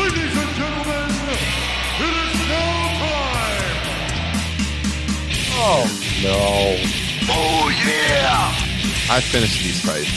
Ladies 0.00 0.34
and 0.34 0.50
gentlemen, 0.56 1.10
it 2.00 2.14
is 2.24 2.36
now 2.48 2.88
time. 3.00 3.84
Oh 5.52 5.84
no. 6.22 6.40
Oh 7.28 7.68
yeah! 7.84 9.14
I 9.14 9.20
finished 9.20 9.62
these 9.62 9.80
fights. 9.84 10.08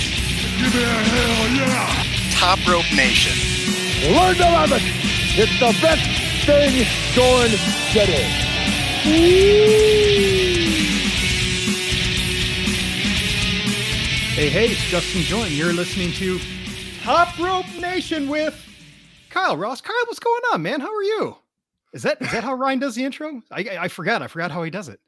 Give 0.58 0.74
me 0.74 0.84
a 0.84 0.88
hell 0.88 1.48
yeah. 1.58 2.04
Top 2.32 2.60
Rope 2.66 2.92
Nation. 2.96 3.36
Learn 4.16 4.36
to 4.36 4.44
love 4.44 4.72
it. 4.72 4.82
It's 5.36 5.60
the 5.60 5.74
best 5.82 6.06
thing 6.46 6.86
going 7.14 7.52
today. 7.92 8.30
Hey, 14.34 14.50
hey, 14.50 14.68
it's 14.68 14.82
Justin 14.84 15.24
Join. 15.24 15.52
You're 15.52 15.74
listening 15.74 16.14
to 16.14 16.40
Top 17.02 17.38
Rope 17.38 17.68
Nation 17.82 18.30
with 18.30 18.73
Kyle 19.34 19.58
Ross. 19.58 19.82
Kyle, 19.82 19.96
what's 20.06 20.20
going 20.20 20.42
on, 20.54 20.62
man? 20.62 20.80
How 20.80 20.94
are 20.96 21.04
you? 21.04 21.36
Is 21.92 22.04
that 22.04 22.22
is 22.22 22.32
that 22.32 22.44
how 22.44 22.54
Ryan 22.54 22.78
does 22.80 22.94
the 22.96 23.04
intro? 23.04 23.42
I 23.52 23.78
I 23.82 23.88
forgot. 23.88 24.22
I 24.22 24.28
forgot 24.28 24.52
how 24.52 24.62
he 24.64 24.70
does 24.70 24.90
it. 24.90 25.00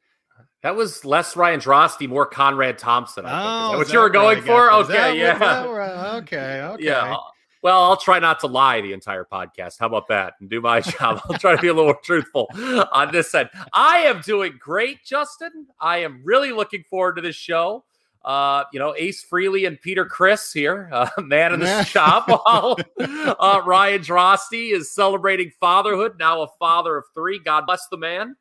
That 0.63 0.75
was 0.75 1.05
less 1.05 1.35
Ryan 1.35 1.59
Droste, 1.59 2.07
more 2.09 2.25
Conrad 2.25 2.79
Thompson. 2.79 3.23
I 3.27 3.29
think. 3.29 3.39
Is 3.39 3.45
Oh, 3.45 3.71
that 3.71 3.73
is 3.73 3.77
what 3.87 3.93
you 3.93 3.99
were 3.99 4.09
going 4.09 4.41
for? 4.41 4.81
Is 4.81 4.87
that 4.87 5.09
Okay, 5.11 5.19
yeah, 5.19 5.37
that 5.37 5.65
okay, 5.67 6.61
okay. 6.63 6.83
yeah. 6.83 7.13
Uh, 7.15 7.19
well, 7.61 7.83
I'll 7.83 7.97
try 7.97 8.17
not 8.19 8.39
to 8.41 8.47
lie 8.47 8.81
the 8.81 8.93
entire 8.93 9.25
podcast. 9.25 9.79
How 9.79 9.85
about 9.87 10.07
that? 10.09 10.33
And 10.39 10.49
do 10.49 10.61
my 10.61 10.81
job. 10.81 11.21
I'll 11.29 11.37
try 11.37 11.55
to 11.55 11.61
be 11.61 11.67
a 11.67 11.73
little 11.73 11.91
more 11.91 11.99
truthful 12.03 12.47
on 12.91 13.11
this 13.11 13.33
end. 13.35 13.49
I 13.73 13.99
am 13.99 14.21
doing 14.21 14.55
great, 14.59 15.03
Justin. 15.03 15.67
I 15.79 15.99
am 15.99 16.21
really 16.23 16.51
looking 16.51 16.83
forward 16.89 17.15
to 17.17 17.21
this 17.21 17.35
show. 17.35 17.83
Uh, 18.25 18.63
you 18.73 18.79
know, 18.79 18.95
Ace 18.97 19.23
Frehley 19.23 19.67
and 19.67 19.79
Peter 19.79 20.03
Criss 20.03 20.51
here, 20.51 20.89
uh, 20.93 21.07
man 21.19 21.53
in 21.53 21.59
the 21.59 21.83
shop, 21.83 22.27
while 22.27 22.75
uh, 22.99 23.61
Ryan 23.63 24.01
Droste 24.01 24.71
is 24.73 24.91
celebrating 24.91 25.51
fatherhood, 25.59 26.17
now 26.17 26.41
a 26.41 26.47
father 26.59 26.97
of 26.97 27.03
three. 27.13 27.39
God 27.39 27.67
bless 27.67 27.87
the 27.91 27.97
man. 27.97 28.35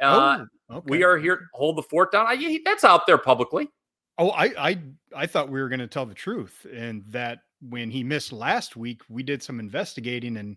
Uh, 0.00 0.44
oh, 0.68 0.76
okay. 0.78 0.84
We 0.90 1.04
are 1.04 1.16
here 1.16 1.48
hold 1.54 1.76
the 1.76 1.82
fort 1.82 2.10
down. 2.10 2.26
I, 2.26 2.34
he- 2.34 2.62
that's 2.64 2.82
out 2.84 3.06
there 3.06 3.18
publicly. 3.18 3.68
Oh, 4.18 4.30
I 4.30 4.70
I 4.70 4.78
I 5.14 5.26
thought 5.26 5.48
we 5.48 5.60
were 5.60 5.68
going 5.68 5.78
to 5.78 5.86
tell 5.86 6.04
the 6.06 6.14
truth, 6.14 6.66
and 6.74 7.04
that 7.06 7.38
when 7.60 7.90
he 7.90 8.02
missed 8.02 8.32
last 8.32 8.76
week, 8.76 9.02
we 9.08 9.22
did 9.22 9.40
some 9.40 9.60
investigating 9.60 10.36
and 10.36 10.56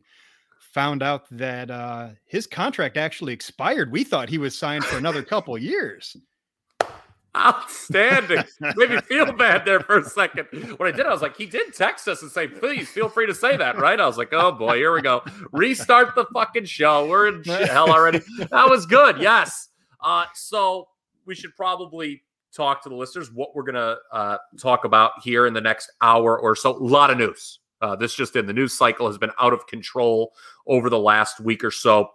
found 0.73 1.03
out 1.03 1.25
that 1.29 1.69
uh, 1.69 2.09
his 2.25 2.47
contract 2.47 2.97
actually 2.97 3.33
expired. 3.33 3.91
We 3.91 4.03
thought 4.03 4.29
he 4.29 4.37
was 4.39 4.57
signed 4.57 4.85
for 4.85 4.97
another 4.97 5.21
couple 5.21 5.55
years. 5.59 6.17
Outstanding. 7.35 8.43
Made 8.59 8.89
me 8.89 9.01
feel 9.01 9.31
bad 9.31 9.63
there 9.63 9.79
for 9.79 9.99
a 9.99 10.03
second. 10.03 10.47
When 10.77 10.93
I 10.93 10.95
did, 10.95 11.05
I 11.05 11.11
was 11.11 11.21
like, 11.21 11.37
he 11.37 11.45
did 11.45 11.73
text 11.73 12.07
us 12.07 12.21
and 12.21 12.29
say, 12.29 12.47
please 12.47 12.89
feel 12.89 13.07
free 13.07 13.25
to 13.25 13.33
say 13.33 13.55
that, 13.55 13.77
right? 13.77 13.99
I 13.99 14.05
was 14.05 14.17
like, 14.17 14.33
oh 14.33 14.51
boy, 14.51 14.75
here 14.75 14.93
we 14.93 15.01
go. 15.01 15.23
Restart 15.53 16.13
the 16.15 16.25
fucking 16.33 16.65
show. 16.65 17.07
We're 17.07 17.27
in 17.29 17.43
hell 17.43 17.89
already. 17.89 18.19
That 18.49 18.69
was 18.69 18.85
good. 18.85 19.19
Yes. 19.19 19.69
Uh, 20.01 20.25
so 20.33 20.89
we 21.25 21.35
should 21.35 21.55
probably 21.55 22.23
talk 22.53 22.83
to 22.83 22.89
the 22.89 22.95
listeners 22.95 23.31
what 23.31 23.55
we're 23.55 23.63
going 23.63 23.75
to 23.75 23.97
uh, 24.11 24.37
talk 24.59 24.83
about 24.83 25.13
here 25.23 25.47
in 25.47 25.53
the 25.53 25.61
next 25.61 25.89
hour 26.01 26.37
or 26.37 26.55
so. 26.55 26.75
A 26.75 26.77
lot 26.77 27.11
of 27.11 27.17
news. 27.17 27.59
Uh, 27.81 27.95
this 27.95 28.13
just 28.13 28.35
in 28.35 28.45
the 28.45 28.53
news 28.53 28.73
cycle 28.73 29.07
has 29.07 29.17
been 29.17 29.31
out 29.39 29.53
of 29.53 29.65
control 29.67 30.33
over 30.67 30.89
the 30.89 30.99
last 30.99 31.39
week 31.39 31.63
or 31.63 31.71
so. 31.71 32.09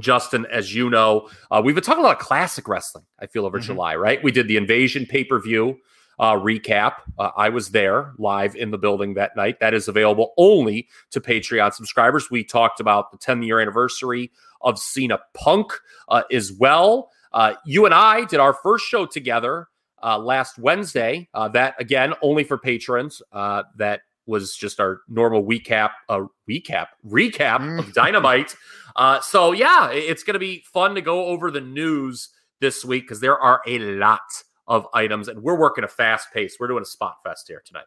Justin, 0.00 0.46
as 0.50 0.74
you 0.74 0.90
know, 0.90 1.28
uh, 1.50 1.60
we've 1.64 1.74
been 1.74 1.84
talking 1.84 2.02
a 2.04 2.06
lot 2.06 2.16
of 2.16 2.22
classic 2.22 2.68
wrestling, 2.68 3.04
I 3.20 3.26
feel, 3.26 3.46
over 3.46 3.58
Mhm. 3.58 3.62
July, 3.62 3.96
right? 3.96 4.22
We 4.22 4.30
did 4.32 4.48
the 4.48 4.56
Invasion 4.56 5.06
pay 5.06 5.24
per 5.24 5.40
view 5.40 5.78
uh, 6.18 6.34
recap. 6.34 6.94
Uh, 7.18 7.30
I 7.36 7.50
was 7.50 7.70
there 7.72 8.12
live 8.18 8.56
in 8.56 8.70
the 8.70 8.78
building 8.78 9.14
that 9.14 9.36
night. 9.36 9.60
That 9.60 9.74
is 9.74 9.86
available 9.88 10.32
only 10.38 10.88
to 11.10 11.20
Patreon 11.20 11.74
subscribers. 11.74 12.30
We 12.30 12.42
talked 12.42 12.80
about 12.80 13.12
the 13.12 13.18
10 13.18 13.42
year 13.42 13.60
anniversary 13.60 14.30
of 14.62 14.78
Cena 14.78 15.18
Punk 15.34 15.72
uh, 16.08 16.22
as 16.32 16.52
well. 16.52 17.10
Uh, 17.32 17.54
you 17.66 17.84
and 17.84 17.92
I 17.94 18.24
did 18.24 18.40
our 18.40 18.54
first 18.54 18.86
show 18.86 19.04
together 19.04 19.68
uh, 20.02 20.18
last 20.18 20.58
Wednesday. 20.58 21.28
Uh, 21.34 21.48
that, 21.48 21.74
again, 21.78 22.14
only 22.22 22.44
for 22.44 22.56
patrons. 22.56 23.20
Uh, 23.30 23.64
that 23.76 24.00
was 24.24 24.56
just 24.56 24.80
our 24.80 25.02
normal 25.08 25.44
recap, 25.44 25.90
uh, 26.08 26.22
recap, 26.50 26.86
recap 27.06 27.78
of 27.78 27.92
Dynamite. 27.94 28.56
Uh, 28.96 29.20
so 29.20 29.52
yeah, 29.52 29.90
it's 29.90 30.22
going 30.22 30.34
to 30.34 30.40
be 30.40 30.64
fun 30.72 30.94
to 30.94 31.02
go 31.02 31.26
over 31.26 31.50
the 31.50 31.60
news 31.60 32.30
this 32.60 32.84
week 32.84 33.04
because 33.04 33.20
there 33.20 33.38
are 33.38 33.60
a 33.66 33.78
lot 33.78 34.20
of 34.66 34.86
items, 34.94 35.28
and 35.28 35.42
we're 35.42 35.58
working 35.58 35.84
a 35.84 35.88
fast 35.88 36.32
pace. 36.32 36.56
We're 36.58 36.68
doing 36.68 36.82
a 36.82 36.86
spot 36.86 37.18
fest 37.22 37.46
here 37.46 37.62
tonight. 37.64 37.84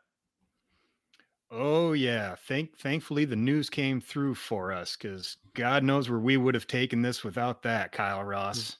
Oh 1.51 1.93
yeah, 1.93 2.35
thank 2.47 2.77
thankfully 2.77 3.25
the 3.25 3.35
news 3.35 3.71
came 3.71 3.99
through 3.99 4.35
for 4.35 4.71
us 4.71 4.95
because 4.95 5.37
God 5.55 5.83
knows 5.83 6.07
where 6.07 6.19
we 6.19 6.37
would 6.37 6.53
have 6.53 6.67
taken 6.67 7.01
this 7.01 7.23
without 7.23 7.63
that, 7.63 7.91
Kyle 7.91 8.23
Ross. 8.23 8.77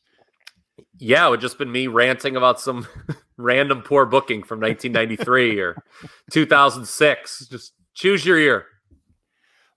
Yeah, 1.00 1.28
it 1.28 1.30
would 1.32 1.42
just 1.42 1.58
been 1.58 1.72
me 1.72 1.88
ranting 1.88 2.36
about 2.36 2.60
some 2.60 2.88
random 3.38 3.82
poor 3.82 4.06
booking 4.06 4.44
from 4.44 4.60
1993 4.60 5.60
or 5.60 5.84
2006. 6.32 7.48
Just 7.48 7.74
choose 7.96 8.24
your 8.24 8.40
year. 8.40 8.66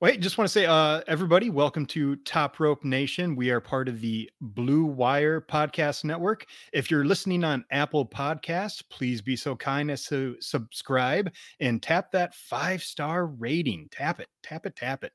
Wait, 0.03 0.19
just 0.19 0.37
want 0.37 0.49
to 0.49 0.53
say, 0.53 0.67
uh, 0.67 1.01
everybody, 1.07 1.49
welcome 1.49 1.87
to 1.87 2.17
Top 2.17 2.59
Rope 2.59 2.83
Nation. 2.83 3.37
We 3.37 3.51
are 3.51 3.61
part 3.61 3.89
of 3.89 4.01
the 4.01 4.29
Blue 4.41 4.85
Wire 4.85 5.41
Podcast 5.41 6.03
Network. 6.03 6.45
If 6.73 6.91
you're 6.91 7.05
listening 7.05 7.45
on 7.45 7.65
Apple 7.71 8.05
Podcasts, 8.05 8.83
please 8.91 9.23
be 9.23 9.37
so 9.37 9.55
kind 9.55 9.93
as 9.93 10.05
to 10.07 10.35
subscribe 10.41 11.31
and 11.61 11.81
tap 11.81 12.11
that 12.11 12.35
five 12.35 12.83
star 12.83 13.27
rating. 13.27 13.89
Tap 13.93 14.19
it, 14.19 14.27
tap 14.43 14.67
it, 14.67 14.75
tap 14.75 15.05
it. 15.05 15.13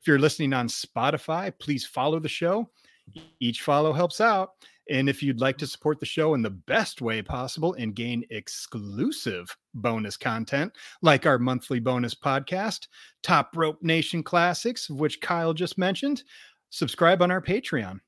If 0.00 0.08
you're 0.08 0.18
listening 0.18 0.52
on 0.52 0.66
Spotify, 0.66 1.52
please 1.56 1.86
follow 1.86 2.18
the 2.18 2.28
show. 2.28 2.68
Each 3.38 3.62
follow 3.62 3.92
helps 3.92 4.20
out. 4.20 4.50
And 4.90 5.08
if 5.08 5.22
you'd 5.22 5.40
like 5.40 5.56
to 5.58 5.66
support 5.66 5.98
the 5.98 6.06
show 6.06 6.34
in 6.34 6.42
the 6.42 6.50
best 6.50 7.00
way 7.00 7.22
possible 7.22 7.74
and 7.74 7.94
gain 7.94 8.24
exclusive 8.30 9.56
bonus 9.74 10.16
content, 10.16 10.72
like 11.00 11.24
our 11.26 11.38
monthly 11.38 11.80
bonus 11.80 12.14
podcast, 12.14 12.88
Top 13.22 13.50
Rope 13.56 13.78
Nation 13.82 14.22
Classics, 14.22 14.90
which 14.90 15.20
Kyle 15.20 15.54
just 15.54 15.78
mentioned, 15.78 16.22
subscribe 16.70 17.22
on 17.22 17.30
our 17.30 17.40
Patreon. 17.40 18.00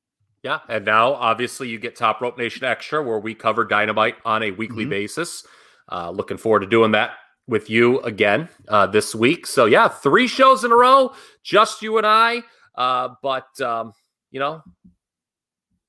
Yeah, 0.42 0.60
and 0.69 0.84
now 0.84 1.15
obviously 1.15 1.69
you 1.69 1.78
get 1.78 1.97
Top 1.97 2.20
Rope 2.20 2.36
Nation 2.38 2.65
Extra, 2.65 3.03
where 3.03 3.19
we 3.19 3.34
cover 3.34 3.65
Dynamite 3.65 4.16
on 4.25 4.42
a 4.42 4.50
weekly 4.50 4.84
Mhm. 4.84 4.91
basis. 4.91 5.47
Uh, 5.91 6.10
looking 6.10 6.36
forward 6.36 6.60
to 6.60 6.66
doing 6.66 6.92
that 6.92 7.16
with 7.48 7.70
you 7.70 8.00
again 8.00 8.48
uh, 8.69 8.86
this 8.86 9.15
week. 9.15 9.47
So 9.47 9.65
yeah, 9.65 9.88
three 9.88 10.26
shows 10.26 10.62
in 10.62 10.72
a 10.72 10.76
row, 10.76 11.15
just 11.42 11.81
you 11.81 11.97
and 11.97 12.06
I. 12.06 12.42
Uh, 12.76 13.15
but 13.22 13.60
um, 13.60 13.92
you 14.31 14.41
know, 14.41 14.62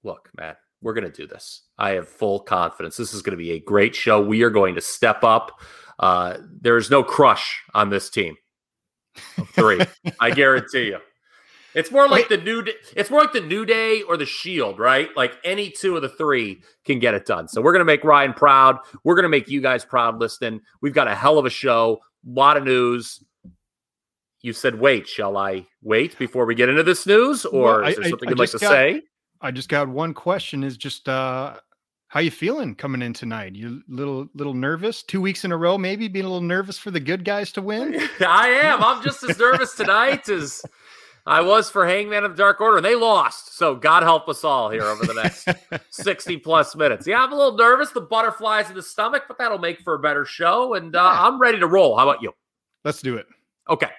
look, 0.04 0.30
man, 0.38 0.56
we're 0.82 0.94
gonna 0.94 1.10
do 1.12 1.28
this. 1.28 1.64
I 1.78 1.92
have 1.92 2.08
full 2.08 2.40
confidence. 2.40 2.98
This 2.98 3.14
is 3.14 3.22
going 3.22 3.32
to 3.38 3.44
be 3.44 3.52
a 3.52 3.60
great 3.60 3.96
show. 3.96 4.22
We 4.22 4.44
are 4.44 4.50
going 4.50 4.76
to 4.76 4.82
step 4.82 5.24
up. 5.24 5.60
Uh, 6.00 6.38
there 6.62 6.78
is 6.78 6.90
no 6.92 7.04
crush 7.04 7.62
on 7.74 7.90
this 7.90 8.10
team. 8.10 8.36
of 9.38 9.50
Three, 9.50 9.80
I 10.20 10.32
guarantee 10.32 10.88
you. 10.88 11.00
It's 11.74 11.92
more 11.92 12.08
like 12.08 12.28
the 12.30 12.38
new. 12.38 12.64
Day, 12.64 12.74
it's 12.96 13.10
more 13.12 13.22
like 13.22 13.34
the 13.34 13.42
New 13.42 13.64
Day 13.66 14.02
or 14.04 14.18
the 14.18 14.26
Shield, 14.26 14.80
right? 14.80 15.10
Like 15.16 15.34
any 15.44 15.70
two 15.70 15.96
of 15.96 16.02
the 16.02 16.10
three 16.10 16.64
can 16.86 16.98
get 17.00 17.14
it 17.14 17.26
done. 17.28 17.48
So 17.48 17.62
we're 17.62 17.72
gonna 17.74 17.86
make 17.86 18.04
Ryan 18.04 18.34
proud. 18.34 18.78
We're 19.04 19.16
gonna 19.16 19.30
make 19.30 19.48
you 19.48 19.62
guys 19.62 19.86
proud. 19.86 20.20
Listening, 20.20 20.62
we've 20.82 20.94
got 20.94 21.08
a 21.08 21.14
hell 21.14 21.38
of 21.38 21.46
a 21.46 21.52
show. 21.52 22.00
A 22.26 22.30
lot 22.32 22.58
of 22.58 22.64
news. 22.64 23.24
You 24.42 24.54
said 24.54 24.80
wait. 24.80 25.08
Shall 25.08 25.38
I 25.38 25.68
wait 25.84 26.18
before 26.18 26.46
we 26.46 26.56
get 26.56 26.70
into 26.70 26.84
this 26.84 27.06
news, 27.06 27.46
or 27.46 27.82
Well, 27.82 27.88
is 27.90 27.96
there 27.98 28.06
I- 28.06 28.10
something 28.10 28.30
I 28.30 28.32
you'd 28.32 28.40
like 28.40 28.52
to 28.52 28.60
got- 28.60 28.72
say? 28.72 29.02
I 29.42 29.52
just 29.52 29.70
got 29.70 29.88
one 29.88 30.14
question 30.14 30.64
is 30.64 30.78
just 30.78 31.08
uh 31.10 31.56
how 32.10 32.22
you 32.22 32.32
feeling 32.32 32.74
coming 32.74 33.02
in 33.02 33.14
tonight? 33.14 33.56
You 33.56 33.82
little 33.90 34.28
little 34.34 34.54
nervous? 34.54 35.04
Two 35.04 35.20
weeks 35.22 35.44
in 35.46 35.52
a 35.52 35.58
row, 35.58 35.78
maybe 35.78 36.08
being 36.08 36.26
a 36.26 36.30
little 36.30 36.42
nervous 36.48 36.78
for 36.78 36.90
the 36.92 37.00
good 37.00 37.26
guys 37.26 37.52
to 37.54 37.62
win? 37.62 37.96
I 38.22 38.48
am. 38.64 38.82
I'm 38.84 39.04
just 39.04 39.24
as 39.24 39.38
nervous 39.38 39.76
tonight 39.76 40.30
as 40.30 40.64
I 41.26 41.42
was 41.42 41.70
for 41.70 41.86
Hangman 41.86 42.24
of 42.24 42.32
the 42.32 42.38
Dark 42.38 42.62
Order, 42.62 42.78
and 42.78 42.86
they 42.86 42.96
lost. 42.96 43.58
So 43.58 43.76
God 43.76 44.04
help 44.04 44.30
us 44.30 44.46
all 44.46 44.70
here 44.70 44.84
over 44.84 45.06
the 45.06 45.14
next 45.14 45.50
60 45.94 46.38
plus 46.38 46.74
minutes. 46.78 47.06
Yeah, 47.06 47.22
I'm 47.22 47.34
a 47.34 47.36
little 47.36 47.58
nervous. 47.58 47.90
The 47.92 48.00
butterflies 48.00 48.70
in 48.70 48.76
the 48.76 48.82
stomach, 48.82 49.24
but 49.28 49.38
that'll 49.38 49.58
make 49.60 49.82
for 49.82 49.96
a 49.96 50.00
better 50.00 50.24
show. 50.24 50.76
And 50.76 50.96
uh, 50.96 51.00
Yeah. 51.00 51.28
I'm 51.28 51.38
ready 51.42 51.60
to 51.60 51.68
roll. 51.68 51.98
How 51.98 52.08
about 52.10 52.22
you? 52.22 52.32
Let's 52.86 53.02
do 53.02 53.18
it. 53.18 53.26
Okay. 53.70 53.90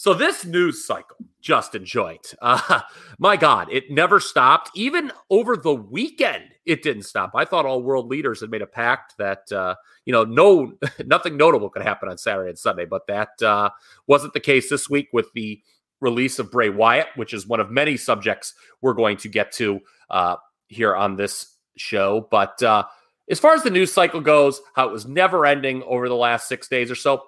So 0.00 0.14
this 0.14 0.46
news 0.46 0.86
cycle, 0.86 1.18
Justin 1.42 1.84
Joint, 1.84 2.32
uh, 2.40 2.80
my 3.18 3.36
God, 3.36 3.70
it 3.70 3.90
never 3.90 4.18
stopped. 4.18 4.70
Even 4.74 5.12
over 5.28 5.58
the 5.58 5.74
weekend, 5.74 6.44
it 6.64 6.82
didn't 6.82 7.02
stop. 7.02 7.32
I 7.34 7.44
thought 7.44 7.66
all 7.66 7.82
world 7.82 8.06
leaders 8.08 8.40
had 8.40 8.50
made 8.50 8.62
a 8.62 8.66
pact 8.66 9.18
that 9.18 9.52
uh, 9.52 9.74
you 10.06 10.14
know 10.14 10.24
no 10.24 10.72
nothing 11.04 11.36
notable 11.36 11.68
could 11.68 11.82
happen 11.82 12.08
on 12.08 12.16
Saturday 12.16 12.48
and 12.48 12.58
Sunday, 12.58 12.86
but 12.86 13.06
that 13.08 13.42
uh, 13.42 13.68
wasn't 14.06 14.32
the 14.32 14.40
case 14.40 14.70
this 14.70 14.88
week 14.88 15.08
with 15.12 15.30
the 15.34 15.60
release 16.00 16.38
of 16.38 16.50
Bray 16.50 16.70
Wyatt, 16.70 17.08
which 17.16 17.34
is 17.34 17.46
one 17.46 17.60
of 17.60 17.70
many 17.70 17.98
subjects 17.98 18.54
we're 18.80 18.94
going 18.94 19.18
to 19.18 19.28
get 19.28 19.52
to 19.52 19.80
uh, 20.08 20.36
here 20.68 20.96
on 20.96 21.16
this 21.16 21.58
show. 21.76 22.26
But 22.30 22.62
uh, 22.62 22.84
as 23.28 23.38
far 23.38 23.52
as 23.52 23.64
the 23.64 23.70
news 23.70 23.92
cycle 23.92 24.22
goes, 24.22 24.62
how 24.74 24.88
it 24.88 24.92
was 24.92 25.04
never 25.04 25.44
ending 25.44 25.82
over 25.82 26.08
the 26.08 26.16
last 26.16 26.48
six 26.48 26.68
days 26.68 26.90
or 26.90 26.94
so, 26.94 27.26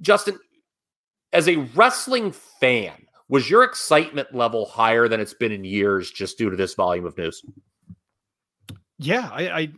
Justin, 0.00 0.38
as 1.36 1.48
a 1.48 1.56
wrestling 1.74 2.32
fan, 2.32 3.06
Was 3.28 3.50
your 3.50 3.64
excitement 3.64 4.34
level 4.34 4.66
higher 4.66 5.08
than 5.08 5.20
it's 5.20 5.34
been 5.34 5.52
in 5.52 5.64
years 5.64 6.10
just 6.10 6.38
due 6.38 6.50
to 6.50 6.56
this 6.56 6.74
volume 6.74 7.06
of 7.06 7.16
news? 7.18 7.44
Yeah, 8.98 9.28
I, 9.32 9.48
I 9.50 9.68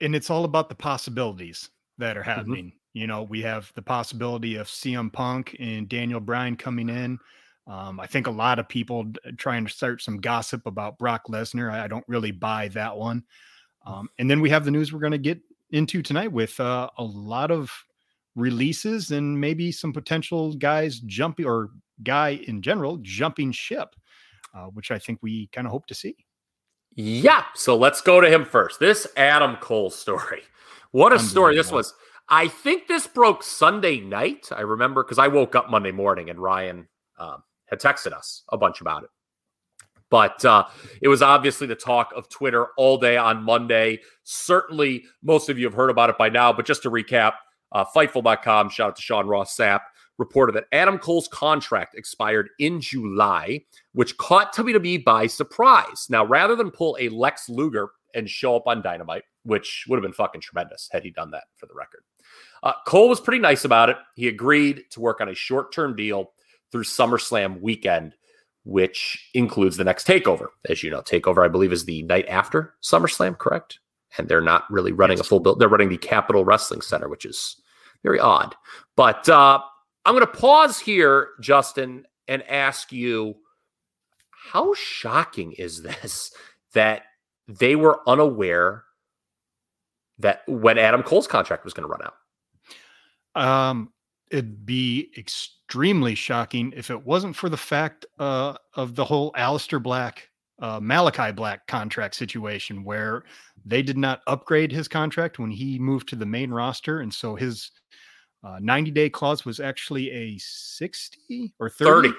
and 0.00 0.14
it's 0.14 0.30
all 0.30 0.44
about 0.44 0.68
the 0.68 0.74
possibilities 0.74 1.70
that 1.98 2.16
are 2.16 2.22
Mm-hmm. 2.22 2.30
happening. 2.30 2.72
You 2.92 3.06
know, 3.06 3.22
we 3.22 3.42
have 3.42 3.72
the 3.74 3.82
possibility 3.82 4.56
of 4.56 4.66
CM 4.68 5.12
Punk 5.12 5.56
and 5.58 5.88
Daniel 5.88 6.20
Bryan 6.20 6.56
coming 6.56 6.88
in. 6.88 7.18
Um, 7.66 7.98
I 7.98 8.06
think 8.06 8.26
a 8.26 8.30
lot 8.30 8.58
of 8.58 8.68
people 8.68 9.06
trying 9.38 9.64
to 9.64 9.72
start 9.72 10.02
some 10.02 10.20
gossip 10.20 10.66
about 10.66 10.98
Brock 10.98 11.22
Lesnar. 11.28 11.72
I, 11.72 11.84
I 11.84 11.88
don't 11.88 12.04
really 12.08 12.30
buy 12.32 12.68
that 12.68 12.96
one. 12.96 13.24
Um, 13.86 14.08
and 14.18 14.30
then 14.30 14.40
we 14.40 14.50
have 14.50 14.64
the 14.64 14.70
news 14.70 14.92
we're 14.92 15.00
going 15.00 15.12
to 15.12 15.18
get 15.18 15.40
into 15.70 16.02
tonight 16.02 16.30
with 16.32 16.58
uh, 16.60 16.90
a 16.98 17.04
lot 17.04 17.50
of 17.50 17.72
releases 18.36 19.10
and 19.10 19.40
maybe 19.40 19.70
some 19.70 19.92
potential 19.92 20.54
guys 20.54 21.00
jumping 21.00 21.46
or 21.46 21.70
guy 22.02 22.40
in 22.46 22.62
general 22.62 22.98
jumping 23.02 23.52
ship, 23.52 23.94
uh, 24.54 24.66
which 24.66 24.90
I 24.90 24.98
think 24.98 25.20
we 25.22 25.48
kind 25.48 25.66
of 25.66 25.70
hope 25.70 25.86
to 25.86 25.94
see. 25.94 26.16
Yeah. 26.96 27.44
So 27.54 27.76
let's 27.76 28.00
go 28.00 28.20
to 28.20 28.28
him 28.28 28.44
first. 28.44 28.80
This 28.80 29.06
Adam 29.16 29.56
Cole 29.56 29.90
story. 29.90 30.42
What 30.92 31.12
a 31.12 31.18
story 31.18 31.56
this 31.56 31.72
was. 31.72 31.92
I 32.28 32.46
think 32.46 32.86
this 32.86 33.06
broke 33.06 33.42
Sunday 33.42 33.98
night. 33.98 34.48
I 34.54 34.60
remember 34.60 35.02
because 35.02 35.18
I 35.18 35.28
woke 35.28 35.56
up 35.56 35.70
Monday 35.70 35.90
morning 35.90 36.30
and 36.30 36.38
Ryan 36.38 36.88
um, 37.18 37.42
had 37.66 37.80
texted 37.80 38.12
us 38.12 38.44
a 38.50 38.56
bunch 38.56 38.80
about 38.80 39.02
it. 39.02 39.10
But 40.08 40.44
uh, 40.44 40.66
it 41.02 41.08
was 41.08 41.22
obviously 41.22 41.66
the 41.66 41.74
talk 41.74 42.12
of 42.14 42.28
Twitter 42.28 42.68
all 42.76 42.98
day 42.98 43.16
on 43.16 43.42
Monday. 43.42 44.00
Certainly, 44.22 45.04
most 45.22 45.48
of 45.48 45.58
you 45.58 45.64
have 45.66 45.74
heard 45.74 45.90
about 45.90 46.10
it 46.10 46.16
by 46.16 46.28
now. 46.28 46.52
But 46.52 46.66
just 46.66 46.82
to 46.84 46.90
recap, 46.90 47.32
uh, 47.74 47.84
Fightful.com, 47.94 48.70
shout 48.70 48.88
out 48.88 48.96
to 48.96 49.02
Sean 49.02 49.26
Ross 49.26 49.54
Sapp, 49.56 49.80
reported 50.18 50.54
that 50.54 50.66
Adam 50.72 50.98
Cole's 50.98 51.28
contract 51.28 51.94
expired 51.96 52.48
in 52.58 52.80
July, 52.80 53.60
which 53.92 54.16
caught 54.16 54.54
WWE 54.54 55.04
by 55.04 55.26
surprise. 55.26 56.06
Now, 56.08 56.24
rather 56.24 56.56
than 56.56 56.70
pull 56.70 56.96
a 57.00 57.08
Lex 57.08 57.48
Luger 57.48 57.90
and 58.14 58.28
show 58.28 58.56
up 58.56 58.66
on 58.66 58.80
Dynamite, 58.80 59.24
which 59.42 59.84
would 59.88 59.96
have 59.96 60.02
been 60.02 60.12
fucking 60.12 60.40
tremendous 60.40 60.88
had 60.92 61.02
he 61.02 61.10
done 61.10 61.32
that 61.32 61.44
for 61.56 61.66
the 61.66 61.74
record, 61.74 62.04
uh, 62.62 62.72
Cole 62.86 63.08
was 63.08 63.20
pretty 63.20 63.40
nice 63.40 63.64
about 63.64 63.90
it. 63.90 63.96
He 64.14 64.28
agreed 64.28 64.84
to 64.90 65.00
work 65.00 65.20
on 65.20 65.28
a 65.28 65.34
short 65.34 65.72
term 65.72 65.96
deal 65.96 66.32
through 66.72 66.84
SummerSlam 66.84 67.60
weekend, 67.60 68.14
which 68.64 69.30
includes 69.34 69.76
the 69.76 69.84
next 69.84 70.06
takeover. 70.06 70.46
As 70.68 70.82
you 70.82 70.90
know, 70.90 71.02
takeover, 71.02 71.44
I 71.44 71.48
believe, 71.48 71.72
is 71.72 71.84
the 71.84 72.02
night 72.04 72.26
after 72.28 72.74
SummerSlam, 72.82 73.36
correct? 73.36 73.80
And 74.16 74.28
they're 74.28 74.40
not 74.40 74.64
really 74.70 74.92
running 74.92 75.18
a 75.18 75.24
full 75.24 75.40
build. 75.40 75.58
They're 75.58 75.68
running 75.68 75.88
the 75.88 75.98
Capitol 75.98 76.44
Wrestling 76.44 76.80
Center, 76.80 77.08
which 77.08 77.26
is 77.26 77.60
very 78.04 78.20
odd. 78.20 78.54
But 78.96 79.28
uh, 79.28 79.60
I'm 80.04 80.14
going 80.14 80.26
to 80.26 80.32
pause 80.32 80.78
here, 80.78 81.30
Justin, 81.40 82.04
and 82.28 82.42
ask 82.48 82.92
you 82.92 83.34
how 84.30 84.74
shocking 84.74 85.52
is 85.52 85.82
this 85.82 86.32
that 86.74 87.02
they 87.48 87.74
were 87.74 88.00
unaware 88.06 88.84
that 90.18 90.42
when 90.46 90.78
Adam 90.78 91.02
Cole's 91.02 91.26
contract 91.26 91.64
was 91.64 91.74
going 91.74 91.88
to 91.88 91.92
run 91.92 92.02
out? 92.02 92.14
Um, 93.42 93.92
it'd 94.30 94.64
be 94.64 95.10
extremely 95.16 96.14
shocking 96.14 96.72
if 96.76 96.90
it 96.90 97.04
wasn't 97.04 97.36
for 97.36 97.48
the 97.48 97.56
fact 97.56 98.06
uh, 98.18 98.54
of 98.74 98.94
the 98.94 99.04
whole 99.04 99.32
Aleister 99.32 99.82
Black, 99.82 100.28
uh, 100.60 100.78
Malachi 100.80 101.32
Black 101.32 101.66
contract 101.66 102.14
situation 102.14 102.84
where 102.84 103.24
they 103.64 103.82
did 103.82 103.98
not 103.98 104.22
upgrade 104.26 104.70
his 104.70 104.86
contract 104.86 105.38
when 105.38 105.50
he 105.50 105.78
moved 105.78 106.08
to 106.08 106.16
the 106.16 106.26
main 106.26 106.50
roster. 106.50 107.00
And 107.00 107.12
so 107.12 107.34
his 107.34 107.70
uh, 108.44 108.58
90 108.60 108.90
day 108.90 109.08
clause 109.08 109.44
was 109.44 109.58
actually 109.58 110.10
a 110.10 110.38
60 110.38 111.54
or 111.58 111.70
30? 111.70 112.12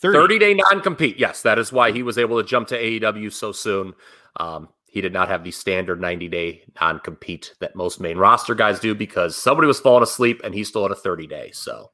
30. 0.00 0.18
30 0.18 0.38
day 0.38 0.54
non 0.54 0.80
compete. 0.80 1.18
Yes, 1.18 1.42
that 1.42 1.58
is 1.58 1.72
why 1.72 1.92
he 1.92 2.02
was 2.02 2.18
able 2.18 2.40
to 2.40 2.48
jump 2.48 2.68
to 2.68 2.78
AEW 2.80 3.32
so 3.32 3.52
soon. 3.52 3.92
Um, 4.36 4.68
he 4.86 5.00
did 5.00 5.12
not 5.12 5.28
have 5.28 5.42
the 5.42 5.50
standard 5.50 6.00
90 6.00 6.28
day 6.28 6.62
non 6.80 7.00
compete 7.00 7.54
that 7.60 7.74
most 7.74 8.00
main 8.00 8.16
roster 8.18 8.54
guys 8.54 8.78
do 8.78 8.94
because 8.94 9.36
somebody 9.36 9.66
was 9.66 9.80
falling 9.80 10.02
asleep 10.02 10.40
and 10.44 10.54
he 10.54 10.64
still 10.64 10.82
had 10.82 10.92
a 10.92 10.96
30 10.96 11.26
day. 11.26 11.50
So, 11.52 11.90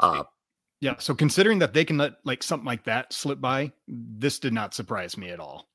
uh, 0.00 0.24
Yeah. 0.80 0.96
So 0.98 1.14
considering 1.14 1.58
that 1.60 1.74
they 1.74 1.84
can 1.84 1.98
let 1.98 2.14
like 2.24 2.42
something 2.42 2.66
like 2.66 2.84
that 2.84 3.12
slip 3.12 3.40
by, 3.40 3.72
this 3.86 4.38
did 4.38 4.52
not 4.52 4.74
surprise 4.74 5.16
me 5.16 5.30
at 5.30 5.40
all. 5.40 5.68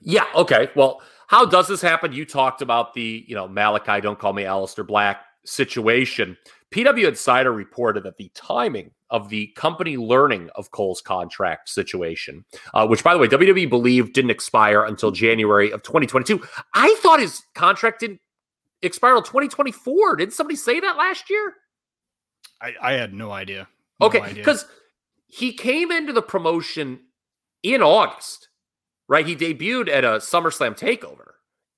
Yeah. 0.00 0.24
Okay. 0.34 0.70
Well, 0.74 1.02
how 1.26 1.44
does 1.44 1.68
this 1.68 1.82
happen? 1.82 2.12
You 2.12 2.24
talked 2.24 2.62
about 2.62 2.94
the, 2.94 3.24
you 3.28 3.34
know, 3.34 3.46
Malachi, 3.48 4.00
don't 4.00 4.18
call 4.18 4.32
me 4.32 4.44
Aleister 4.44 4.86
Black 4.86 5.24
situation. 5.44 6.36
PW 6.72 7.08
Insider 7.08 7.52
reported 7.52 8.04
that 8.04 8.16
the 8.16 8.30
timing 8.34 8.92
of 9.10 9.28
the 9.28 9.48
company 9.56 9.96
learning 9.96 10.50
of 10.54 10.70
Cole's 10.70 11.00
contract 11.00 11.68
situation, 11.68 12.44
uh, 12.74 12.86
which, 12.86 13.02
by 13.02 13.12
the 13.12 13.18
way, 13.18 13.26
WWE 13.26 13.68
believed 13.68 14.12
didn't 14.12 14.30
expire 14.30 14.84
until 14.84 15.10
January 15.10 15.72
of 15.72 15.82
2022. 15.82 16.40
I 16.74 16.94
thought 17.00 17.18
his 17.18 17.42
contract 17.54 18.00
didn't 18.00 18.20
expire 18.82 19.16
until 19.16 19.22
2024. 19.22 20.16
Didn't 20.16 20.32
somebody 20.32 20.56
say 20.56 20.78
that 20.78 20.96
last 20.96 21.28
year? 21.28 21.54
I, 22.60 22.74
I 22.80 22.92
had 22.92 23.12
no 23.12 23.32
idea. 23.32 23.68
No 24.00 24.06
Okay, 24.06 24.32
because 24.32 24.66
he 25.26 25.52
came 25.52 25.90
into 25.90 26.12
the 26.12 26.22
promotion 26.22 27.00
in 27.62 27.82
August, 27.82 28.48
right? 29.08 29.26
He 29.26 29.34
debuted 29.34 29.88
at 29.88 30.04
a 30.04 30.18
SummerSlam 30.18 30.78
takeover 30.78 31.29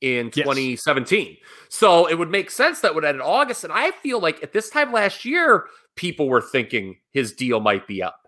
in 0.02 0.26
Yes. 0.26 0.44
2017. 0.44 1.36
So 1.68 2.06
it 2.06 2.18
would 2.18 2.30
make 2.30 2.50
sense 2.50 2.80
that 2.80 2.94
would 2.94 3.04
end 3.04 3.16
in 3.16 3.22
August. 3.22 3.64
And 3.64 3.72
I 3.72 3.92
feel 3.92 4.20
like 4.20 4.42
at 4.42 4.52
this 4.52 4.68
time 4.68 4.92
last 4.92 5.24
year, 5.24 5.66
people 5.96 6.28
were 6.28 6.42
thinking 6.42 6.96
his 7.12 7.32
deal 7.32 7.60
might 7.60 7.86
be 7.86 8.02
up. 8.02 8.18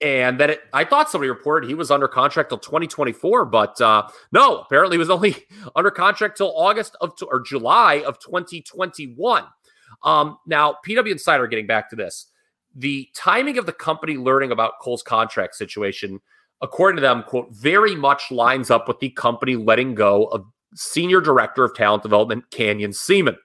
And 0.00 0.38
that 0.38 0.50
it, 0.50 0.60
I 0.72 0.84
thought 0.84 1.10
somebody 1.10 1.28
reported 1.28 1.66
he 1.66 1.74
was 1.74 1.90
under 1.90 2.06
contract 2.06 2.50
till 2.50 2.58
2024, 2.58 3.46
but 3.46 3.80
uh, 3.80 4.06
no, 4.30 4.58
apparently 4.58 4.94
he 4.94 4.98
was 4.98 5.10
only 5.10 5.34
under 5.74 5.90
contract 5.90 6.36
till 6.36 6.52
August 6.56 6.94
of 7.00 7.14
or 7.28 7.40
July 7.40 8.04
of 8.06 8.20
2021. 8.20 9.44
Um, 10.04 10.38
now, 10.46 10.76
PW 10.86 11.10
Insider, 11.10 11.48
getting 11.48 11.66
back 11.66 11.90
to 11.90 11.96
this, 11.96 12.26
the 12.76 13.08
timing 13.16 13.58
of 13.58 13.66
the 13.66 13.72
company 13.72 14.16
learning 14.16 14.52
about 14.52 14.74
Cole's 14.80 15.02
contract 15.02 15.56
situation, 15.56 16.20
according 16.60 16.96
to 16.96 17.02
them, 17.02 17.24
quote, 17.24 17.48
very 17.50 17.96
much 17.96 18.30
lines 18.30 18.70
up 18.70 18.86
with 18.86 19.00
the 19.00 19.10
company 19.10 19.56
letting 19.56 19.96
go 19.96 20.26
of 20.26 20.44
senior 20.74 21.20
director 21.20 21.64
of 21.64 21.74
talent 21.74 22.02
development, 22.02 22.50
Canyon 22.50 22.92
Ceman. 22.92 23.36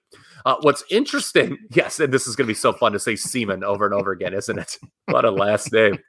Uh, 0.46 0.56
what's 0.62 0.84
interesting, 0.90 1.58
yes, 1.72 2.00
and 2.00 2.14
this 2.14 2.28
is 2.28 2.36
going 2.36 2.46
to 2.46 2.52
be 2.52 2.56
so 2.56 2.74
fun 2.74 2.92
to 2.92 3.00
say 3.00 3.16
Ceman 3.16 3.64
over 3.64 3.86
and 3.86 3.94
over 3.94 4.12
again, 4.12 4.34
isn't 4.34 4.60
it? 4.60 4.78
What 5.08 5.26
a 5.26 5.32
last 5.32 5.72
name. 5.72 6.00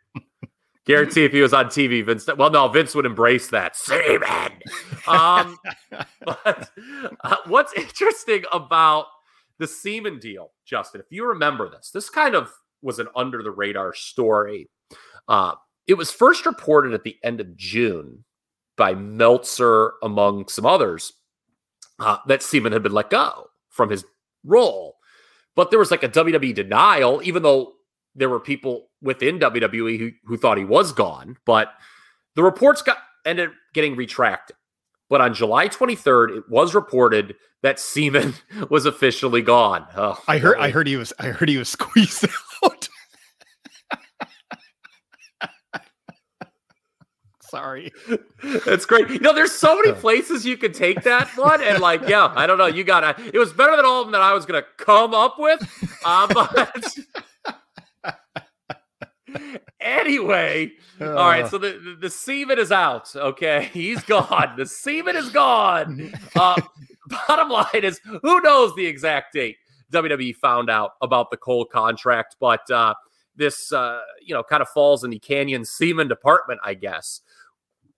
Guarantee 0.86 1.24
if 1.24 1.32
he 1.32 1.40
was 1.40 1.52
on 1.52 1.66
TV, 1.66 2.04
Vince, 2.04 2.26
well, 2.36 2.50
no, 2.50 2.68
Vince 2.68 2.94
would 2.94 3.06
embrace 3.06 3.48
that. 3.48 3.74
Ceman. 3.74 4.52
Um, 5.08 5.58
but 6.24 6.70
uh, 7.24 7.36
what's 7.46 7.72
interesting 7.74 8.44
about 8.52 9.06
the 9.58 9.66
Ceman 9.66 10.20
deal, 10.20 10.52
Justin, 10.64 11.00
if 11.00 11.06
you 11.10 11.26
remember 11.26 11.70
this, 11.70 11.90
this 11.90 12.08
kind 12.08 12.34
of 12.34 12.50
was 12.82 12.98
an 12.98 13.08
under 13.16 13.42
the 13.42 13.50
radar 13.50 13.94
story. 13.94 14.68
Uh, 15.26 15.54
it 15.86 15.94
was 15.94 16.10
first 16.10 16.46
reported 16.46 16.94
at 16.94 17.02
the 17.02 17.16
end 17.22 17.40
of 17.40 17.56
June 17.56 18.24
by 18.76 18.94
Meltzer, 18.94 19.92
among 20.02 20.48
some 20.48 20.66
others, 20.66 21.12
uh, 21.98 22.18
that 22.26 22.42
Ceman 22.42 22.72
had 22.72 22.82
been 22.82 22.92
let 22.92 23.10
go 23.10 23.48
from 23.68 23.90
his 23.90 24.04
role. 24.44 24.96
But 25.54 25.70
there 25.70 25.78
was 25.78 25.90
like 25.90 26.02
a 26.02 26.08
WWE 26.08 26.54
denial, 26.54 27.20
even 27.22 27.42
though 27.42 27.74
there 28.14 28.28
were 28.28 28.40
people 28.40 28.88
within 29.00 29.38
WWE 29.38 29.98
who, 29.98 30.10
who 30.24 30.36
thought 30.36 30.58
he 30.58 30.64
was 30.64 30.92
gone. 30.92 31.36
But 31.44 31.72
the 32.34 32.42
reports 32.42 32.82
got 32.82 32.98
ended 33.24 33.50
up 33.50 33.54
getting 33.72 33.96
retracted. 33.96 34.56
But 35.08 35.20
on 35.20 35.34
July 35.34 35.68
23rd, 35.68 36.38
it 36.38 36.48
was 36.48 36.74
reported 36.74 37.36
that 37.62 37.78
Ceman 37.78 38.34
was 38.70 38.86
officially 38.86 39.42
gone. 39.42 39.86
Oh, 39.96 40.20
I 40.26 40.38
heard 40.38 40.58
I 40.58 40.70
heard 40.70 40.86
he 40.86 40.96
was 40.96 41.12
I 41.18 41.26
heard 41.26 41.48
he 41.48 41.56
was 41.56 41.68
squeezed 41.70 42.26
out. 42.62 42.73
Sorry. 47.54 47.92
It's 48.42 48.84
great. 48.84 49.08
You 49.10 49.20
know, 49.20 49.32
there's 49.32 49.52
so 49.52 49.76
many 49.76 49.92
places 50.00 50.44
you 50.44 50.56
could 50.56 50.74
take 50.74 51.02
that 51.04 51.28
one, 51.36 51.62
and 51.62 51.80
like, 51.80 52.02
yeah, 52.08 52.32
I 52.34 52.48
don't 52.48 52.58
know. 52.58 52.66
You 52.66 52.82
got 52.82 53.16
to. 53.16 53.30
It 53.32 53.38
was 53.38 53.52
better 53.52 53.76
than 53.76 53.84
all 53.84 54.00
of 54.00 54.06
them 54.06 54.12
that 54.12 54.22
I 54.22 54.34
was 54.34 54.44
gonna 54.44 54.64
come 54.76 55.14
up 55.14 55.36
with. 55.38 55.60
Uh, 56.04 56.26
but 56.34 56.98
anyway, 59.80 60.72
all 61.00 61.14
right. 61.14 61.46
So 61.46 61.58
the, 61.58 61.78
the 61.78 61.96
the 62.00 62.10
semen 62.10 62.58
is 62.58 62.72
out. 62.72 63.14
Okay, 63.14 63.70
he's 63.72 64.02
gone. 64.02 64.54
The 64.56 64.66
semen 64.66 65.14
is 65.14 65.30
gone. 65.30 66.12
Uh, 66.34 66.60
bottom 67.28 67.50
line 67.50 67.84
is, 67.84 68.00
who 68.22 68.40
knows 68.40 68.74
the 68.74 68.86
exact 68.86 69.32
date 69.32 69.58
WWE 69.92 70.34
found 70.34 70.70
out 70.70 70.94
about 71.02 71.30
the 71.30 71.36
Cole 71.36 71.64
contract, 71.64 72.34
but 72.40 72.68
uh, 72.68 72.94
this 73.36 73.72
uh, 73.72 74.00
you 74.22 74.34
know 74.34 74.42
kind 74.42 74.62
of 74.62 74.68
falls 74.68 75.04
in 75.04 75.10
the 75.10 75.18
Canyon 75.18 75.64
Ceman 75.64 76.08
department, 76.08 76.60
I 76.64 76.74
guess. 76.74 77.20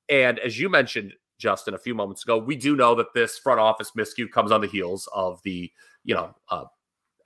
And 0.09 0.39
as 0.39 0.59
you 0.59 0.69
mentioned, 0.69 1.15
Justin, 1.39 1.75
a 1.75 1.79
few 1.79 1.95
moments 1.95 2.23
ago, 2.23 2.39
we 2.39 2.57
do 2.57 2.77
know 2.77 2.95
that 2.95 3.13
this 3.15 3.39
front 3.39 3.61
office 3.61 3.93
miscue 3.97 4.31
comes 4.31 4.51
on 4.53 4.61
the 4.61 4.67
heels 4.67 5.09
of 5.15 5.41
the, 5.43 5.71
you 6.05 6.15
know, 6.15 6.35
uh, 6.49 6.65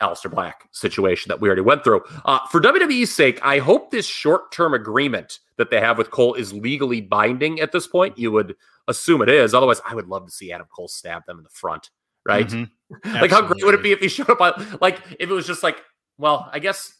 Aleister 0.02 0.30
Black 0.30 0.66
situation 0.72 1.28
that 1.28 1.40
we 1.40 1.48
already 1.48 1.60
went 1.62 1.84
through. 1.84 2.02
Uh, 2.24 2.38
for 2.50 2.60
WWE's 2.60 3.14
sake, 3.14 3.38
I 3.42 3.58
hope 3.58 3.90
this 3.90 4.06
short 4.06 4.50
term 4.50 4.72
agreement 4.72 5.40
that 5.58 5.70
they 5.70 5.78
have 5.80 5.98
with 5.98 6.10
Cole 6.10 6.34
is 6.34 6.52
legally 6.52 7.02
binding 7.02 7.60
at 7.60 7.70
this 7.72 7.86
point. 7.86 8.18
You 8.18 8.32
would 8.32 8.56
assume 8.88 9.20
it 9.20 9.28
is. 9.28 9.54
Otherwise, 9.54 9.80
I 9.86 9.94
would 9.94 10.06
love 10.08 10.24
to 10.24 10.32
see 10.32 10.52
Adam 10.52 10.66
Cole 10.74 10.88
stab 10.88 11.26
them 11.26 11.36
in 11.38 11.44
the 11.44 11.50
front, 11.50 11.90
right? 12.24 12.48
Mhm. 12.48 12.70
like, 13.04 13.30
how 13.30 13.42
great 13.42 13.62
would 13.62 13.74
it 13.74 13.82
be 13.82 13.92
if 13.92 14.00
he 14.00 14.08
showed 14.08 14.30
up 14.30 14.40
on, 14.40 14.78
like, 14.80 15.00
if 15.18 15.28
it 15.28 15.32
was 15.32 15.46
just 15.46 15.62
like, 15.62 15.76
well, 16.18 16.48
I 16.52 16.58
guess. 16.58 16.94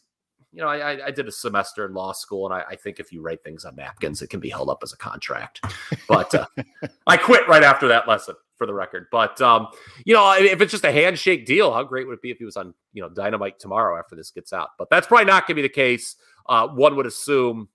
You 0.53 0.61
know, 0.61 0.67
I, 0.67 1.07
I- 1.07 1.11
did 1.11 1.27
a 1.27 1.31
semester 1.31 1.85
in 1.85 1.93
law 1.93 2.11
school, 2.11 2.45
and 2.45 2.53
I, 2.53 2.71
I 2.71 2.75
think 2.75 2.99
if 2.99 3.11
you 3.11 3.21
write 3.21 3.43
things 3.43 3.63
on 3.65 3.75
napkins, 3.75 4.21
it 4.21 4.29
can 4.29 4.39
be 4.39 4.49
held 4.49 4.69
up 4.69 4.79
as 4.83 4.91
a 4.93 4.97
contract. 4.97 5.61
But 6.07 6.33
uh, 6.35 6.45
I 7.07 7.17
quit 7.17 7.47
right 7.47 7.63
after 7.63 7.87
that 7.87 8.07
lesson, 8.07 8.35
for 8.57 8.67
the 8.67 8.73
record. 8.73 9.07
But 9.11 9.39
um, 9.41 9.67
you 10.05 10.13
know, 10.13 10.33
if 10.37 10.59
it's 10.61 10.71
just 10.71 10.83
a 10.83 10.91
handshake 10.91 11.45
deal, 11.45 11.73
how 11.73 11.83
great 11.83 12.05
would 12.07 12.13
it 12.15 12.21
be 12.21 12.31
if 12.31 12.37
he 12.37 12.45
was 12.45 12.57
on, 12.57 12.73
you 12.93 13.01
know, 13.01 13.09
Dynamite 13.09 13.59
tomorrow 13.59 13.97
after 13.97 14.15
this 14.15 14.29
gets 14.31 14.51
out? 14.53 14.69
But 14.77 14.89
that's 14.89 15.07
probably 15.07 15.25
not 15.25 15.47
going 15.47 15.55
to 15.55 15.61
be 15.61 15.67
the 15.67 15.69
case. 15.73 16.15
Uh, 16.47 16.67
one 16.67 16.95
would 16.95 17.05
assume 17.05 17.69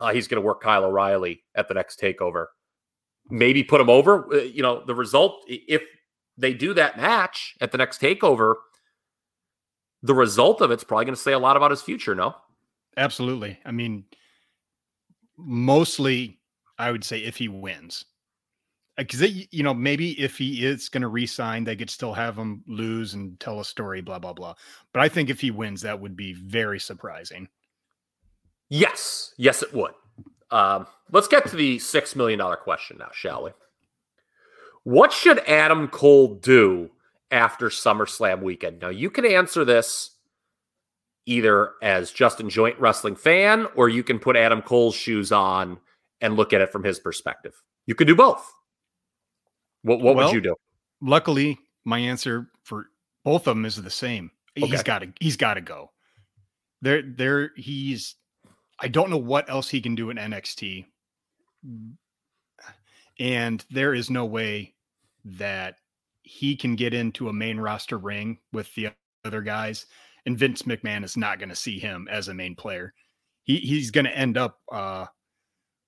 uh, 0.00 0.12
he's 0.12 0.26
going 0.26 0.40
to 0.40 0.46
work 0.46 0.62
Kyle 0.62 0.84
O'Reilly 0.84 1.44
at 1.54 1.68
the 1.68 1.74
next 1.74 2.00
takeover. 2.00 2.46
Maybe 3.30 3.62
put 3.62 3.80
him 3.80 3.90
over. 3.90 4.32
Uh, 4.34 4.38
You 4.38 4.62
know, 4.62 4.82
the 4.86 4.94
result 4.94 5.44
if 5.48 5.82
they 6.36 6.54
do 6.54 6.74
that 6.74 6.96
match 6.96 7.54
at 7.60 7.70
the 7.72 7.78
next 7.78 8.00
takeover, 8.00 8.54
the 10.04 10.14
result 10.14 10.60
of 10.60 10.70
it's 10.70 10.84
probably 10.84 11.06
going 11.06 11.16
to 11.16 11.20
say 11.20 11.32
a 11.32 11.38
lot 11.38 11.56
about 11.56 11.72
his 11.72 11.82
future. 11.82 12.14
No, 12.14 12.36
Absolutely. 12.96 13.58
I 13.64 13.72
mean, 13.72 14.04
mostly, 15.36 16.38
I 16.78 16.92
would 16.92 17.04
say 17.04 17.20
if 17.20 17.36
he 17.36 17.48
wins, 17.48 18.04
because 18.96 19.22
you 19.52 19.62
know 19.62 19.74
maybe 19.74 20.12
if 20.20 20.38
he 20.38 20.64
is 20.64 20.88
going 20.88 21.02
to 21.02 21.08
resign, 21.08 21.64
they 21.64 21.74
could 21.74 21.90
still 21.90 22.12
have 22.12 22.36
him 22.36 22.62
lose 22.66 23.14
and 23.14 23.38
tell 23.40 23.60
a 23.60 23.64
story, 23.64 24.00
blah 24.00 24.18
blah 24.18 24.32
blah. 24.32 24.54
But 24.92 25.00
I 25.00 25.08
think 25.08 25.30
if 25.30 25.40
he 25.40 25.50
wins, 25.50 25.80
that 25.82 26.00
would 26.00 26.16
be 26.16 26.34
very 26.34 26.78
surprising. 26.78 27.48
Yes, 28.68 29.34
yes, 29.36 29.62
it 29.62 29.72
would. 29.74 29.92
Um, 30.50 30.86
let's 31.10 31.28
get 31.28 31.48
to 31.48 31.56
the 31.56 31.78
six 31.78 32.14
million 32.14 32.38
dollar 32.38 32.56
question 32.56 32.98
now, 32.98 33.10
shall 33.12 33.44
we? 33.44 33.50
What 34.84 35.12
should 35.12 35.38
Adam 35.48 35.88
Cole 35.88 36.34
do 36.36 36.90
after 37.30 37.68
SummerSlam 37.68 38.42
weekend? 38.42 38.80
Now, 38.80 38.88
you 38.88 39.10
can 39.10 39.24
answer 39.24 39.64
this 39.64 40.10
either 41.26 41.72
as 41.82 42.12
Justin 42.12 42.50
Joint 42.50 42.78
wrestling 42.78 43.16
fan, 43.16 43.66
or 43.74 43.88
you 43.88 44.02
can 44.02 44.18
put 44.18 44.36
Adam 44.36 44.62
Cole's 44.62 44.94
shoes 44.94 45.32
on 45.32 45.78
and 46.20 46.36
look 46.36 46.52
at 46.52 46.60
it 46.60 46.70
from 46.70 46.84
his 46.84 46.98
perspective. 46.98 47.54
You 47.86 47.94
could 47.94 48.06
do 48.06 48.16
both. 48.16 48.52
What 49.82 50.00
What 50.00 50.16
Well, 50.16 50.26
would 50.26 50.34
you 50.34 50.40
do? 50.40 50.54
Luckily, 51.00 51.58
my 51.84 51.98
answer 51.98 52.48
for 52.62 52.86
both 53.24 53.46
of 53.46 53.56
them 53.56 53.64
is 53.64 53.76
the 53.76 53.90
same. 53.90 54.30
Okay. 54.56 54.70
He's 54.70 54.82
got 54.82 55.00
to 55.00 55.12
he's 55.20 55.36
got 55.36 55.54
to 55.54 55.60
go. 55.60 55.90
There 56.80 57.02
there 57.02 57.50
he's 57.56 58.14
I 58.78 58.88
don't 58.88 59.10
know 59.10 59.18
what 59.18 59.50
else 59.50 59.68
he 59.68 59.80
can 59.80 59.94
do 59.94 60.10
in 60.10 60.16
NXT. 60.16 60.86
And 63.18 63.64
there 63.70 63.94
is 63.94 64.10
no 64.10 64.24
way 64.24 64.74
that 65.24 65.76
he 66.24 66.56
can 66.56 66.74
get 66.74 66.92
into 66.92 67.28
a 67.28 67.32
main 67.32 67.58
roster 67.58 67.98
ring 67.98 68.38
with 68.52 68.74
the 68.74 68.90
other 69.24 69.42
guys 69.42 69.86
and 70.26 70.38
Vince 70.38 70.62
McMahon 70.62 71.04
is 71.04 71.16
not 71.16 71.38
going 71.38 71.48
to 71.48 71.54
see 71.54 71.78
him 71.78 72.08
as 72.10 72.28
a 72.28 72.34
main 72.34 72.54
player. 72.54 72.94
He 73.42 73.58
he's 73.58 73.90
going 73.90 74.06
to 74.06 74.16
end 74.16 74.38
up 74.38 74.58
uh 74.72 75.06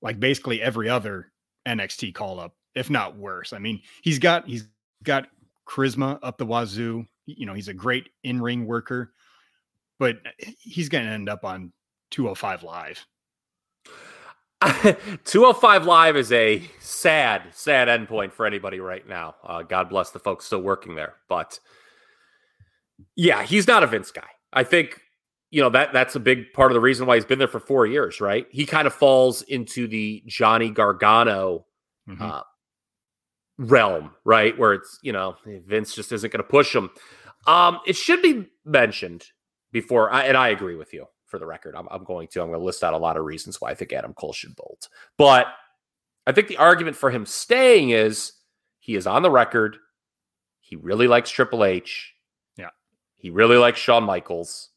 like 0.03 0.21
basically 0.21 0.61
every 0.61 0.89
other 0.89 1.33
NXT 1.67 2.15
call 2.15 2.39
up, 2.39 2.55
if 2.75 2.91
not 2.91 3.17
worse. 3.17 3.53
I 3.53 3.59
mean, 3.59 3.81
he's 4.03 4.19
got 4.19 4.47
he's 4.47 4.69
got 5.03 5.29
charisma 5.67 6.19
up 6.23 6.39
the 6.39 6.47
wazoo. 6.47 7.07
You 7.25 7.47
know, 7.47 7.55
he's 7.55 7.69
a 7.69 7.75
great 7.75 8.11
in-ring 8.23 8.67
worker, 8.67 9.13
but 9.99 10.19
he's 10.39 10.89
going 10.89 11.05
to 11.05 11.11
end 11.11 11.29
up 11.29 11.45
on 11.45 11.73
205 12.11 12.63
live. 12.63 13.05
205 15.25 15.85
Live 15.87 16.17
is 16.17 16.33
a 16.33 16.63
sad, 16.81 17.43
sad 17.53 17.89
endpoint 17.89 18.33
for 18.33 18.47
anybody 18.47 18.81
right 18.81 19.07
now. 19.07 19.35
Uh, 19.45 19.63
God 19.63 19.89
bless 19.89 20.11
the 20.11 20.19
folks 20.19 20.45
still 20.47 20.61
working 20.63 20.95
there. 20.95 21.15
But 21.29 21.59
yeah, 23.15 23.43
he's 23.43 23.67
not 23.67 23.83
a 23.83 23.87
Vince 23.87 24.11
guy. 24.11 24.27
I 24.53 24.65
think, 24.65 25.01
you 25.51 25.61
know, 25.63 25.71
that 25.71 25.93
that's 25.93 26.17
a 26.17 26.21
big 26.21 26.53
part 26.53 26.71
of 26.71 26.75
the 26.75 26.81
reason 26.81 27.07
why 27.07 27.17
he's 27.17 27.25
been 27.25 27.39
there 27.39 27.49
for 27.49 27.61
four 27.61 27.87
years, 27.87 28.21
right? 28.21 28.47
He 28.51 28.67
kind 28.67 28.87
of 28.87 28.95
falls 28.95 29.43
into 29.43 29.87
the 29.87 30.23
Johnny 30.27 30.71
Gargano 30.71 31.67
Mhm. 32.09 32.21
uh, 32.21 32.43
realm, 33.59 34.11
right? 34.25 34.57
Where 34.59 34.73
it's, 34.75 34.99
you 35.03 35.13
know, 35.13 35.37
Vince 35.45 35.95
just 35.95 36.13
isn't 36.13 36.33
going 36.33 36.43
to 36.43 36.49
push 36.49 36.75
him. 36.75 36.91
Um, 37.47 37.81
it 37.87 37.97
should 37.97 38.23
be 38.23 38.47
mentioned 38.65 39.27
before, 39.73 40.11
I, 40.13 40.23
and 40.25 40.37
I 40.37 40.49
agree 40.49 40.77
with 40.77 40.93
you 40.93 41.07
for 41.27 41.39
the 41.39 41.47
record. 41.47 41.75
I'm, 41.77 41.89
I'm 41.91 42.05
going 42.05 42.29
to, 42.29 42.41
I'm 42.41 42.49
going 42.49 42.59
to 42.59 42.65
list 42.65 42.85
out 42.85 42.95
a 42.95 42.99
lot 42.99 43.17
of 43.17 43.25
reasons 43.25 43.61
why 43.61 43.71
I 43.71 43.75
think 43.75 43.93
Adam 43.93 44.15
Cole 44.15 44.33
should 44.33 44.57
bolt. 44.57 44.89
But 45.17 45.47
I 46.27 46.33
think 46.33 46.49
the 46.49 46.57
argument 46.57 46.97
for 46.97 47.11
him 47.11 47.27
staying 47.27 47.91
is 47.91 48.33
he 48.79 48.97
is 48.97 49.07
on 49.07 49.23
the 49.23 49.31
record. 49.31 49.77
He 50.61 50.77
really 50.77 51.07
likes 51.07 51.31
Triple 51.31 51.65
H. 51.65 52.15
Yeah. 52.57 52.71
He 53.17 53.31
really 53.31 53.57
likes 53.57 53.79
Shawn 53.79 54.05
Michaels. 54.05 54.71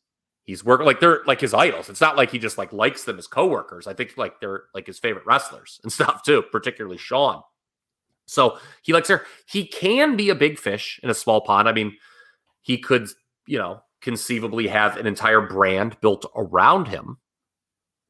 He's 0.44 0.65
working 0.65 0.88
like 0.88 1.00
they're 1.00 1.22
like 1.27 1.41
his 1.41 1.53
idols. 1.53 1.89
It's 1.89 2.01
not 2.01 2.18
like 2.18 2.32
he 2.32 2.39
just 2.39 2.58
like 2.58 2.74
likes 2.74 3.03
them 3.03 3.20
as 3.20 3.27
coworkers. 3.27 3.86
I 3.86 3.94
think 3.94 4.18
like 4.18 4.39
they're 4.39 4.63
like 4.74 4.88
his 4.88 4.98
favorite 4.98 5.25
wrestlers 5.25 5.79
and 5.84 5.91
stuff 5.94 6.24
too, 6.24 6.44
particularly 6.51 6.98
Shawn. 6.98 7.44
So 8.25 8.58
he 8.84 8.94
likes 8.94 9.10
her. 9.10 9.25
He 9.48 9.65
can 9.65 10.15
be 10.15 10.29
a 10.29 10.36
big 10.36 10.60
fish 10.60 11.00
in 11.03 11.10
a 11.10 11.15
small 11.15 11.41
pond. 11.41 11.68
I 11.68 11.72
mean, 11.72 11.98
he 12.62 12.77
could, 12.77 13.10
you 13.48 13.58
know, 13.58 13.82
conceivably 14.01 14.68
have 14.68 14.98
an 14.98 15.08
entire 15.08 15.41
brand 15.41 16.00
built 16.01 16.25
around 16.36 16.88
him 16.88 17.18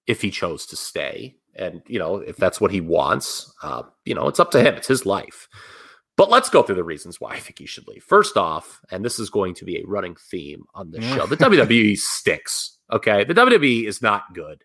if 0.07 0.21
he 0.21 0.31
chose 0.31 0.65
to 0.67 0.75
stay. 0.75 1.35
And, 1.55 1.81
you 1.87 1.99
know, 1.99 2.17
if 2.17 2.37
that's 2.37 2.61
what 2.61 2.71
he 2.71 2.81
wants, 2.81 3.53
uh, 3.63 3.83
you 4.05 4.15
know, 4.15 4.27
it's 4.27 4.39
up 4.39 4.51
to 4.51 4.61
him. 4.61 4.75
It's 4.75 4.87
his 4.87 5.05
life. 5.05 5.47
But 6.15 6.29
let's 6.29 6.49
go 6.49 6.63
through 6.63 6.75
the 6.75 6.83
reasons 6.83 7.21
why 7.21 7.31
I 7.31 7.39
think 7.39 7.59
he 7.59 7.65
should 7.65 7.87
leave. 7.87 8.03
First 8.03 8.35
off, 8.37 8.81
and 8.91 9.05
this 9.05 9.19
is 9.19 9.29
going 9.29 9.53
to 9.55 9.65
be 9.65 9.77
a 9.77 9.85
running 9.85 10.15
theme 10.29 10.65
on 10.75 10.91
this 10.91 11.05
show, 11.05 11.25
the 11.25 11.37
WWE 11.37 11.97
stinks. 11.97 12.77
Okay. 12.91 13.23
The 13.23 13.33
WWE 13.33 13.87
is 13.87 14.01
not 14.01 14.33
good. 14.33 14.63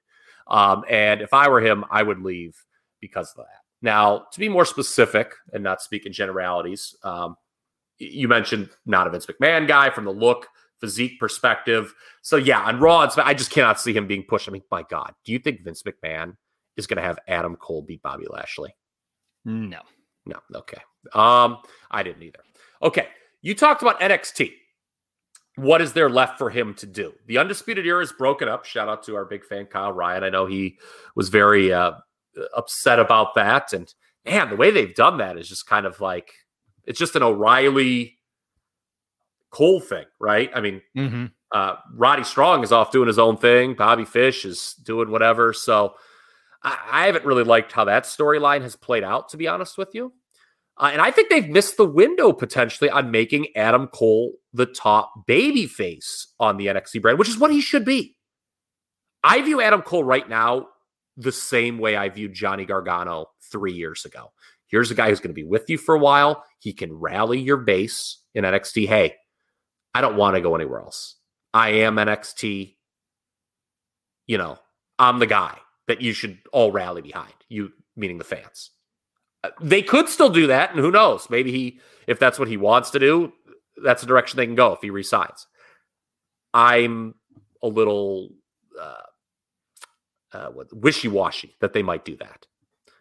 Um, 0.48 0.84
and 0.90 1.22
if 1.22 1.32
I 1.32 1.48
were 1.48 1.60
him, 1.60 1.84
I 1.90 2.02
would 2.02 2.20
leave 2.20 2.56
because 3.00 3.30
of 3.30 3.44
that. 3.44 3.60
Now, 3.82 4.26
to 4.32 4.40
be 4.40 4.48
more 4.48 4.64
specific 4.64 5.32
and 5.52 5.62
not 5.62 5.82
speak 5.82 6.06
in 6.06 6.12
generalities, 6.12 6.94
um, 7.02 7.36
you 7.98 8.28
mentioned 8.28 8.70
not 8.86 9.06
a 9.06 9.10
Vince 9.10 9.26
McMahon 9.26 9.68
guy 9.68 9.90
from 9.90 10.04
the 10.06 10.12
look, 10.12 10.48
physique 10.84 11.18
perspective. 11.18 11.94
So 12.20 12.36
yeah, 12.36 12.60
on 12.60 12.78
Raw, 12.78 13.00
and 13.00 13.10
Smack- 13.10 13.26
I 13.26 13.32
just 13.32 13.50
cannot 13.50 13.80
see 13.80 13.94
him 13.94 14.06
being 14.06 14.22
pushed. 14.22 14.46
I 14.46 14.52
mean, 14.52 14.62
my 14.70 14.82
God, 14.82 15.14
do 15.24 15.32
you 15.32 15.38
think 15.38 15.64
Vince 15.64 15.82
McMahon 15.82 16.36
is 16.76 16.86
going 16.86 16.98
to 16.98 17.02
have 17.02 17.18
Adam 17.26 17.56
Cole 17.56 17.80
beat 17.80 18.02
Bobby 18.02 18.26
Lashley? 18.28 18.76
No. 19.46 19.80
No. 20.26 20.36
Okay. 20.54 20.80
Um, 21.14 21.58
I 21.90 22.02
didn't 22.02 22.22
either. 22.22 22.40
Okay. 22.82 23.08
You 23.40 23.54
talked 23.54 23.80
about 23.80 23.98
NXT. 24.00 24.52
What 25.56 25.80
is 25.80 25.94
there 25.94 26.10
left 26.10 26.36
for 26.36 26.50
him 26.50 26.74
to 26.74 26.86
do? 26.86 27.14
The 27.26 27.38
Undisputed 27.38 27.86
Era 27.86 28.02
is 28.02 28.12
broken 28.12 28.46
up. 28.46 28.66
Shout 28.66 28.88
out 28.88 29.04
to 29.04 29.14
our 29.14 29.24
big 29.24 29.44
fan, 29.44 29.66
Kyle 29.66 29.92
Ryan. 29.92 30.24
I 30.24 30.28
know 30.28 30.44
he 30.44 30.78
was 31.14 31.30
very 31.30 31.72
uh, 31.72 31.92
upset 32.54 32.98
about 32.98 33.34
that. 33.36 33.72
And 33.72 33.92
man, 34.26 34.50
the 34.50 34.56
way 34.56 34.70
they've 34.70 34.94
done 34.94 35.18
that 35.18 35.38
is 35.38 35.48
just 35.48 35.66
kind 35.66 35.86
of 35.86 36.00
like 36.00 36.32
it's 36.84 36.98
just 36.98 37.16
an 37.16 37.22
O'Reilly 37.22 38.18
Cole 39.54 39.80
thing, 39.80 40.04
right? 40.20 40.50
I 40.54 40.60
mean, 40.60 40.82
Mm-hmm. 40.96 41.26
uh, 41.52 41.76
Roddy 41.94 42.24
Strong 42.24 42.64
is 42.64 42.72
off 42.72 42.90
doing 42.90 43.06
his 43.06 43.18
own 43.18 43.36
thing. 43.36 43.74
Bobby 43.74 44.04
Fish 44.04 44.44
is 44.44 44.74
doing 44.82 45.10
whatever. 45.10 45.52
So 45.52 45.94
I, 46.62 46.78
I 46.90 47.06
haven't 47.06 47.24
really 47.24 47.44
liked 47.44 47.72
how 47.72 47.84
that 47.84 48.04
storyline 48.04 48.62
has 48.62 48.76
played 48.76 49.04
out, 49.04 49.28
to 49.30 49.36
be 49.36 49.46
honest 49.48 49.78
with 49.78 49.90
you. 49.94 50.12
Uh, 50.76 50.90
and 50.92 51.00
I 51.00 51.12
think 51.12 51.30
they've 51.30 51.48
missed 51.48 51.76
the 51.76 51.86
window 51.86 52.32
potentially 52.32 52.90
on 52.90 53.12
making 53.12 53.46
Adam 53.54 53.86
Cole 53.86 54.32
the 54.52 54.66
top 54.66 55.12
baby 55.26 55.66
face 55.66 56.26
on 56.40 56.56
the 56.56 56.66
NXT 56.66 57.00
brand, 57.00 57.18
which 57.20 57.28
is 57.28 57.38
what 57.38 57.52
he 57.52 57.60
should 57.60 57.84
be. 57.84 58.16
I 59.22 59.40
view 59.42 59.60
Adam 59.62 59.82
Cole 59.82 60.02
right 60.04 60.28
now 60.28 60.66
the 61.16 61.30
same 61.32 61.78
way 61.78 61.94
I 61.96 62.08
viewed 62.08 62.34
Johnny 62.34 62.64
Gargano 62.64 63.26
three 63.52 63.72
years 63.72 64.04
ago. 64.04 64.32
Here's 64.66 64.90
a 64.90 64.94
guy 64.96 65.08
who's 65.10 65.20
going 65.20 65.30
to 65.30 65.34
be 65.40 65.44
with 65.44 65.70
you 65.70 65.78
for 65.78 65.94
a 65.94 65.98
while. 66.00 66.44
He 66.58 66.72
can 66.72 66.92
rally 66.92 67.38
your 67.38 67.58
base 67.58 68.18
in 68.34 68.42
NXT. 68.44 68.88
Hey, 68.88 69.14
I 69.94 70.00
don't 70.00 70.16
want 70.16 70.34
to 70.34 70.40
go 70.40 70.54
anywhere 70.54 70.80
else. 70.80 71.16
I 71.52 71.70
am 71.70 71.96
NXT. 71.96 72.76
You 74.26 74.38
know, 74.38 74.58
I'm 74.98 75.18
the 75.18 75.26
guy 75.26 75.58
that 75.86 76.00
you 76.00 76.12
should 76.12 76.38
all 76.52 76.72
rally 76.72 77.02
behind. 77.02 77.34
You 77.48 77.72
meaning 77.96 78.18
the 78.18 78.24
fans. 78.24 78.70
Uh, 79.44 79.50
They 79.60 79.82
could 79.82 80.08
still 80.08 80.30
do 80.30 80.48
that, 80.48 80.70
and 80.70 80.80
who 80.80 80.90
knows? 80.90 81.30
Maybe 81.30 81.52
he, 81.52 81.80
if 82.06 82.18
that's 82.18 82.38
what 82.38 82.48
he 82.48 82.56
wants 82.56 82.90
to 82.90 82.98
do, 82.98 83.32
that's 83.82 84.00
the 84.00 84.08
direction 84.08 84.36
they 84.36 84.46
can 84.46 84.54
go 84.54 84.72
if 84.72 84.80
he 84.80 84.90
resigns. 84.90 85.46
I'm 86.52 87.14
a 87.62 87.68
little 87.68 88.30
uh, 88.80 89.02
uh, 90.32 90.50
wishy-washy 90.72 91.56
that 91.60 91.72
they 91.72 91.82
might 91.82 92.04
do 92.04 92.16
that. 92.16 92.46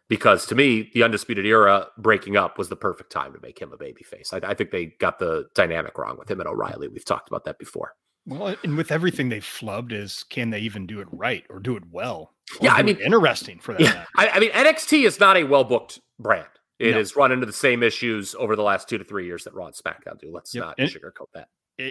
Because 0.09 0.45
to 0.47 0.55
me, 0.55 0.89
the 0.93 1.03
Undisputed 1.03 1.45
Era 1.45 1.87
breaking 1.97 2.37
up 2.37 2.57
was 2.57 2.69
the 2.69 2.75
perfect 2.75 3.11
time 3.11 3.33
to 3.33 3.39
make 3.41 3.59
him 3.59 3.71
a 3.73 3.77
babyface. 3.77 4.33
I, 4.33 4.51
I 4.51 4.53
think 4.53 4.71
they 4.71 4.87
got 4.99 5.19
the 5.19 5.47
dynamic 5.55 5.97
wrong 5.97 6.17
with 6.17 6.29
him 6.29 6.39
and 6.39 6.47
O'Reilly. 6.49 6.87
We've 6.87 7.05
talked 7.05 7.29
about 7.29 7.45
that 7.45 7.57
before. 7.59 7.95
Well, 8.25 8.55
and 8.63 8.77
with 8.77 8.91
everything 8.91 9.29
they've 9.29 9.43
flubbed, 9.43 9.91
is 9.91 10.23
can 10.29 10.49
they 10.49 10.59
even 10.59 10.87
do 10.87 11.01
it 11.01 11.07
right 11.11 11.43
or 11.49 11.59
do 11.59 11.75
it 11.75 11.83
well? 11.91 12.33
Yeah, 12.61 12.73
I 12.73 12.81
mean- 12.83 12.97
interesting 13.01 13.59
for 13.59 13.73
that. 13.73 13.81
Yeah. 13.81 14.05
I, 14.17 14.29
I 14.29 14.39
mean 14.39 14.51
NXT 14.51 15.05
is 15.05 15.19
not 15.19 15.35
a 15.37 15.43
well 15.43 15.63
booked 15.65 15.99
brand. 16.19 16.47
It 16.79 16.91
No. 16.91 16.97
has 16.97 17.15
run 17.15 17.31
into 17.31 17.45
the 17.45 17.53
same 17.53 17.83
issues 17.83 18.33
over 18.35 18.55
the 18.55 18.63
last 18.63 18.87
two 18.89 18.97
to 18.97 19.03
three 19.03 19.25
years 19.25 19.43
that 19.43 19.53
Raw 19.53 19.65
and 19.67 19.75
SmackDown 19.75 20.19
do. 20.19 20.31
Let's 20.33 20.53
Yep. 20.55 20.63
not 20.63 20.75
And- 20.77 20.89
sugarcoat 20.89 21.27
that. 21.33 21.47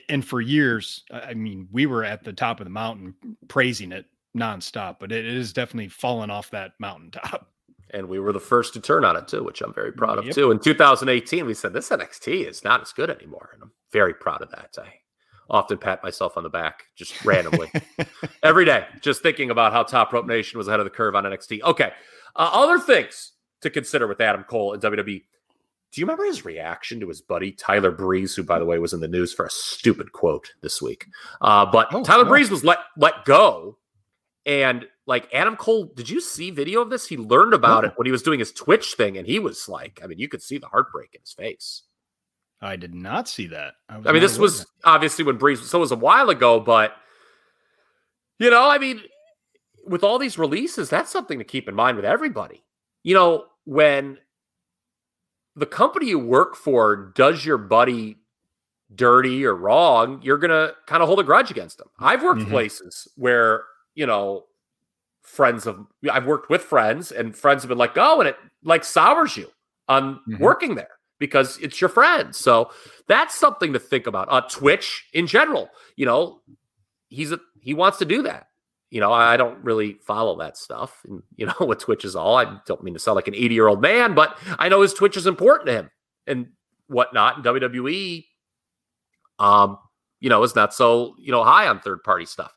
And 0.09 0.25
for 0.25 0.41
years, 0.41 1.05
I 1.11 1.21
I 1.21 1.35
mean, 1.35 1.69
we 1.73 1.87
were 1.87 2.05
at 2.05 2.25
the 2.25 2.33
top 2.33 2.61
of 2.61 2.65
the 2.65 2.71
mountain 2.71 3.15
praising 3.49 3.93
it 3.93 4.07
nonstop, 4.37 4.97
but 5.01 5.13
it 5.13 5.27
is 5.27 5.53
definitely 5.53 5.89
fallen 5.89 6.31
off 6.31 6.51
that 6.53 6.73
mountaintop. 6.79 7.52
And 7.93 8.09
we 8.09 8.19
were 8.19 8.33
the 8.33 8.41
first 8.41 8.73
to 8.75 8.81
turn 8.81 9.05
on 9.05 9.17
it 9.17 9.29
too, 9.29 9.43
which 9.45 9.61
I'm 9.61 9.75
very 9.75 9.93
proud 9.93 10.19
of 10.19 10.25
Yep. 10.27 10.35
too. 10.35 10.51
In 10.51 10.59
2018, 10.59 11.45
we 11.45 11.55
said 11.55 11.73
this 11.73 11.91
NXT 11.91 12.47
is 12.49 12.65
not 12.65 12.81
as 12.81 12.93
good 12.93 13.11
anymore, 13.11 13.51
and 13.53 13.63
I'm 13.63 13.73
very 13.93 14.15
proud 14.15 14.41
of 14.43 14.51
that. 14.51 14.75
I 14.79 14.95
often 15.51 15.77
pat 15.77 16.03
myself 16.03 16.37
on 16.39 16.43
the 16.45 16.49
back 16.49 16.85
just 16.97 17.23
randomly 17.25 17.71
every 18.43 18.65
day, 18.65 18.87
just 19.03 19.23
thinking 19.23 19.51
about 19.51 19.73
how 19.73 19.83
Top 19.83 20.13
Rope 20.13 20.27
Nation 20.27 20.57
was 20.57 20.69
ahead 20.69 20.81
of 20.81 20.85
the 20.85 20.91
curve 20.91 21.15
on 21.15 21.25
NXT. 21.25 21.63
Okay, 21.63 21.93
uh, 22.35 22.51
other 22.53 22.79
things 22.79 23.33
to 23.61 23.69
consider 23.69 24.07
with 24.07 24.21
Adam 24.23 24.45
Cole 24.45 24.73
and 24.73 24.83
WWE. 24.83 25.23
Do 25.93 26.01
you 26.01 26.07
remember 26.07 26.25
his 26.25 26.47
reaction 26.47 27.01
to 27.01 27.09
his 27.09 27.21
buddy 27.21 27.53
Tyler 27.53 27.91
Breeze, 27.91 28.35
who, 28.35 28.43
by 28.43 28.59
the 28.59 28.65
way, 28.65 28.79
was 28.79 28.95
in 28.95 29.01
the 29.01 29.09
news 29.09 29.35
for 29.35 29.45
a 29.45 29.51
stupid 29.51 30.13
quote 30.13 30.51
this 30.63 30.81
week? 30.81 31.05
Uh, 31.43 31.67
but 31.67 31.89
Oh, 31.93 32.03
Tyler 32.03 32.25
no. 32.25 32.31
Breeze 32.31 32.51
was 32.51 32.65
let 32.65 32.79
let 32.97 33.27
go, 33.27 33.77
and 34.47 34.87
like 35.07 35.29
Adam 35.35 35.57
Cole, 35.57 35.87
did 35.95 36.09
you 36.09 36.21
see 36.21 36.51
video 36.51 36.81
of 36.81 36.91
this? 36.91 37.07
He 37.09 37.17
learned 37.17 37.55
about 37.55 37.83
No. 37.83 37.89
it 37.91 37.95
when 37.97 38.07
he 38.07 38.13
was 38.13 38.23
doing 38.23 38.39
his 38.39 38.53
Twitch 38.53 38.95
thing, 38.95 39.17
and 39.19 39.27
he 39.27 39.39
was 39.39 39.69
like, 39.69 40.01
I 40.03 40.07
mean, 40.07 40.19
you 40.19 40.29
could 40.29 40.43
see 40.43 40.59
the 40.59 40.69
heartbreak 40.69 41.15
in 41.15 41.21
his 41.21 41.33
face. 41.33 41.83
I 42.61 42.77
did 42.77 42.95
not 42.95 43.29
see 43.29 43.49
that. 43.49 43.75
was 43.91 44.07
I 44.07 44.13
mean, 44.13 44.23
this 44.23 44.39
was 44.39 44.61
that. 44.61 44.67
obviously 44.85 45.25
when 45.25 45.37
Breeze, 45.37 45.69
so 45.69 45.79
it 45.79 45.81
was 45.81 45.91
a 45.93 45.97
while 45.97 46.31
ago, 46.31 46.61
but 46.61 46.95
you 48.39 48.51
know, 48.51 48.69
I 48.69 48.79
mean, 48.79 49.03
with 49.85 50.05
all 50.05 50.19
these 50.19 50.39
releases, 50.39 50.89
that's 50.89 51.11
something 51.11 51.39
to 51.39 51.45
keep 51.45 51.69
in 51.69 51.75
mind 51.75 51.97
with 51.97 52.05
everybody. 52.05 52.63
You 53.03 53.15
know, 53.15 53.47
when 53.65 54.19
the 55.57 55.67
company 55.67 56.07
you 56.09 56.19
work 56.21 56.55
for 56.55 57.13
does 57.17 57.45
your 57.45 57.59
buddy 57.59 58.19
dirty 58.95 59.45
or 59.45 59.55
wrong, 59.57 60.21
you're 60.23 60.39
gonna 60.39 60.73
kind 60.87 61.03
of 61.03 61.09
hold 61.09 61.19
a 61.19 61.25
grudge 61.25 61.51
against 61.51 61.79
them. 61.79 61.89
I've 61.99 62.23
worked 62.23 62.43
Mhm. 62.43 62.51
places 62.51 63.09
where, 63.17 63.65
you 63.95 64.07
know, 64.07 64.47
friends 65.23 65.67
of 65.67 65.87
I've 66.11 66.27
worked 66.27 66.51
with 66.51 66.63
friends 66.63 67.13
and 67.13 67.37
friends 67.37 67.63
have 67.63 67.69
been 67.69 67.79
like, 67.79 67.93
oh, 67.97 68.21
and 68.21 68.29
it 68.29 68.37
like 68.65 68.85
sours 68.85 69.37
you 69.37 69.49
on 69.89 70.21
Mhm. 70.29 70.41
working 70.41 70.75
there 70.75 70.99
because 71.19 71.59
it's 71.59 71.81
your 71.81 71.89
friend. 71.91 72.35
So 72.35 72.71
that's 73.07 73.35
something 73.35 73.73
to 73.73 73.79
think 73.79 74.07
about. 74.07 74.29
Uh, 74.31 74.41
Twitch 74.43 75.07
in 75.13 75.27
general, 75.27 75.71
you 75.97 76.07
know, 76.07 76.43
he's 77.09 77.33
a 77.33 77.41
he 77.61 77.75
wants 77.75 77.99
to 77.99 78.05
do 78.05 78.23
that. 78.23 78.49
You 78.91 79.01
know, 79.01 79.11
I 79.13 79.37
don't 79.39 79.63
really 79.65 79.95
follow 80.05 80.37
that 80.41 80.57
stuff. 80.59 81.01
And 81.09 81.23
you 81.37 81.47
know 81.47 81.55
what 81.59 81.81
Twitch 81.81 82.05
is 82.05 82.15
all. 82.17 82.37
I 82.37 82.59
don't 82.67 82.83
mean 82.83 82.95
to 82.95 83.01
sound 83.01 83.17
like 83.17 83.29
an 83.29 83.35
80 83.35 83.55
year 83.55 83.69
old 83.69 83.81
man, 83.81 84.15
but 84.15 84.37
I 84.59 84.69
know 84.69 84.83
his 84.83 84.93
Twitch 84.95 85.17
is 85.17 85.27
important 85.27 85.69
to 85.69 85.73
him 85.75 85.91
and 86.27 86.49
whatnot. 86.89 87.37
And 87.37 87.45
WWE, 87.45 88.27
um, 89.39 89.79
you 90.21 90.29
know, 90.29 90.43
is 90.43 90.55
not 90.55 90.75
so 90.75 91.15
you 91.19 91.33
know 91.33 91.43
high 91.45 91.69
on 91.69 91.81
third 91.81 92.03
party 92.03 92.27
stuff. 92.27 92.55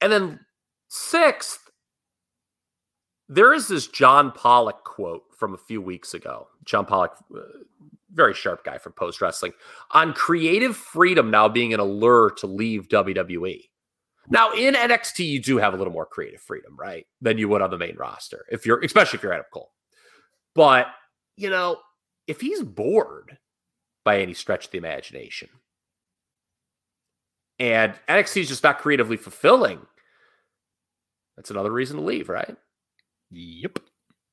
And 0.00 0.12
then 0.12 0.40
sixth, 0.88 1.65
there 3.28 3.52
is 3.52 3.68
this 3.68 3.86
John 3.88 4.32
Pollock 4.32 4.84
quote 4.84 5.24
from 5.36 5.54
a 5.54 5.58
few 5.58 5.80
weeks 5.80 6.14
ago. 6.14 6.48
John 6.64 6.86
Pollock, 6.86 7.16
uh, 7.34 7.40
very 8.12 8.34
sharp 8.34 8.64
guy 8.64 8.78
from 8.78 8.92
Post 8.92 9.20
Wrestling, 9.20 9.52
on 9.90 10.12
creative 10.12 10.76
freedom 10.76 11.30
now 11.30 11.48
being 11.48 11.74
an 11.74 11.80
allure 11.80 12.30
to 12.38 12.46
leave 12.46 12.88
WWE. 12.88 13.62
Now 14.28 14.52
in 14.52 14.74
NXT, 14.74 15.26
you 15.26 15.40
do 15.40 15.58
have 15.58 15.74
a 15.74 15.76
little 15.76 15.92
more 15.92 16.06
creative 16.06 16.40
freedom, 16.40 16.76
right, 16.78 17.06
than 17.20 17.38
you 17.38 17.48
would 17.48 17.62
on 17.62 17.70
the 17.70 17.78
main 17.78 17.96
roster, 17.96 18.44
if 18.50 18.66
you're 18.66 18.80
especially 18.80 19.18
if 19.18 19.22
you're 19.22 19.32
Adam 19.32 19.46
Cole. 19.52 19.72
But 20.54 20.86
you 21.36 21.50
know, 21.50 21.78
if 22.26 22.40
he's 22.40 22.62
bored 22.62 23.38
by 24.04 24.20
any 24.20 24.34
stretch 24.34 24.66
of 24.66 24.70
the 24.70 24.78
imagination, 24.78 25.48
and 27.58 27.94
NXT 28.08 28.42
is 28.42 28.48
just 28.48 28.64
not 28.64 28.78
creatively 28.78 29.16
fulfilling, 29.16 29.80
that's 31.36 31.50
another 31.50 31.72
reason 31.72 31.96
to 31.96 32.02
leave, 32.02 32.28
right? 32.28 32.56
Yep. 33.30 33.78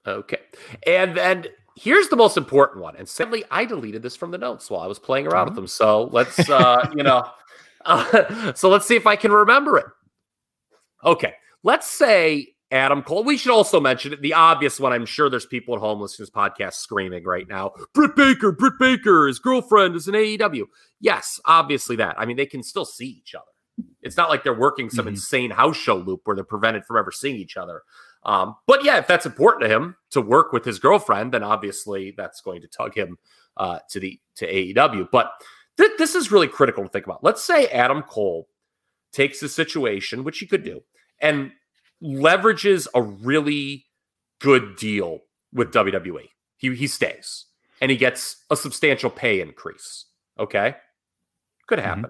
Okay. 0.06 0.40
And 0.86 1.16
then 1.16 1.46
here's 1.78 2.10
the 2.10 2.16
most 2.16 2.38
important 2.38 2.82
one. 2.84 2.96
And 2.96 3.08
sadly, 3.08 3.44
I 3.52 3.66
deleted 3.66 4.04
this 4.04 4.16
from 4.16 4.32
the 4.32 4.38
notes 4.38 4.70
while 4.70 4.82
I 4.82 4.88
was 4.88 5.00
playing 5.00 5.28
around 5.28 5.46
with 5.48 5.56
them. 5.56 5.68
So 5.68 6.10
let's, 6.12 6.50
uh, 6.50 6.90
you 6.96 7.04
know, 7.04 7.26
uh, 7.86 8.54
so 8.54 8.70
let's 8.70 8.86
see 8.86 8.96
if 8.96 9.08
I 9.08 9.16
can 9.16 9.32
remember 9.32 9.78
it. 9.78 9.86
Okay. 11.04 11.34
Let's 11.64 11.88
say 11.88 12.50
Adam 12.72 13.02
Cole. 13.04 13.24
We 13.24 13.38
should 13.38 13.52
also 13.54 13.80
mention 13.80 14.14
it. 14.14 14.22
The 14.22 14.34
obvious 14.34 14.80
one. 14.80 14.92
I'm 14.94 15.06
sure 15.06 15.30
there's 15.30 15.46
people 15.46 15.76
at 15.76 15.80
home 15.80 16.02
listening 16.02 16.26
to 16.26 16.32
this 16.32 16.36
podcast 16.36 16.74
screaming 16.74 17.24
right 17.24 17.48
now. 17.48 17.72
Britt 17.94 18.16
Baker, 18.16 18.52
Britt 18.52 18.74
Baker, 18.80 19.28
his 19.28 19.40
girlfriend 19.40 19.96
is 19.96 20.08
an 20.08 20.16
AEW. 20.16 20.64
Yes, 21.00 21.40
obviously 21.46 21.96
that. 21.98 22.16
I 22.20 22.26
mean, 22.26 22.36
they 22.38 22.46
can 22.46 22.64
still 22.64 22.86
see 22.86 23.08
each 23.08 23.36
other. 23.36 23.46
It's 24.02 24.18
not 24.18 24.30
like 24.30 24.44
they're 24.44 24.54
working 24.54 24.90
some 24.90 25.06
Mhm. 25.06 25.10
insane 25.10 25.52
house 25.52 25.78
show 25.78 25.96
loop 25.96 26.22
where 26.26 26.36
they're 26.36 26.44
prevented 26.44 26.86
from 26.86 26.98
ever 26.98 27.12
seeing 27.12 27.36
each 27.36 27.58
other. 27.58 27.82
Um, 28.26 28.56
but 28.68 28.84
yeah, 28.84 28.98
if 28.98 29.08
that's 29.08 29.26
important 29.26 29.64
to 29.64 29.76
him 29.76 29.96
to 30.12 30.22
work 30.22 30.54
with 30.54 30.64
his 30.66 30.80
girlfriend, 30.80 31.34
then 31.34 31.44
obviously 31.44 32.14
that's 32.16 32.42
going 32.42 32.62
to 32.62 32.68
tug 32.68 32.96
him 32.96 33.18
uh, 33.58 33.80
to 33.90 34.00
the 34.00 34.20
to 34.36 34.48
AEW. 34.48 35.10
But 35.12 35.32
th- 35.78 35.98
this 35.98 36.16
is 36.16 36.32
really 36.32 36.48
critical 36.48 36.84
to 36.84 36.90
think 36.90 37.06
about. 37.06 37.24
Let's 37.24 37.44
say 37.44 37.68
Adam 37.68 38.02
Cole 38.04 38.48
takes 39.12 39.40
the 39.40 39.50
situation, 39.50 40.24
which 40.24 40.40
he 40.40 40.46
could 40.46 40.64
do, 40.64 40.82
and 41.20 41.52
leverages 42.02 42.88
a 42.94 43.02
really 43.02 43.86
good 44.40 44.76
deal 44.78 45.20
with 45.52 45.74
WWE. 45.74 46.30
He 46.58 46.76
he 46.76 46.88
stays 46.88 47.46
and 47.82 47.92
he 47.92 47.98
gets 47.98 48.46
a 48.50 48.56
substantial 48.56 49.10
pay 49.10 49.42
increase. 49.42 50.06
Okay, 50.40 50.76
could 51.68 51.80
happen. 51.80 52.10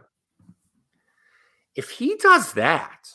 If 1.76 1.90
he 1.90 2.16
does 2.18 2.54
that, 2.54 3.10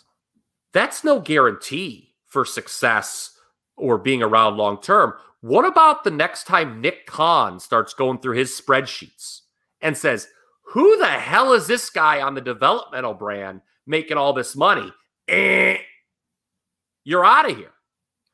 that's 0.73 1.05
no 1.05 1.21
guarantee 1.21 2.08
for 2.29 2.45
success 2.45 3.33
or 3.77 3.99
being 3.99 4.23
around 4.23 4.57
long 4.57 4.81
term. 4.81 5.15
What 5.41 5.67
about 5.67 6.05
the 6.05 6.11
next 6.11 6.45
time 6.45 6.81
Nick 6.81 7.07
Khan 7.07 7.61
starts 7.61 7.95
going 7.95 8.19
through 8.19 8.37
his 8.37 8.61
spreadsheets 8.61 9.41
and 9.81 9.97
says, 9.97 10.29
Who 10.73 10.99
the 10.99 11.07
hell 11.07 11.53
is 11.53 11.67
this 11.67 11.91
guy 11.91 12.21
on 12.21 12.35
the 12.35 12.41
developmental 12.41 13.15
brand 13.15 13.61
making 13.87 14.17
all 14.17 14.33
this 14.33 14.57
money? 14.57 14.93
Eh, 15.29 15.79
you're 17.05 17.25
out 17.25 17.51
of 17.51 17.57
here. 17.57 17.73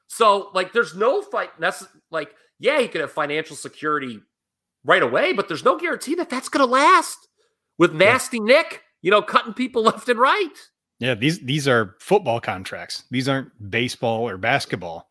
So, 0.06 0.50
like, 0.54 0.72
there's 0.72 0.94
no 0.94 1.22
fight. 1.22 1.50
Necess- 1.60 1.88
like, 2.10 2.30
yeah, 2.58 2.80
he 2.80 2.88
could 2.88 3.00
have 3.00 3.12
financial 3.12 3.56
security 3.56 4.20
right 4.84 5.02
away, 5.02 5.32
but 5.32 5.48
there's 5.48 5.64
no 5.64 5.78
guarantee 5.78 6.14
that 6.14 6.30
that's 6.30 6.48
going 6.48 6.64
to 6.64 6.70
last 6.70 7.28
with 7.78 7.92
nasty 7.92 8.38
Nick, 8.38 8.82
you 9.02 9.10
know, 9.10 9.22
cutting 9.22 9.54
people 9.54 9.82
left 9.84 10.08
and 10.08 10.18
right. 10.18 10.54
Yeah, 11.04 11.14
these 11.14 11.38
these 11.40 11.68
are 11.68 11.96
football 12.00 12.40
contracts. 12.40 13.04
These 13.10 13.28
aren't 13.28 13.70
baseball 13.70 14.26
or 14.26 14.38
basketball. 14.38 15.10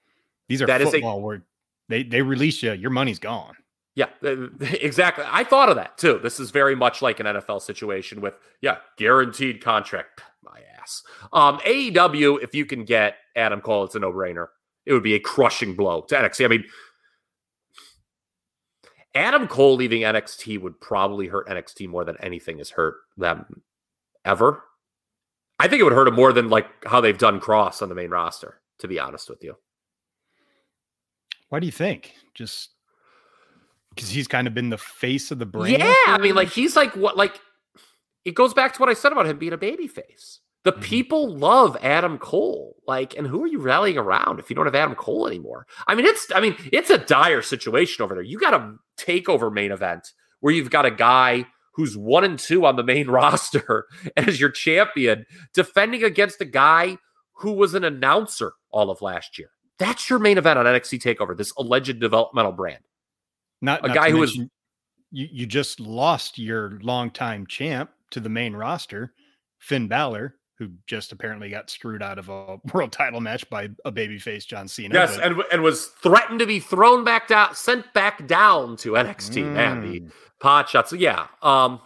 These 0.50 0.62
are 0.62 0.66
That 0.66 0.82
is 0.82 0.88
a- 0.88 0.92
football 0.94 1.22
where 1.22 1.44
they 1.88 2.02
they 2.02 2.22
release 2.24 2.64
you, 2.64 2.74
your 2.74 2.90
money's 2.90 3.20
gone. 3.20 3.54
Yeah, 3.96 4.08
exactly. 4.62 5.24
I 5.28 5.44
thought 5.44 5.70
of 5.70 5.76
that 5.76 6.00
too. 6.00 6.20
This 6.24 6.40
is 6.40 6.50
very 6.50 6.76
much 6.76 7.04
like 7.04 7.20
an 7.20 7.28
NFL 7.28 7.62
situation 7.62 8.22
with, 8.22 8.34
yeah, 8.62 8.78
guaranteed 8.98 9.64
contract. 9.64 10.24
My 10.44 10.60
ass. 10.82 11.04
Um, 11.32 11.60
AEW, 11.60 12.42
if 12.42 12.56
you 12.56 12.66
can 12.66 12.86
get 12.86 13.18
Adam 13.36 13.62
Cole, 13.62 13.84
it's 13.84 13.94
a 13.94 14.00
no 14.00 14.12
brainer. 14.12 14.48
It 14.88 14.94
would 14.94 15.04
be 15.04 15.14
a 15.14 15.20
crushing 15.20 15.76
blow 15.76 16.02
to 16.10 16.16
NXT. 16.16 16.44
I 16.44 16.48
mean, 16.48 16.64
Adam 19.16 19.48
Cole 19.48 19.76
leaving 19.76 20.02
NXT 20.02 20.60
would 20.60 20.82
probably 20.82 21.28
hurt 21.28 21.48
NXT 21.48 21.88
more 21.88 22.04
than 22.04 22.18
anything 22.20 22.58
has 22.58 22.72
hurt 22.72 22.96
them 23.16 23.62
ever. 24.26 24.64
I 25.60 25.68
think 25.68 25.80
it 25.80 25.84
would 25.84 25.94
hurt 25.94 26.08
him 26.08 26.16
more 26.16 26.34
than 26.34 26.50
like 26.50 26.68
how 26.86 27.00
they've 27.02 27.18
done 27.18 27.40
Cross 27.40 27.82
on 27.82 27.90
the 27.90 27.96
main 27.96 28.10
roster, 28.10 28.60
to 28.80 28.88
be 28.88 29.00
honest 29.00 29.30
with 29.30 29.44
you. 29.44 29.56
Why 31.50 31.60
do 31.60 31.66
you 31.66 31.72
think? 31.72 32.14
Just 32.34 32.70
because 33.94 34.10
he's 34.10 34.28
kind 34.28 34.48
of 34.48 34.54
been 34.54 34.70
the 34.70 34.78
face 34.78 35.30
of 35.32 35.40
the 35.40 35.46
brand. 35.46 35.78
Yeah, 35.78 35.94
I 36.08 36.18
mean, 36.20 36.36
like 36.36 36.50
he's 36.50 36.76
like 36.76 36.96
what 36.96 37.16
like 37.16 37.40
it 38.26 38.34
goes 38.36 38.54
back 38.54 38.74
to 38.74 38.80
what 38.80 38.90
I 38.90 38.94
said 38.94 39.12
about 39.12 39.28
him 39.28 39.38
being 39.38 39.54
a 39.54 39.58
baby 39.58 39.88
face. 39.88 40.40
The 40.64 40.74
Mhm. 40.74 40.82
people 40.82 41.36
love 41.36 41.78
Adam 41.82 42.18
Cole. 42.18 42.78
Like, 42.88 43.18
and 43.18 43.28
who 43.28 43.44
are 43.44 43.48
you 43.48 43.60
rallying 43.60 43.98
around 43.98 44.40
if 44.40 44.50
you 44.50 44.56
don't 44.56 44.66
have 44.66 44.74
Adam 44.76 44.96
Cole 44.96 45.28
anymore? 45.28 45.68
I 45.88 45.94
mean, 45.96 46.06
it's 46.06 46.28
I 46.34 46.40
mean, 46.40 46.56
it's 46.72 46.90
a 46.90 46.98
dire 46.98 47.42
situation 47.42 48.04
over 48.04 48.16
there. 48.16 48.24
You 48.24 48.40
got 48.40 48.54
a 48.54 48.76
takeover 48.98 49.54
main 49.54 49.72
event 49.72 50.12
where 50.40 50.54
you've 50.54 50.70
got 50.72 50.86
a 50.86 50.92
guy 50.92 51.46
who's 51.74 51.98
one 51.98 52.24
and 52.24 52.40
two 52.40 52.66
on 52.66 52.76
the 52.76 52.84
main 52.84 53.08
roster 53.10 53.86
as 54.18 54.40
your 54.40 54.50
champion, 54.50 55.26
defending 55.54 56.04
against 56.04 56.42
a 56.42 56.46
guy 56.46 56.98
who 57.34 57.52
was 57.52 57.74
an 57.74 57.84
announcer 57.84 58.54
all 58.72 58.90
of 58.90 59.02
last 59.02 59.38
year. 59.38 59.50
That's 59.80 60.10
your 60.10 60.20
main 60.20 60.38
event 60.38 60.60
on 60.60 60.66
NXT 60.66 61.02
Takeover. 61.02 61.36
This 61.36 61.52
alleged 61.58 62.00
developmental 62.00 62.52
brand. 62.52 62.84
Not 63.62 63.84
A 63.84 63.88
not 63.88 63.96
guy 63.96 64.12
who 64.12 64.20
was- 64.20 64.36
you, 64.36 64.48
you 65.32 65.46
just 65.46 65.80
lost 65.80 66.40
your 66.40 66.80
longtime 66.82 67.48
champ 67.48 67.92
to 68.12 68.20
the 68.20 68.30
main 68.30 68.56
roster, 68.56 69.14
Finn 69.60 69.88
Balor, 69.88 70.36
who 70.60 70.70
just 70.88 71.12
apparently 71.12 71.50
got 71.50 71.70
screwed 71.70 72.04
out 72.04 72.20
of 72.20 72.30
a 72.30 72.58
world 72.74 72.92
title 72.92 73.20
match 73.22 73.50
by 73.50 73.70
a 73.86 73.92
babyface 73.92 74.46
John 74.46 74.68
Cena. 74.68 74.94
Yes, 74.94 75.16
but- 75.18 75.26
and 75.26 75.44
and 75.52 75.62
was 75.64 75.88
threatened 75.88 76.40
to 76.40 76.46
be 76.46 76.60
thrown 76.60 77.04
back 77.04 77.28
down, 77.28 77.56
sent 77.56 77.92
back 77.94 78.28
down 78.28 78.78
to 78.78 78.92
NXT. 78.94 79.44
Man, 79.54 79.82
the 79.82 80.00
Mm. 80.02 80.12
pot 80.40 80.70
shots. 80.70 80.94
Yeah. 80.94 81.28
Um, 81.42 81.82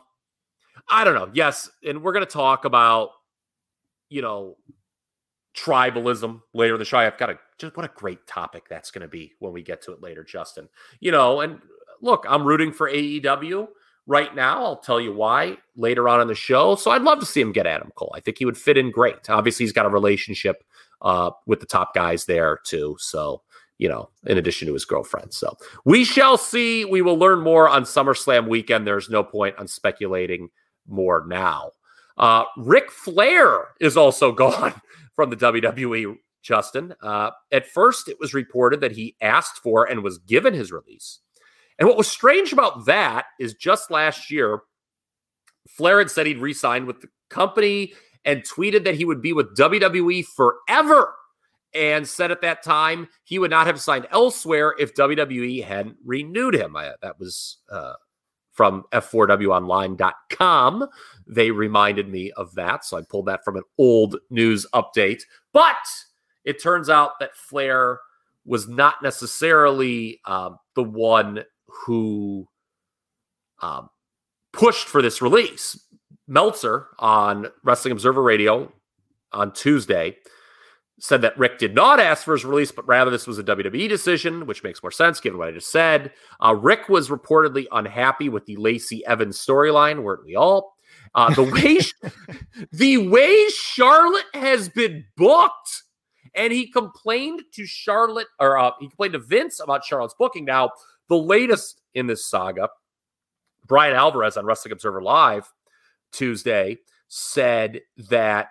I 0.89 1.03
don't 1.03 1.15
know. 1.15 1.29
Yes, 1.33 1.69
and 1.85 2.01
we're 2.03 2.13
gonna 2.13 2.25
talk 2.25 2.65
about, 2.65 3.11
you 4.09 4.21
know, 4.21 4.57
tribalism 5.55 6.41
later 6.53 6.75
in 6.75 6.79
the 6.79 6.85
show. 6.85 6.97
I've 6.97 7.17
got 7.17 7.29
a 7.29 7.39
just 7.57 7.75
what 7.75 7.85
a 7.85 7.91
great 7.95 8.27
topic 8.27 8.65
that's 8.69 8.91
gonna 8.91 9.07
be 9.07 9.33
when 9.39 9.51
we 9.53 9.63
get 9.63 9.81
to 9.83 9.91
it 9.93 10.01
later, 10.01 10.23
Justin. 10.23 10.69
You 10.99 11.11
know, 11.11 11.41
and 11.41 11.59
look, 12.01 12.25
I'm 12.29 12.43
rooting 12.45 12.71
for 12.71 12.89
AEW 12.89 13.67
right 14.07 14.33
now. 14.33 14.63
I'll 14.63 14.77
tell 14.79 14.99
you 14.99 15.13
why 15.13 15.57
later 15.75 16.09
on 16.09 16.21
in 16.21 16.27
the 16.27 16.35
show. 16.35 16.75
So 16.75 16.91
I'd 16.91 17.03
love 17.03 17.19
to 17.19 17.25
see 17.25 17.41
him 17.41 17.51
get 17.51 17.67
Adam 17.67 17.91
Cole. 17.95 18.13
I 18.15 18.19
think 18.19 18.39
he 18.39 18.45
would 18.45 18.57
fit 18.57 18.77
in 18.77 18.89
great. 18.89 19.29
Obviously, 19.29 19.65
he's 19.65 19.73
got 19.73 19.85
a 19.85 19.89
relationship 19.89 20.63
uh, 21.01 21.31
with 21.45 21.59
the 21.59 21.65
top 21.65 21.93
guys 21.93 22.25
there 22.25 22.59
too. 22.65 22.95
So 22.99 23.43
you 23.77 23.87
know, 23.87 24.09
in 24.25 24.37
addition 24.37 24.67
to 24.67 24.73
his 24.73 24.85
girlfriend. 24.85 25.33
So 25.33 25.55
we 25.85 26.03
shall 26.03 26.37
see. 26.37 26.85
We 26.85 27.01
will 27.01 27.17
learn 27.17 27.41
more 27.41 27.69
on 27.69 27.83
SummerSlam 27.83 28.47
weekend. 28.47 28.87
There's 28.87 29.09
no 29.09 29.23
point 29.23 29.55
on 29.57 29.67
speculating 29.67 30.49
more 30.87 31.25
now. 31.27 31.71
Uh, 32.17 32.45
Ric 32.57 32.89
Flair 32.89 33.69
is 33.79 33.95
also 33.95 34.31
gone 34.33 34.73
from 35.15 35.29
the 35.29 35.35
WWE, 35.35 36.17
Justin. 36.41 36.95
Uh, 37.01 37.31
at 37.51 37.67
first, 37.67 38.07
it 38.07 38.17
was 38.19 38.33
reported 38.33 38.81
that 38.81 38.93
he 38.93 39.15
asked 39.21 39.59
for 39.59 39.85
and 39.85 40.03
was 40.03 40.17
given 40.19 40.53
his 40.53 40.71
release. 40.71 41.19
And 41.79 41.87
what 41.87 41.97
was 41.97 42.07
strange 42.07 42.53
about 42.53 42.85
that 42.85 43.25
is 43.39 43.53
just 43.53 43.91
last 43.91 44.31
year, 44.31 44.61
Flair 45.67 45.99
had 45.99 46.09
said 46.09 46.25
he'd 46.25 46.39
re 46.39 46.53
signed 46.53 46.87
with 46.87 47.01
the 47.01 47.09
company 47.29 47.93
and 48.25 48.43
tweeted 48.43 48.83
that 48.83 48.95
he 48.95 49.05
would 49.05 49.21
be 49.21 49.33
with 49.33 49.55
WWE 49.55 50.25
forever 50.25 51.13
and 51.73 52.07
said 52.07 52.31
at 52.31 52.41
that 52.41 52.63
time 52.63 53.07
he 53.23 53.37
would 53.39 53.51
not 53.51 53.67
have 53.67 53.79
signed 53.79 54.07
elsewhere 54.11 54.73
if 54.79 54.95
WWE 54.95 55.63
hadn't 55.63 55.97
renewed 56.03 56.55
him. 56.55 56.75
I, 56.75 56.93
that 57.01 57.19
was 57.19 57.57
uh, 57.71 57.93
from 58.51 58.83
f4wonline.com. 58.91 60.87
They 61.27 61.51
reminded 61.51 62.09
me 62.09 62.31
of 62.31 62.55
that. 62.55 62.83
So 62.83 62.97
I 62.97 63.01
pulled 63.03 63.27
that 63.27 63.45
from 63.45 63.55
an 63.55 63.63
old 63.77 64.17
news 64.29 64.65
update. 64.73 65.21
But 65.53 65.75
it 66.43 66.61
turns 66.61 66.89
out 66.89 67.19
that 67.19 67.35
Flair 67.35 67.99
was 68.45 68.67
not 68.67 68.95
necessarily 69.03 70.19
um, 70.25 70.57
the 70.75 70.83
one 70.83 71.43
who 71.67 72.47
um, 73.61 73.89
pushed 74.53 74.87
for 74.87 75.01
this 75.01 75.21
release. 75.21 75.79
Meltzer 76.27 76.87
on 76.99 77.47
Wrestling 77.63 77.93
Observer 77.93 78.21
Radio 78.21 78.71
on 79.31 79.53
Tuesday 79.53 80.17
said 80.99 81.21
that 81.21 81.37
Ric 81.37 81.59
did 81.59 81.75
not 81.75 81.99
ask 81.99 82.23
for 82.23 82.33
his 82.33 82.43
release, 82.43 82.71
but 82.71 82.87
rather 82.87 83.11
this 83.11 83.27
was 83.27 83.37
a 83.37 83.43
WWE 83.43 83.87
decision, 83.87 84.45
which 84.47 84.63
makes 84.63 84.81
more 84.81 84.91
sense 84.91 85.19
given 85.19 85.37
what 85.37 85.47
I 85.47 85.51
just 85.51 85.71
said. 85.71 86.11
Uh, 86.43 86.55
Ric 86.55 86.89
was 86.89 87.09
reportedly 87.09 87.65
unhappy 87.71 88.29
with 88.29 88.45
the 88.45 88.55
Lacey 88.55 89.05
Evans 89.05 89.37
storyline, 89.37 90.01
weren't 90.01 90.25
we 90.25 90.35
all? 90.35 90.73
Uh, 91.13 91.33
the 91.33 91.43
way 91.43 91.79
the 92.71 92.97
way 93.09 93.47
Charlotte 93.49 94.25
has 94.33 94.69
been 94.69 95.05
booked, 95.15 95.83
and 96.33 96.51
he 96.51 96.69
complained 96.69 97.43
to 97.53 97.65
Charlotte, 97.65 98.27
or 98.39 98.57
uh, 98.57 98.71
he 98.79 98.87
complained 98.87 99.13
to 99.13 99.19
Vince 99.19 99.59
about 99.59 99.85
Charlotte's 99.85 100.15
booking. 100.17 100.45
Now, 100.45 100.71
the 101.09 101.17
latest 101.17 101.81
in 101.93 102.07
this 102.07 102.25
saga, 102.25 102.69
Bryan 103.65 103.95
Alvarez 103.95 104.37
on 104.37 104.45
Wrestling 104.45 104.71
Observer 104.71 105.01
Live 105.01 105.51
Tuesday 106.11 106.77
said 107.07 107.81
that 108.09 108.49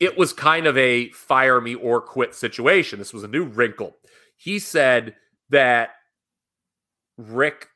it 0.00 0.18
was 0.18 0.32
kind 0.32 0.66
of 0.66 0.76
a 0.76 1.10
fire 1.10 1.60
me 1.60 1.74
or 1.74 2.00
quit 2.00 2.34
situation. 2.34 2.98
This 2.98 3.12
was 3.12 3.24
a 3.24 3.28
new 3.28 3.44
wrinkle. 3.44 3.96
He 4.36 4.58
said 4.58 5.14
that 5.50 5.90
Ric 7.16 7.68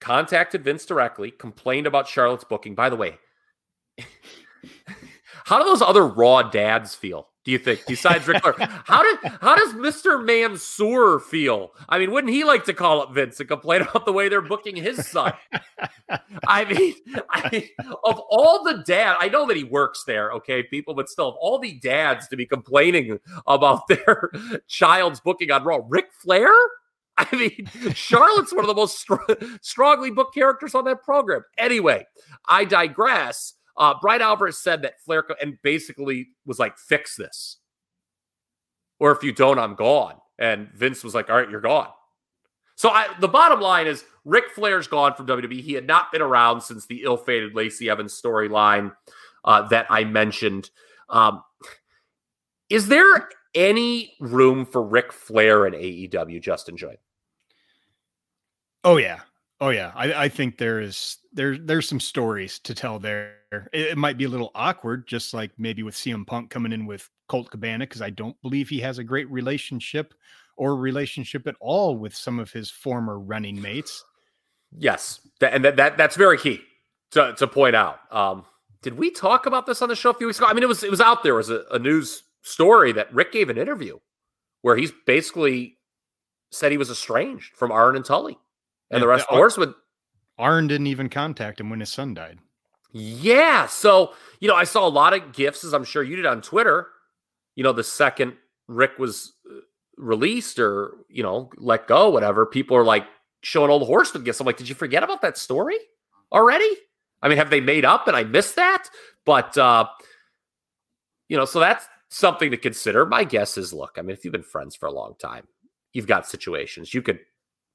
contacted 0.00 0.64
Vince 0.64 0.84
directly, 0.84 1.30
complained 1.30 1.86
about 1.86 2.08
Charlotte's 2.08 2.44
booking. 2.44 2.74
By 2.74 2.90
the 2.90 2.96
way, 2.96 3.18
how 5.44 5.58
do 5.58 5.64
those 5.64 5.82
other 5.82 6.06
raw 6.06 6.42
dads 6.42 6.94
feel? 6.94 7.28
Do 7.44 7.50
you 7.50 7.58
think 7.58 7.82
besides 7.88 8.26
Ric 8.28 8.40
Flair? 8.40 8.54
How 8.84 9.02
did 9.02 9.32
how 9.40 9.56
does 9.56 9.72
Mr. 9.74 10.24
Mansoor 10.24 11.18
feel? 11.18 11.72
I 11.88 11.98
mean, 11.98 12.12
wouldn't 12.12 12.32
he 12.32 12.44
like 12.44 12.64
to 12.66 12.74
call 12.74 13.02
up 13.02 13.12
Vince 13.14 13.40
and 13.40 13.48
complain 13.48 13.82
about 13.90 14.06
the 14.06 14.12
way 14.12 14.28
they're 14.28 14.40
booking 14.40 14.76
his 14.76 15.08
son? 15.08 15.32
I 16.46 16.64
mean, 16.64 16.94
I 17.30 17.70
of 18.04 18.20
all 18.30 18.62
the 18.62 18.84
dad, 18.86 19.16
I 19.18 19.28
know 19.28 19.46
that 19.46 19.56
he 19.56 19.64
works 19.64 20.04
there, 20.04 20.30
okay, 20.32 20.62
people, 20.62 20.94
but 20.94 21.08
still, 21.08 21.28
of 21.28 21.34
all 21.40 21.58
the 21.58 21.72
dads 21.80 22.28
to 22.28 22.36
be 22.36 22.46
complaining 22.46 23.18
about 23.46 23.86
their 23.88 24.30
child's 24.68 25.18
booking 25.20 25.50
on 25.50 25.64
Raw, 25.64 25.80
Ric 25.88 26.10
Flair. 26.12 26.52
I 27.18 27.36
mean, 27.36 27.68
Charlotte's 27.94 28.54
one 28.54 28.64
of 28.64 28.68
the 28.68 28.74
most 28.74 28.98
str- 28.98 29.16
strongly 29.60 30.10
booked 30.10 30.34
characters 30.34 30.74
on 30.74 30.84
that 30.84 31.02
program. 31.02 31.44
Anyway, 31.58 32.06
I 32.48 32.64
digress. 32.64 33.54
Uh, 33.76 33.94
Bryan 34.00 34.22
Alvarez 34.22 34.58
said 34.58 34.82
that 34.82 35.00
Flair 35.00 35.24
and 35.40 35.58
basically 35.62 36.28
was 36.44 36.58
like, 36.58 36.78
"Fix 36.78 37.16
this, 37.16 37.58
or 38.98 39.12
if 39.12 39.22
you 39.22 39.32
don't, 39.32 39.58
I'm 39.58 39.74
gone." 39.74 40.16
And 40.38 40.70
Vince 40.74 41.02
was 41.04 41.14
like, 41.14 41.30
"All 41.30 41.36
right, 41.36 41.50
you're 41.50 41.60
gone." 41.60 41.88
So 42.74 42.90
I, 42.90 43.08
the 43.20 43.28
bottom 43.28 43.60
line 43.60 43.86
is 43.86 44.04
Ric 44.24 44.50
Flair's 44.54 44.88
gone 44.88 45.14
from 45.14 45.26
WWE. 45.26 45.60
He 45.60 45.72
had 45.74 45.86
not 45.86 46.10
been 46.10 46.22
around 46.22 46.62
since 46.62 46.86
the 46.86 47.02
ill-fated 47.02 47.54
Lacey 47.54 47.88
Evans 47.88 48.20
storyline 48.20 48.92
uh, 49.44 49.68
that 49.68 49.86
I 49.90 50.04
mentioned. 50.04 50.70
Um, 51.08 51.42
is 52.70 52.88
there 52.88 53.28
any 53.54 54.14
room 54.20 54.64
for 54.64 54.82
Ric 54.82 55.12
Flair 55.12 55.66
in 55.66 55.74
AEW, 55.74 56.40
Justin 56.40 56.76
Joy? 56.76 56.96
Oh 58.84 58.96
yeah. 58.96 59.20
Oh 59.62 59.68
yeah. 59.68 59.92
I, 59.94 60.24
I 60.24 60.28
think 60.28 60.58
there 60.58 60.80
is 60.80 61.18
there 61.32 61.56
there's 61.56 61.88
some 61.88 62.00
stories 62.00 62.58
to 62.58 62.74
tell 62.74 62.98
there. 62.98 63.36
It, 63.72 63.92
it 63.92 63.96
might 63.96 64.18
be 64.18 64.24
a 64.24 64.28
little 64.28 64.50
awkward, 64.56 65.06
just 65.06 65.32
like 65.32 65.52
maybe 65.56 65.84
with 65.84 65.94
CM 65.94 66.26
Punk 66.26 66.50
coming 66.50 66.72
in 66.72 66.84
with 66.84 67.08
Colt 67.28 67.48
Cabana, 67.48 67.86
because 67.86 68.02
I 68.02 68.10
don't 68.10 68.34
believe 68.42 68.68
he 68.68 68.80
has 68.80 68.98
a 68.98 69.04
great 69.04 69.30
relationship 69.30 70.14
or 70.56 70.74
relationship 70.74 71.46
at 71.46 71.54
all 71.60 71.96
with 71.96 72.12
some 72.12 72.40
of 72.40 72.50
his 72.50 72.70
former 72.70 73.20
running 73.20 73.62
mates. 73.62 74.04
Yes, 74.76 75.20
That- 75.38 75.54
and 75.54 75.64
that, 75.64 75.76
that 75.76 75.96
that's 75.96 76.16
very 76.16 76.38
key 76.38 76.60
to, 77.12 77.32
to 77.38 77.46
point 77.46 77.76
out. 77.76 78.00
Um, 78.10 78.44
did 78.82 78.98
we 78.98 79.12
talk 79.12 79.46
about 79.46 79.66
this 79.66 79.80
on 79.80 79.88
the 79.88 79.94
show 79.94 80.10
a 80.10 80.14
few 80.14 80.26
weeks 80.26 80.38
ago? 80.38 80.48
I 80.48 80.54
mean, 80.54 80.64
it 80.64 80.68
was 80.68 80.82
it 80.82 80.90
was 80.90 81.00
out 81.00 81.22
there. 81.22 81.36
Was 81.36 81.50
a, 81.50 81.62
a 81.70 81.78
news 81.78 82.24
story 82.42 82.90
that 82.94 83.14
Ric 83.14 83.30
gave 83.30 83.48
an 83.48 83.58
interview 83.58 84.00
where 84.62 84.74
he's 84.74 84.90
basically 85.06 85.78
said 86.50 86.72
he 86.72 86.78
was 86.78 86.90
estranged 86.90 87.54
from 87.54 87.70
Arn 87.70 87.94
and 87.94 88.04
Tully 88.04 88.38
and 88.92 89.02
the 89.02 89.08
rest 89.08 89.22
of 89.22 89.28
the 89.28 89.34
Ar- 89.34 89.40
horsemen. 89.40 89.74
Arn 90.38 90.66
didn't 90.66 90.86
even 90.86 91.08
contact 91.08 91.60
him 91.60 91.70
when 91.70 91.80
his 91.80 91.90
son 91.90 92.14
died. 92.14 92.38
Yeah. 92.92 93.66
So, 93.66 94.12
you 94.40 94.48
know, 94.48 94.54
I 94.54 94.64
saw 94.64 94.86
a 94.86 94.88
lot 94.88 95.14
of 95.14 95.32
gifs, 95.32 95.64
as 95.64 95.72
I'm 95.72 95.84
sure 95.84 96.02
you 96.02 96.16
did 96.16 96.26
on 96.26 96.42
Twitter. 96.42 96.88
You 97.54 97.64
know, 97.64 97.72
the 97.72 97.84
second 97.84 98.34
Ric 98.68 98.98
was 98.98 99.32
uh, 99.50 99.60
released 99.96 100.58
or, 100.58 100.92
you 101.08 101.22
know, 101.22 101.50
let 101.56 101.86
go, 101.86 102.10
whatever, 102.10 102.46
people 102.46 102.76
are 102.76 102.84
like 102.84 103.06
showing 103.42 103.70
old 103.70 103.86
horseman 103.86 104.24
gifts. 104.24 104.40
I'm 104.40 104.46
like, 104.46 104.56
did 104.56 104.68
you 104.68 104.74
forget 104.74 105.02
about 105.02 105.22
that 105.22 105.38
story 105.38 105.76
already? 106.30 106.70
I 107.22 107.28
mean, 107.28 107.38
have 107.38 107.50
they 107.50 107.60
made 107.60 107.84
up 107.84 108.08
and 108.08 108.16
I 108.16 108.24
missed 108.24 108.56
that? 108.56 108.88
But, 109.24 109.56
uh, 109.56 109.86
you 111.28 111.36
know, 111.36 111.44
so 111.44 111.60
that's 111.60 111.86
something 112.08 112.50
to 112.50 112.56
consider. 112.56 113.06
My 113.06 113.24
guess 113.24 113.56
is 113.56 113.72
look, 113.72 113.96
I 113.96 114.02
mean, 114.02 114.10
if 114.10 114.24
you've 114.24 114.32
been 114.32 114.42
friends 114.42 114.76
for 114.76 114.86
a 114.86 114.92
long 114.92 115.14
time, 115.18 115.46
you've 115.92 116.06
got 116.06 116.26
situations 116.26 116.92
you 116.92 117.02
could 117.02 117.20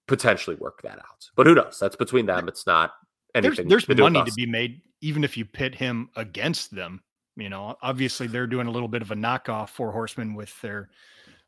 potentially 0.07 0.55
work 0.57 0.81
that 0.83 0.99
out. 0.99 1.29
But 1.35 1.47
who 1.47 1.55
knows? 1.55 1.77
That's 1.79 1.95
between 1.95 2.25
them. 2.25 2.47
It's 2.47 2.65
not 2.65 2.93
anything. 3.35 3.67
there's 3.67 3.85
to 3.85 3.95
money 3.95 4.23
to 4.23 4.31
be 4.33 4.45
made, 4.45 4.81
even 5.01 5.23
if 5.23 5.37
you 5.37 5.45
pit 5.45 5.75
him 5.75 6.09
against 6.15 6.73
them. 6.73 7.03
You 7.35 7.49
know, 7.49 7.75
obviously 7.81 8.25
they're 8.27 8.47
doing 8.47 8.67
a 8.67 8.71
little 8.71 8.87
bit 8.87 9.01
of 9.03 9.11
a 9.11 9.15
knockoff 9.15 9.69
for 9.69 9.91
Horsemen 9.91 10.33
with 10.33 10.59
their 10.61 10.89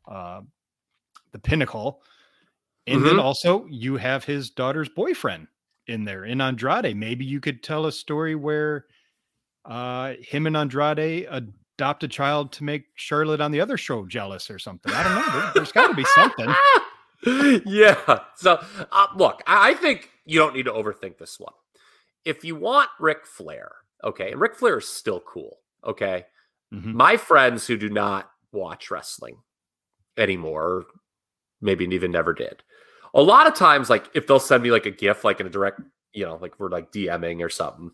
uh 0.08 0.42
the 1.32 1.38
pinnacle. 1.38 2.02
And 2.86 3.04
then 3.04 3.16
Mhm. 3.16 3.22
also 3.22 3.66
you 3.66 3.96
have 3.96 4.24
his 4.24 4.50
daughter's 4.50 4.88
boyfriend 4.88 5.48
in 5.86 6.04
there 6.04 6.24
in 6.24 6.40
Andrade. 6.40 6.96
Maybe 6.96 7.24
you 7.24 7.40
could 7.40 7.62
tell 7.62 7.86
a 7.86 7.92
story 7.92 8.34
where 8.34 8.86
uh 9.64 10.14
him 10.20 10.46
and 10.46 10.56
Andrade 10.56 11.26
adopt 11.30 12.04
a 12.04 12.08
child 12.08 12.52
to 12.52 12.64
make 12.64 12.84
Charlotte 12.94 13.40
on 13.40 13.50
the 13.50 13.60
other 13.60 13.76
show 13.76 14.06
jealous 14.06 14.50
or 14.50 14.58
something. 14.58 14.92
I 14.92 15.02
don't 15.02 15.14
know. 15.14 15.40
There, 15.40 15.52
there's 15.56 15.72
got 15.72 15.88
to 15.88 15.94
be 15.94 16.04
something. 16.04 16.48
yeah. 17.66 18.20
So 18.36 18.62
uh, 18.92 19.06
look, 19.16 19.42
I 19.46 19.70
I 19.70 19.74
think 19.74 20.10
you 20.24 20.38
don't 20.38 20.54
need 20.54 20.64
to 20.64 20.72
overthink 20.72 21.18
this 21.18 21.38
one. 21.38 21.52
If 22.24 22.44
you 22.44 22.56
want 22.56 22.90
Ric 22.98 23.26
Flair, 23.26 23.70
okay, 24.04 24.32
and 24.32 24.40
Ric 24.40 24.56
Flair 24.56 24.78
is 24.78 24.88
still 24.88 25.20
cool, 25.20 25.58
okay. 25.84 26.26
Mhm. 26.72 26.94
My 26.94 27.16
friends 27.16 27.66
who 27.66 27.76
do 27.76 27.88
not 27.88 28.30
watch 28.52 28.90
wrestling 28.90 29.36
anymore. 30.16 30.86
Maybe 31.60 31.84
even 31.86 32.12
never 32.12 32.32
did. 32.32 32.62
A 33.14 33.22
lot 33.22 33.46
of 33.46 33.54
times, 33.54 33.90
like 33.90 34.08
if 34.14 34.26
they'll 34.26 34.40
send 34.40 34.62
me 34.62 34.70
like 34.70 34.86
a 34.86 34.90
GIF, 34.90 35.24
like 35.24 35.40
in 35.40 35.46
a 35.46 35.50
direct, 35.50 35.80
you 36.12 36.24
know, 36.24 36.36
like 36.40 36.58
we're 36.58 36.70
like 36.70 36.92
DMing 36.92 37.44
or 37.44 37.48
something, 37.50 37.90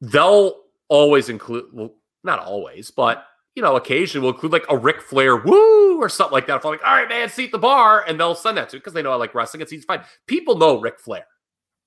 they'll 0.00 0.60
always 0.88 1.28
include, 1.28 1.66
well, 1.72 1.94
not 2.22 2.38
always, 2.38 2.90
but 2.90 3.24
you 3.54 3.62
know, 3.62 3.76
occasionally 3.76 4.24
we'll 4.24 4.34
include 4.34 4.52
like 4.52 4.66
a 4.68 4.76
Ric 4.76 5.00
Flair 5.00 5.36
woo 5.36 5.98
or 6.00 6.08
something 6.08 6.32
like 6.32 6.46
that. 6.48 6.56
If 6.56 6.64
I'm 6.64 6.72
like, 6.72 6.84
all 6.84 6.94
right, 6.94 7.08
man, 7.08 7.28
seat 7.28 7.52
the 7.52 7.58
bar, 7.58 8.04
and 8.06 8.18
they'll 8.18 8.34
send 8.34 8.58
that 8.58 8.68
to 8.70 8.76
because 8.76 8.92
they 8.92 9.02
know 9.02 9.12
I 9.12 9.16
like 9.16 9.34
wrestling. 9.34 9.60
It's 9.60 9.70
he's 9.70 9.84
fine. 9.84 10.02
People 10.26 10.58
know 10.58 10.80
Ric 10.80 10.98
Flair, 10.98 11.26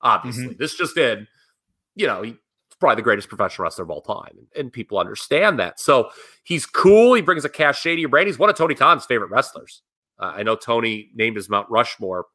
obviously. 0.01 0.53
This 0.59 0.75
just 0.75 0.97
in, 0.97 1.27
you 1.95 2.07
know, 2.07 2.21
he's 2.21 2.35
probably 2.79 2.95
the 2.95 3.01
greatest 3.01 3.27
professional 3.27 3.63
wrestler 3.63 3.83
of 3.83 3.91
all 3.91 4.01
time, 4.01 4.37
and, 4.37 4.47
and 4.55 4.73
people 4.73 4.97
understand 4.97 5.59
that. 5.59 5.79
So 5.79 6.09
he's 6.43 6.65
cool. 6.65 7.13
He 7.13 7.21
brings 7.21 7.43
a 7.43 7.49
cachet 7.49 7.95
to 7.95 7.99
your 7.99 8.09
brand. 8.09 8.27
He's 8.27 8.39
one 8.39 8.49
of 8.49 8.55
Tony 8.55 8.75
Khan's 8.75 9.05
favorite 9.05 9.31
wrestlers. 9.31 9.81
Uh, 10.19 10.33
I 10.37 10.43
know 10.43 10.55
Tony 10.55 11.09
named 11.13 11.35
his 11.35 11.49
Mount 11.49 11.69
Rushmore 11.69 12.25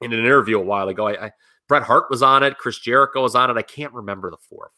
in 0.00 0.12
an 0.12 0.18
interview 0.18 0.58
a 0.58 0.62
while 0.62 0.88
ago. 0.88 1.08
I, 1.08 1.26
I 1.26 1.32
Bret 1.66 1.82
Hart 1.82 2.10
was 2.10 2.22
on 2.22 2.42
it. 2.42 2.58
Chris 2.58 2.78
Jericho 2.78 3.22
was 3.22 3.34
on 3.34 3.50
it. 3.50 3.56
I 3.56 3.62
can't 3.62 3.92
remember 3.94 4.30
the 4.30 4.36
fourth. 4.36 4.72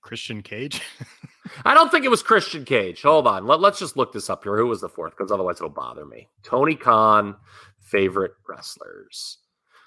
Christian 0.00 0.42
Cage. 0.42 0.82
I 1.64 1.74
don't 1.74 1.90
think 1.90 2.04
it 2.04 2.10
was 2.10 2.22
Christian 2.22 2.64
Cage. 2.64 3.02
Hold 3.02 3.26
on. 3.26 3.46
Let, 3.46 3.60
us 3.62 3.78
just 3.78 3.96
look 3.96 4.12
this 4.12 4.30
up 4.30 4.44
here. 4.44 4.56
Who 4.56 4.66
was 4.66 4.80
the 4.80 4.88
fourth? 4.88 5.16
Because 5.16 5.32
otherwise 5.32 5.56
it'll 5.56 5.70
bother 5.70 6.06
me. 6.06 6.28
Tony 6.42 6.74
Khan, 6.74 7.36
favorite 7.80 8.32
wrestlers. 8.48 9.38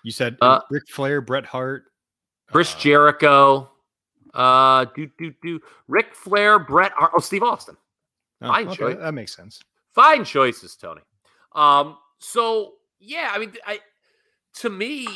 You 0.04 0.12
said 0.12 0.38
Uh, 0.42 0.60
Ric 0.70 0.88
Flair, 0.90 1.22
Bret 1.22 1.46
Hart, 1.46 1.86
Chris 2.52 2.74
uh, 2.76 2.80
Jericho. 2.80 3.72
Uh, 4.34 4.86
do 4.96 5.10
do 5.18 5.34
do. 5.42 5.60
Ric 5.88 6.14
Flair, 6.14 6.60
Bret 6.60 6.92
Hart. 6.92 7.12
Oh, 7.16 7.20
Steve 7.20 7.42
Austin. 7.44 7.78
oh, 8.42 8.48
fine 8.48 8.68
okay, 8.68 8.76
choice. 8.76 8.98
that 9.00 9.14
makes 9.14 9.36
sense. 9.36 9.62
Fine 9.94 10.26
choices, 10.26 10.76
Tony. 10.76 11.02
Um, 11.54 11.98
so 12.20 12.74
yeah, 13.00 13.32
I 13.34 13.40
mean, 13.40 13.54
I 13.66 13.80
to 14.56 14.70
me, 14.70 15.08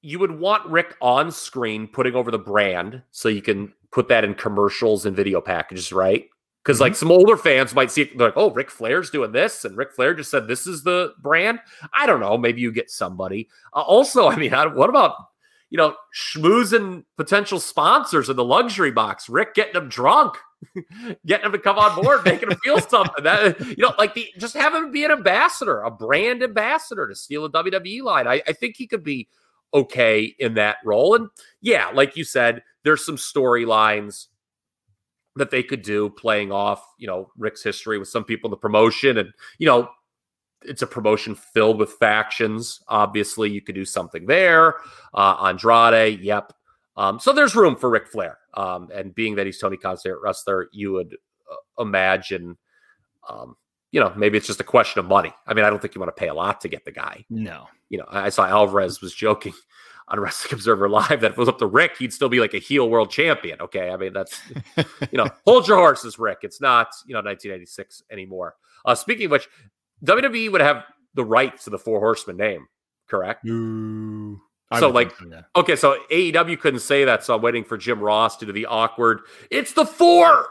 you 0.00 0.18
would 0.18 0.30
want 0.30 0.64
Ric 0.66 0.94
on 1.02 1.30
screen 1.30 1.86
putting 1.88 2.14
over 2.14 2.30
the 2.30 2.38
brand 2.38 3.02
so 3.10 3.28
you 3.28 3.42
can 3.42 3.72
put 3.94 4.08
that 4.08 4.24
in 4.24 4.34
commercials 4.34 5.06
and 5.06 5.14
video 5.14 5.40
packages, 5.40 5.92
right? 5.92 6.28
Because 6.62 6.80
like 6.80 6.96
some 6.96 7.12
older 7.12 7.36
fans 7.36 7.74
might 7.74 7.90
see 7.90 8.02
it, 8.02 8.18
they're 8.18 8.28
like, 8.28 8.36
oh, 8.36 8.50
Ric 8.50 8.70
Flair's 8.70 9.10
doing 9.10 9.32
this, 9.32 9.64
and 9.64 9.76
Ric 9.76 9.92
Flair 9.92 10.14
just 10.14 10.30
said 10.30 10.48
this 10.48 10.66
is 10.66 10.82
the 10.82 11.14
brand. 11.22 11.60
I 11.92 12.06
don't 12.06 12.20
know. 12.20 12.36
Maybe 12.36 12.60
you 12.60 12.72
get 12.72 12.90
somebody. 12.90 13.48
Uh, 13.72 13.82
also, 13.82 14.28
I 14.28 14.36
mean, 14.36 14.52
I, 14.52 14.66
what 14.66 14.90
about 14.90 15.14
you 15.70 15.76
know 15.76 15.94
schmoozing 16.14 17.04
potential 17.16 17.60
sponsors 17.60 18.28
in 18.28 18.36
the 18.36 18.44
luxury 18.44 18.90
box? 18.90 19.28
Ric 19.28 19.54
getting 19.54 19.74
them 19.74 19.88
drunk, 19.88 20.36
getting 21.26 21.44
them 21.44 21.52
to 21.52 21.58
come 21.58 21.78
on 21.78 22.02
board, 22.02 22.24
making 22.24 22.48
them 22.48 22.58
feel 22.64 22.80
something. 22.80 23.22
That 23.22 23.60
you 23.60 23.76
know, 23.78 23.92
like 23.98 24.14
the 24.14 24.26
just 24.38 24.56
have 24.56 24.74
him 24.74 24.90
be 24.90 25.04
an 25.04 25.12
ambassador, 25.12 25.82
a 25.82 25.90
brand 25.90 26.42
ambassador 26.42 27.06
to 27.06 27.14
steal 27.14 27.44
a 27.44 27.52
WWE 27.52 28.02
line. 28.02 28.26
I, 28.26 28.42
I 28.48 28.54
think 28.54 28.76
he 28.76 28.86
could 28.86 29.04
be 29.04 29.28
okay 29.74 30.34
in 30.38 30.54
that 30.54 30.78
role. 30.84 31.14
And 31.14 31.28
yeah, 31.60 31.90
like 31.92 32.16
you 32.16 32.24
said, 32.24 32.62
there's 32.84 33.04
some 33.04 33.16
storylines 33.16 34.26
that 35.36 35.50
they 35.50 35.62
could 35.62 35.82
do 35.82 36.10
playing 36.10 36.52
off, 36.52 36.86
you 36.98 37.06
know, 37.06 37.30
Ric's 37.36 37.62
history 37.62 37.98
with 37.98 38.08
some 38.08 38.24
people 38.24 38.48
in 38.48 38.52
the 38.52 38.56
promotion. 38.56 39.18
And, 39.18 39.32
you 39.58 39.66
know, 39.66 39.88
it's 40.62 40.82
a 40.82 40.86
promotion 40.86 41.34
filled 41.34 41.78
with 41.78 41.92
factions. 41.94 42.80
Obviously, 42.88 43.50
you 43.50 43.60
could 43.60 43.74
do 43.74 43.84
something 43.84 44.26
there. 44.26 44.76
Uh, 45.12 45.36
Andrade, 45.42 46.20
yep. 46.20 46.52
Um, 46.96 47.18
so 47.18 47.32
there's 47.32 47.56
room 47.56 47.74
for 47.74 47.90
Ric 47.90 48.06
Flair. 48.06 48.38
Um, 48.54 48.88
and 48.94 49.14
being 49.14 49.34
that 49.34 49.46
he's 49.46 49.58
Tony 49.58 49.76
Khan's 49.76 50.02
favorite 50.02 50.22
wrestler, 50.22 50.68
you 50.72 50.92
would 50.92 51.16
uh, 51.50 51.82
imagine, 51.82 52.56
um, 53.28 53.56
you 53.90 53.98
know, 54.00 54.12
maybe 54.16 54.38
it's 54.38 54.46
just 54.46 54.60
a 54.60 54.64
question 54.64 55.00
of 55.00 55.06
money. 55.06 55.34
I 55.46 55.54
mean, 55.54 55.64
I 55.64 55.70
don't 55.70 55.82
think 55.82 55.94
you 55.94 56.00
want 56.00 56.14
to 56.14 56.20
pay 56.20 56.28
a 56.28 56.34
lot 56.34 56.60
to 56.60 56.68
get 56.68 56.84
the 56.84 56.92
guy 56.92 57.24
No. 57.28 57.66
you 57.88 57.98
know, 57.98 58.06
I 58.08 58.28
saw 58.28 58.46
Alvarez 58.46 59.00
was 59.00 59.12
joking 59.12 59.54
on 60.08 60.20
Wrestling 60.20 60.54
Observer 60.54 60.88
Live 60.88 61.20
that 61.20 61.24
if 61.24 61.32
it 61.32 61.38
was 61.38 61.48
up 61.48 61.58
to 61.58 61.66
Ric, 61.66 61.96
he'd 61.98 62.12
still 62.12 62.28
be 62.28 62.40
like 62.40 62.54
a 62.54 62.58
heel 62.58 62.88
world 62.90 63.10
champion. 63.10 63.60
Okay. 63.60 63.90
I 63.90 63.96
mean, 63.96 64.12
that's, 64.12 64.40
you 65.10 65.18
know, 65.18 65.28
hold 65.46 65.66
your 65.68 65.78
horses, 65.78 66.18
Ric. 66.18 66.38
It's 66.42 66.60
not, 66.60 66.88
you 67.06 67.14
know, 67.14 67.20
1986 67.20 68.02
anymore. 68.10 68.56
Uh, 68.84 68.94
speaking 68.94 69.26
of 69.26 69.30
which, 69.32 69.48
WWE 70.04 70.52
would 70.52 70.60
have 70.60 70.84
the 71.14 71.24
rights 71.24 71.64
to 71.64 71.70
the 71.70 71.78
Four 71.78 72.00
Horsemen 72.00 72.36
name, 72.36 72.66
correct? 73.08 73.44
I 74.70 74.80
So, 74.80 74.90
like, 74.90 75.16
so, 75.16 75.26
yeah. 75.30 75.42
Okay. 75.56 75.76
So 75.76 75.98
AEW 76.10 76.58
couldn't 76.60 76.80
say 76.80 77.04
that. 77.04 77.24
So 77.24 77.34
I'm 77.34 77.42
waiting 77.42 77.64
for 77.64 77.76
Jim 77.78 78.00
Ross 78.00 78.36
to 78.38 78.46
do 78.46 78.52
the 78.52 78.66
awkward, 78.66 79.20
it's 79.50 79.72
the 79.72 79.86
four. 79.86 80.48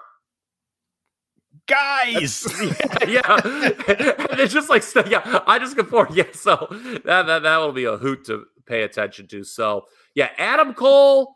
guys. 1.68 2.46
yeah. 3.08 3.22
and 3.36 4.40
it's 4.40 4.54
just 4.54 4.70
like, 4.70 4.84
yeah, 5.08 5.42
I 5.48 5.60
just 5.60 5.76
go 5.76 5.84
forward. 5.84 6.16
Yeah. 6.16 6.26
So 6.34 6.68
that, 7.06 7.26
that, 7.28 7.44
that 7.44 7.58
will 7.58 7.72
be 7.72 7.86
a 7.86 7.98
hoot 7.98 8.26
to 8.26 8.46
pay 8.66 8.84
attention 8.84 9.28
to. 9.28 9.44
So, 9.44 9.86
yeah, 10.16 10.30
Adam 10.38 10.74
Cole 10.74 11.36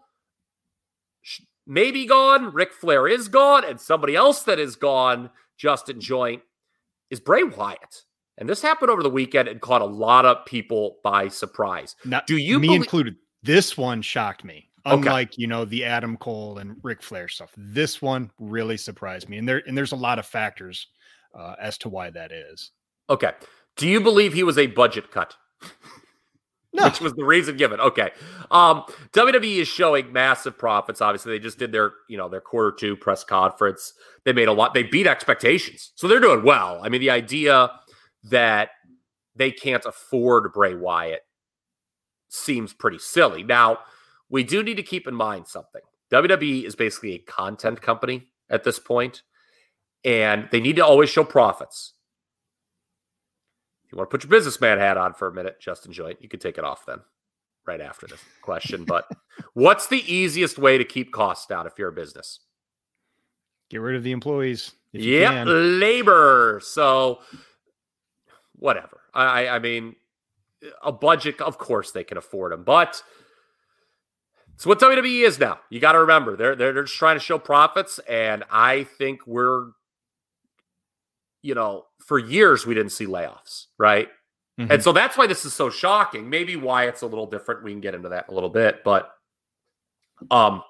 may 1.65 1.91
be 1.91 2.05
gone. 2.05 2.53
Ric 2.53 2.73
Flair 2.73 3.07
is 3.07 3.27
gone. 3.27 3.63
And 3.65 3.79
somebody 3.79 4.15
else 4.15 4.43
that 4.43 4.59
is 4.59 4.75
gone, 4.75 5.29
Justin 5.57 5.99
Joint, 5.99 6.41
is 7.09 7.19
Bray 7.19 7.43
Wyatt. 7.43 8.03
And 8.37 8.47
this 8.47 8.61
happened 8.61 8.91
over 8.91 9.01
the 9.01 9.09
weekend 9.09 9.47
and 9.47 9.59
caught 9.59 9.81
a 9.81 9.85
lot 9.85 10.25
of 10.25 10.45
people 10.45 10.97
by 11.03 11.27
surprise. 11.27 11.95
Not, 12.05 12.27
Do 12.27 12.37
you 12.37 12.59
me 12.59 12.67
belie- 12.67 12.75
included? 12.77 13.15
This 13.43 13.77
one 13.77 14.01
shocked 14.01 14.43
me. 14.43 14.69
Okay. 14.85 14.95
Unlike 14.95 15.37
you 15.37 15.47
know 15.47 15.65
the 15.65 15.83
Adam 15.83 16.15
Cole 16.17 16.59
and 16.59 16.77
Ric 16.81 17.01
Flair 17.03 17.27
stuff, 17.27 17.51
this 17.57 18.01
one 18.01 18.31
really 18.39 18.77
surprised 18.77 19.27
me, 19.27 19.37
and 19.37 19.47
there 19.47 19.61
and 19.67 19.77
there's 19.77 19.91
a 19.91 19.97
lot 19.97 20.17
of 20.17 20.25
factors 20.25 20.87
uh, 21.37 21.55
as 21.59 21.77
to 21.79 21.89
why 21.89 22.09
that 22.09 22.31
is. 22.31 22.71
Okay. 23.09 23.31
Do 23.75 23.87
you 23.87 23.99
believe 23.99 24.33
he 24.33 24.43
was 24.43 24.57
a 24.57 24.67
budget 24.67 25.11
cut? 25.11 25.35
No. 26.77 26.85
Which 26.85 27.01
was 27.01 27.13
the 27.13 27.25
reason 27.25 27.57
given. 27.57 27.79
Okay. 27.79 28.11
Um, 28.51 28.83
WWE 29.13 29.61
is 29.61 29.67
showing 29.67 30.13
massive 30.13 30.57
profits. 30.57 31.01
Obviously, 31.01 31.31
they 31.31 31.39
just 31.39 31.57
did 31.57 31.71
their, 31.71 31.91
you 32.07 32.17
know, 32.17 32.29
their 32.29 32.41
quarter 32.41 32.71
two 32.71 32.95
press 32.95 33.23
conference. 33.23 33.93
They 34.25 34.33
made 34.33 34.47
a 34.47 34.53
lot, 34.53 34.75
they 34.75 34.83
beat 34.83 35.07
expectations. 35.07 35.91
So 35.95 36.07
they're 36.07 36.19
doing 36.19 36.43
well. 36.43 36.79
I 36.83 36.89
mean, 36.89 37.01
the 37.01 37.09
idea 37.09 37.71
that 38.25 38.69
they 39.35 39.51
can't 39.51 39.85
afford 39.85 40.53
Bray 40.53 40.75
Wyatt 40.75 41.21
seems 42.29 42.73
pretty 42.73 42.99
silly. 42.99 43.41
Now, 43.41 43.79
we 44.29 44.43
do 44.43 44.61
need 44.61 44.77
to 44.77 44.83
keep 44.83 45.07
in 45.07 45.15
mind 45.15 45.47
something. 45.47 45.81
WWE 46.11 46.63
is 46.63 46.75
basically 46.75 47.13
a 47.13 47.19
content 47.19 47.81
company 47.81 48.27
at 48.49 48.63
this 48.63 48.77
point, 48.77 49.23
and 50.05 50.47
they 50.51 50.59
need 50.59 50.75
to 50.75 50.85
always 50.85 51.09
show 51.09 51.23
profits. 51.23 51.93
You 53.91 53.97
want 53.97 54.09
to 54.09 54.11
put 54.17 54.23
your 54.23 54.31
businessman 54.31 54.77
hat 54.79 54.97
on 54.97 55.13
for 55.13 55.27
a 55.27 55.33
minute, 55.33 55.59
Justin 55.59 55.91
Joint, 55.93 56.21
you 56.21 56.27
can 56.29 56.39
take 56.39 56.57
it 56.57 56.63
off 56.63 56.85
then, 56.85 56.99
right 57.65 57.79
after 57.81 58.05
this 58.07 58.19
question. 58.41 58.83
But 58.85 59.09
what's 59.53 59.87
the 59.87 60.03
easiest 60.13 60.57
way 60.57 60.77
to 60.77 60.83
keep 60.83 61.11
costs 61.13 61.45
down 61.45 61.67
if 61.67 61.73
you're 61.79 61.89
a 61.89 61.93
business? 61.93 62.39
Get 63.69 63.81
rid 63.81 63.95
of 63.95 64.03
the 64.03 64.11
employees. 64.11 64.73
If 64.93 65.03
you 65.03 65.19
Yep, 65.19 65.31
can. 65.31 65.79
labor. 65.79 66.59
So 66.63 67.19
whatever. 68.55 69.01
I, 69.13 69.45
I 69.47 69.55
I 69.55 69.59
mean, 69.59 69.95
a 70.83 70.91
budget. 70.91 71.39
Of 71.41 71.57
course, 71.57 71.91
they 71.91 72.03
can 72.03 72.17
afford 72.17 72.51
them, 72.51 72.63
but 72.63 73.01
it's 74.55 74.65
what 74.65 74.79
WWE 74.79 75.25
is 75.25 75.37
now. 75.39 75.59
You 75.69 75.79
got 75.79 75.91
to 75.93 75.99
remember 75.99 76.35
they're, 76.35 76.55
they're 76.55 76.73
they're 76.73 76.83
just 76.83 76.97
trying 76.97 77.15
to 77.17 77.23
show 77.23 77.37
profits, 77.37 77.99
and 78.09 78.43
I 78.49 78.85
think 78.85 79.27
we're, 79.27 79.67
you 81.41 81.55
know, 81.55 81.85
for 82.05 82.19
years 82.19 82.65
we 82.65 82.73
didn't 82.75 82.91
see 82.91 83.05
layoffs, 83.05 83.65
right? 83.77 84.09
Mhm. 84.59 84.71
And 84.71 84.83
so 84.83 84.91
that's 84.91 85.17
why 85.17 85.27
this 85.27 85.45
is 85.45 85.53
so 85.53 85.69
shocking. 85.69 86.29
Maybe 86.29 86.55
why 86.55 86.85
it's 86.87 87.01
a 87.01 87.07
little 87.07 87.27
different. 87.27 87.63
We 87.63 87.71
can 87.71 87.81
get 87.81 87.93
into 87.95 88.09
that 88.09 88.29
a 88.29 88.33
little 88.33 88.49
bit, 88.49 88.83
but 88.83 89.11
um, 90.31 90.63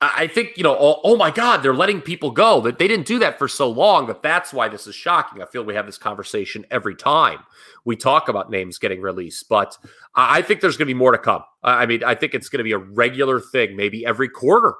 I 0.00 0.26
think 0.26 0.56
you 0.56 0.62
know. 0.62 0.76
Oh, 0.78 1.00
oh 1.04 1.16
my 1.16 1.30
God, 1.30 1.62
they're 1.62 1.72
letting 1.74 2.00
people 2.02 2.30
go. 2.32 2.60
That 2.60 2.78
they 2.78 2.86
didn't 2.88 3.06
do 3.06 3.18
that 3.20 3.38
for 3.38 3.48
so 3.48 3.70
long. 3.70 4.06
That 4.08 4.22
that's 4.22 4.52
why 4.52 4.68
this 4.68 4.86
is 4.86 4.94
shocking. 4.94 5.40
I 5.40 5.46
feel 5.46 5.62
we 5.64 5.74
have 5.74 5.86
this 5.86 5.96
conversation 5.96 6.66
every 6.70 6.94
time 6.94 7.38
we 7.86 7.96
talk 7.96 8.28
about 8.28 8.50
names 8.50 8.78
getting 8.78 9.00
released. 9.00 9.48
But 9.48 9.78
I 10.14 10.42
think 10.42 10.60
there's 10.60 10.76
going 10.76 10.88
to 10.88 10.94
be 10.94 10.98
more 10.98 11.12
to 11.12 11.18
come. 11.18 11.44
I 11.62 11.86
mean, 11.86 12.04
I 12.04 12.14
think 12.14 12.34
it's 12.34 12.48
going 12.50 12.58
to 12.58 12.64
be 12.64 12.72
a 12.72 12.78
regular 12.78 13.40
thing. 13.40 13.74
Maybe 13.74 14.04
every 14.04 14.28
quarter, 14.28 14.74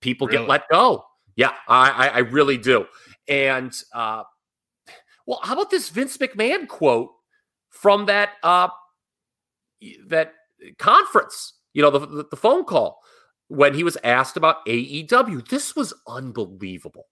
people 0.00 0.26
Really? 0.28 0.38
get 0.40 0.48
let 0.48 0.68
go. 0.68 1.04
Yeah, 1.34 1.52
I, 1.66 2.08
I 2.08 2.18
really 2.18 2.58
do. 2.58 2.86
And 3.28 3.72
uh, 3.92 4.22
well, 5.28 5.40
how 5.42 5.52
about 5.52 5.68
this 5.68 5.90
Vince 5.90 6.16
McMahon 6.16 6.66
quote 6.66 7.10
from 7.68 8.06
that 8.06 8.30
uh, 8.42 8.68
that 10.06 10.32
conference? 10.78 11.52
You 11.74 11.82
know, 11.82 11.90
the, 11.90 12.26
the, 12.30 12.36
phone 12.36 12.64
call 12.64 12.98
when 13.48 13.74
he 13.74 13.84
was 13.84 13.98
asked 14.02 14.38
about 14.38 14.64
AEW. 14.66 15.46
This 15.46 15.76
was 15.76 15.92
unbelievable. 16.06 17.04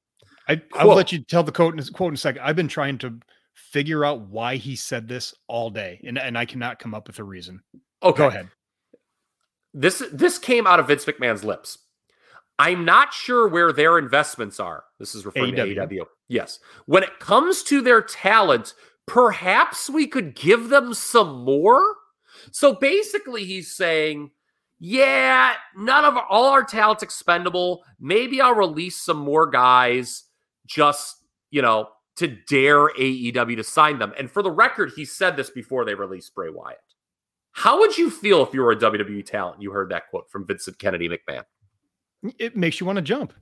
I, 0.48 0.62
I'll 0.72 0.94
let 0.94 1.12
you 1.12 1.22
tell 1.24 1.42
the 1.42 1.52
quote 1.52 1.74
in, 1.74 1.78
a- 1.80 1.92
quote 1.92 2.08
in 2.08 2.14
a 2.14 2.16
second. 2.16 2.40
I've 2.40 2.56
been 2.56 2.68
trying 2.68 2.96
to 2.98 3.18
figure 3.52 4.02
out 4.02 4.22
why 4.22 4.56
he 4.56 4.76
said 4.76 5.08
this 5.08 5.34
all 5.46 5.68
day, 5.68 6.00
and, 6.02 6.18
and 6.18 6.38
I 6.38 6.46
cannot 6.46 6.78
come 6.78 6.94
up 6.94 7.08
with 7.08 7.18
a 7.18 7.24
reason. 7.24 7.60
Okay, 8.02 8.16
Go 8.16 8.28
ahead. 8.28 8.48
This 9.74 10.02
this 10.10 10.38
came 10.38 10.66
out 10.66 10.80
of 10.80 10.86
Vince 10.86 11.04
McMahon's 11.04 11.44
lips. 11.44 11.76
I'm 12.58 12.84
not 12.84 13.12
sure 13.12 13.48
where 13.48 13.72
their 13.72 13.98
investments 13.98 14.58
are. 14.58 14.84
This 14.98 15.14
is 15.14 15.26
referring 15.26 15.54
AEW. 15.54 15.74
to 15.74 15.86
AEW. 15.86 16.04
Yes. 16.28 16.58
When 16.86 17.02
it 17.02 17.18
comes 17.20 17.62
to 17.64 17.82
their 17.82 18.00
talent, 18.00 18.74
perhaps 19.06 19.90
we 19.90 20.06
could 20.06 20.34
give 20.34 20.68
them 20.68 20.94
some 20.94 21.44
more. 21.44 21.82
So 22.52 22.74
basically, 22.74 23.44
he's 23.44 23.74
saying, 23.74 24.30
yeah, 24.78 25.54
none 25.76 26.04
of 26.04 26.16
our, 26.16 26.26
all 26.26 26.46
our 26.46 26.64
talent's 26.64 27.02
expendable. 27.02 27.84
Maybe 28.00 28.40
I'll 28.40 28.54
release 28.54 28.96
some 28.96 29.18
more 29.18 29.48
guys 29.48 30.24
just, 30.66 31.16
you 31.50 31.62
know, 31.62 31.88
to 32.16 32.28
dare 32.48 32.88
AEW 32.90 33.56
to 33.56 33.64
sign 33.64 33.98
them. 33.98 34.12
And 34.18 34.30
for 34.30 34.42
the 34.42 34.50
record, 34.50 34.92
he 34.96 35.04
said 35.04 35.36
this 35.36 35.50
before 35.50 35.84
they 35.84 35.94
released 35.94 36.34
Bray 36.34 36.50
Wyatt. 36.50 36.78
How 37.52 37.78
would 37.78 37.96
you 37.96 38.10
feel 38.10 38.42
if 38.42 38.52
you 38.52 38.60
were 38.60 38.72
a 38.72 38.76
WWE 38.76 39.24
talent? 39.24 39.56
and 39.56 39.62
You 39.62 39.70
heard 39.70 39.90
that 39.90 40.08
quote 40.10 40.30
from 40.30 40.46
Vincent 40.46 40.78
Kennedy 40.78 41.08
McMahon. 41.08 41.44
It 42.38 42.56
makes 42.56 42.80
you 42.80 42.86
want 42.86 42.96
to 42.96 43.02
jump. 43.02 43.32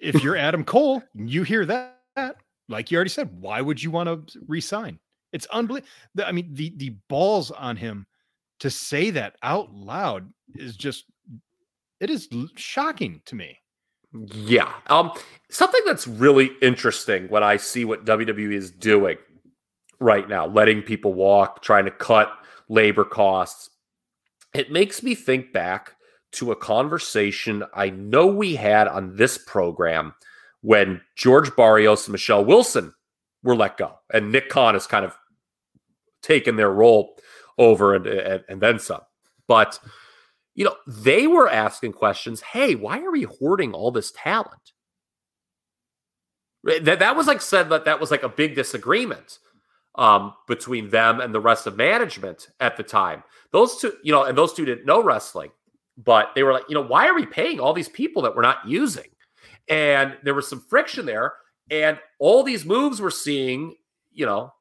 If 0.00 0.22
you're 0.22 0.36
Adam 0.36 0.64
Cole, 0.64 1.02
you 1.14 1.42
hear 1.42 1.64
that, 1.66 2.36
like 2.68 2.90
you 2.90 2.96
already 2.96 3.10
said, 3.10 3.30
why 3.40 3.60
would 3.60 3.82
you 3.82 3.90
want 3.90 4.28
to 4.28 4.40
resign? 4.46 4.98
It's 5.32 5.46
unbelievable. 5.46 5.88
I 6.24 6.32
mean, 6.32 6.50
the 6.52 6.72
the 6.76 6.90
balls 7.08 7.50
on 7.50 7.76
him 7.76 8.06
to 8.60 8.70
say 8.70 9.10
that 9.10 9.36
out 9.42 9.72
loud 9.74 10.32
is 10.54 10.76
just 10.76 11.04
it 12.00 12.10
is 12.10 12.28
shocking 12.56 13.20
to 13.26 13.34
me. 13.34 13.58
Yeah. 14.12 14.72
Um, 14.86 15.10
something 15.50 15.80
that's 15.86 16.06
really 16.06 16.52
interesting 16.62 17.28
when 17.28 17.42
I 17.42 17.56
see 17.56 17.84
what 17.84 18.04
WWE 18.04 18.52
is 18.52 18.70
doing 18.70 19.18
right 19.98 20.28
now, 20.28 20.46
letting 20.46 20.82
people 20.82 21.14
walk, 21.14 21.62
trying 21.62 21.84
to 21.86 21.90
cut 21.90 22.32
labor 22.68 23.04
costs. 23.04 23.70
It 24.54 24.70
makes 24.70 25.02
me 25.02 25.16
think 25.16 25.52
back 25.52 25.93
to 26.34 26.52
a 26.52 26.56
conversation 26.56 27.64
I 27.74 27.90
know 27.90 28.26
we 28.26 28.54
had 28.54 28.88
on 28.88 29.16
this 29.16 29.38
program 29.38 30.14
when 30.62 31.00
George 31.16 31.54
Barrios 31.56 32.06
and 32.06 32.12
Michelle 32.12 32.44
Wilson 32.44 32.94
were 33.42 33.56
let 33.56 33.76
go, 33.76 33.98
and 34.12 34.32
Nick 34.32 34.48
Khan 34.48 34.74
has 34.74 34.86
kind 34.86 35.04
of 35.04 35.16
taken 36.22 36.56
their 36.56 36.70
role 36.70 37.16
over 37.58 37.94
and, 37.94 38.06
and, 38.06 38.44
and 38.48 38.60
then 38.60 38.78
some. 38.78 39.02
But 39.46 39.78
you 40.54 40.64
know, 40.64 40.76
they 40.86 41.26
were 41.26 41.48
asking 41.48 41.92
questions. 41.92 42.40
Hey, 42.40 42.74
why 42.74 43.00
are 43.00 43.10
we 43.10 43.24
hoarding 43.24 43.72
all 43.72 43.90
this 43.90 44.12
talent? 44.12 44.72
That 46.62 47.00
that 47.00 47.16
was 47.16 47.26
like 47.26 47.42
said 47.42 47.68
that 47.70 47.84
that 47.84 48.00
was 48.00 48.10
like 48.10 48.22
a 48.22 48.28
big 48.28 48.54
disagreement 48.54 49.38
um, 49.96 50.34
between 50.46 50.90
them 50.90 51.20
and 51.20 51.34
the 51.34 51.40
rest 51.40 51.66
of 51.66 51.76
management 51.76 52.48
at 52.60 52.76
the 52.76 52.82
time. 52.82 53.22
Those 53.52 53.80
two, 53.80 53.92
you 54.02 54.12
know, 54.12 54.24
and 54.24 54.38
those 54.38 54.54
two 54.54 54.64
didn't 54.64 54.86
know 54.86 55.02
wrestling, 55.02 55.50
but 55.96 56.30
they 56.34 56.42
were 56.42 56.52
like, 56.52 56.64
you 56.68 56.74
know, 56.74 56.82
why 56.82 57.06
are 57.08 57.14
we 57.14 57.26
paying 57.26 57.60
all 57.60 57.72
these 57.72 57.88
people 57.88 58.22
that 58.22 58.34
we're 58.34 58.42
not 58.42 58.66
using? 58.66 59.08
And 59.68 60.16
there 60.22 60.34
was 60.34 60.48
some 60.48 60.60
friction 60.60 61.06
there, 61.06 61.34
and 61.70 61.98
all 62.18 62.42
these 62.42 62.64
moves 62.64 63.00
we're 63.00 63.10
seeing, 63.10 63.76
you 64.12 64.26
know, 64.26 64.52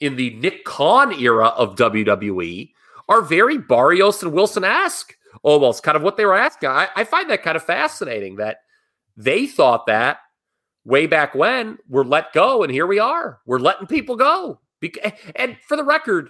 in 0.00 0.16
the 0.16 0.30
Nick 0.34 0.64
Khan 0.64 1.12
era 1.18 1.46
of 1.48 1.76
WWE 1.76 2.70
are 3.08 3.22
very 3.22 3.58
Barrios 3.58 4.22
and 4.22 4.32
Wilson 4.32 4.64
esque, 4.64 5.14
almost 5.42 5.82
kind 5.82 5.96
of 5.96 6.02
what 6.02 6.16
they 6.16 6.24
were 6.26 6.36
asking. 6.36 6.68
I, 6.70 6.88
I 6.96 7.04
find 7.04 7.30
that 7.30 7.42
kind 7.42 7.56
of 7.56 7.62
fascinating 7.62 8.36
that 8.36 8.58
they 9.16 9.46
thought 9.46 9.86
that 9.86 10.18
way 10.84 11.06
back 11.06 11.34
when 11.34 11.78
we're 11.88 12.04
let 12.04 12.32
go, 12.32 12.62
and 12.62 12.72
here 12.72 12.86
we 12.86 12.98
are. 12.98 13.38
We're 13.46 13.58
letting 13.60 13.86
people 13.86 14.16
go. 14.16 14.60
And 15.36 15.56
for 15.68 15.76
the 15.76 15.84
record, 15.84 16.28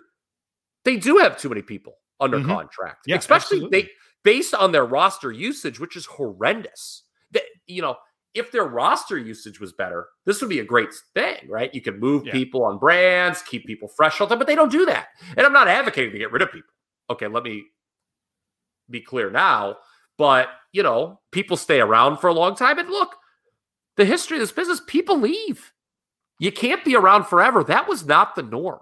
they 0.85 0.97
do 0.99 1.17
have 1.19 1.39
too 1.39 1.49
many 1.49 1.63
people 1.63 1.95
under 2.21 2.39
Mhm. 2.39 2.47
contract, 2.47 3.05
Yeah, 3.07 3.17
especially 3.17 3.57
absolutely. 3.59 3.83
they 3.83 3.91
based 4.25 4.55
on 4.55 4.73
their 4.73 4.85
roster 4.85 5.31
usage, 5.33 5.81
which 5.81 5.97
is 5.97 6.07
horrendous. 6.07 7.05
That 7.33 7.43
you 7.67 7.83
know, 7.83 7.97
if 8.35 8.51
their 8.53 8.65
roster 8.65 9.19
usage 9.19 9.61
was 9.61 9.73
better, 9.73 10.07
this 10.27 10.41
would 10.41 10.51
be 10.51 10.61
a 10.61 10.65
great 10.65 10.91
thing, 11.15 11.49
right? 11.49 11.75
You 11.75 11.81
could 11.81 12.01
move 12.01 12.25
Yeah. 12.27 12.33
people 12.33 12.65
on 12.65 12.79
brands, 12.79 13.43
keep 13.43 13.67
people 13.67 13.89
fresh 13.89 14.21
all 14.21 14.27
the 14.27 14.35
time, 14.35 14.39
but 14.39 14.47
they 14.47 14.55
don't 14.55 14.73
do 14.73 14.87
that. 14.87 15.09
And 15.37 15.47
I'm 15.47 15.53
not 15.53 15.69
advocating 15.69 16.13
to 16.13 16.19
get 16.19 16.33
rid 16.33 16.43
of 16.43 16.51
people. 16.53 16.73
Okay, 17.11 17.27
let 17.29 17.43
me 17.43 17.65
be 18.91 19.01
clear 19.01 19.31
now. 19.31 19.77
But 20.19 20.49
you 20.73 20.83
know, 20.83 21.21
people 21.33 21.57
stay 21.57 21.81
around 21.81 22.19
for 22.19 22.29
a 22.29 22.33
long 22.35 22.55
time. 22.55 22.79
And 22.79 22.89
look, 22.89 23.17
the 23.97 24.05
history 24.07 24.39
of 24.39 24.41
this 24.41 24.53
business, 24.53 24.81
people 24.87 25.19
leave. 25.19 25.73
You 26.39 26.51
can't 26.51 26.85
be 26.85 26.97
around 26.97 27.25
forever. 27.25 27.63
That 27.63 27.87
was 27.87 28.07
not 28.07 28.35
the 28.35 28.43
norm. 28.43 28.81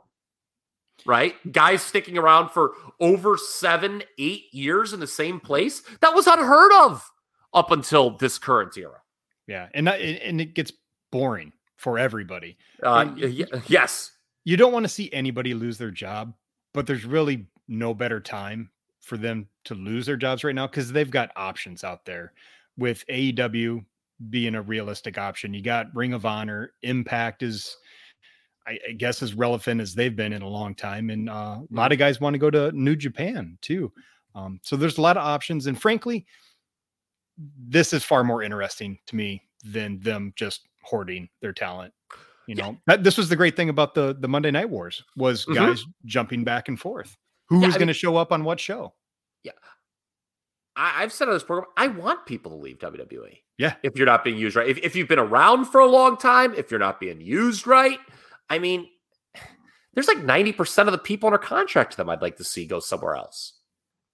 Right? 1.07 1.35
Guys 1.53 1.83
sticking 1.83 2.19
around 2.19 2.51
for 2.51 2.73
over 3.01 3.37
seven, 3.37 4.03
eight 4.19 4.45
years 4.53 4.93
in 4.93 5.01
the 5.01 5.07
same 5.07 5.41
place. 5.41 5.83
That 6.01 6.15
was 6.15 6.27
unheard 6.27 6.73
of 6.73 7.11
up 7.55 7.71
until 7.71 8.11
this 8.17 8.39
current 8.39 8.77
era. 8.77 9.01
Yeah, 9.47 9.69
and 9.75 9.85
not- 9.87 10.01
and 10.01 10.41
it 10.41 10.55
gets 10.55 10.73
boring 11.11 11.53
for 11.77 11.99
everybody. 11.99 12.57
Uh, 12.83 13.11
y- 13.17 13.45
yes. 13.67 14.13
You 14.45 14.57
don't 14.57 14.73
want 14.73 14.85
to 14.85 14.89
see 14.89 15.13
anybody 15.13 15.55
lose 15.55 15.77
their 15.79 15.91
job, 15.91 16.35
but 16.73 16.87
there's 16.87 17.05
really 17.05 17.47
no 17.69 17.95
better 17.95 18.21
time 18.21 18.71
for 19.01 19.17
them 19.17 19.49
to 19.65 19.75
lose 19.75 20.07
their 20.07 20.17
jobs 20.17 20.45
right 20.45 20.55
now 20.55 20.67
because 20.67 20.93
they've 20.93 21.11
got 21.11 21.33
options 21.37 21.83
out 21.85 22.05
there 22.05 22.33
with 22.77 23.05
AEW 23.09 23.85
being 24.29 24.55
a 24.55 24.63
realistic 24.63 25.19
option. 25.19 25.55
You 25.55 25.63
got 25.63 25.95
Ring 25.95 26.13
of 26.13 26.27
Honor, 26.27 26.73
Impact 26.83 27.43
is, 27.43 27.77
I, 28.67 28.79
I 28.89 28.93
guess, 28.93 29.23
as 29.23 29.35
relevant 29.35 29.81
as 29.81 29.95
they've 29.95 30.15
been 30.15 30.33
in 30.33 30.43
a 30.43 30.49
long 30.49 30.75
time, 30.75 31.11
and 31.11 31.29
uh, 31.31 31.59
a 31.61 31.67
lot 31.71 31.93
of 31.93 31.99
guys 31.99 32.21
want 32.21 32.35
to 32.35 32.39
go 32.39 32.51
to 32.51 32.71
New 32.73 32.95
Japan 32.97 33.59
too. 33.63 33.93
Um, 34.35 34.61
so 34.63 34.77
there's 34.77 34.99
a 34.99 35.01
lot 35.03 35.17
of 35.17 35.25
options, 35.25 35.67
and 35.67 35.81
frankly, 35.81 36.27
this 37.69 37.93
is 37.93 38.05
far 38.05 38.23
more 38.23 38.43
interesting 38.43 38.99
to 39.07 39.17
me 39.17 39.43
than 39.65 39.99
them 40.01 40.33
just 40.37 40.69
hoarding 40.83 41.29
their 41.41 41.53
talent. 41.53 41.93
You 42.47 42.55
know, 42.57 42.77
that, 42.87 43.05
this 43.05 43.17
was 43.17 43.29
the 43.29 43.37
great 43.37 43.55
thing 43.57 43.69
about 43.69 43.95
the 43.95 44.17
the 44.19 44.29
Monday 44.29 44.51
Night 44.51 44.69
Wars 44.69 45.03
was 45.17 45.47
Mhm. 45.47 45.55
guys 45.55 45.85
jumping 46.05 46.43
back 46.45 46.69
and 46.69 46.79
forth. 46.79 47.17
Who 47.49 47.61
Yeah, 47.61 47.67
was 47.67 47.77
going 47.77 47.89
to 47.89 47.95
show 47.95 48.17
up 48.17 48.33
on 48.33 48.45
what 48.45 48.59
show? 48.61 48.95
Yeah, 49.45 49.53
I've 50.77 51.13
said 51.13 51.29
on 51.29 51.35
this 51.35 51.43
program, 51.45 51.71
I 51.77 51.89
want 51.89 52.27
people 52.27 52.51
to 52.53 52.57
leave 52.57 52.79
WWE. 52.79 53.39
Yeah. 53.59 53.75
If 53.83 53.97
you're 53.97 54.07
not 54.07 54.25
being 54.25 54.37
used 54.39 54.57
right. 54.57 54.69
If, 54.69 54.79
if 54.79 54.97
you've 54.97 55.09
been 55.09 55.19
around 55.19 55.67
for 55.67 55.81
a 55.81 55.87
long 55.87 56.17
time, 56.17 56.55
if 56.55 56.71
you're 56.71 56.81
not 56.81 56.99
being 57.01 57.21
used 57.21 57.67
right, 57.67 57.99
I 58.51 58.59
mean, 58.59 58.89
there's 59.95 60.09
like 60.09 60.19
90% 60.19 60.87
of 60.87 60.93
the 60.93 60.99
people 60.99 61.29
under 61.29 61.39
contract 61.39 61.93
to 61.93 61.97
them 61.97 62.11
I'd 62.11 62.23
like 62.23 62.37
to 62.37 62.45
see 62.45 62.67
go 62.67 62.81
somewhere 62.81 63.15
else 63.15 63.55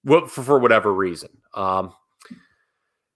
Wha- 0.04 0.26
for, 0.26 0.42
for 0.42 0.58
whatever 0.58 0.92
reason. 0.92 1.30
Um, 1.54 1.92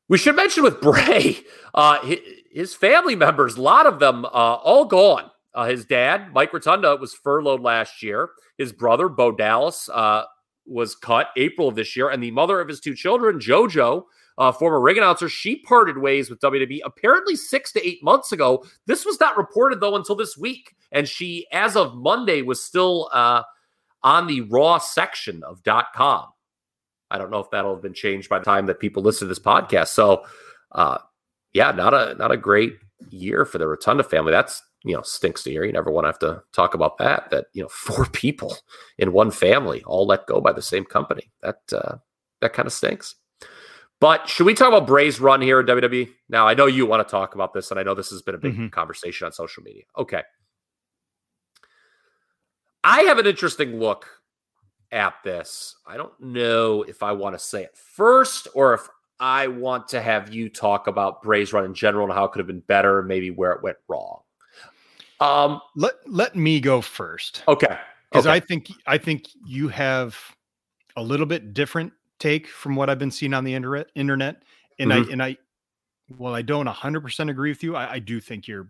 we 0.09 0.18
should 0.18 0.35
mention 0.35 0.64
with 0.64 0.80
Bray, 0.83 1.38
uh, 1.74 2.00
his, 2.00 2.18
his 2.50 2.74
family 2.74 3.14
members, 3.14 3.56
a 3.56 3.62
lot 3.62 3.87
of 3.87 4.00
them, 4.00 4.24
uh, 4.24 4.28
all 4.28 4.87
gone. 4.87 5.30
Uh, 5.54 5.66
his 5.66 5.85
dad, 5.85 6.33
Mike 6.33 6.52
Rotunda, 6.52 6.96
was 6.96 7.14
furloughed 7.14 7.61
last 7.61 8.02
year. 8.02 8.30
His 8.56 8.72
brother, 8.72 9.09
Bo 9.09 9.33
Dallas, 9.33 9.88
uh, 9.88 10.24
was 10.66 10.94
cut 10.94 11.28
April 11.37 11.68
of 11.68 11.74
this 11.74 11.96
year, 11.96 12.11
and 12.11 12.22
the 12.22 12.30
mother 12.30 12.61
of 12.61 12.68
his 12.68 12.80
two 12.80 12.94
children, 12.94 13.38
JoJo, 13.38 14.04
uh, 14.40 14.50
former 14.50 14.81
ring 14.81 14.96
announcer, 14.96 15.29
she 15.29 15.57
parted 15.57 15.98
ways 15.98 16.31
with 16.31 16.40
WWE 16.40 16.81
apparently 16.83 17.37
six 17.37 17.72
to 17.72 17.87
eight 17.87 18.03
months 18.03 18.33
ago. 18.33 18.64
This 18.87 19.05
was 19.05 19.20
not 19.20 19.37
reported 19.37 19.81
though 19.81 19.96
until 19.96 20.16
this 20.16 20.37
week, 20.37 20.74
and 20.90 21.07
she, 21.07 21.46
as 21.53 21.76
of 21.76 21.94
Monday, 21.94 22.40
was 22.40 22.64
still 22.64 23.11
uh, 23.12 23.42
on 24.03 24.26
the 24.26 24.40
Raw 24.40 24.79
section 24.79 25.44
of 25.44 25.62
dot 25.62 25.88
.com. 25.94 26.24
I 27.11 27.18
don't 27.18 27.31
know 27.31 27.40
if 27.40 27.50
that'll 27.50 27.74
have 27.74 27.83
been 27.83 27.92
changed 27.92 28.31
by 28.31 28.38
the 28.38 28.46
time 28.46 28.64
that 28.66 28.81
people 28.81 29.03
listen 29.03 29.26
to 29.26 29.29
this 29.29 29.38
podcast. 29.38 29.88
So, 29.88 30.24
uh, 30.72 30.98
yeah, 31.53 31.72
not 31.72 31.92
a 31.92 32.14
not 32.14 32.33
a 32.33 32.38
great 32.38 32.72
year 33.11 33.44
for 33.44 33.59
the 33.59 33.68
Rotunda 33.68 34.05
family. 34.05 34.33
That's 34.33 34.62
you 34.85 34.96
know 34.96 35.03
stinks 35.03 35.42
to 35.42 35.50
hear. 35.50 35.64
You 35.64 35.72
never 35.72 35.90
want 35.90 36.05
to 36.05 36.09
have 36.09 36.18
to 36.20 36.42
talk 36.55 36.72
about 36.72 36.96
that. 36.96 37.29
That 37.29 37.48
you 37.53 37.62
know 37.62 37.68
four 37.70 38.07
people 38.07 38.57
in 38.96 39.12
one 39.12 39.33
family 39.33 39.83
all 39.85 40.07
let 40.07 40.26
go 40.26 40.40
by 40.40 40.53
the 40.55 40.62
same 40.62 40.87
company. 40.87 41.31
That 41.42 41.61
uh, 41.74 41.96
that 42.40 42.55
kind 42.55 42.66
of 42.66 42.72
stinks. 42.72 43.16
But 44.01 44.29
should 44.29 44.47
we 44.47 44.55
talk 44.55 44.69
about 44.69 44.87
Bray's 44.87 45.21
run 45.21 45.43
here 45.43 45.61
in 45.61 45.67
WWE? 45.67 46.11
Now 46.31 46.49
I 46.49 46.55
know 46.55 46.67
you 46.67 46.87
want 46.87 47.07
to 47.07 47.11
talk 47.11 47.35
about 47.35 47.53
this, 47.53 47.71
and 47.71 47.79
I 47.79 47.83
know 47.83 47.95
this 47.95 48.11
has 48.11 48.23
been 48.23 48.35
a 48.35 48.39
big 48.39 48.57
Mhm. 48.57 48.73
conversation 48.73 49.27
on 49.27 49.33
social 49.33 49.63
media. 49.63 49.85
Okay, 49.97 50.23
I 52.83 53.03
have 53.03 53.19
an 53.19 53.27
interesting 53.27 53.79
look 53.79 54.07
at 54.91 55.15
this. 55.23 55.77
I 55.87 55.97
don't 55.97 56.19
know 56.19 56.83
if 56.83 57.03
I 57.03 57.13
want 57.13 57.35
to 57.35 57.39
say 57.39 57.63
it 57.63 57.77
first 57.77 58.48
or 58.55 58.75
if 58.75 58.88
I 59.21 59.48
want 59.48 59.87
to 59.88 60.01
have 60.01 60.33
you 60.33 60.48
talk 60.48 60.87
about 60.87 61.23
Bray's 61.23 61.53
run 61.53 61.65
in 61.67 61.75
general 61.75 62.07
and 62.07 62.13
how 62.15 62.25
it 62.25 62.33
could 62.33 62.40
have 62.40 62.46
been 62.46 62.61
better, 62.61 63.03
maybe 63.03 63.31
where 63.31 63.53
it 63.53 63.63
went 63.63 63.77
wrong. 63.87 64.23
Um. 65.21 65.61
Let 65.77 65.96
let 66.11 66.35
me 66.35 66.59
go 66.61 66.81
first 66.81 67.44
Okay. 67.46 67.79
because 68.11 68.27
okay. 68.27 68.35
I 68.37 68.40
think 68.40 68.71
I 68.87 68.96
think 68.96 69.27
you 69.44 69.69
have 69.69 70.19
a 70.96 71.03
little 71.03 71.27
bit 71.27 71.53
different 71.53 71.92
take 72.21 72.46
from 72.46 72.77
what 72.77 72.88
I've 72.88 72.98
been 72.98 73.10
seeing 73.10 73.35
on 73.35 73.42
the 73.44 73.54
internet. 73.54 73.88
Internet, 73.96 74.42
and 74.79 74.90
Mm-hmm. 74.90 75.08
I 75.08 75.12
and 75.12 75.23
I, 75.23 75.37
well, 76.16 76.35
I 76.35 76.42
don't 76.42 76.66
100 76.66 77.00
percent 77.00 77.29
agree 77.31 77.50
with 77.50 77.62
you. 77.62 77.75
I, 77.77 77.94
I 77.94 77.98
do 77.98 78.21
think 78.21 78.46
you're 78.46 78.68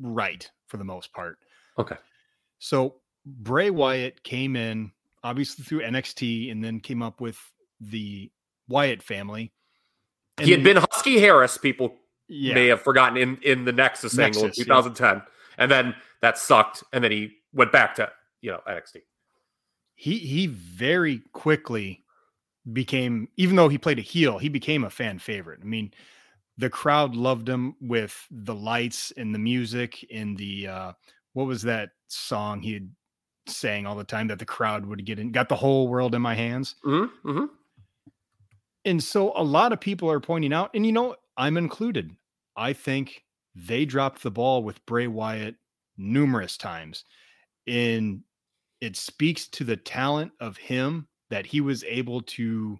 right 0.00 0.50
for 0.66 0.76
the 0.76 0.84
most 0.84 1.12
part. 1.12 1.38
Okay. 1.78 1.96
So 2.58 2.96
Bray 3.24 3.70
Wyatt 3.70 4.22
came 4.24 4.56
in 4.56 4.90
obviously 5.22 5.64
through 5.64 5.82
NXT 5.82 6.50
and 6.50 6.62
then 6.62 6.80
came 6.80 7.02
up 7.02 7.20
with 7.20 7.38
the 7.80 8.30
Wyatt 8.68 9.02
family. 9.02 9.52
he 10.40 10.50
had 10.50 10.62
been 10.64 10.76
Husky 10.76 11.18
Harris. 11.18 11.58
People 11.58 11.94
yeah. 12.28 12.54
may 12.54 12.66
have 12.66 12.82
forgotten 12.82 13.16
in 13.16 13.38
in 13.42 13.64
the 13.64 13.72
Nexus, 13.72 14.18
angle 14.18 14.42
in 14.42 14.46
Nexus, 14.48 14.66
yeah. 14.66 14.74
2010, 14.74 15.22
and 15.58 15.70
then 15.70 15.94
that 16.22 16.38
sucked, 16.38 16.82
and 16.92 17.02
then 17.04 17.10
he 17.12 17.32
went 17.52 17.72
back 17.72 17.94
to 17.96 18.10
you 18.40 18.50
know 18.50 18.60
NXT. 18.68 19.02
he 19.94 20.18
he 20.18 20.46
very 20.46 21.22
quickly 21.32 22.02
became 22.72 23.28
even 23.36 23.56
though 23.56 23.68
he 23.68 23.78
played 23.78 23.98
a 23.98 24.02
heel 24.02 24.38
he 24.38 24.48
became 24.48 24.84
a 24.84 24.90
fan 24.90 25.18
favorite. 25.18 25.60
I 25.62 25.64
mean 25.64 25.92
the 26.58 26.70
crowd 26.70 27.14
loved 27.14 27.48
him 27.48 27.76
with 27.80 28.26
the 28.30 28.54
lights 28.54 29.12
and 29.16 29.34
the 29.34 29.38
music 29.38 30.04
and 30.12 30.36
the 30.36 30.66
uh 30.68 30.92
what 31.34 31.46
was 31.46 31.62
that 31.62 31.90
song 32.08 32.60
he 32.62 32.72
had 32.74 32.90
sang 33.46 33.86
all 33.86 33.94
the 33.94 34.04
time 34.04 34.26
that 34.28 34.38
the 34.38 34.44
crowd 34.44 34.86
would 34.86 35.04
get 35.04 35.18
in 35.18 35.30
got 35.30 35.48
the 35.48 35.56
whole 35.56 35.86
world 35.88 36.14
in 36.14 36.22
my 36.22 36.34
hands 36.34 36.74
Mm-hmm, 36.84 37.28
mm-hmm. 37.28 37.44
and 38.84 39.02
so 39.02 39.32
a 39.36 39.42
lot 39.42 39.72
of 39.72 39.80
people 39.80 40.10
are 40.10 40.20
pointing 40.20 40.52
out 40.52 40.70
and 40.74 40.84
you 40.86 40.92
know 40.92 41.14
i'm 41.36 41.56
included. 41.56 42.10
I 42.56 42.72
think 42.72 43.22
they 43.54 43.84
dropped 43.84 44.22
the 44.22 44.30
ball 44.30 44.62
with 44.62 44.84
bray 44.86 45.06
wyatt 45.06 45.56
numerous 45.98 46.56
times 46.56 47.04
and 47.66 48.22
it 48.80 48.96
speaks 48.96 49.48
to 49.48 49.64
the 49.64 49.76
talent 49.76 50.32
of 50.40 50.56
him 50.56 51.08
that 51.30 51.46
he 51.46 51.60
was 51.60 51.84
able 51.84 52.22
to 52.22 52.78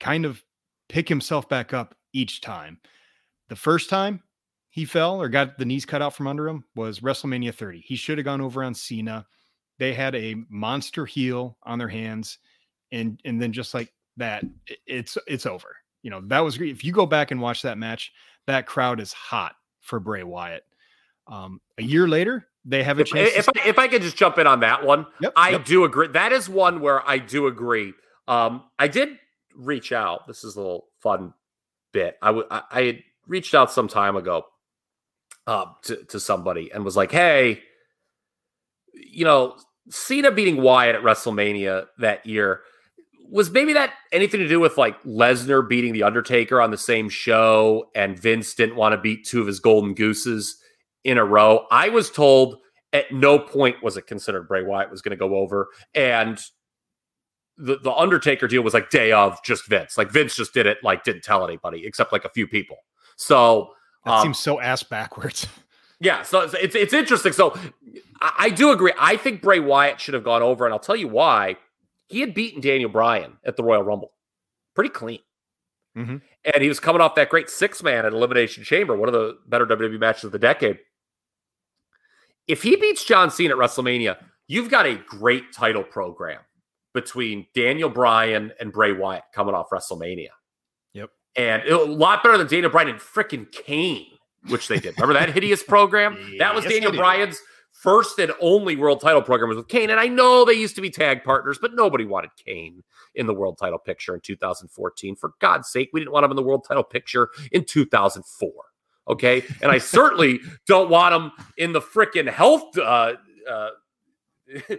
kind 0.00 0.24
of 0.24 0.42
pick 0.88 1.08
himself 1.08 1.48
back 1.48 1.72
up 1.72 1.94
each 2.12 2.40
time. 2.40 2.78
The 3.48 3.56
first 3.56 3.90
time 3.90 4.22
he 4.70 4.84
fell 4.84 5.20
or 5.20 5.28
got 5.28 5.58
the 5.58 5.64
knees 5.64 5.86
cut 5.86 6.02
out 6.02 6.14
from 6.14 6.26
under 6.26 6.48
him 6.48 6.64
was 6.74 7.00
WrestleMania 7.00 7.54
30. 7.54 7.80
He 7.80 7.96
should 7.96 8.18
have 8.18 8.24
gone 8.24 8.40
over 8.40 8.62
on 8.62 8.74
Cena. 8.74 9.26
They 9.78 9.92
had 9.92 10.14
a 10.14 10.36
monster 10.48 11.06
heel 11.06 11.58
on 11.64 11.78
their 11.78 11.88
hands, 11.88 12.38
and 12.92 13.20
and 13.24 13.40
then 13.40 13.52
just 13.52 13.74
like 13.74 13.92
that, 14.16 14.44
it's 14.86 15.18
it's 15.26 15.46
over. 15.46 15.76
You 16.02 16.10
know 16.10 16.20
that 16.26 16.40
was. 16.40 16.60
If 16.60 16.84
you 16.84 16.92
go 16.92 17.06
back 17.06 17.30
and 17.30 17.40
watch 17.40 17.62
that 17.62 17.78
match, 17.78 18.12
that 18.46 18.66
crowd 18.66 19.00
is 19.00 19.12
hot 19.12 19.56
for 19.80 19.98
Bray 19.98 20.22
Wyatt. 20.22 20.64
Um, 21.26 21.60
a 21.78 21.82
year 21.82 22.06
later, 22.06 22.46
they 22.64 22.82
have 22.82 22.98
a 22.98 23.02
If, 23.02 23.08
chance. 23.08 23.32
to 23.32 23.38
if, 23.38 23.48
I, 23.48 23.68
if 23.68 23.78
I 23.78 23.88
could 23.88 24.02
just 24.02 24.16
jump 24.16 24.38
in 24.38 24.46
on 24.46 24.60
that 24.60 24.84
one, 24.84 25.06
Yep, 25.20 25.32
I 25.36 25.50
yep. 25.50 25.64
do 25.64 25.84
agree. 25.84 26.08
That 26.08 26.32
is 26.32 26.48
one 26.48 26.80
where 26.80 27.06
I 27.08 27.18
do 27.18 27.46
agree. 27.46 27.92
Um, 28.28 28.64
I 28.78 28.88
did 28.88 29.10
reach 29.54 29.92
out. 29.92 30.26
This 30.26 30.44
is 30.44 30.56
a 30.56 30.60
little 30.60 30.86
fun 31.02 31.34
bit. 31.92 32.16
I 32.22 32.30
I 32.50 32.62
I 32.70 32.82
had 32.84 32.98
reached 33.26 33.54
out 33.54 33.70
some 33.70 33.88
time 33.88 34.16
ago 34.16 34.44
uh, 35.46 35.66
to 35.84 35.96
to 36.06 36.18
somebody 36.20 36.70
and 36.72 36.84
was 36.84 36.96
like, 36.96 37.12
"Hey, 37.12 37.62
you 38.94 39.24
know, 39.24 39.56
Cena 39.90 40.30
beating 40.30 40.60
Wyatt 40.62 40.96
at 40.96 41.02
WrestleMania 41.02 41.86
that 41.98 42.24
year." 42.26 42.60
Was 43.30 43.50
maybe 43.50 43.72
that 43.72 43.90
anything 44.12 44.40
to 44.40 44.48
do 44.48 44.60
with 44.60 44.76
like 44.76 45.02
Lesnar 45.02 45.66
beating 45.66 45.92
The 45.94 46.02
Undertaker 46.02 46.60
on 46.60 46.70
the 46.70 46.76
same 46.78 47.08
show 47.08 47.90
and 47.94 48.18
Vince 48.18 48.54
didn't 48.54 48.76
want 48.76 48.92
to 48.92 48.98
beat 49.00 49.24
two 49.26 49.40
of 49.40 49.46
his 49.46 49.60
golden 49.60 49.94
gooses 49.94 50.58
in 51.04 51.18
a 51.18 51.24
row? 51.24 51.66
I 51.70 51.88
was 51.90 52.10
told 52.10 52.56
at 52.92 53.12
no 53.12 53.38
point 53.38 53.82
was 53.82 53.96
it 53.96 54.06
considered 54.06 54.48
Bray 54.48 54.62
Wyatt 54.62 54.90
was 54.90 55.02
going 55.02 55.10
to 55.10 55.16
go 55.16 55.36
over. 55.36 55.68
And 55.94 56.40
the, 57.56 57.78
the 57.78 57.92
Undertaker 57.92 58.48
deal 58.48 58.62
was 58.62 58.74
like 58.74 58.90
day 58.90 59.12
of 59.12 59.42
just 59.44 59.66
Vince. 59.68 59.96
Like 59.96 60.10
Vince 60.10 60.36
just 60.36 60.54
did 60.54 60.66
it, 60.66 60.78
like 60.82 61.04
didn't 61.04 61.22
tell 61.22 61.44
anybody 61.46 61.86
except 61.86 62.12
like 62.12 62.24
a 62.24 62.28
few 62.30 62.46
people. 62.46 62.78
So 63.16 63.70
that 64.04 64.12
um, 64.14 64.22
seems 64.22 64.38
so 64.38 64.60
ass 64.60 64.82
backwards. 64.82 65.46
yeah, 66.00 66.22
so 66.22 66.40
it's, 66.40 66.74
it's 66.74 66.92
interesting. 66.92 67.32
So 67.32 67.56
I, 68.20 68.32
I 68.38 68.50
do 68.50 68.70
agree. 68.72 68.92
I 68.98 69.16
think 69.16 69.40
Bray 69.42 69.60
Wyatt 69.60 70.00
should 70.00 70.14
have 70.14 70.24
gone 70.24 70.42
over, 70.42 70.64
and 70.64 70.72
I'll 70.72 70.80
tell 70.80 70.96
you 70.96 71.08
why. 71.08 71.56
He 72.08 72.20
had 72.20 72.34
beaten 72.34 72.60
Daniel 72.60 72.90
Bryan 72.90 73.38
at 73.46 73.56
the 73.56 73.64
Royal 73.64 73.82
Rumble, 73.82 74.12
pretty 74.74 74.90
clean, 74.90 75.20
Mhm. 75.96 76.20
and 76.44 76.62
he 76.62 76.68
was 76.68 76.78
coming 76.78 77.00
off 77.00 77.14
that 77.14 77.30
great 77.30 77.48
six 77.48 77.82
man 77.82 78.04
at 78.04 78.12
Elimination 78.12 78.62
Chamber, 78.62 78.94
one 78.94 79.08
of 79.08 79.14
the 79.14 79.38
better 79.46 79.64
WWE 79.64 79.98
matches 79.98 80.24
of 80.24 80.32
the 80.32 80.38
decade. 80.38 80.78
If 82.46 82.62
he 82.62 82.76
beats 82.76 83.04
John 83.04 83.30
Cena 83.30 83.54
at 83.54 83.60
WrestleMania, 83.60 84.16
you've 84.48 84.70
got 84.70 84.86
a 84.86 84.96
great 84.96 85.52
title 85.52 85.82
program 85.82 86.40
between 86.92 87.46
Daniel 87.54 87.88
Bryan 87.88 88.52
and 88.60 88.72
Bray 88.72 88.92
Wyatt 88.92 89.24
coming 89.34 89.54
off 89.54 89.70
WrestleMania. 89.70 90.28
Yep. 90.92 91.10
And 91.36 91.62
it- 91.64 91.72
a 91.72 91.82
lot 91.84 92.22
better 92.22 92.38
than 92.38 92.46
Daniel 92.46 92.70
Bryan 92.70 92.88
and 92.90 93.00
freaking 93.00 93.50
Kane, 93.50 94.06
which 94.48 94.68
they 94.68 94.78
did. 94.78 94.94
Remember 94.98 95.14
that 95.14 95.30
hideous 95.30 95.62
program? 95.62 96.36
That 96.38 96.54
was 96.54 96.64
Yes, 96.64 96.74
Daniel. 96.74 96.92
Bryan's 96.92 97.40
first 97.72 98.18
and 98.20 98.32
only 98.40 98.76
world 98.76 99.00
title 99.00 99.20
program 99.20 99.48
was 99.48 99.56
with 99.56 99.66
Kane. 99.68 99.90
And 99.90 99.98
I 99.98 100.06
know 100.06 100.44
they 100.44 100.52
used 100.52 100.76
to 100.76 100.80
be 100.80 100.90
tag 100.90 101.24
partners, 101.24 101.58
but 101.60 101.74
nobody 101.74 102.04
wanted 102.04 102.30
Kane 102.36 102.84
in 103.16 103.26
the 103.26 103.34
world 103.34 103.58
title 103.58 103.78
picture 103.80 104.14
in 104.14 104.20
2014. 104.20 105.16
For 105.16 105.32
God's 105.40 105.68
sake, 105.68 105.90
we 105.92 106.00
didn't 106.00 106.12
want 106.12 106.24
him 106.24 106.30
in 106.30 106.36
the 106.36 106.42
world 106.42 106.64
title 106.66 106.84
picture 106.84 107.30
in 107.50 107.64
2004. 107.64 108.52
Okay. 109.08 109.44
And 109.60 109.70
I 109.70 109.78
certainly 109.78 110.40
don't 110.66 110.90
want 110.90 111.14
him 111.14 111.32
in 111.58 111.72
the 111.72 111.80
freaking 111.80 112.28
health, 112.28 112.76
uh, 112.78 113.14
uh, 113.48 113.68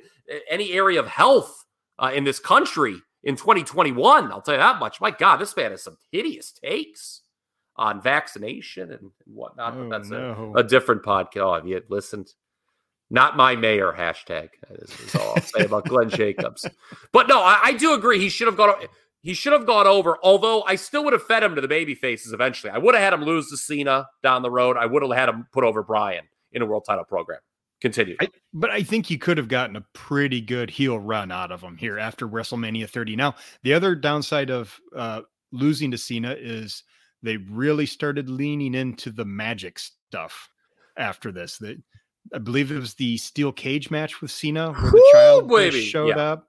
any 0.49 0.71
area 0.71 0.99
of 0.99 1.07
health 1.07 1.65
uh, 1.99 2.11
in 2.13 2.23
this 2.23 2.39
country 2.39 2.97
in 3.23 3.35
2021. 3.35 4.31
I'll 4.31 4.41
tell 4.41 4.55
you 4.55 4.59
that 4.59 4.79
much. 4.79 4.99
My 5.01 5.11
God, 5.11 5.37
this 5.37 5.55
man 5.55 5.71
has 5.71 5.83
some 5.83 5.97
hideous 6.11 6.51
takes 6.51 7.21
on 7.75 8.01
vaccination 8.01 8.91
and, 8.91 9.11
whatnot. 9.25 9.73
Oh, 9.75 9.89
but 9.89 9.97
that's 9.97 10.09
a, 10.11 10.19
no. 10.19 10.53
a 10.55 10.63
different 10.63 11.03
podcast. 11.03 11.37
Oh, 11.37 11.53
have 11.55 11.67
you 11.67 11.81
listened? 11.89 12.33
Not 13.11 13.37
my 13.37 13.55
mayor 13.55 13.93
hashtag. 13.95 14.49
That 14.67 14.79
is, 14.79 14.89
is 15.01 15.15
all 15.15 15.33
I'll 15.35 15.41
say 15.41 15.65
about 15.65 15.85
Glenn 15.85 16.09
Jacobs. 16.09 16.65
But 17.11 17.27
no, 17.27 17.39
I, 17.39 17.59
I 17.65 17.73
do 17.73 17.93
agree. 17.93 18.19
He 18.19 18.29
should 18.29 18.47
have 18.47 18.57
gone. 18.57 18.73
He 19.25 19.33
should 19.33 19.53
have 19.53 19.65
gone 19.65 19.87
over. 19.87 20.19
Although 20.21 20.61
I 20.67 20.75
still 20.75 21.03
would 21.03 21.13
have 21.13 21.23
fed 21.23 21.41
him 21.41 21.55
to 21.55 21.61
the 21.61 21.67
baby 21.67 21.95
faces 21.95 22.31
eventually. 22.31 22.69
I 22.69 22.77
would 22.77 22.93
have 22.93 23.03
had 23.03 23.11
him 23.11 23.23
lose 23.23 23.49
to 23.49 23.57
Cena 23.57 24.05
down 24.21 24.43
the 24.43 24.51
road. 24.51 24.77
I 24.77 24.85
would 24.85 25.01
have 25.01 25.11
had 25.11 25.29
him 25.29 25.47
put 25.51 25.63
over 25.63 25.81
Bryan 25.81 26.25
in 26.51 26.61
a 26.61 26.65
world 26.67 26.85
title 26.85 27.05
program. 27.05 27.39
Continue. 27.81 28.17
I, 28.21 28.29
but 28.53 28.69
I 28.69 28.83
think 28.83 29.09
you 29.09 29.17
could 29.17 29.39
have 29.39 29.47
gotten 29.47 29.77
a 29.77 29.85
pretty 29.93 30.41
good 30.41 30.69
heel 30.69 30.99
run 30.99 31.31
out 31.31 31.51
of 31.51 31.59
him 31.59 31.75
here 31.75 31.97
after 31.97 32.27
WrestleMania 32.27 32.87
30. 32.87 33.15
Now, 33.15 33.33
the 33.63 33.73
other 33.73 33.95
downside 33.95 34.51
of 34.51 34.79
uh, 34.95 35.21
losing 35.51 35.89
to 35.89 35.97
Cena 35.97 36.35
is 36.37 36.83
they 37.23 37.37
really 37.37 37.87
started 37.87 38.29
leaning 38.29 38.75
into 38.75 39.11
the 39.11 39.25
magic 39.25 39.79
stuff 39.79 40.49
after 40.97 41.31
this. 41.31 41.57
That 41.57 41.81
I 42.31 42.37
believe 42.37 42.71
it 42.71 42.77
was 42.77 42.93
the 42.93 43.17
steel 43.17 43.51
cage 43.51 43.89
match 43.89 44.21
with 44.21 44.29
Cena 44.29 44.71
where 44.71 44.91
the 44.91 45.11
child 45.11 45.73
showed 45.73 46.09
Yeah. 46.09 46.31
up. 46.31 46.47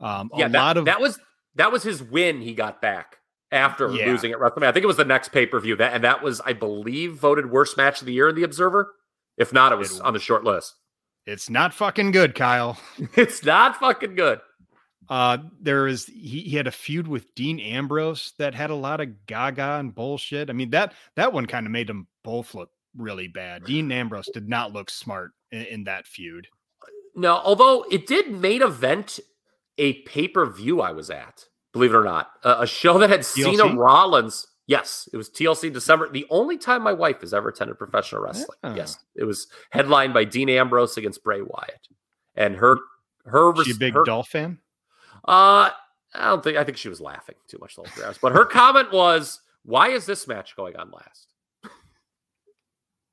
Um, 0.00 0.30
yeah, 0.36 0.46
a 0.46 0.48
that, 0.48 0.58
lot 0.58 0.76
of 0.76 0.84
that 0.86 1.00
was 1.00 1.20
that 1.56 1.72
was 1.72 1.82
his 1.82 2.02
win. 2.02 2.40
He 2.40 2.54
got 2.54 2.80
back 2.80 3.18
after 3.52 3.90
Yeah. 3.90 4.06
losing 4.06 4.32
at 4.32 4.38
WrestleMania. 4.38 4.68
I 4.68 4.72
think 4.72 4.84
it 4.84 4.88
was 4.88 4.96
the 4.96 5.04
next 5.04 5.28
pay 5.30 5.46
per 5.46 5.58
view. 5.60 5.76
That 5.76 5.92
and 5.94 6.04
that 6.04 6.22
was, 6.22 6.40
I 6.42 6.52
believe, 6.52 7.14
voted 7.14 7.50
worst 7.50 7.76
match 7.76 8.00
of 8.00 8.06
the 8.06 8.12
year 8.12 8.28
in 8.28 8.34
the 8.34 8.42
Observer. 8.44 8.94
If 9.36 9.52
not, 9.52 9.72
it 9.72 9.76
was 9.76 9.96
It 9.98 10.02
on 10.02 10.12
the 10.14 10.18
short 10.20 10.44
list. 10.44 10.74
it's 11.26 11.50
not 11.50 11.74
fucking 11.74 12.10
good, 12.12 12.34
Kyle. 12.34 12.78
It's 13.16 13.44
not 13.44 13.76
fucking 13.76 14.14
good. 14.14 14.40
Uh, 15.08 15.38
there 15.60 15.86
is 15.86 16.06
he, 16.06 16.40
he 16.40 16.56
had 16.56 16.66
a 16.66 16.72
feud 16.72 17.06
with 17.06 17.32
Dean 17.36 17.60
Ambrose 17.60 18.32
that 18.38 18.54
had 18.56 18.70
a 18.70 18.74
lot 18.74 19.00
of 19.00 19.26
gaga 19.26 19.76
and 19.78 19.94
bullshit. 19.94 20.50
I 20.50 20.52
mean 20.52 20.70
that 20.70 20.94
that 21.14 21.32
one 21.32 21.46
kind 21.46 21.64
of 21.66 21.70
made 21.72 21.86
them 21.86 22.08
both 22.24 22.54
look 22.54 22.70
really 22.96 23.28
bad. 23.28 23.64
Dean 23.64 23.92
Ambrose 23.92 24.28
did 24.34 24.48
not 24.48 24.72
look 24.72 24.90
smart 24.90 25.30
in, 25.52 25.62
in 25.66 25.84
that 25.84 26.06
feud. 26.06 26.48
No, 27.14 27.36
although 27.36 27.84
it 27.90 28.06
did 28.06 28.30
main 28.32 28.62
event 28.62 29.20
a 29.78 29.94
pay 30.02 30.28
per 30.28 30.46
view 30.46 30.80
I 30.80 30.92
was 30.92 31.10
at, 31.10 31.44
believe 31.72 31.92
it 31.92 31.96
or 31.96 32.04
not, 32.04 32.30
a, 32.44 32.62
a 32.62 32.66
show 32.66 32.98
that 32.98 33.10
had 33.10 33.24
Cena 33.24 33.64
TLC? 33.64 33.76
Rollins. 33.78 34.46
Yes, 34.68 35.08
it 35.12 35.16
was 35.16 35.30
TLC 35.30 35.72
December. 35.72 36.08
The 36.10 36.26
only 36.28 36.58
time 36.58 36.82
my 36.82 36.92
wife 36.92 37.20
has 37.20 37.32
ever 37.32 37.50
attended 37.50 37.78
professional 37.78 38.20
wrestling. 38.22 38.58
Yeah. 38.64 38.74
Yes, 38.74 38.98
it 39.14 39.24
was 39.24 39.46
headlined 39.70 40.12
by 40.12 40.24
Dean 40.24 40.48
Ambrose 40.48 40.96
against 40.96 41.22
Bray 41.22 41.40
Wyatt, 41.40 41.88
and 42.34 42.56
her 42.56 42.76
her 43.26 43.52
She 43.64 43.70
a 43.72 43.74
big 43.76 43.94
her, 43.94 44.02
Dolph 44.04 44.28
fan? 44.28 44.58
Uh, 45.26 45.70
I 46.14 46.28
don't 46.28 46.42
think. 46.42 46.56
I 46.56 46.64
think 46.64 46.78
she 46.78 46.88
was 46.88 47.00
laughing 47.00 47.36
too 47.48 47.58
much 47.60 47.76
the 47.76 47.82
whole 47.82 47.90
three 47.92 48.04
hours. 48.04 48.18
But 48.20 48.32
her 48.32 48.44
comment 48.46 48.92
was, 48.92 49.40
"Why 49.64 49.88
is 49.90 50.04
this 50.06 50.26
match 50.26 50.56
going 50.56 50.74
on 50.76 50.90
last?" 50.90 51.28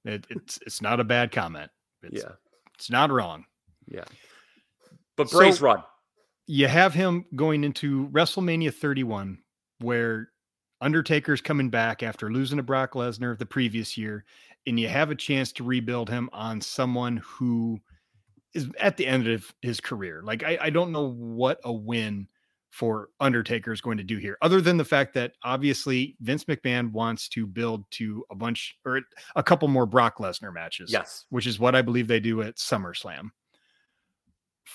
It, 0.06 0.26
it's 0.30 0.60
it's 0.66 0.82
not 0.82 1.00
a 1.00 1.04
bad 1.04 1.32
comment. 1.32 1.72
It's, 2.02 2.22
yeah, 2.24 2.32
it's 2.76 2.90
not 2.90 3.12
wrong. 3.12 3.46
yeah. 3.88 4.04
But 5.16 5.30
So- 5.30 5.38
Bray's 5.38 5.62
run. 5.62 5.84
You 6.46 6.68
have 6.68 6.94
him 6.94 7.26
going 7.36 7.64
into 7.64 8.10
WrestleMania 8.10 8.74
31, 8.74 9.40
where 9.80 10.30
Undertaker's 10.82 11.42
coming 11.42 11.70
back 11.70 12.04
after 12.04 12.32
losing 12.32 12.58
to 12.58 12.64
Brock 12.64 12.94
Lesnar 12.94 13.38
the 13.38 13.46
previous 13.46 13.98
year, 13.98 14.26
and 14.68 14.80
you 14.80 14.90
have 14.90 15.12
a 15.12 15.16
chance 15.16 15.52
to 15.54 15.64
rebuild 15.64 16.10
him 16.10 16.30
on 16.34 16.60
someone 16.60 17.18
who 17.18 17.80
is 18.54 18.70
at 18.80 18.98
the 18.98 19.08
end 19.08 19.28
of 19.28 19.54
his 19.62 19.80
career. 19.80 20.22
Like 20.24 20.44
I, 20.44 20.58
I 20.62 20.70
don't 20.70 20.92
know 20.92 21.10
what 21.10 21.60
a 21.64 21.72
win 21.72 22.28
for 22.70 23.10
Undertaker 23.20 23.72
is 23.72 23.82
going 23.82 23.98
to 23.98 24.04
do 24.04 24.18
here, 24.18 24.38
other 24.42 24.60
than 24.60 24.78
the 24.78 24.86
fact 24.86 25.14
that 25.14 25.34
obviously 25.44 26.18
Vince 26.22 26.44
McMahon 26.46 26.92
wants 26.92 27.30
to 27.30 27.48
build 27.48 27.90
to 27.92 28.26
a 28.32 28.36
bunch 28.36 28.76
or 28.84 29.02
a 29.36 29.44
couple 29.44 29.68
more 29.68 29.86
Brock 29.86 30.18
Lesnar 30.18 30.54
matches. 30.54 30.92
Yes, 30.92 31.26
Which 31.30 31.48
is 31.48 31.60
what 31.60 31.76
I 31.76 31.82
believe 31.82 32.08
they 32.08 32.20
do 32.20 32.42
at 32.42 32.58
SummerSlam. 32.58 33.30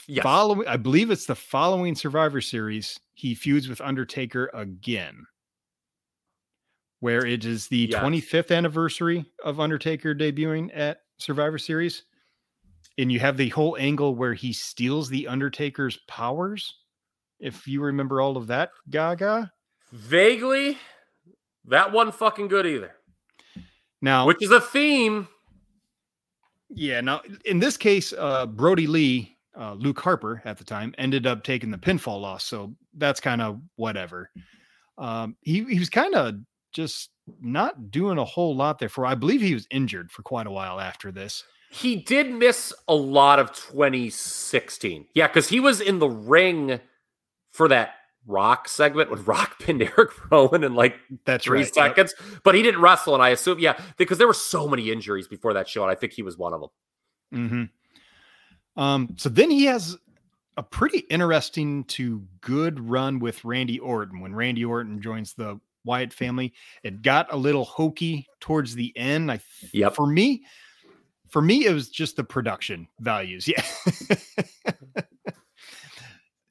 Yes. 0.07 0.23
Following, 0.23 0.67
I 0.69 0.77
believe 0.77 1.11
it's 1.11 1.27
the 1.27 1.35
following 1.35 1.95
Survivor 1.95 2.41
Series, 2.41 2.99
he 3.15 3.35
feuds 3.35 3.69
with 3.69 3.81
Undertaker 3.81 4.51
again. 4.55 5.25
where 7.01 7.25
it 7.25 7.45
is 7.45 7.69
the 7.69 7.89
Yes. 7.93 8.03
25th 8.03 8.51
anniversary 8.51 9.25
of 9.45 9.61
Undertaker 9.61 10.17
debuting 10.17 10.69
at 10.77 11.03
Survivor 11.19 11.57
Series. 11.57 12.03
And 12.99 13.13
you 13.13 13.21
have 13.21 13.37
the 13.37 13.51
whole 13.51 13.77
angle 13.79 14.17
where 14.17 14.35
he 14.35 14.53
steals 14.53 15.09
the 15.09 15.29
Undertaker's 15.29 15.97
powers. 16.09 16.75
If 17.39 17.69
you 17.69 17.83
remember 17.83 18.21
all 18.21 18.37
of 18.37 18.49
that, 18.49 18.71
Gaga. 18.91 19.53
Vaguely, 19.93 20.77
that 21.67 21.93
wasn't 21.93 22.17
fucking 22.17 22.49
good 22.49 22.67
either. 22.67 22.97
Now, 24.03 24.27
Which 24.27 24.43
is 24.43 24.51
a 24.51 24.61
theme. 24.61 25.29
Yeah, 26.69 27.01
now 27.01 27.23
in 27.45 27.61
this 27.61 27.77
case, 27.77 28.13
uh, 28.13 28.45
Brodie 28.47 28.89
Lee, 28.89 29.38
uh, 29.59 29.75
Luke 29.75 30.01
Harper 30.01 30.41
at 30.45 30.59
the 30.59 30.65
time, 30.65 30.95
ended 30.99 31.27
up 31.27 31.43
taking 31.43 31.71
the 31.71 31.79
pinfall 31.79 32.21
loss. 32.21 32.45
So 32.45 32.75
that's 32.97 33.21
kind 33.21 33.43
of 33.43 33.61
whatever. 33.77 34.31
Um, 34.97 35.37
he, 35.43 35.65
he 35.65 35.79
was 35.79 35.91
kind 35.91 36.15
of 36.15 36.37
just 36.73 37.11
not 37.41 37.91
doing 37.91 38.19
a 38.19 38.25
whole 38.25 38.55
lot 38.57 38.79
there 38.79 38.89
for, 38.89 39.05
I 39.05 39.15
believe 39.15 39.41
he 39.41 39.55
was 39.55 39.67
injured 39.71 40.11
for 40.11 40.23
quite 40.23 40.47
a 40.47 40.51
while 40.51 40.81
after 40.81 41.11
this. 41.11 41.45
He 41.71 41.97
did 41.97 42.31
miss 42.31 42.73
a 42.87 42.95
lot 42.95 43.39
of 43.39 43.53
2016. 43.53 45.07
Yeah, 45.15 45.27
because 45.27 45.49
he 45.49 45.61
was 45.61 45.81
in 45.81 45.99
the 45.99 46.09
ring 46.09 46.81
for 47.53 47.69
that 47.69 47.95
Rock 48.27 48.69
segment 48.69 49.11
when 49.11 49.25
Rock 49.27 49.59
pinned 49.59 49.83
Eric 49.83 50.11
Rowan 50.31 50.65
in 50.65 50.75
like 50.75 50.97
That's 51.25 51.45
three 51.45 51.59
right. 51.59 51.67
Yep. 51.67 51.75
seconds, 51.75 52.15
but 52.45 52.55
he 52.55 52.63
didn't 52.63 52.81
wrestle. 52.81 53.15
And 53.15 53.23
I 53.23 53.31
assume, 53.31 53.59
yeah, 53.59 53.79
because 53.97 54.19
there 54.19 54.27
were 54.27 54.35
so 54.35 54.69
many 54.69 54.91
injuries 54.91 55.29
before 55.29 55.55
that 55.55 55.69
show, 55.69 55.83
and 55.83 55.91
I 55.91 55.95
think 55.95 56.13
he 56.13 56.23
was 56.23 56.37
one 56.39 56.53
of 56.55 56.61
them. 56.61 56.71
hmm 57.49 57.65
Um, 58.79 59.15
so 59.17 59.29
then 59.29 59.51
he 59.51 59.65
has 59.67 59.99
a 60.57 60.63
pretty 60.63 61.01
interesting 61.11 61.85
to 61.85 62.23
good 62.41 62.81
run 62.81 63.19
with 63.19 63.45
Randy 63.45 63.79
Orton 63.79 64.21
when 64.21 64.35
Randy 64.35 64.65
Orton 64.65 65.03
joins 65.03 65.35
the 65.35 65.61
Wyatt 65.85 66.13
family. 66.13 66.55
It 66.83 67.03
got 67.03 67.33
a 67.33 67.37
little 67.37 67.65
hokey 67.65 68.27
towards 68.41 68.75
the 68.75 68.97
end. 68.97 69.31
I 69.31 69.41
Yep. 69.73 69.95
for 69.95 70.07
me, 70.07 70.45
for 71.29 71.43
me, 71.43 71.67
it 71.67 71.73
was 71.73 71.89
just 71.91 72.17
the 72.17 72.25
production 72.25 72.89
values. 73.01 73.49
Yeah. 73.59 73.63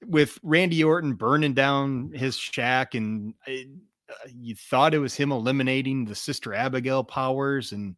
with 0.05 0.39
Randy 0.41 0.83
Orton 0.83 1.13
burning 1.13 1.53
down 1.53 2.11
his 2.13 2.37
shack 2.37 2.95
and 2.95 3.33
it, 3.45 3.67
uh, 4.09 4.29
you 4.33 4.55
thought 4.55 4.93
it 4.93 4.99
was 4.99 5.13
him 5.15 5.31
eliminating 5.33 6.05
the 6.05 6.15
sister 6.15 6.53
Abigail 6.53 7.03
powers 7.03 7.73
and 7.73 7.95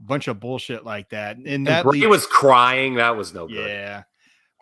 bunch 0.00 0.28
of 0.28 0.40
bullshit 0.40 0.84
like 0.84 1.10
that. 1.10 1.36
And, 1.36 1.46
And 1.46 1.66
that 1.66 1.86
he 1.94 2.06
was 2.06 2.26
crying. 2.26 2.94
That 2.94 3.16
was 3.16 3.34
no 3.34 3.46
good. 3.46 3.68
yeah. 3.68 4.02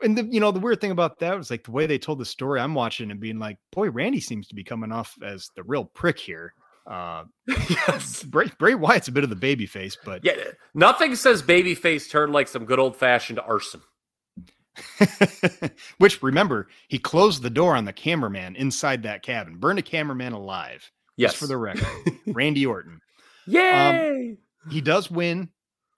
And 0.03 0.17
the 0.17 0.25
you 0.25 0.39
know 0.39 0.53
the 0.53 0.61
weird 0.61 0.81
thing 0.81 0.93
about 0.93 1.19
that 1.21 1.37
was 1.37 1.51
like 1.51 1.65
the 1.65 1.73
way 1.73 1.87
they 1.87 1.99
told 1.99 2.19
the 2.21 2.25
story. 2.25 2.61
I'm 2.61 2.75
watching 2.75 3.11
and 3.11 3.19
being 3.19 3.39
like, 3.39 3.59
boy, 3.73 3.91
Randy 3.91 4.21
seems 4.21 4.47
to 4.49 4.55
be 4.55 4.63
coming 4.63 4.93
off 4.93 5.15
as 5.25 5.51
the 5.57 5.63
real 5.65 5.85
prick 5.85 6.19
here. 6.19 6.55
Uh, 6.87 7.25
yes. 7.49 8.23
Bray, 8.23 8.51
Bray 8.59 8.75
Wyatt's 8.75 9.09
a 9.09 9.13
bit 9.13 9.25
of 9.25 9.31
the 9.31 9.37
baby 9.37 9.67
face, 9.67 9.97
but 10.05 10.25
Yeah. 10.25 10.35
Nothing 10.75 11.17
says 11.17 11.43
babyface 11.43 12.09
turn 12.11 12.33
like 12.33 12.49
some 12.49 12.65
good 12.65 12.79
old 12.79 12.97
fashioned 12.97 13.41
arson. 13.41 13.81
which 15.99 16.23
remember 16.23 16.69
he 16.89 16.99
closed 16.99 17.43
the 17.43 17.51
door 17.51 17.75
on 17.77 17.85
the 17.85 17.93
cameraman 17.93 18.55
inside 18.57 19.03
that 19.03 19.23
cabin, 19.23 19.57
burned 19.57 19.79
a 19.79 19.83
cameraman 19.83 20.33
alive. 20.33 20.91
Yes. 21.17 21.33
Just 21.33 21.41
for 21.41 21.47
the 21.49 21.57
record, 21.57 21.87
Randy 22.29 22.65
Orton. 22.65 23.01
Yay. 23.47 24.37
He 24.71 24.81
does 24.81 25.11
win 25.11 25.49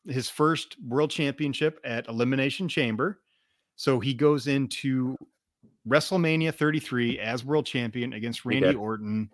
his 0.06 0.28
first 0.28 0.76
world 0.86 1.10
championship 1.10 1.80
at 1.84 2.08
Elimination 2.08 2.68
Chamber. 2.68 3.20
So 3.76 4.00
he 4.00 4.14
goes 4.14 4.46
into 4.46 5.16
WrestleMania 5.88 6.54
33 6.54 7.18
as 7.18 7.44
world 7.44 7.66
champion 7.66 8.12
against 8.12 8.44
Randy. 8.44 8.74
Orton, 8.74 9.30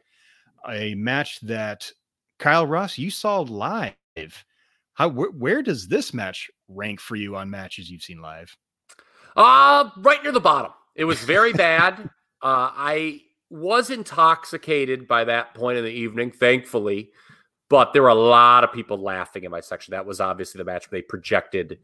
a 0.68 0.94
match 0.94 1.40
that 1.40 1.90
Kyle 2.38 2.66
Ross 2.66 2.98
you 2.98 3.10
saw 3.10 3.40
live. 3.40 3.94
How 4.94 5.10
wh- 5.10 5.38
where 5.38 5.62
does 5.62 5.88
this 5.88 6.14
match 6.14 6.50
rank 6.68 7.00
for 7.00 7.16
you 7.16 7.36
on 7.36 7.50
matches 7.50 7.90
you've 7.90 8.02
seen 8.02 8.20
live? 8.20 8.56
Uh, 9.36 9.90
right 9.98 10.22
near 10.22 10.32
the 10.32 10.40
bottom. 10.40 10.72
It 10.94 11.04
was 11.04 11.18
very 11.20 11.52
bad. 11.52 12.08
Uh, 12.42 12.70
I 12.72 13.22
was 13.50 13.90
intoxicated 13.90 15.06
by 15.06 15.24
that 15.24 15.54
point 15.54 15.78
in 15.78 15.84
the 15.84 15.90
evening, 15.90 16.30
thankfully, 16.30 17.10
but 17.68 17.92
there 17.92 18.02
were 18.02 18.08
a 18.08 18.14
lot 18.14 18.64
of 18.64 18.72
people 18.72 18.98
laughing 18.98 19.44
in 19.44 19.50
my 19.50 19.60
section. 19.60 19.92
That 19.92 20.06
was 20.06 20.20
obviously 20.20 20.58
the 20.58 20.64
match 20.64 20.90
where 20.90 21.00
they 21.00 21.06
projected, 21.06 21.78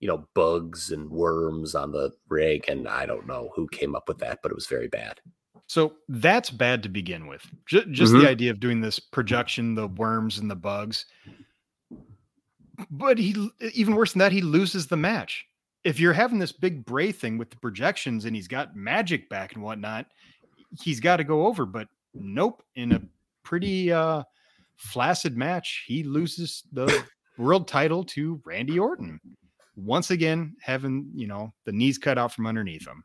you 0.00 0.08
know, 0.08 0.26
bugs 0.34 0.90
and 0.90 1.10
worms 1.10 1.74
on 1.74 1.92
the 1.92 2.12
rig, 2.28 2.64
and 2.68 2.88
I 2.88 3.06
don't 3.06 3.26
know 3.26 3.50
who 3.54 3.68
came 3.68 3.94
up 3.94 4.08
with 4.08 4.18
that, 4.18 4.40
but 4.42 4.50
it 4.50 4.54
was 4.54 4.66
very 4.66 4.88
bad. 4.88 5.20
So 5.66 5.96
that's 6.08 6.50
bad 6.50 6.82
to 6.84 6.88
begin 6.88 7.26
with. 7.26 7.42
Ju- 7.66 7.84
just 7.90 8.14
Mhm. 8.14 8.22
the 8.22 8.28
idea 8.30 8.50
of 8.50 8.58
doing 8.60 8.80
this 8.80 8.98
projection, 8.98 9.74
the 9.74 9.86
worms 9.86 10.38
and 10.38 10.50
the 10.50 10.56
bugs. 10.56 11.04
But 12.90 13.18
he, 13.18 13.50
even 13.74 13.94
worse 13.94 14.12
than 14.12 14.20
that, 14.20 14.32
he 14.32 14.40
loses 14.40 14.86
the 14.86 14.96
match. 14.96 15.46
If 15.84 15.98
you're 16.00 16.12
having 16.12 16.38
this 16.38 16.52
big 16.52 16.84
Bray 16.84 17.12
thing 17.12 17.36
with 17.38 17.50
the 17.50 17.56
projections 17.56 18.24
and 18.24 18.34
he's 18.36 18.48
got 18.48 18.76
magic 18.76 19.28
back 19.28 19.54
and 19.54 19.62
whatnot, 19.62 20.06
he's 20.80 21.00
got 21.00 21.16
to 21.16 21.24
go 21.24 21.46
over. 21.46 21.66
But 21.66 21.88
nope, 22.14 22.62
in 22.76 22.92
a 22.92 23.02
pretty 23.42 23.92
uh, 23.92 24.22
flaccid 24.78 25.36
match, 25.36 25.84
he 25.86 26.02
loses 26.02 26.62
the 26.72 27.04
world 27.36 27.68
title 27.68 28.02
to 28.04 28.40
Randy 28.44 28.78
Orton. 28.78 29.20
Once 29.76 30.10
again, 30.10 30.56
having 30.60 31.08
you 31.14 31.26
know 31.28 31.52
the 31.64 31.72
knees 31.72 31.98
cut 31.98 32.18
out 32.18 32.32
from 32.32 32.46
underneath 32.46 32.86
him. 32.86 33.04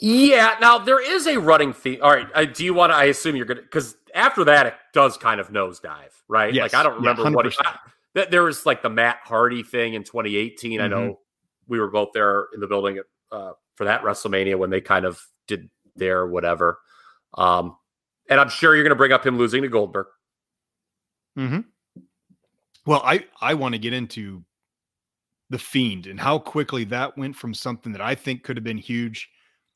Yeah. 0.00 0.56
Now 0.60 0.78
there 0.78 1.00
is 1.00 1.26
a 1.26 1.38
running 1.38 1.72
theme. 1.72 2.00
All 2.02 2.10
right. 2.10 2.26
I, 2.34 2.44
do 2.46 2.64
you 2.64 2.74
want 2.74 2.92
to? 2.92 2.96
I 2.96 3.04
assume 3.04 3.36
you're 3.36 3.46
gonna 3.46 3.62
because 3.62 3.96
after 4.14 4.44
that 4.44 4.66
it 4.66 4.74
does 4.92 5.16
kind 5.16 5.40
of 5.40 5.48
nosedive, 5.50 6.10
right? 6.28 6.52
Yes, 6.52 6.72
Like 6.72 6.74
I 6.74 6.82
don't 6.82 7.02
yeah, 7.02 7.10
remember 7.10 7.36
what 7.36 7.46
he, 7.46 7.50
100%. 7.52 7.66
I- 7.66 7.78
that 8.14 8.30
there 8.30 8.44
was 8.44 8.64
like 8.64 8.80
the 8.80 8.88
Matt 8.90 9.18
Hardy 9.24 9.64
thing 9.64 9.94
in 9.94 10.04
2018. 10.04 10.80
I 10.80 10.84
Mhm. 10.86 10.90
know 10.90 11.20
we 11.66 11.80
were 11.80 11.90
both 11.90 12.10
there 12.14 12.46
in 12.54 12.60
the 12.60 12.66
building 12.68 13.00
uh, 13.32 13.52
for 13.74 13.84
that 13.86 14.02
WrestleMania 14.02 14.56
when 14.56 14.70
they 14.70 14.80
kind 14.80 15.04
of 15.04 15.20
did 15.48 15.68
their 15.96 16.24
whatever. 16.26 16.78
Um, 17.36 17.76
and 18.28 18.40
I'm 18.40 18.48
sure 18.48 18.74
you're 18.74 18.84
going 18.84 18.90
to 18.90 18.96
bring 18.96 19.12
up 19.12 19.24
him 19.26 19.38
losing 19.38 19.62
to 19.62 19.68
Goldberg. 19.68 20.06
hmm 21.36 21.74
Well, 22.86 23.02
I 23.04 23.26
I 23.40 23.54
want 23.54 23.74
to 23.74 23.78
get 23.78 23.92
into 23.92 24.44
the 25.50 25.58
fiend 25.58 26.06
and 26.06 26.18
how 26.18 26.38
quickly 26.38 26.84
that 26.84 27.16
went 27.16 27.36
from 27.36 27.54
something 27.54 27.92
that 27.92 28.00
I 28.00 28.14
think 28.14 28.42
could 28.42 28.56
have 28.56 28.64
been 28.64 28.78
huge 28.78 29.28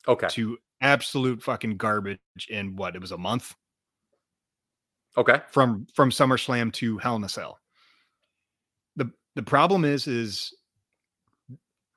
Okay. 0.07 0.29
to 0.29 0.57
absolute 0.81 1.41
fucking 1.43 1.77
garbage 1.77 2.19
in 2.49 2.75
what 2.75 2.95
it 2.95 3.01
was 3.01 3.11
a 3.11 3.17
month 3.17 3.55
Okay. 5.17 5.41
from 5.51 5.87
from 5.93 6.11
SummerSlam 6.11 6.71
to 6.73 6.97
Hell 6.97 7.15
in 7.15 7.23
a 7.23 7.29
Cell. 7.29 7.59
the 8.95 9.11
The 9.35 9.43
problem 9.43 9.85
is 9.85 10.07
is 10.07 10.53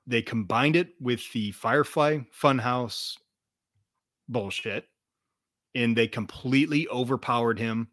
they 0.07 0.23
combined 0.23 0.77
it 0.77 0.95
with 1.01 1.31
the 1.33 1.53
Firefly 1.53 2.21
Funhouse 2.39 3.17
bullshit, 4.29 4.89
and 5.75 5.97
they 5.97 6.09
completely 6.09 6.89
overpowered 6.89 7.59
him 7.59 7.89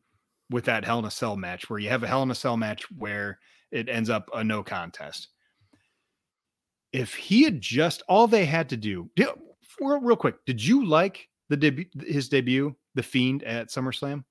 with 0.49 0.65
that 0.65 0.85
Hell 0.85 0.99
in 0.99 1.05
a 1.05 1.11
Cell 1.11 1.35
match, 1.35 1.69
where 1.69 1.79
you 1.79 1.89
have 1.89 2.03
a 2.03 2.07
Hell 2.07 2.23
in 2.23 2.31
a 2.31 2.35
Cell 2.35 2.57
match 2.57 2.89
where 2.91 3.39
it 3.71 3.89
ends 3.89 4.09
up 4.09 4.29
a 4.33 4.43
no 4.43 4.63
contest. 4.63 5.29
If 6.91 7.13
he 7.13 7.43
had 7.43 7.61
just 7.61 8.01
all 8.07 8.27
they 8.27 8.45
had 8.45 8.69
to 8.69 8.77
do, 8.77 9.09
di- 9.15 9.27
real, 9.79 10.01
real 10.01 10.15
quick, 10.15 10.43
did 10.45 10.63
you 10.63 10.85
like 10.85 11.27
the 11.49 11.57
debut, 11.57 11.85
his 12.01 12.29
debut, 12.29 12.75
the 12.95 13.03
Fiend 13.03 13.43
at 13.43 13.69
SummerSlam? 13.69 14.23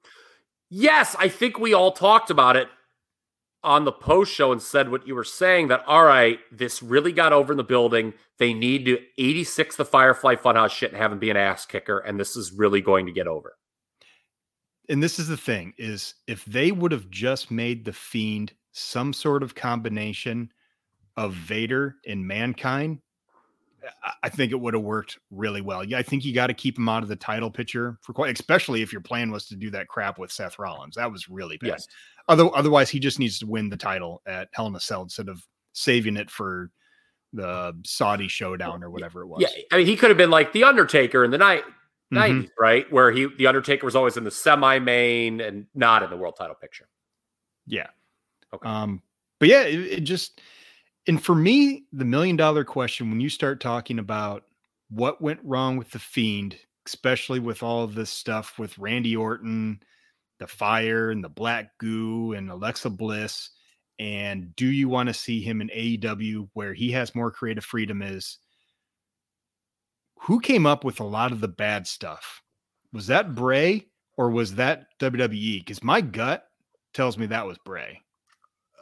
Yes, 0.70 1.16
I 1.18 1.28
think 1.28 1.58
we 1.58 1.72
all 1.72 1.92
talked 1.92 2.30
about 2.30 2.56
it 2.56 2.68
on 3.64 3.84
the 3.84 3.92
post 3.92 4.32
show 4.32 4.52
and 4.52 4.62
said 4.62 4.90
what 4.90 5.06
you 5.06 5.14
were 5.14 5.24
saying 5.24 5.68
that 5.68 5.84
all 5.86 6.04
right, 6.04 6.38
this 6.52 6.82
really 6.82 7.12
got 7.12 7.32
over 7.32 7.52
in 7.52 7.56
the 7.56 7.64
building. 7.64 8.14
They 8.38 8.54
need 8.54 8.84
to 8.86 8.98
86 9.18 9.76
the 9.76 9.84
Firefly 9.84 10.36
Funhouse 10.36 10.70
shit 10.70 10.92
and 10.92 11.00
have 11.00 11.10
him 11.12 11.18
be 11.18 11.30
an 11.30 11.36
ass 11.36 11.66
kicker, 11.66 11.98
and 11.98 12.18
this 12.20 12.36
is 12.36 12.52
really 12.52 12.80
going 12.80 13.06
to 13.06 13.12
get 13.12 13.26
over. 13.26 13.56
and 14.88 15.02
this 15.02 15.18
is 15.18 15.28
the 15.28 15.36
thing 15.36 15.74
is 15.76 16.14
if 16.26 16.44
they 16.46 16.72
would 16.72 16.92
have 16.92 17.10
just 17.10 17.50
made 17.50 17.84
the 17.84 17.92
fiend 17.92 18.52
some 18.72 19.12
sort 19.12 19.42
of 19.42 19.54
combination 19.54 20.50
of 21.16 21.34
Vader 21.34 21.96
and 22.06 22.24
mankind, 22.26 23.00
I- 24.22 24.28
think 24.28 24.52
it 24.52 24.60
would 24.60 24.74
have 24.74 24.82
worked 24.82 25.18
really 25.30 25.60
well. 25.60 25.82
Yeah, 25.84 25.98
I 25.98 26.02
think 26.02 26.24
you 26.24 26.32
got 26.32 26.46
to 26.46 26.54
keep 26.54 26.78
him 26.78 26.88
out 26.88 27.02
of 27.02 27.08
the 27.08 27.16
title 27.16 27.50
picture 27.50 27.98
for 28.02 28.12
quite, 28.12 28.32
especially 28.34 28.82
if 28.82 28.92
your 28.92 29.00
plan 29.00 29.30
was 29.30 29.46
to 29.48 29.56
do 29.56 29.68
that 29.70 29.88
crap 29.88 30.18
with 30.18 30.30
Seth 30.30 30.58
Rollins. 30.58 30.94
That 30.96 31.10
was 31.10 31.28
really 31.28 31.58
bad. 31.58 31.68
Yes. 31.70 31.88
Other, 32.28 32.54
otherwise, 32.54 32.90
he 32.90 33.00
just 33.00 33.18
needs 33.18 33.38
to 33.38 33.46
win 33.46 33.70
the 33.70 33.76
title 33.76 34.22
at 34.26 34.48
Hell 34.52 34.66
in 34.66 34.76
a 34.76 34.80
Cell 34.80 35.02
instead 35.02 35.28
of 35.28 35.42
saving 35.72 36.16
it 36.16 36.30
for 36.30 36.70
the 37.32 37.74
Saudi 37.84 38.28
showdown 38.28 38.82
or 38.82 38.90
whatever 38.90 39.22
it 39.22 39.26
was. 39.26 39.40
Yeah, 39.40 39.48
I 39.72 39.78
mean, 39.78 39.86
he 39.86 39.96
could 39.96 40.10
have 40.10 40.18
been 40.18 40.30
like 40.30 40.52
the 40.52 40.64
Undertaker 40.64 41.24
in 41.24 41.30
the 41.30 41.38
night. 41.38 41.64
Mhm. 42.12 42.18
90s, 42.18 42.50
right? 42.58 42.92
Where 42.92 43.10
he 43.10 43.28
the 43.36 43.46
Undertaker 43.46 43.84
was 43.84 43.94
always 43.94 44.16
in 44.16 44.24
the 44.24 44.30
semi 44.30 44.78
main 44.78 45.40
and 45.40 45.66
not 45.74 46.02
in 46.02 46.10
the 46.10 46.16
world 46.16 46.36
title 46.38 46.54
picture. 46.54 46.88
Yeah. 47.66 47.88
Okay. 48.54 48.66
Um, 48.66 49.02
but 49.38 49.48
yeah, 49.48 49.62
it, 49.62 49.80
it 49.80 50.00
just 50.00 50.40
and 51.06 51.22
for 51.22 51.34
me, 51.34 51.84
the 51.92 52.04
million 52.04 52.36
dollar 52.36 52.64
question 52.64 53.10
when 53.10 53.20
you 53.20 53.28
start 53.28 53.60
talking 53.60 53.98
about 53.98 54.44
what 54.90 55.20
went 55.20 55.40
wrong 55.42 55.76
with 55.76 55.90
the 55.90 55.98
fiend, 55.98 56.56
especially 56.86 57.40
with 57.40 57.62
all 57.62 57.84
of 57.84 57.94
this 57.94 58.10
stuff 58.10 58.58
with 58.58 58.78
Randy 58.78 59.14
Orton 59.14 59.80
the 60.38 60.46
fire 60.46 61.10
and 61.10 61.22
the 61.22 61.28
black 61.28 61.76
goo 61.78 62.32
and 62.32 62.50
Alexa 62.50 62.90
Bliss? 62.90 63.50
And 63.98 64.54
do 64.54 64.66
you 64.66 64.88
want 64.88 65.08
to 65.08 65.14
see 65.14 65.40
him 65.40 65.60
in 65.60 65.68
AEW 65.68 66.48
where 66.54 66.72
he 66.72 66.92
has 66.92 67.14
more 67.14 67.30
creative 67.30 67.64
freedom? 67.64 68.02
Is 68.02 68.38
who 70.20 70.40
came 70.40 70.66
up 70.66 70.84
with 70.84 71.00
a 71.00 71.04
lot 71.04 71.32
of 71.32 71.40
the 71.40 71.48
bad 71.48 71.86
stuff? 71.86 72.42
Was 72.92 73.06
that 73.08 73.34
Bray 73.34 73.86
or 74.16 74.30
was 74.30 74.54
that 74.54 74.86
WWE? 75.00 75.60
Because 75.60 75.82
my 75.82 76.00
gut 76.00 76.44
tells 76.94 77.18
me 77.18 77.26
that 77.26 77.46
was 77.46 77.58
Bray. 77.64 78.00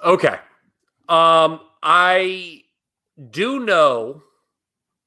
Okay. 0.04 0.36
Um, 1.09 1.61
I 1.82 2.62
do 3.30 3.61
know 3.61 4.22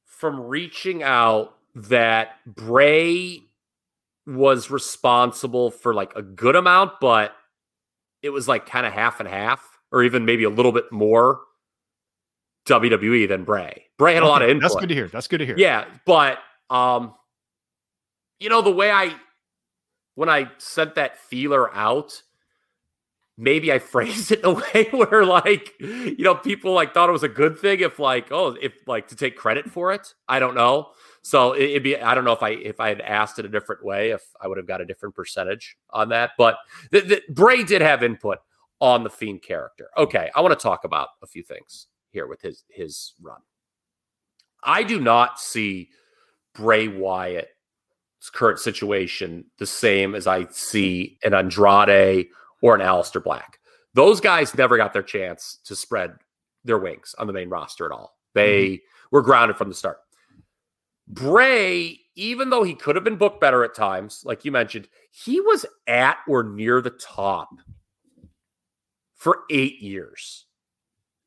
from 0.05 0.39
reaching 0.41 1.03
out 1.03 1.55
that 1.75 2.37
Bray 2.45 3.41
was 4.29 4.69
responsible 4.69 5.71
for 5.71 5.93
like 5.93 6.15
a 6.15 6.21
good 6.21 6.55
amount, 6.55 6.93
but 7.01 7.33
it 8.21 8.29
was 8.29 8.47
like 8.47 8.65
kind 8.65 8.85
of 8.85 8.93
half 8.93 9.19
and 9.19 9.27
half, 9.27 9.65
or 9.91 10.03
even 10.03 10.25
maybe 10.25 10.43
a 10.43 10.49
little 10.49 10.71
bit 10.71 10.91
more 10.91 11.41
WWE 12.67 13.27
than 13.27 13.43
Bray. 13.43 13.85
Bray 13.97 14.13
had 14.13 14.23
a 14.23 14.27
lot 14.27 14.41
of 14.41 14.47
Okay, 14.47 14.51
input. 14.51 14.61
That's 14.63 14.79
good 14.79 14.89
to 14.89 14.95
hear. 14.95 15.07
That's 15.07 15.27
good 15.27 15.39
to 15.39 15.45
hear. 15.45 15.57
Yeah, 15.57 15.85
but 16.05 16.37
um, 16.69 17.15
you 18.39 18.49
know 18.49 18.61
the 18.61 18.71
way 18.71 18.91
I 18.91 19.15
when 20.15 20.29
I 20.29 20.51
sent 20.57 20.95
that 20.95 21.17
feeler 21.17 21.73
out, 21.75 22.21
maybe 23.37 23.71
I 23.71 23.79
phrased 23.79 24.31
it 24.31 24.39
in 24.39 24.45
a 24.45 24.53
way 24.53 24.89
where 24.91 25.25
like 25.25 25.73
you 25.79 26.23
know 26.23 26.35
people 26.35 26.73
like 26.73 26.93
thought 26.93 27.09
it 27.09 27.13
was 27.13 27.23
a 27.23 27.29
good 27.29 27.57
thing 27.57 27.79
if 27.79 27.97
like 27.97 28.31
oh 28.31 28.55
if 28.61 28.73
like 28.85 29.07
to 29.07 29.15
take 29.15 29.35
credit 29.35 29.71
for 29.71 29.91
it. 29.91 30.13
I 30.27 30.39
don't 30.39 30.55
know. 30.55 30.89
So 31.21 31.53
it, 31.53 31.69
it'd 31.69 31.83
be 31.83 31.97
I 31.97 32.15
don't 32.15 32.25
know 32.25 32.31
if 32.31 32.43
I 32.43 32.51
if 32.51 32.79
I 32.79 32.89
had 32.89 33.01
asked 33.01 33.39
it 33.39 33.45
a 33.45 33.49
different 33.49 33.83
way 33.83 34.11
if 34.11 34.21
I 34.41 34.47
would 34.47 34.57
have 34.57 34.67
got 34.67 34.81
a 34.81 34.85
different 34.85 35.15
percentage 35.15 35.77
on 35.89 36.09
that. 36.09 36.31
But 36.37 36.57
the, 36.91 37.01
the, 37.01 37.21
Bray 37.29 37.63
did 37.63 37.81
have 37.81 38.03
input 38.03 38.39
on 38.79 39.03
the 39.03 39.09
fiend 39.09 39.41
character. 39.41 39.89
Okay, 39.97 40.29
I 40.35 40.41
want 40.41 40.57
to 40.57 40.61
talk 40.61 40.83
about 40.83 41.09
a 41.21 41.27
few 41.27 41.43
things 41.43 41.87
here 42.11 42.27
with 42.27 42.41
his 42.41 42.63
his 42.69 43.13
run. 43.21 43.41
I 44.63 44.83
do 44.83 44.99
not 44.99 45.39
see 45.39 45.89
Bray 46.53 46.87
Wyatt's 46.87 47.49
current 48.33 48.59
situation 48.59 49.45
the 49.57 49.65
same 49.65 50.15
as 50.15 50.27
I 50.27 50.47
see 50.51 51.17
an 51.23 51.33
Andrade 51.33 52.27
or 52.61 52.75
an 52.75 52.81
Aleister 52.81 53.23
Black. 53.23 53.59
Those 53.93 54.19
guys 54.19 54.55
never 54.55 54.77
got 54.77 54.93
their 54.93 55.03
chance 55.03 55.59
to 55.65 55.75
spread 55.75 56.13
their 56.63 56.77
wings 56.77 57.15
on 57.17 57.27
the 57.27 57.33
main 57.33 57.49
roster 57.49 57.85
at 57.85 57.91
all. 57.91 58.17
They 58.33 58.67
mm-hmm. 58.67 59.15
were 59.15 59.21
grounded 59.21 59.57
from 59.57 59.69
the 59.69 59.75
start. 59.75 59.99
Bray, 61.09 61.99
even 62.15 62.49
though 62.49 62.63
he 62.63 62.75
could 62.75 62.95
have 62.95 63.03
been 63.03 63.15
booked 63.17 63.41
better 63.41 63.63
at 63.63 63.73
times, 63.75 64.21
like 64.25 64.45
you 64.45 64.51
mentioned, 64.51 64.87
he 65.11 65.41
was 65.41 65.65
at 65.87 66.17
or 66.27 66.43
near 66.43 66.81
the 66.81 66.91
top 66.91 67.49
for 69.15 69.39
eight 69.49 69.79
years 69.81 70.45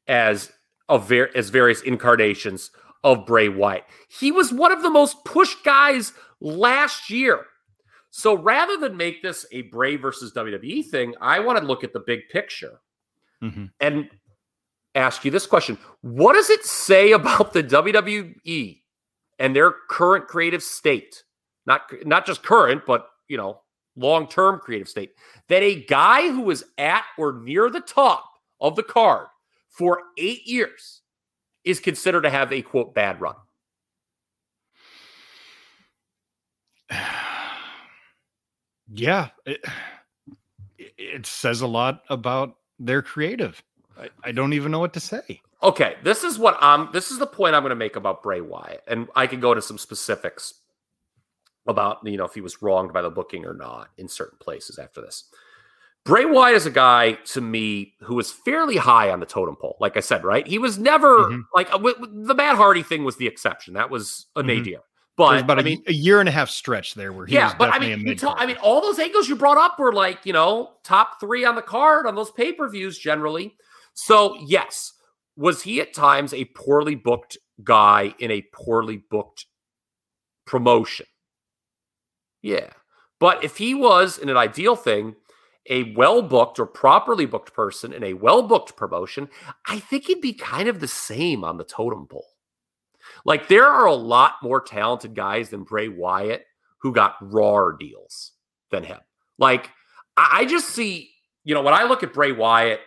as 0.07 0.53
of 0.89 1.09
ver- 1.09 1.31
as 1.35 1.51
various 1.51 1.83
incarnations 1.83 2.71
of 3.05 3.27
Bray 3.27 3.49
Wyatt. 3.49 3.85
He 4.09 4.31
was 4.31 4.53
one 4.53 4.73
of 4.73 4.83
the 4.83 4.91
most 4.91 5.25
pushed 5.25 5.65
guys 5.65 6.13
last 6.41 7.11
year. 7.11 7.47
So 8.11 8.35
rather 8.35 8.77
than 8.77 8.97
make 8.97 9.23
this 9.23 9.47
a 9.53 9.63
Bray 9.63 9.97
versus 9.97 10.33
WWE 10.33 10.85
thing, 10.87 11.15
I 11.21 11.41
want 11.41 11.59
to 11.59 11.65
look 11.65 11.83
at 11.83 11.93
the 11.93 12.01
big 12.01 12.29
picture 12.31 12.81
Mhm. 13.43 13.71
and 13.81 14.11
ask 14.95 15.25
you 15.25 15.31
this 15.31 15.47
question. 15.47 15.79
What 16.03 16.35
does 16.35 16.51
it 16.51 16.65
say 16.65 17.13
about 17.13 17.53
the 17.53 17.63
WWE 17.63 18.82
and 19.43 19.55
their 19.57 19.75
current 19.91 20.29
creative 20.29 20.63
state? 20.63 21.25
Not 21.67 21.83
not 22.07 22.25
just 22.25 22.43
current, 22.45 22.85
but 22.87 23.09
you 23.29 23.37
know, 23.37 23.61
long-term 23.97 24.61
creative 24.61 24.89
state. 24.89 25.11
That 25.49 25.63
a 25.63 25.85
guy 25.85 26.29
who 26.29 26.43
was 26.43 26.63
at 26.79 27.03
or 27.19 27.33
near 27.33 27.69
the 27.69 27.81
top 27.81 28.25
of 28.61 28.77
the 28.77 28.83
card 28.85 29.27
for 29.69 30.01
8 30.17 30.47
years 30.47 31.03
is 31.65 31.81
considered 31.81 32.23
to 32.23 32.31
have 32.31 32.53
a 32.53 32.63
quote 32.63 32.95
bad 32.95 33.21
run. 33.21 33.35
yeah, 38.93 39.31
it, 39.45 39.65
it 40.79 41.27
says 41.27 41.61
a 41.63 41.67
lot 41.67 42.03
about 42.09 42.57
their 42.79 43.03
creative. 43.03 43.63
I, 43.99 44.09
I 44.25 44.33
don't 44.33 44.53
even 44.53 44.73
know 44.73 44.79
what 44.81 44.93
to 44.95 45.01
say. 45.01 45.41
Okay, 45.63 45.97
this 46.03 46.25
is 46.25 46.39
what 46.39 46.57
I'm 46.61 46.89
this 46.93 47.11
is 47.11 47.19
the 47.19 47.27
point 47.27 47.55
I'm 47.55 47.63
going 47.63 47.71
to 47.71 47.77
make 47.77 47.97
about 47.97 48.23
Bray 48.23 48.41
Wyatt 48.41 48.83
and 48.89 49.09
I 49.15 49.27
can 49.27 49.41
go 49.41 49.53
into 49.53 49.63
some 49.63 49.79
specifics 49.79 50.55
about 51.67 51.99
you 52.05 52.17
know 52.17 52.25
if 52.25 52.35
he 52.35 52.41
was 52.41 52.61
wronged 52.63 52.93
by 52.93 53.03
the 53.03 53.11
booking 53.11 53.45
or 53.47 53.55
not 53.55 53.89
in 53.99 54.09
certain 54.09 54.39
places 54.41 54.79
after 54.79 55.01
this. 55.01 55.25
Bray 56.05 56.25
Wyatt 56.25 56.57
is 56.57 56.67
a 56.67 56.71
guy 56.71 57.13
to 57.27 57.41
me 57.41 57.95
who 58.01 58.17
was 58.17 58.33
fairly 58.33 58.77
high 58.77 59.11
on 59.11 59.21
the 59.21 59.27
totem 59.27 59.55
pole. 59.55 59.77
Like 59.79 59.97
I 59.97 60.01
said, 60.01 60.25
right? 60.25 60.45
He 60.45 60.59
was 60.59 60.77
never 60.77 61.27
Mhm. 61.31 61.45
like 61.55 61.69
uh, 61.69 61.77
w- 61.79 61.95
w- 61.95 62.25
the 62.27 62.35
Matt 62.35 62.57
Hardy 62.57 62.83
thing 62.83 63.05
was 63.05 63.17
the 63.19 63.29
exception. 63.29 63.75
That 63.75 63.89
was 63.89 64.27
a 64.35 64.43
Mhm. 64.43 64.47
nadir. 64.47 64.65
There's 64.75 64.83
But 65.17 65.41
about 65.45 65.59
I 65.61 65.63
mean, 65.63 65.81
a 65.87 65.93
year 65.93 66.19
and 66.19 66.29
a 66.29 66.33
half 66.33 66.51
stretch 66.51 66.95
there 66.95 67.13
where 67.13 67.27
he 67.27 67.35
yeah, 67.35 67.49
was 67.49 67.55
but 67.57 67.73
I 67.73 67.79
mean, 67.79 67.93
a 67.93 68.11
you 68.11 68.15
tell, 68.17 68.35
I 68.37 68.47
mean, 68.47 68.57
all 68.57 68.81
those 68.81 68.99
angles 68.99 69.29
you 69.29 69.37
brought 69.37 69.59
up 69.59 69.79
were 69.79 69.93
like, 69.93 70.25
you 70.27 70.33
know, 70.33 70.73
top 70.83 71.21
three 71.21 71.45
on 71.45 71.55
the 71.55 71.63
card 71.63 72.07
on 72.07 72.17
those 72.17 72.33
pay 72.33 72.51
per 72.53 72.69
views 72.69 72.99
generally. 72.99 73.55
So, 73.95 74.37
yes, 74.41 74.93
was 75.37 75.63
he 75.63 75.81
at 75.81 75.95
times 75.95 76.33
a 76.33 76.47
poorly 76.47 76.95
booked 76.95 77.39
guy 77.63 78.15
in 78.19 78.31
a 78.31 78.45
poorly 78.53 79.05
booked 79.11 79.47
promotion? 80.47 81.07
Yeah. 82.43 82.71
But 83.21 83.45
if 83.45 83.57
he 83.57 83.75
was, 83.75 84.19
in 84.19 84.29
an 84.29 84.37
ideal 84.37 84.77
thing, 84.77 85.15
a 85.71 85.95
well 85.95 86.23
booked 86.23 86.59
or 86.59 86.67
properly 86.67 87.27
booked 87.27 87.55
person 87.55 87.93
in 87.93 88.03
a 88.03 88.15
well 88.15 88.43
booked 88.43 88.77
promotion, 88.77 89.29
I 89.67 89.79
think 89.79 90.07
he'd 90.07 90.21
be 90.21 90.33
kind 90.33 90.69
of 90.69 90.81
the 90.81 90.89
same 90.89 91.45
on 91.45 91.57
the 91.57 91.65
totem 91.65 92.07
pole. 92.07 92.27
Like 93.25 93.49
there 93.49 93.67
are 93.67 93.87
a 93.87 93.95
lot 93.95 94.35
more 94.43 94.61
talented 94.61 95.15
guys 95.15 95.51
than 95.51 95.63
Bray 95.63 95.89
Wyatt 95.89 96.45
who 96.79 96.93
got 96.93 97.17
raw 97.21 97.71
deals 97.79 98.33
than 98.71 98.83
him. 98.83 98.99
Like 99.39 99.71
I 100.17 100.45
just 100.45 100.71
see, 100.71 101.11
you 101.45 101.55
know, 101.55 101.63
when 101.63 101.75
I 101.75 101.85
look 101.85 102.03
at 102.03 102.13
Bray 102.13 102.33
Wyatt 102.33 102.81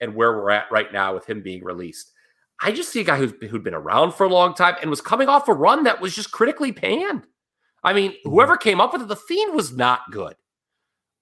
and 0.00 0.14
where 0.14 0.32
we're 0.32 0.50
at 0.50 0.70
right 0.70 0.92
now 0.92 1.14
with 1.14 1.26
him 1.26 1.42
being 1.42 1.64
released, 1.64 2.12
I 2.60 2.72
just 2.72 2.90
see 2.90 3.00
a 3.00 3.04
guy 3.04 3.18
who's 3.18 3.32
who'd 3.50 3.64
been 3.64 3.74
around 3.74 4.14
for 4.14 4.24
a 4.24 4.30
long 4.30 4.54
time 4.54 4.76
and 4.80 4.90
was 4.90 5.00
coming 5.00 5.28
off 5.28 5.48
a 5.48 5.52
run 5.52 5.84
that 5.84 6.00
was 6.00 6.14
just 6.14 6.32
critically 6.32 6.72
panned. 6.72 7.26
I 7.82 7.92
mean, 7.92 8.14
whoever 8.24 8.56
came 8.56 8.80
up 8.80 8.92
with 8.92 9.02
it, 9.02 9.08
the 9.08 9.16
Fiend 9.16 9.54
was 9.54 9.72
not 9.76 10.10
good. 10.10 10.34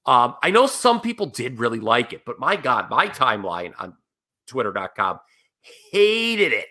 Um, 0.06 0.36
I 0.42 0.50
know 0.50 0.66
some 0.66 1.00
people 1.00 1.26
did 1.26 1.58
really 1.58 1.80
like 1.80 2.12
it, 2.12 2.24
but 2.24 2.38
my 2.38 2.56
God, 2.56 2.90
my 2.90 3.08
timeline 3.08 3.72
on 3.78 3.94
Twitter.com 4.46 5.18
hated 5.90 6.52
it 6.52 6.68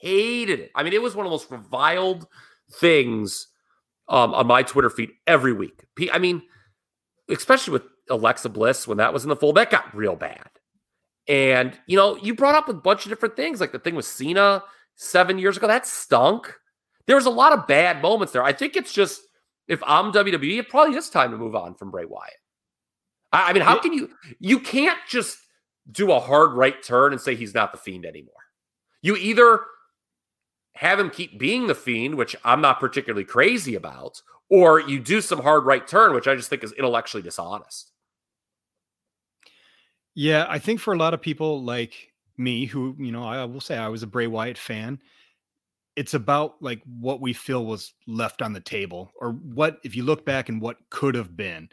hated 0.00 0.60
it. 0.60 0.70
I 0.74 0.82
mean, 0.82 0.92
it 0.92 1.02
was 1.02 1.14
one 1.14 1.26
of 1.26 1.30
the 1.30 1.34
most 1.34 1.50
reviled 1.50 2.26
things 2.72 3.48
um, 4.08 4.34
on 4.34 4.46
my 4.46 4.62
Twitter 4.62 4.90
feed 4.90 5.10
every 5.26 5.52
week. 5.52 5.84
I 6.12 6.18
mean, 6.18 6.42
especially 7.28 7.72
with 7.72 7.82
Alexa 8.08 8.48
Bliss 8.48 8.88
when 8.88 8.98
that 8.98 9.12
was 9.12 9.24
in 9.24 9.28
the 9.28 9.36
fold, 9.36 9.56
that 9.56 9.70
got 9.70 9.94
real 9.94 10.16
bad. 10.16 10.48
And 11.30 11.78
you 11.86 11.96
know, 11.96 12.16
you 12.16 12.34
brought 12.34 12.56
up 12.56 12.68
a 12.68 12.74
bunch 12.74 13.06
of 13.06 13.08
different 13.08 13.36
things, 13.36 13.60
like 13.60 13.70
the 13.70 13.78
thing 13.78 13.94
with 13.94 14.04
Cena 14.04 14.64
seven 14.96 15.38
years 15.38 15.56
ago. 15.56 15.68
That 15.68 15.86
stunk. 15.86 16.52
There 17.06 17.14
was 17.14 17.26
a 17.26 17.30
lot 17.30 17.52
of 17.52 17.68
bad 17.68 18.02
moments 18.02 18.32
there. 18.32 18.42
I 18.42 18.52
think 18.52 18.74
it's 18.74 18.92
just 18.92 19.22
if 19.68 19.80
I'm 19.86 20.12
WWE, 20.12 20.58
it 20.58 20.68
probably 20.68 20.96
is 20.96 21.08
time 21.08 21.30
to 21.30 21.38
move 21.38 21.54
on 21.54 21.76
from 21.76 21.92
Bray 21.92 22.04
Wyatt. 22.04 22.32
I, 23.30 23.50
I 23.50 23.52
mean, 23.52 23.62
how 23.62 23.78
can 23.78 23.92
you? 23.92 24.10
You 24.40 24.58
can't 24.58 24.98
just 25.08 25.38
do 25.88 26.10
a 26.10 26.18
hard 26.18 26.54
right 26.54 26.82
turn 26.82 27.12
and 27.12 27.20
say 27.20 27.36
he's 27.36 27.54
not 27.54 27.70
the 27.70 27.78
fiend 27.78 28.04
anymore. 28.04 28.34
You 29.00 29.14
either 29.14 29.60
have 30.74 30.98
him 30.98 31.10
keep 31.10 31.38
being 31.38 31.68
the 31.68 31.76
fiend, 31.76 32.16
which 32.16 32.34
I'm 32.44 32.60
not 32.60 32.80
particularly 32.80 33.24
crazy 33.24 33.76
about, 33.76 34.20
or 34.48 34.80
you 34.80 34.98
do 34.98 35.20
some 35.20 35.42
hard 35.42 35.64
right 35.64 35.86
turn, 35.86 36.12
which 36.12 36.26
I 36.26 36.34
just 36.34 36.50
think 36.50 36.64
is 36.64 36.72
intellectually 36.72 37.22
dishonest. 37.22 37.92
Yeah, 40.14 40.46
I 40.48 40.58
think 40.58 40.80
for 40.80 40.92
a 40.92 40.98
lot 40.98 41.14
of 41.14 41.22
people 41.22 41.62
like 41.62 42.12
me, 42.36 42.66
who 42.66 42.96
you 42.98 43.12
know, 43.12 43.22
I 43.24 43.44
will 43.44 43.60
say 43.60 43.76
I 43.76 43.88
was 43.88 44.02
a 44.02 44.06
Bray 44.06 44.26
Wyatt 44.26 44.58
fan. 44.58 45.00
It's 45.96 46.14
about 46.14 46.60
like 46.62 46.80
what 47.00 47.20
we 47.20 47.32
feel 47.32 47.66
was 47.66 47.92
left 48.06 48.42
on 48.42 48.52
the 48.52 48.60
table, 48.60 49.10
or 49.20 49.32
what 49.32 49.78
if 49.84 49.94
you 49.94 50.02
look 50.04 50.24
back 50.24 50.48
and 50.48 50.60
what 50.60 50.76
could 50.90 51.14
have 51.14 51.36
been. 51.36 51.68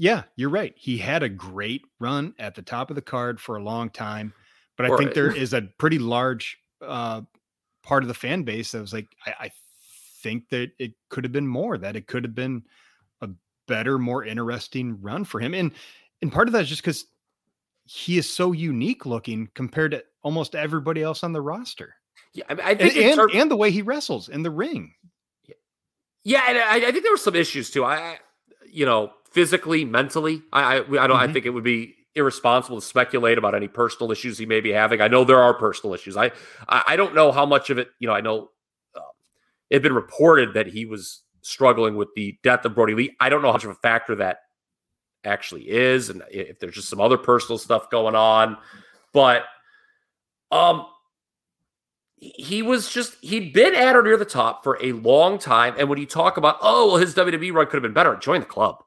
Yeah, 0.00 0.22
you're 0.36 0.50
right. 0.50 0.74
He 0.76 0.96
had 0.98 1.22
a 1.22 1.28
great 1.28 1.82
run 1.98 2.32
at 2.38 2.54
the 2.54 2.62
top 2.62 2.90
of 2.90 2.94
the 2.96 3.02
card 3.02 3.40
for 3.40 3.56
a 3.56 3.62
long 3.62 3.90
time, 3.90 4.32
but 4.76 4.86
I 4.86 4.90
Or- 4.90 4.98
think 4.98 5.14
there 5.14 5.30
is 5.34 5.52
a 5.52 5.62
pretty 5.78 5.98
large 5.98 6.56
uh, 6.80 7.22
part 7.82 8.04
of 8.04 8.08
the 8.08 8.14
fan 8.14 8.44
base 8.44 8.70
that 8.72 8.80
was 8.80 8.92
like, 8.92 9.08
I, 9.26 9.34
I 9.46 9.50
think 10.22 10.48
that 10.50 10.70
it 10.78 10.92
could 11.08 11.24
have 11.24 11.32
been 11.32 11.48
more. 11.48 11.78
That 11.78 11.96
it 11.96 12.06
could 12.06 12.22
have 12.24 12.34
been 12.34 12.62
a 13.22 13.28
better, 13.66 13.98
more 13.98 14.24
interesting 14.24 15.00
run 15.00 15.24
for 15.24 15.40
him, 15.40 15.54
and 15.54 15.72
and 16.22 16.32
part 16.32 16.48
of 16.48 16.52
that 16.52 16.62
is 16.62 16.68
just 16.68 16.82
because 16.82 17.04
he 17.90 18.18
is 18.18 18.28
so 18.28 18.52
unique 18.52 19.06
looking 19.06 19.48
compared 19.54 19.92
to 19.92 20.04
almost 20.22 20.54
everybody 20.54 21.02
else 21.02 21.24
on 21.24 21.32
the 21.32 21.40
roster. 21.40 21.94
Yeah, 22.34 22.44
I, 22.50 22.54
mean, 22.54 22.66
I 22.66 22.70
And, 22.72 22.78
think 22.80 22.96
in 22.96 23.02
and, 23.08 23.16
term- 23.16 23.30
and 23.32 23.50
the 23.50 23.56
way 23.56 23.70
he 23.70 23.80
wrestles 23.82 24.28
in 24.28 24.42
the 24.42 24.50
ring. 24.50 24.92
Yeah, 26.24 26.42
and 26.46 26.58
I, 26.58 26.88
I 26.88 26.90
think 26.92 27.02
there 27.02 27.12
were 27.12 27.16
some 27.16 27.34
issues 27.36 27.70
too. 27.70 27.84
I, 27.84 27.96
I- 27.96 28.18
you 28.70 28.84
know, 28.84 29.12
physically, 29.30 29.86
mentally. 29.86 30.42
I 30.52 30.80
I, 30.80 31.04
I 31.04 31.06
don't. 31.06 31.16
I 31.16 31.26
Mhm. 31.26 31.32
think 31.32 31.46
it 31.46 31.50
would 31.50 31.64
be 31.64 31.94
irresponsible 32.14 32.78
to 32.80 32.86
speculate 32.86 33.38
about 33.38 33.54
any 33.54 33.68
personal 33.68 34.12
issues 34.12 34.36
he 34.36 34.44
may 34.44 34.60
be 34.60 34.70
having. 34.72 35.00
I 35.00 35.08
know 35.08 35.24
there 35.24 35.40
are 35.40 35.54
personal 35.54 35.94
issues. 35.94 36.18
I 36.18 36.32
I, 36.68 36.82
I 36.88 36.96
don't 36.96 37.14
know 37.14 37.32
how 37.32 37.46
much 37.46 37.70
of 37.70 37.78
it. 37.78 37.88
You 37.98 38.08
know, 38.08 38.14
I 38.14 38.20
know 38.20 38.50
um, 38.94 39.02
it 39.70 39.76
had 39.76 39.82
been 39.82 39.94
reported 39.94 40.52
that 40.52 40.66
he 40.66 40.84
was 40.84 41.22
struggling 41.40 41.96
with 41.96 42.08
the 42.14 42.36
death 42.42 42.66
of 42.66 42.74
Brodie 42.74 42.94
Lee. 42.94 43.16
I 43.20 43.30
don't 43.30 43.40
know 43.40 43.48
how 43.48 43.54
much 43.54 43.64
of 43.64 43.70
a 43.70 43.74
factor 43.76 44.14
that 44.16 44.40
actually 45.24 45.68
is, 45.68 46.10
and 46.10 46.22
if 46.30 46.58
there's 46.58 46.74
just 46.74 46.88
some 46.88 47.00
other 47.00 47.18
personal 47.18 47.58
stuff 47.58 47.90
going 47.90 48.14
on. 48.14 48.56
But 49.12 49.44
um, 50.50 50.86
he 52.16 52.62
was 52.62 52.90
just 52.90 53.16
he'd 53.22 53.52
been 53.52 53.74
at 53.74 53.96
or 53.96 54.02
near 54.02 54.16
the 54.16 54.24
top 54.24 54.64
for 54.64 54.78
a 54.82 54.92
long 54.92 55.38
time. 55.38 55.74
And 55.78 55.88
when 55.88 55.98
you 55.98 56.06
talk 56.06 56.36
about, 56.36 56.58
oh, 56.62 56.88
well, 56.88 56.96
his 56.96 57.14
WWE 57.14 57.52
run 57.52 57.66
could 57.66 57.74
have 57.74 57.82
been 57.82 57.92
better, 57.92 58.16
join 58.16 58.40
the 58.40 58.46
club. 58.46 58.82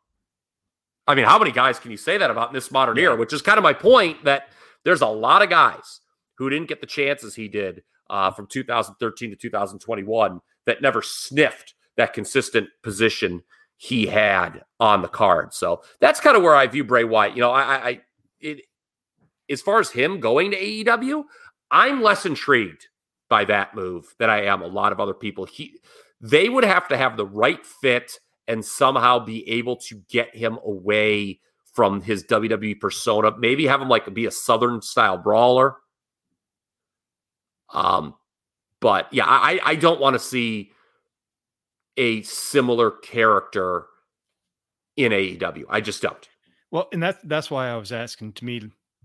I 1.08 1.16
mean, 1.16 1.26
how 1.26 1.40
many 1.40 1.52
guys 1.52 1.80
can 1.80 1.92
you 1.92 1.98
say 1.98 2.18
that 2.18 2.32
about 2.32 2.50
in 2.50 2.54
this 2.54 2.72
modern 2.72 2.98
era? 2.98 3.16
Which 3.16 3.34
is 3.34 3.42
kind 3.42 3.58
of 3.58 3.64
my 3.64 3.74
point 3.74 4.24
that 4.24 4.50
there's 4.86 5.02
a 5.02 5.08
lot 5.08 5.42
of 5.42 5.50
guys 5.50 6.02
who 6.38 6.50
didn't 6.50 6.70
get 6.70 6.82
the 6.82 6.88
chances 6.88 7.36
he 7.36 7.48
did 7.48 7.84
uh, 8.10 8.32
from 8.32 8.48
2013 8.48 9.32
to 9.32 9.36
2021 9.36 10.42
that 10.66 10.82
never 10.82 11.02
sniffed 11.02 11.74
that 11.98 12.14
consistent 12.14 12.68
position 12.84 13.44
he 13.82 14.06
had 14.06 14.62
on 14.80 15.02
the 15.02 15.08
card. 15.08 15.56
So 15.56 15.82
that's 16.00 16.20
kind 16.20 16.38
of 16.38 16.44
where 16.44 16.56
I 16.56 16.68
view 16.68 16.84
Bray 16.84 17.04
Wyatt. 17.04 17.36
You 17.36 17.42
know, 17.42 17.50
I, 17.50 17.90
I, 17.90 18.02
it, 18.40 18.62
as 19.50 19.64
far 19.64 19.80
as 19.80 19.90
him 19.90 20.20
going 20.20 20.52
to 20.52 20.58
AEW, 20.58 21.24
I'm 21.72 22.04
less 22.04 22.28
intrigued 22.28 22.86
by 23.28 23.44
that 23.46 23.74
move 23.74 24.14
than 24.20 24.30
I 24.30 24.44
am 24.44 24.62
a 24.62 24.68
lot 24.68 24.92
of 24.92 25.00
other 25.00 25.16
people. 25.16 25.46
He, 25.46 25.80
they 26.20 26.48
would 26.48 26.64
have 26.64 26.90
to 26.90 26.98
have 26.98 27.18
the 27.18 27.26
right 27.26 27.66
fit 27.66 28.20
and 28.48 28.64
somehow 28.64 29.18
be 29.18 29.50
able 29.50 29.78
to 29.78 29.96
get 30.08 30.36
him 30.36 30.60
away 30.64 31.40
from 31.74 32.04
his 32.04 32.24
WWE 32.26 32.80
persona. 32.80 33.36
Maybe 33.36 33.66
have 33.66 33.82
him 33.82 33.90
like 33.90 34.14
be 34.14 34.28
a 34.28 34.32
Southern 34.32 34.84
style 34.84 35.18
brawler. 35.18 35.78
Um, 37.74 38.14
but 38.80 39.12
yeah, 39.12 39.26
I 39.26 39.60
I 39.64 39.76
don't 39.76 40.00
want 40.00 40.14
to 40.14 40.20
see 40.20 40.72
a 41.98 42.22
similar 42.24 42.92
character 42.92 43.86
in 44.98 45.12
AEW. 45.12 45.64
I 45.70 45.82
just 45.82 46.02
don't. 46.02 46.30
Well, 46.72 46.88
and 46.94 47.02
that's 47.02 47.22
that's 47.24 47.52
why 47.52 47.70
I 47.70 47.78
was 47.78 47.92
asking. 47.92 48.34
To 48.34 48.46
me, 48.46 48.62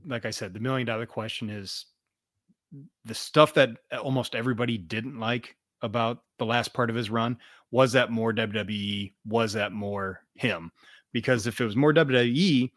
like 0.07 0.25
I 0.25 0.31
said, 0.31 0.55
the 0.55 0.61
million 0.61 0.87
dollar 0.87 1.07
question 1.07 1.51
is 1.51 1.87
the 3.05 3.15
stuff 3.15 3.55
that 3.55 3.71
almost 4.01 4.35
everybody 4.35 4.79
didn't 4.79 5.19
like 5.19 5.57
about 5.83 6.23
the 6.39 6.47
last 6.47 6.73
part 6.73 6.91
of 6.91 6.97
his 6.97 7.11
run. 7.11 7.39
Was 7.71 7.93
that 7.93 8.11
more 8.11 8.33
WWE? 8.33 9.13
Was 9.27 9.53
that 9.55 9.73
more 9.73 10.21
him? 10.35 10.71
Because 11.13 11.47
if 11.47 11.61
it 11.61 11.65
was 11.65 11.77
more 11.77 11.93
WWE, 11.93 12.71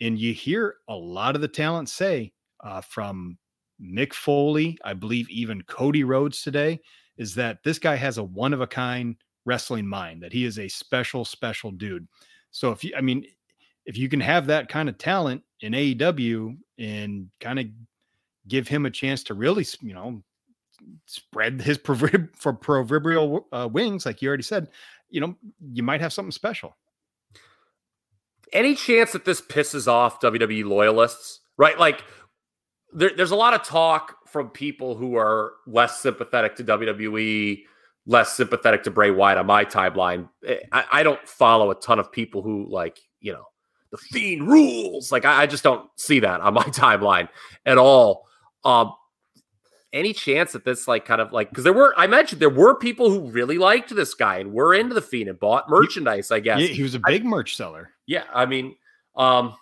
and 0.00 0.18
you 0.18 0.32
hear 0.34 0.76
a 0.88 0.94
lot 0.94 1.34
of 1.34 1.40
the 1.40 1.48
talent 1.48 1.88
say 1.88 2.32
uh, 2.62 2.80
from 2.80 3.38
Mick 3.80 4.12
Foley, 4.12 4.78
I 4.84 4.94
believe 4.94 5.28
even 5.30 5.62
Cody 5.62 6.04
Rhodes 6.04 6.42
today, 6.42 6.80
is 7.16 7.34
that 7.36 7.62
this 7.64 7.78
guy 7.78 7.96
has 7.96 8.18
a 8.18 8.24
one 8.24 8.52
of 8.52 8.60
a 8.60 8.66
kind 8.66 9.16
wrestling 9.46 9.86
mind, 9.86 10.22
that 10.22 10.32
he 10.32 10.44
is 10.44 10.58
a 10.58 10.68
special, 10.68 11.24
special 11.24 11.70
dude. 11.70 12.06
So 12.50 12.70
if 12.72 12.84
you, 12.84 12.92
I 12.96 13.00
mean, 13.00 13.24
if 13.86 13.96
you 13.96 14.08
can 14.08 14.20
have 14.20 14.46
that 14.48 14.68
kind 14.68 14.88
of 14.88 14.98
talent 14.98 15.42
in 15.60 15.72
AEW 15.72 16.58
and 16.78 17.30
kind 17.40 17.58
of 17.58 17.66
give 18.48 18.68
him 18.68 18.84
a 18.84 18.90
chance 18.90 19.22
to 19.24 19.34
really, 19.34 19.64
you 19.80 19.94
know, 19.94 20.22
spread 21.06 21.62
his 21.62 21.78
proverb 21.84 22.28
for 22.36 22.52
proverbial 22.52 23.46
uh, 23.52 23.68
wings, 23.72 24.04
like 24.04 24.20
you 24.20 24.28
already 24.28 24.42
said, 24.42 24.68
you 25.08 25.20
know, 25.20 25.36
you 25.72 25.82
might 25.82 26.00
have 26.00 26.12
something 26.12 26.32
special. 26.32 26.76
Any 28.52 28.74
chance 28.74 29.12
that 29.12 29.24
this 29.24 29.40
pisses 29.40 29.88
off 29.88 30.20
WWE 30.20 30.64
loyalists, 30.64 31.40
right? 31.56 31.78
Like, 31.78 32.04
there, 32.92 33.10
there's 33.16 33.32
a 33.32 33.36
lot 33.36 33.54
of 33.54 33.62
talk 33.62 34.16
from 34.28 34.50
people 34.50 34.96
who 34.96 35.16
are 35.16 35.54
less 35.66 36.00
sympathetic 36.00 36.56
to 36.56 36.64
WWE, 36.64 37.64
less 38.06 38.34
sympathetic 38.36 38.84
to 38.84 38.90
Bray 38.90 39.10
Wyatt 39.10 39.38
on 39.38 39.46
my 39.46 39.64
timeline. 39.64 40.28
I, 40.72 40.84
I 40.92 41.02
don't 41.02 41.26
follow 41.28 41.70
a 41.70 41.74
ton 41.74 41.98
of 41.98 42.10
people 42.12 42.42
who 42.42 42.66
like, 42.70 42.98
you 43.20 43.32
know, 43.32 43.44
the 43.90 43.98
fiend 43.98 44.48
rules. 44.48 45.10
Like, 45.12 45.24
I, 45.24 45.42
I 45.42 45.46
just 45.46 45.64
don't 45.64 45.88
see 45.96 46.20
that 46.20 46.40
on 46.40 46.54
my 46.54 46.64
timeline 46.64 47.28
at 47.64 47.78
all. 47.78 48.26
Um, 48.64 48.92
any 49.92 50.12
chance 50.12 50.52
that 50.52 50.64
this 50.64 50.86
like 50.86 51.04
kind 51.04 51.20
of 51.20 51.32
like 51.32 51.48
because 51.48 51.64
there 51.64 51.72
were 51.72 51.94
I 51.96 52.06
mentioned 52.06 52.40
there 52.40 52.50
were 52.50 52.74
people 52.74 53.10
who 53.10 53.30
really 53.30 53.56
liked 53.56 53.94
this 53.94 54.12
guy 54.14 54.38
and 54.38 54.52
were 54.52 54.74
into 54.74 54.94
the 54.94 55.00
fiend 55.00 55.30
and 55.30 55.38
bought 55.38 55.70
merchandise. 55.70 56.30
I 56.30 56.40
guess 56.40 56.60
Yeah, 56.60 56.66
he 56.68 56.82
was 56.82 56.94
a 56.94 57.00
big 57.00 57.24
merch 57.24 57.56
seller. 57.56 57.90
yeah, 58.06 58.24
I 58.34 58.44
mean, 58.46 58.76
um, 59.14 59.54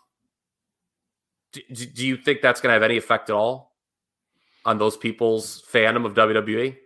do, 1.53 1.61
do 1.72 1.86
do 1.86 2.07
you 2.07 2.16
think 2.16 2.40
that's 2.40 2.61
going 2.61 2.70
to 2.70 2.74
have 2.74 2.82
any 2.82 2.97
effect 2.97 3.30
at 3.30 3.36
all 3.36 3.72
on 4.64 4.78
those 4.78 4.97
people's 4.97 5.62
fandom 5.70 6.05
of 6.05 6.14
WWE? 6.14 6.76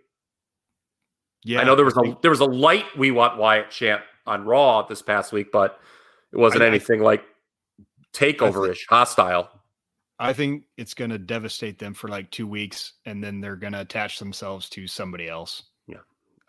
Yeah, 1.43 1.61
I 1.61 1.63
know 1.63 1.75
there 1.75 1.85
was 1.85 1.97
a 1.97 2.17
there 2.21 2.31
was 2.31 2.41
a 2.41 2.45
light 2.45 2.85
"We 2.97 3.11
Want 3.11 3.37
Wyatt" 3.37 3.71
chant 3.71 4.01
on 4.27 4.45
Raw 4.45 4.83
this 4.83 5.01
past 5.01 5.31
week, 5.31 5.51
but 5.51 5.79
it 6.33 6.37
wasn't 6.37 6.63
I- 6.63 6.65
I- 6.65 6.69
anything 6.69 7.01
like 7.01 7.23
takeover 8.13 8.69
ish, 8.69 8.85
hostile. 8.89 9.49
I 10.21 10.33
think 10.33 10.63
it's 10.75 10.93
going 10.93 11.11
to 11.11 11.17
devastate 11.17 11.79
them 11.79 11.93
for 11.93 12.09
like 12.09 12.29
two 12.29 12.45
weeks, 12.45 12.93
and 13.05 13.23
then 13.23 13.39
they're 13.39 13.55
going 13.55 13.71
to 13.71 13.79
attach 13.81 14.19
themselves 14.19 14.67
to 14.71 14.85
somebody 14.85 15.29
else. 15.29 15.63
Yeah, 15.87 15.99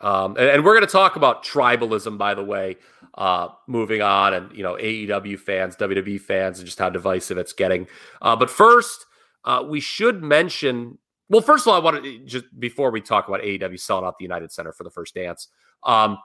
um, 0.01 0.37
and, 0.37 0.49
and 0.49 0.65
we're 0.65 0.75
going 0.75 0.87
to 0.87 0.91
talk 0.93 1.15
about 1.15 1.45
tribalism, 1.45 2.19
by 2.19 2.35
the 2.35 2.43
way, 2.43 2.79
uh, 3.15 3.49
moving 3.69 4.03
on, 4.03 4.35
and 4.35 4.53
you 4.57 4.65
know 4.65 4.75
AEW 4.75 5.39
fans, 5.39 5.77
WWE 5.77 6.21
fans, 6.21 6.59
and 6.59 6.67
just 6.67 6.81
how 6.81 6.91
divisive 6.91 7.39
it's 7.39 7.53
getting. 7.53 7.87
Uh, 8.21 8.35
but 8.35 8.51
first, 8.51 9.07
uh, 9.45 9.65
we 9.65 9.79
should 9.81 10.21
mention. 10.23 10.99
Well, 11.31 11.41
first 11.41 11.65
of 11.65 11.73
all, 11.73 11.81
I 11.81 11.83
want 11.83 12.03
to 12.03 12.19
just 12.27 12.45
before 12.59 12.91
we 12.91 13.01
talk 13.01 13.29
about 13.29 13.41
AEW 13.41 13.81
selling 13.81 14.05
out 14.05 14.19
the 14.19 14.25
United 14.25 14.53
Center 14.53 14.73
for 14.73 14.85
the 14.85 14.91
first 14.91 15.15
dance. 15.15 15.49
Um, 15.85 16.19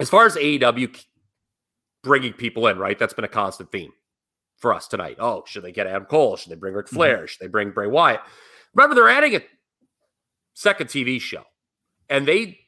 as 0.00 0.10
far 0.10 0.26
as 0.26 0.34
AEW 0.34 1.00
bringing 2.02 2.32
people 2.32 2.66
in, 2.66 2.78
right? 2.78 2.98
That's 2.98 3.14
been 3.14 3.24
a 3.24 3.28
constant 3.28 3.70
theme 3.70 3.92
for 4.56 4.74
us 4.74 4.88
tonight. 4.88 5.16
Oh, 5.20 5.44
should 5.46 5.62
they 5.62 5.70
get 5.70 5.86
Adam 5.86 6.04
Cole? 6.04 6.36
Should 6.36 6.50
they 6.50 6.56
bring 6.56 6.74
Ric 6.74 6.88
Flair? 6.88 7.26
Should 7.28 7.40
they 7.40 7.46
bring 7.46 7.70
Bray 7.70 7.86
Wyatt? 7.86 8.20
Remember, 8.74 8.96
they're 8.96 9.08
adding 9.08 9.36
a 9.36 9.42
second 10.54 10.88
TV 10.88 11.20
show, 11.20 11.44
and 12.08 12.26
they 12.26 12.58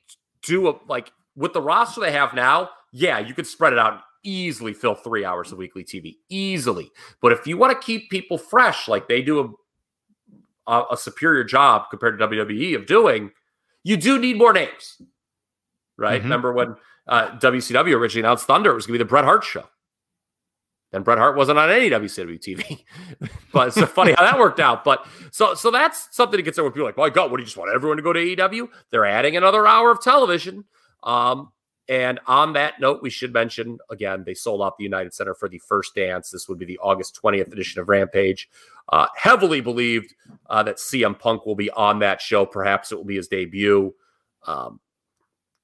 do 0.42 0.68
a 0.68 0.78
like 0.88 1.10
with 1.34 1.52
the 1.52 1.60
roster 1.60 2.00
they 2.00 2.12
have 2.12 2.32
now. 2.32 2.70
Yeah, 2.92 3.18
you 3.18 3.34
could 3.34 3.46
spread 3.46 3.72
it 3.72 3.78
out 3.78 3.94
and 3.94 4.02
easily 4.22 4.72
fill 4.72 4.94
three 4.94 5.24
hours 5.24 5.50
of 5.50 5.58
weekly 5.58 5.82
TV 5.82 6.14
easily. 6.28 6.90
But 7.20 7.32
if 7.32 7.44
you 7.44 7.56
want 7.56 7.72
to 7.72 7.84
keep 7.84 8.08
people 8.08 8.38
fresh, 8.38 8.86
like 8.86 9.08
they 9.08 9.20
do 9.20 9.56
a, 10.66 10.82
a, 10.92 10.96
superior 10.96 11.44
job 11.44 11.90
compared 11.90 12.18
to 12.18 12.26
WWE 12.26 12.76
of 12.76 12.86
doing, 12.86 13.30
you 13.82 13.96
do 13.96 14.18
need 14.18 14.36
more 14.36 14.52
names, 14.52 15.00
right? 15.96 16.20
Mhm. 16.20 16.24
Remember 16.24 16.52
when 16.52 16.76
uh, 17.06 17.38
WCW 17.38 17.94
originally 17.94 18.26
announced 18.26 18.46
Thunder, 18.46 18.70
it 18.70 18.74
was 18.74 18.86
going 18.86 18.98
to 18.98 19.04
be 19.04 19.04
the 19.04 19.08
Bret 19.08 19.24
Hart 19.24 19.44
show. 19.44 19.64
Then 20.94 21.02
Bret 21.02 21.18
Hart 21.18 21.36
wasn't 21.36 21.58
on 21.58 21.70
any 21.70 21.90
WCW 21.90 22.38
TV, 22.38 22.84
but 23.52 23.68
it's 23.68 23.76
so 23.76 23.84
funny 23.84 24.12
how 24.12 24.22
that 24.22 24.38
worked 24.38 24.60
out. 24.60 24.84
But 24.84 25.04
so 25.32 25.54
so 25.54 25.72
that's 25.72 26.08
something 26.12 26.36
to 26.36 26.42
consider 26.42 26.62
when 26.62 26.72
people 26.72 26.84
are 26.86 26.90
like, 26.90 26.96
"My 26.96 27.10
God, 27.10 27.32
what 27.32 27.38
do 27.38 27.42
you 27.42 27.46
just 27.46 27.56
want 27.56 27.72
everyone 27.74 27.96
to 27.96 28.02
go 28.02 28.12
to 28.12 28.20
AEW?" 28.20 28.68
They're 28.90 29.04
adding 29.04 29.36
another 29.36 29.66
hour 29.66 29.90
of 29.90 30.00
television. 30.00 30.64
Um, 31.02 31.50
and 31.88 32.18
on 32.26 32.54
that 32.54 32.80
note, 32.80 33.02
we 33.02 33.10
should 33.10 33.32
mention 33.32 33.78
again 33.90 34.24
they 34.24 34.34
sold 34.34 34.62
out 34.62 34.78
the 34.78 34.84
United 34.84 35.12
Center 35.12 35.34
for 35.34 35.48
the 35.48 35.58
first 35.58 35.94
dance. 35.94 36.30
This 36.30 36.48
would 36.48 36.58
be 36.58 36.64
the 36.64 36.78
August 36.78 37.14
twentieth 37.14 37.52
edition 37.52 37.80
of 37.80 37.88
Rampage. 37.88 38.48
Uh, 38.88 39.06
heavily 39.16 39.60
believed 39.60 40.14
uh, 40.50 40.62
that 40.62 40.76
CM 40.76 41.18
Punk 41.18 41.46
will 41.46 41.54
be 41.54 41.70
on 41.70 41.98
that 42.00 42.20
show. 42.20 42.44
Perhaps 42.46 42.92
it 42.92 42.96
will 42.96 43.04
be 43.04 43.16
his 43.16 43.28
debut. 43.28 43.94
Um, 44.46 44.80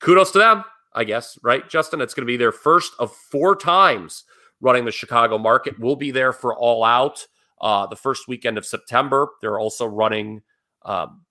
kudos 0.00 0.30
to 0.32 0.38
them, 0.38 0.64
I 0.92 1.04
guess. 1.04 1.38
Right, 1.42 1.68
Justin? 1.68 2.00
It's 2.00 2.14
going 2.14 2.26
to 2.26 2.30
be 2.30 2.38
their 2.38 2.52
first 2.52 2.92
of 2.98 3.14
four 3.14 3.56
times 3.56 4.24
running 4.60 4.84
the 4.84 4.92
Chicago 4.92 5.38
market. 5.38 5.78
We'll 5.78 5.96
be 5.96 6.10
there 6.10 6.32
for 6.32 6.56
All 6.56 6.84
Out 6.84 7.26
uh, 7.60 7.86
the 7.86 7.96
first 7.96 8.28
weekend 8.28 8.58
of 8.58 8.66
September. 8.66 9.28
They're 9.40 9.58
also 9.58 9.86
running 9.86 10.42
um, 10.82 11.22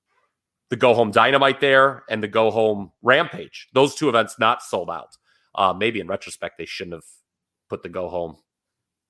the 0.70 0.76
Go 0.76 0.94
Home 0.94 1.12
Dynamite 1.12 1.60
there 1.62 2.04
and 2.10 2.22
the 2.24 2.28
Go 2.28 2.52
Home 2.52 2.92
Rampage. 3.02 3.68
Those 3.74 3.96
two 3.96 4.10
events 4.10 4.38
not 4.40 4.62
sold 4.62 4.90
out. 4.90 5.16
Uh, 5.56 5.74
maybe 5.74 6.00
in 6.00 6.08
retrospect, 6.08 6.58
they 6.58 6.66
shouldn't 6.66 6.94
have 6.94 7.04
put 7.70 7.84
the 7.84 7.90
Go 7.90 8.10
Home 8.10 8.38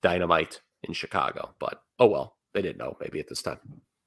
Dynamite 0.02 0.62
in 0.84 0.94
Chicago, 0.94 1.54
but 1.60 1.82
oh 2.00 2.08
well, 2.08 2.36
they 2.54 2.62
didn't 2.62 2.78
know 2.78 2.96
maybe 3.02 3.20
at 3.20 3.28
this 3.28 3.42
time, 3.42 3.60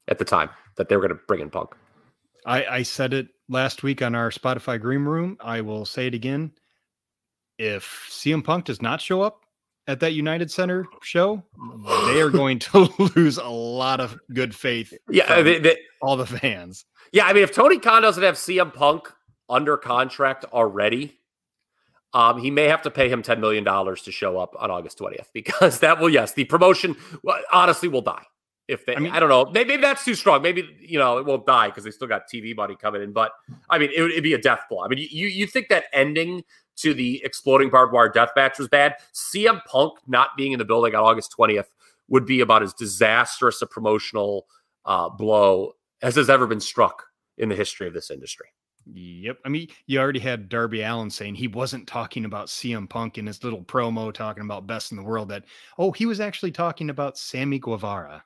at 0.08 0.18
the 0.18 0.24
time 0.24 0.48
that 0.76 0.88
they 0.88 0.96
were 0.96 1.02
going 1.06 1.16
to 1.18 1.22
bring 1.28 1.40
in 1.40 1.50
Punk. 1.50 1.70
I, 2.46 2.64
I 2.64 2.82
said 2.82 3.12
it 3.12 3.28
last 3.48 3.82
week 3.82 4.00
on 4.02 4.14
our 4.14 4.30
Spotify 4.30 4.80
Green 4.80 5.04
Room. 5.04 5.36
I 5.40 5.60
will 5.60 5.84
say 5.84 6.06
it 6.06 6.14
again. 6.14 6.52
If 7.58 8.06
CM 8.10 8.42
Punk 8.42 8.64
does 8.64 8.80
not 8.82 9.00
show 9.00 9.20
up 9.22 9.40
at 9.86 10.00
that 10.00 10.14
United 10.14 10.50
Center 10.50 10.86
show, 11.02 11.42
they 12.06 12.20
are 12.20 12.30
going 12.30 12.58
to 12.60 12.88
lose 13.16 13.36
a 13.36 13.48
lot 13.48 14.00
of 14.00 14.18
good 14.32 14.54
faith. 14.54 14.92
Yeah, 15.10 15.42
they- 15.42 15.58
they- 15.58 15.78
all 16.02 16.16
the 16.16 16.26
fans. 16.26 16.84
Yeah, 17.12 17.26
I 17.26 17.32
mean, 17.32 17.44
if 17.44 17.52
Tony 17.54 17.78
Khan 17.78 18.02
doesn't 18.02 18.22
have 18.22 18.34
CM 18.34 18.74
Punk 18.74 19.08
under 19.48 19.76
contract 19.76 20.44
already, 20.52 21.18
Um, 22.14 22.38
he 22.38 22.50
may 22.50 22.64
have 22.64 22.82
to 22.82 22.90
pay 22.90 23.08
him 23.08 23.22
$10 23.22 23.40
million 23.40 23.64
to 23.64 24.12
show 24.12 24.36
up 24.38 24.54
on 24.58 24.70
August 24.70 24.98
20th 24.98 25.28
because 25.32 25.78
that 25.80 25.98
will, 25.98 26.10
yes, 26.10 26.34
the 26.34 26.44
promotion 26.44 26.94
honestly 27.50 27.88
will 27.88 28.02
die. 28.02 28.26
If 28.68 28.84
they, 28.84 28.94
I, 28.94 28.98
mean, 28.98 29.12
I 29.12 29.18
don't 29.18 29.28
know, 29.30 29.46
maybe, 29.46 29.68
maybe, 29.68 29.82
that's 29.82 30.04
too 30.04 30.14
strong. 30.14 30.42
Maybe, 30.42 30.68
you 30.78 30.98
know, 30.98 31.18
it 31.18 31.24
won't 31.24 31.46
die 31.46 31.68
because 31.68 31.84
they 31.84 31.90
still 31.90 32.08
got 32.08 32.22
TV 32.32 32.54
money 32.54 32.76
coming 32.76 33.02
in. 33.02 33.12
But 33.12 33.32
I 33.70 33.78
mean, 33.78 33.90
it 33.94 34.00
would 34.02 34.12
it'd 34.12 34.22
be 34.22 34.34
a 34.34 34.38
death 34.38 34.60
blow. 34.68 34.84
I 34.84 34.88
mean, 34.88 34.98
you, 35.10 35.26
you 35.26 35.46
think 35.46 35.68
that 35.68 35.84
ending 35.92 36.44
to 36.76 36.94
the 36.94 37.22
exploding 37.24 37.70
barbed 37.70 37.92
wire 37.92 38.08
death 38.08 38.30
match 38.36 38.58
was 38.58 38.68
bad? 38.68 38.96
CM 39.14 39.64
Punk 39.64 39.94
not 40.06 40.36
being 40.36 40.52
in 40.52 40.58
the 40.58 40.64
building 40.64 40.94
on 40.94 41.02
August 41.02 41.34
20th 41.36 41.66
would 42.08 42.24
be 42.24 42.40
about 42.40 42.62
as 42.62 42.72
disastrous 42.72 43.62
a 43.62 43.66
promotional 43.66 44.46
uh, 44.84 45.08
blow 45.08 45.72
as 46.02 46.16
has 46.16 46.28
ever 46.28 46.46
been 46.46 46.60
struck 46.60 47.04
in 47.38 47.48
the 47.48 47.54
history 47.54 47.86
of 47.86 47.94
this 47.94 48.10
industry. 48.10 48.46
Yep. 48.92 49.38
I 49.44 49.48
mean, 49.48 49.68
you 49.86 50.00
already 50.00 50.18
had 50.18 50.48
Darby 50.48 50.82
Allin 50.82 51.08
saying 51.08 51.36
he 51.36 51.46
wasn't 51.46 51.86
talking 51.86 52.24
about 52.24 52.48
CM 52.48 52.88
Punk 52.88 53.16
in 53.16 53.26
his 53.26 53.44
little 53.44 53.62
promo 53.62 54.12
talking 54.12 54.42
about 54.42 54.66
best 54.66 54.90
in 54.90 54.96
the 54.96 55.04
world. 55.04 55.28
That, 55.28 55.44
oh, 55.78 55.92
he 55.92 56.04
was 56.06 56.20
actually 56.20 56.50
talking 56.50 56.90
about 56.90 57.16
Sammy 57.16 57.60
Guevara. 57.60 58.24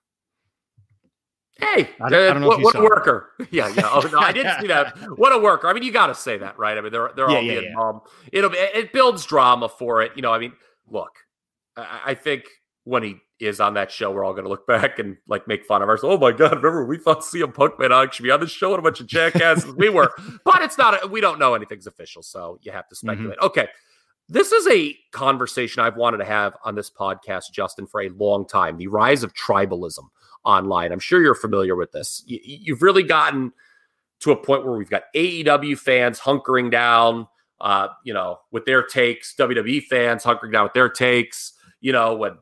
Hey, 1.58 1.88
I, 2.00 2.04
uh, 2.04 2.06
I 2.06 2.10
don't 2.10 2.40
know 2.42 2.48
what, 2.48 2.62
what 2.62 2.76
a 2.76 2.82
worker. 2.82 3.30
Yeah, 3.50 3.68
yeah. 3.68 3.88
Oh, 3.90 4.00
no, 4.12 4.18
I 4.18 4.32
didn't 4.32 4.60
see 4.60 4.66
that. 4.66 4.96
What 5.16 5.32
a 5.32 5.38
worker. 5.38 5.68
I 5.68 5.72
mean, 5.72 5.82
you 5.82 5.92
got 5.92 6.08
to 6.08 6.14
say 6.14 6.36
that, 6.38 6.58
right? 6.58 6.76
I 6.76 6.80
mean, 6.80 6.92
they're 6.92 7.10
they're 7.16 7.30
yeah, 7.30 7.36
all 7.36 7.42
yeah, 7.42 7.60
being 7.60 7.74
yeah. 7.76 7.98
It'll 8.32 8.50
it 8.54 8.92
builds 8.92 9.24
drama 9.24 9.68
for 9.68 10.02
it. 10.02 10.12
You 10.16 10.22
know, 10.22 10.32
I 10.32 10.38
mean, 10.38 10.52
look, 10.88 11.12
I, 11.76 12.00
I 12.06 12.14
think 12.14 12.44
when 12.84 13.02
he 13.02 13.16
is 13.38 13.60
on 13.60 13.74
that 13.74 13.90
show, 13.90 14.10
we're 14.10 14.24
all 14.24 14.32
going 14.32 14.44
to 14.44 14.50
look 14.50 14.66
back 14.66 14.98
and 14.98 15.16
like 15.28 15.46
make 15.46 15.64
fun 15.64 15.82
of 15.82 15.88
ourselves. 15.88 16.16
Oh 16.16 16.18
my 16.18 16.32
god, 16.32 16.56
remember 16.62 16.84
we 16.84 16.98
thought 16.98 17.20
CM 17.20 17.52
Punk 17.52 17.78
man 17.78 17.92
I 17.92 18.08
should 18.10 18.22
be 18.22 18.30
on 18.30 18.40
the 18.40 18.46
show 18.46 18.70
and 18.70 18.78
a 18.78 18.82
bunch 18.82 19.00
of 19.00 19.06
jackasses 19.06 19.74
we 19.76 19.88
were, 19.88 20.12
but 20.44 20.62
it's 20.62 20.78
not. 20.78 21.04
A, 21.04 21.06
we 21.06 21.20
don't 21.20 21.38
know 21.38 21.54
anything's 21.54 21.86
official, 21.86 22.22
so 22.22 22.58
you 22.62 22.72
have 22.72 22.88
to 22.88 22.94
mm-hmm. 22.94 23.08
speculate. 23.08 23.38
Mm-hmm. 23.38 23.46
Okay, 23.46 23.68
this 24.28 24.52
is 24.52 24.66
a 24.68 24.96
conversation 25.12 25.82
I've 25.82 25.96
wanted 25.96 26.18
to 26.18 26.24
have 26.24 26.56
on 26.64 26.74
this 26.74 26.90
podcast, 26.90 27.52
Justin, 27.52 27.86
for 27.86 28.02
a 28.02 28.08
long 28.10 28.46
time. 28.46 28.76
The 28.76 28.88
rise 28.88 29.22
of 29.22 29.32
tribalism 29.34 30.04
online. 30.44 30.92
I'm 30.92 30.98
sure 30.98 31.20
you're 31.20 31.34
familiar 31.34 31.76
with 31.76 31.92
this. 31.92 32.22
You, 32.26 32.38
you've 32.42 32.82
really 32.82 33.02
gotten 33.02 33.52
to 34.20 34.32
a 34.32 34.36
point 34.36 34.64
where 34.64 34.76
we've 34.76 34.90
got 34.90 35.04
AEW 35.14 35.78
fans 35.78 36.18
hunkering 36.18 36.70
down, 36.70 37.28
uh, 37.60 37.88
you 38.04 38.14
know, 38.14 38.38
with 38.50 38.64
their 38.64 38.82
takes. 38.82 39.34
WWE 39.34 39.84
fans 39.84 40.24
hunkering 40.24 40.52
down 40.52 40.64
with 40.64 40.72
their 40.72 40.88
takes. 40.88 41.52
You 41.80 41.92
know, 41.92 42.16
when 42.16 42.38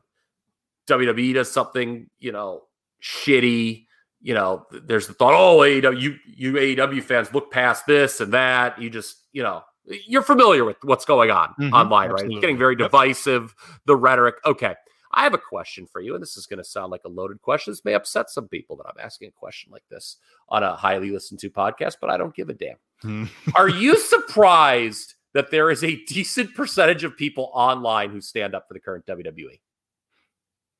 WWE 0.87 1.33
does 1.33 1.51
something, 1.51 2.09
you 2.19 2.31
know, 2.31 2.63
shitty. 3.03 3.85
You 4.21 4.33
know, 4.33 4.65
there's 4.71 5.07
the 5.07 5.13
thought, 5.13 5.33
oh, 5.35 5.59
AEW, 5.59 6.01
you, 6.01 6.15
you 6.25 6.53
AEW 6.53 7.03
fans 7.03 7.33
look 7.33 7.51
past 7.51 7.85
this 7.85 8.21
and 8.21 8.33
that. 8.33 8.81
You 8.81 8.89
just, 8.89 9.17
you 9.33 9.43
know, 9.43 9.63
you're 10.07 10.23
familiar 10.23 10.65
with 10.65 10.77
what's 10.83 11.05
going 11.05 11.31
on 11.31 11.49
mm-hmm, 11.59 11.73
online, 11.73 12.09
absolutely. 12.09 12.35
right? 12.35 12.37
It's 12.37 12.41
getting 12.41 12.57
very 12.57 12.75
divisive, 12.75 13.55
yep. 13.67 13.79
the 13.85 13.95
rhetoric. 13.95 14.35
Okay. 14.45 14.75
I 15.13 15.23
have 15.23 15.33
a 15.33 15.39
question 15.39 15.87
for 15.87 16.01
you, 16.01 16.13
and 16.13 16.21
this 16.21 16.35
is 16.35 16.45
going 16.45 16.57
to 16.57 16.63
sound 16.63 16.91
like 16.91 17.03
a 17.05 17.09
loaded 17.09 17.41
question. 17.41 17.71
This 17.71 17.85
may 17.85 17.93
upset 17.93 18.29
some 18.29 18.49
people 18.49 18.75
that 18.77 18.85
I'm 18.87 18.99
asking 18.99 19.29
a 19.29 19.31
question 19.31 19.71
like 19.71 19.83
this 19.89 20.17
on 20.49 20.61
a 20.61 20.75
highly 20.75 21.09
listened 21.09 21.39
to 21.39 21.49
podcast, 21.49 21.95
but 22.01 22.09
I 22.09 22.17
don't 22.17 22.35
give 22.35 22.49
a 22.49 22.53
damn. 22.53 23.29
Are 23.55 23.69
you 23.69 23.97
surprised 23.97 25.15
that 25.33 25.51
there 25.51 25.69
is 25.71 25.83
a 25.83 26.03
decent 26.05 26.53
percentage 26.53 27.05
of 27.05 27.15
people 27.15 27.49
online 27.53 28.09
who 28.09 28.19
stand 28.19 28.55
up 28.55 28.67
for 28.67 28.73
the 28.73 28.79
current 28.79 29.05
WWE? 29.05 29.59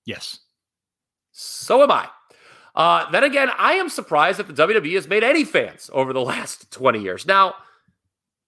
Yes. 0.06 0.40
So 1.32 1.84
am 1.84 1.92
I. 1.92 2.08
Uh, 2.76 3.10
then 3.12 3.24
again, 3.24 3.50
I 3.58 3.74
am 3.74 3.90
surprised 3.90 4.40
that 4.40 4.48
the 4.48 4.54
WWE 4.68 4.96
has 4.96 5.08
made 5.08 5.24
any 5.24 5.46
fans 5.46 5.90
over 5.94 6.14
the 6.14 6.22
last 6.22 6.72
20 6.72 7.02
years. 7.02 7.26
Now, 7.26 7.56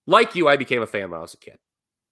like 0.05 0.35
you, 0.35 0.47
I 0.47 0.57
became 0.57 0.81
a 0.81 0.87
fan 0.87 1.09
when 1.09 1.19
I 1.19 1.21
was 1.21 1.33
a 1.33 1.37
kid. 1.37 1.57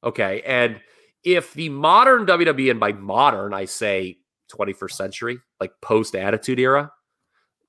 Okay. 0.03 0.41
And 0.45 0.81
if 1.23 1.53
the 1.53 1.69
modern 1.69 2.25
WWE, 2.25 2.71
and 2.71 2.79
by 2.79 2.93
modern, 2.93 3.53
I 3.53 3.65
say 3.65 4.19
21st 4.53 4.91
century, 4.91 5.37
like 5.59 5.71
post 5.81 6.15
attitude 6.15 6.59
era, 6.59 6.91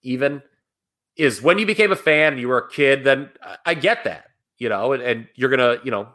even 0.02 0.42
is 1.16 1.40
when 1.40 1.58
you 1.58 1.66
became 1.66 1.92
a 1.92 1.96
fan 1.96 2.36
you 2.36 2.48
were 2.48 2.58
a 2.58 2.68
kid, 2.68 3.02
then 3.04 3.30
I 3.64 3.74
get 3.74 4.04
that, 4.04 4.26
you 4.58 4.68
know, 4.68 4.92
and, 4.92 5.02
and 5.02 5.26
you're 5.34 5.48
going 5.48 5.78
to, 5.78 5.82
you 5.84 5.90
know, 5.90 6.08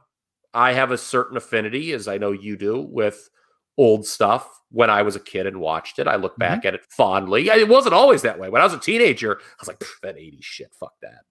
I 0.54 0.74
have 0.74 0.92
a 0.92 0.98
certain 0.98 1.38
affinity, 1.38 1.94
as 1.94 2.08
I 2.08 2.18
know 2.18 2.32
you 2.32 2.56
do, 2.58 2.80
with 2.80 3.30
old 3.78 4.06
stuff 4.06 4.62
when 4.72 4.90
I 4.90 5.02
was 5.02 5.16
a 5.16 5.20
kid 5.20 5.48
and 5.48 5.60
watched 5.60 6.00
it. 6.00 6.08
I 6.08 6.16
look 6.16 6.38
back 6.38 6.60
mm-hmm. 6.60 6.68
at 6.70 6.76
it 6.76 6.86
fondly. 6.90 7.50
It 7.50 7.68
wasn't 7.68 7.94
always 7.94 8.22
that 8.22 8.40
way. 8.40 8.50
When 8.50 8.62
I 8.62 8.66
was 8.66 8.74
a 8.74 8.80
teenager, 8.80 9.38
I 9.40 9.56
was 9.60 9.68
like, 9.68 9.84
that 10.02 10.16
80s 10.16 10.44
shit, 10.44 10.74
fuck 10.80 10.94
that. 11.02 11.24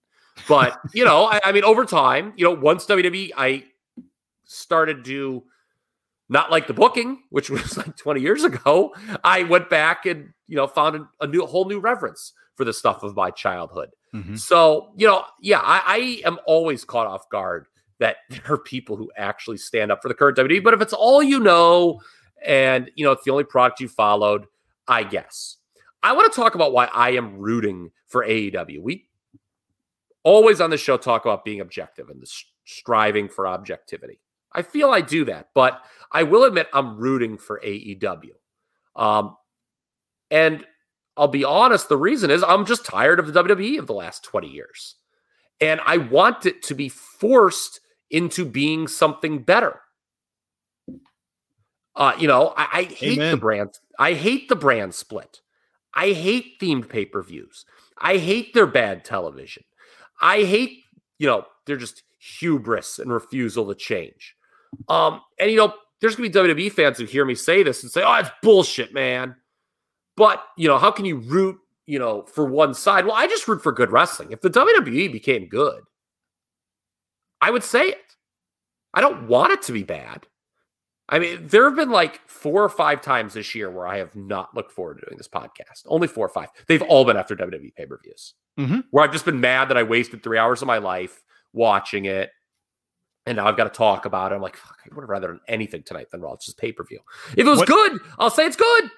But, 0.49 0.79
you 0.95 1.05
know, 1.05 1.25
I, 1.25 1.41
I, 1.45 1.53
mean, 1.53 1.65
over 1.65 1.85
time, 1.85 2.33
you 2.37 2.45
know, 2.45 2.53
once 2.53 2.87
WWE, 2.87 3.31
I 3.37 3.65
started 4.45 5.05
to 5.07 5.45
not 6.29 6.51
like 6.51 6.67
the 6.67 6.75
booking, 6.75 7.23
which 7.31 7.51
was 7.51 7.77
like 7.77 7.97
20 7.97 8.21
years 8.21 8.45
ago, 8.45 8.95
I 9.25 9.45
went 9.45 9.71
back 9.71 10.07
and, 10.07 10.31
you 10.47 10.57
know, 10.57 10.67
found 10.67 10.97
a, 10.97 11.09
a 11.21 11.27
new, 11.27 11.45
whole 11.47 11.67
new 11.67 11.81
reverence 11.81 12.33
for 12.57 12.65
the 12.65 12.73
stuff 12.73 13.03
of 13.03 13.17
my 13.17 13.31
childhood. 13.31 13.91
Mm-hmm. 14.15 14.37
So, 14.37 14.93
you 14.97 15.07
know, 15.07 15.25
yeah, 15.41 15.61
I, 15.61 16.21
I 16.25 16.29
am 16.29 16.39
always 16.47 16.85
caught 16.85 17.07
off 17.07 17.29
guard 17.31 17.67
that 18.01 18.17
there 18.31 18.43
are 18.49 18.59
people 18.59 18.97
who 18.97 19.11
actually 19.17 19.57
stand 19.57 19.93
up 19.93 20.03
for 20.03 20.09
the 20.09 20.15
current 20.15 20.37
WWE. 20.37 20.63
But 20.63 20.75
if 20.75 20.81
it's 20.81 20.93
all 20.93 21.23
you 21.23 21.41
know, 21.41 22.01
and 22.45 22.91
you 22.95 23.05
know 23.05 23.13
it's 23.13 23.25
the 23.25 23.31
only 23.31 23.45
product 23.45 23.81
you 23.81 23.89
followed 23.89 24.47
i 24.89 25.03
guess. 25.03 25.57
I 26.03 26.13
want 26.13 26.33
to 26.33 26.41
talk 26.41 26.55
about 26.55 26.73
why 26.73 26.87
i 26.87 27.11
am 27.11 27.39
rooting 27.39 27.91
for 28.07 28.25
aew 28.25 28.83
we 28.83 29.07
always 30.23 30.61
on 30.61 30.71
the 30.71 30.77
show 30.77 30.97
talk 30.97 31.25
about 31.25 31.45
being 31.45 31.61
objective 31.61 32.09
and 32.11 32.21
the 32.21 32.31
striving 32.65 33.29
for 33.29 33.47
objectivity. 33.47 34.21
I 34.53 34.63
feel 34.63 34.91
i 34.91 35.01
do 35.01 35.25
that 35.27 35.51
but 35.55 35.83
i 36.13 36.23
will 36.23 36.45
admit 36.45 36.69
i'm 36.73 36.97
rooting 36.97 37.39
for 37.39 37.61
aew 37.65 38.31
um, 38.97 39.37
and 40.31 40.65
i'll 41.17 41.29
be 41.29 41.45
honest 41.45 41.89
the 41.89 41.97
reason 41.97 42.31
is 42.31 42.43
i'm 42.43 42.67
just 42.67 42.85
tired 42.85 43.21
of 43.21 43.33
the 43.33 43.45
wwe 43.45 43.79
of 43.79 43.87
the 43.87 43.95
last 43.95 44.25
20 44.25 44.49
years. 44.49 44.97
And 45.61 45.81
i 45.87 45.99
want 45.99 46.47
it 46.47 46.63
to 46.65 46.75
be 46.75 46.89
forced 46.89 47.81
into 48.11 48.45
being 48.45 48.89
something 48.89 49.43
better 49.43 49.81
uh, 51.97 52.13
you 52.19 52.29
know, 52.29 52.55
I, 52.57 52.69
I 52.73 52.83
hate 52.85 53.19
Amen. 53.19 53.33
the 53.33 53.37
brand. 53.37 53.79
I 53.99 54.15
hate 54.15 54.49
the 54.49 54.57
brand 54.57 54.95
split. 54.95 55.41
I 55.95 56.13
hate 56.13 56.61
themed 56.61 56.89
pay 56.89 57.05
per 57.05 57.23
views. 57.23 57.65
I 57.99 58.17
hate 58.17 58.55
their 58.55 58.67
bad 58.67 59.05
television. 59.05 59.65
I 60.21 60.45
hate, 60.45 60.85
you 61.19 61.27
know, 61.27 61.45
they're 61.67 61.77
just 61.77 62.03
hubris 62.19 62.99
and 62.99 63.13
refusal 63.13 63.67
to 63.69 63.75
change. 63.75 64.37
Um, 64.89 65.21
and 65.39 65.51
you 65.51 65.57
know, 65.57 65.75
there's 66.01 66.17
gonna 66.17 66.29
be 66.29 66.39
WWE 66.39 66.73
fans 66.73 66.99
who 66.99 67.05
hear 67.05 67.25
me 67.25 67.35
say 67.35 67.63
this 67.63 67.83
and 67.83 67.91
say, 67.91 68.03
"Oh, 68.03 68.15
it's 68.15 68.31
bullshit, 68.43 68.95
man." 68.95 69.37
But 70.17 70.43
you 70.57 70.69
know, 70.69 70.79
how 70.79 70.91
can 70.91 71.05
you 71.05 71.17
root, 71.17 71.59
you 71.87 71.99
know, 71.99 72.23
for 72.23 72.45
one 72.45 72.75
side? 72.75 73.05
Well, 73.05 73.17
I 73.17 73.27
just 73.27 73.49
root 73.49 73.63
for 73.63 73.73
good 73.73 73.91
wrestling. 73.91 74.33
If 74.33 74.41
the 74.41 74.51
WWE 74.51 75.13
became 75.13 75.49
good, 75.49 75.83
I 77.41 77.51
would 77.51 77.65
say 77.65 77.89
it. 77.89 78.17
I 78.95 79.01
don't 79.01 79.29
want 79.29 79.53
it 79.53 79.63
to 79.63 79.73
be 79.73 79.83
bad. 79.83 80.27
I 81.11 81.19
mean, 81.19 81.49
there 81.49 81.65
have 81.65 81.77
been 81.77 81.91
like 81.91 82.21
four 82.29 82.63
or 82.63 82.69
five 82.69 83.03
times 83.03 83.35
this 83.35 83.55
year 83.55 83.69
where 83.69 83.87
I 83.87 83.99
have 83.99 84.15
not 84.15 84.55
looked 84.55 84.71
forward 84.71 85.01
to 85.01 85.07
doing 85.07 85.19
this 85.19 85.29
podcast. 85.29 85.83
Only 85.87 86.07
four 86.07 86.25
or 86.25 86.31
five. 86.31 86.49
They've 86.69 86.83
all 86.83 87.05
been 87.05 87.17
after 87.17 87.35
WWE 87.35 87.75
pay 87.75 87.87
per 87.87 87.99
views, 88.03 88.35
mm-hmm. 88.59 88.81
where 88.93 89.05
I've 89.05 89.13
just 89.13 89.25
been 89.25 89.41
mad 89.41 89.69
that 89.69 89.77
I 89.77 89.83
wasted 89.83 90.23
three 90.23 90.39
hours 90.39 90.63
of 90.63 90.69
my 90.69 90.79
life 90.79 91.21
watching 91.53 92.05
it. 92.05 92.31
And 93.27 93.37
now 93.37 93.47
I've 93.47 93.57
got 93.57 93.65
to 93.65 93.71
talk 93.71 94.07
about 94.07 94.33
it. 94.33 94.37
I'm 94.37 94.41
like, 94.41 94.57
fuck, 94.57 94.79
I 94.85 94.95
would 94.95 95.03
have 95.03 95.11
rather 95.11 95.29
done 95.29 95.41
anything 95.49 95.83
tonight 95.83 96.11
than 96.11 96.21
Raw. 96.21 96.33
It's 96.35 96.47
just 96.47 96.59
pay 96.59 96.73
per 96.73 96.85
view. 96.85 97.01
If 97.33 97.47
it 97.47 97.51
was 97.51 97.59
what, 97.59 97.69
good, 97.69 98.01
I'll 98.19 98.31
say 98.31 98.47
it's 98.47 98.57
good. 98.57 98.91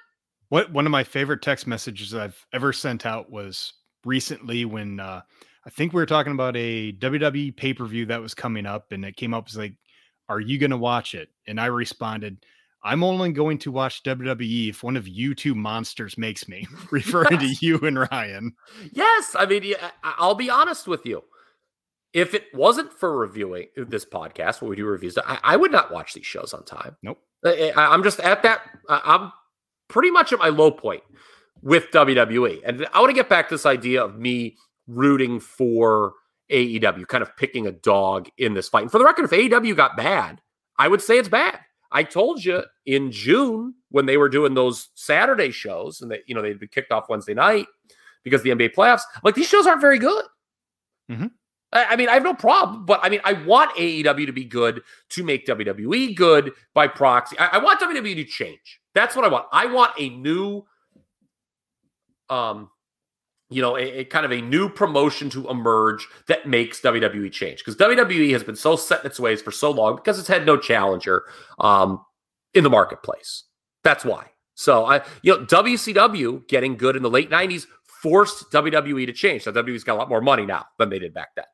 What 0.51 0.71
one 0.71 0.85
of 0.85 0.93
my 0.93 1.05
favorite 1.05 1.41
text 1.41 1.67
messages 1.67 2.15
I've 2.15 2.47
ever 2.53 2.75
sent 2.75 3.07
out 3.07 3.31
was 3.31 3.73
recently 4.05 4.67
when 4.67 5.01
uh, 5.01 5.23
I 5.65 5.71
think 5.71 5.93
we 5.93 6.03
were 6.03 6.07
talking 6.07 6.33
about 6.33 6.57
a 6.57 6.93
WWE 6.93 7.57
pay 7.57 7.73
per 7.73 7.87
view 7.87 8.05
that 8.07 8.21
was 8.21 8.35
coming 8.35 8.67
up, 8.67 8.93
and 8.93 9.05
it 9.05 9.17
came 9.17 9.33
up 9.33 9.47
as 9.49 9.57
like 9.57 9.75
are 10.33 10.41
you 10.41 10.59
going 10.59 10.71
to 10.71 10.77
watch 10.77 11.15
it? 11.15 11.29
And 11.47 11.61
I 11.61 11.67
responded, 11.67 12.45
I'm 12.85 13.05
only 13.05 13.31
going 13.33 13.59
to 13.59 13.71
watch 13.71 14.03
WWE 14.03 14.71
if 14.71 14.83
one 14.83 14.97
of 14.97 15.07
you 15.07 15.35
two 15.35 15.55
monsters 15.55 16.19
makes 16.19 16.49
me, 16.49 16.67
referring 16.91 17.39
to 17.39 17.55
you 17.61 17.79
and 17.81 17.99
Ryan. 17.99 18.55
Yes. 18.93 19.37
I 19.39 19.47
mean, 19.47 19.75
I'll 20.03 20.35
be 20.35 20.51
honest 20.51 20.87
with 20.87 21.07
you. 21.07 21.23
If 22.13 22.35
it 22.35 22.45
wasn't 22.53 22.93
for 22.93 23.17
reviewing 23.17 23.69
uh, 23.81 23.85
this 23.89 24.05
podcast, 24.05 24.61
where 24.61 24.69
we 24.69 24.77
do 24.77 24.85
reviews, 24.85 25.17
I, 25.17 25.39
I 25.43 25.57
would 25.57 25.73
not 25.73 25.91
watch 25.91 26.13
these 26.13 26.27
shows 26.27 26.53
on 26.53 26.65
time. 26.65 26.97
Nope. 27.03 27.19
I, 27.45 27.73
I'm 27.75 28.03
just 28.03 28.21
at 28.21 28.43
that. 28.43 28.63
I'm 28.89 29.33
pretty 29.89 30.11
much 30.11 30.33
at 30.33 30.39
my 30.39 30.49
low 30.49 30.71
point 30.71 31.03
with 31.63 31.91
WWE. 31.91 32.61
And 32.65 32.87
I 32.93 33.01
want 33.01 33.11
to 33.11 33.15
get 33.15 33.29
back 33.29 33.49
to 33.49 33.55
this 33.55 33.67
idea 33.67 34.05
of 34.05 34.19
me 34.19 34.57
rooting 34.87 35.41
for 35.41 36.15
AEW, 36.53 37.09
kind 37.09 37.23
of 37.23 37.37
picking 37.37 37.67
a 37.67 37.73
dog 37.73 38.29
in 38.39 38.55
this 38.55 38.69
fight. 38.69 38.83
And 38.83 38.91
for 38.91 38.99
the 38.99 39.05
record, 39.05 39.25
if 39.25 39.31
AEW 39.31 39.75
got 39.75 39.97
bad, 39.97 40.41
I 40.79 40.89
would 40.89 41.03
say 41.03 41.19
it's 41.19 41.29
bad. 41.29 41.59
I 41.91 42.03
told 42.05 42.45
you 42.45 42.63
in 42.87 43.11
June 43.13 43.75
when 43.91 44.07
they 44.07 44.17
were 44.17 44.29
doing 44.29 44.55
those 44.55 44.89
Saturday 44.95 45.51
shows 45.51 46.01
and 46.01 46.11
that, 46.11 46.21
you 46.27 46.35
know, 46.35 46.43
they'd 46.43 46.59
be 46.59 46.67
kicked 46.67 46.93
off 46.93 47.09
Wednesday 47.09 47.35
night 47.35 47.67
because 48.25 48.43
the 48.43 48.51
NBA 48.51 48.75
playoffs, 48.75 49.03
like 49.25 49.35
these 49.35 49.49
shows 49.49 49.67
aren't 49.67 49.81
very 49.81 49.99
good. 49.99 50.25
Mm-hmm. 51.11 51.27
I, 51.73 51.85
I 51.91 51.97
mean, 51.97 52.09
I 52.09 52.15
have 52.15 52.23
no 52.23 52.35
problem, 52.35 52.87
but 52.87 53.01
I 53.03 53.09
mean, 53.09 53.21
I 53.25 53.35
want 53.35 53.77
AEW 53.77 54.27
to 54.27 54.33
be 54.33 54.45
good 54.45 54.83
to 55.11 55.25
make 55.25 55.47
WWE 55.47 56.15
good 56.15 56.53
by 56.75 56.87
proxy. 56.87 57.39
I, 57.39 57.47
I 57.53 57.59
want 57.59 57.81
WWE 57.81 58.15
to 58.17 58.25
change. 58.25 58.81
That's 58.95 59.15
what 59.15 59.25
I 59.25 59.29
want. 59.29 59.47
I 59.53 59.67
want 59.67 59.93
a 59.99 60.09
new, 60.09 60.65
um, 62.31 62.71
you 63.53 63.63
know, 63.63 63.77
a, 63.77 63.83
a 64.01 64.05
kind 64.05 64.25
of 64.25 64.33
a 64.33 64.41
new 64.41 64.69
promotion 64.69 65.29
to 65.31 65.49
emerge 65.49 66.07
that 66.29 66.47
makes 66.49 66.81
WWE 66.81 67.31
change 67.33 67.59
because 67.59 67.77
WWE 67.77 68.33
has 68.33 68.43
been 68.43 68.57
so 68.57 68.77
set 68.77 69.01
in 69.01 69.07
its 69.07 69.21
ways 69.21 69.41
for 69.43 69.51
so 69.51 69.71
long 69.71 69.97
because 69.97 70.19
it's 70.19 70.29
had 70.29 70.45
no 70.47 70.57
challenger 70.57 71.25
um, 71.59 72.01
in 72.55 72.65
the 72.65 72.71
marketplace. 72.71 73.45
That's 73.85 74.05
why. 74.05 74.27
So 74.55 74.85
I, 74.85 75.03
you 75.23 75.37
know, 75.37 75.45
WCW 75.47 76.47
getting 76.49 76.77
good 76.77 76.97
in 76.97 77.03
the 77.03 77.11
late 77.11 77.31
'90s 77.31 77.67
forced 78.03 78.51
WWE 78.53 79.07
to 79.07 79.13
change. 79.13 79.43
So 79.43 79.53
WWE's 79.53 79.85
got 79.85 79.95
a 79.95 79.99
lot 79.99 80.09
more 80.09 80.21
money 80.21 80.45
now 80.47 80.67
than 80.79 80.91
they 80.91 80.99
did 80.99 81.15
back 81.15 81.29
then 81.37 81.45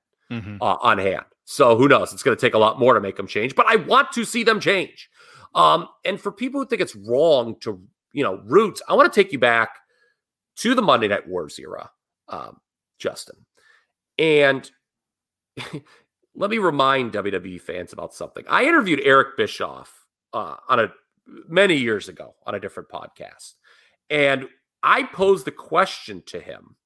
Mhm. 0.42 0.58
uh, 0.60 0.76
on 0.80 0.98
hand. 0.98 1.24
So 1.44 1.76
who 1.76 1.88
knows? 1.88 2.12
It's 2.12 2.22
going 2.22 2.36
to 2.36 2.40
take 2.40 2.54
a 2.54 2.58
lot 2.58 2.78
more 2.78 2.94
to 2.94 3.00
make 3.00 3.16
them 3.16 3.26
change, 3.26 3.54
but 3.54 3.66
I 3.66 3.76
want 3.76 4.12
to 4.12 4.24
see 4.24 4.44
them 4.44 4.60
change. 4.60 5.08
Um, 5.54 5.88
and 6.04 6.20
for 6.20 6.30
people 6.30 6.60
who 6.60 6.66
think 6.66 6.82
it's 6.82 6.94
wrong 6.96 7.56
to, 7.60 7.80
you 8.12 8.22
know, 8.22 8.42
roots, 8.44 8.82
I 8.88 8.94
want 8.94 9.10
to 9.12 9.22
take 9.22 9.32
you 9.32 9.38
back 9.38 9.70
to 10.58 10.74
the 10.74 10.82
Monday 10.82 11.08
Night 11.08 11.28
Wars 11.28 11.58
era, 11.58 11.90
um, 12.28 12.60
Justin. 12.98 13.46
And 14.18 14.70
let 16.34 16.50
me 16.50 16.58
remind 16.58 17.12
WWE 17.12 17.60
fans 17.60 17.92
about 17.92 18.14
something. 18.14 18.44
I 18.48 18.64
interviewed 18.64 19.00
Eric 19.02 19.36
Bischoff 19.36 20.06
uh, 20.32 20.56
on 20.68 20.80
a 20.80 20.92
many 21.48 21.76
years 21.76 22.08
ago 22.08 22.34
on 22.46 22.54
a 22.54 22.60
different 22.60 22.88
podcast, 22.88 23.54
and 24.10 24.48
I 24.82 25.04
posed 25.04 25.44
the 25.44 25.52
question 25.52 26.22
to 26.26 26.40
him. 26.40 26.76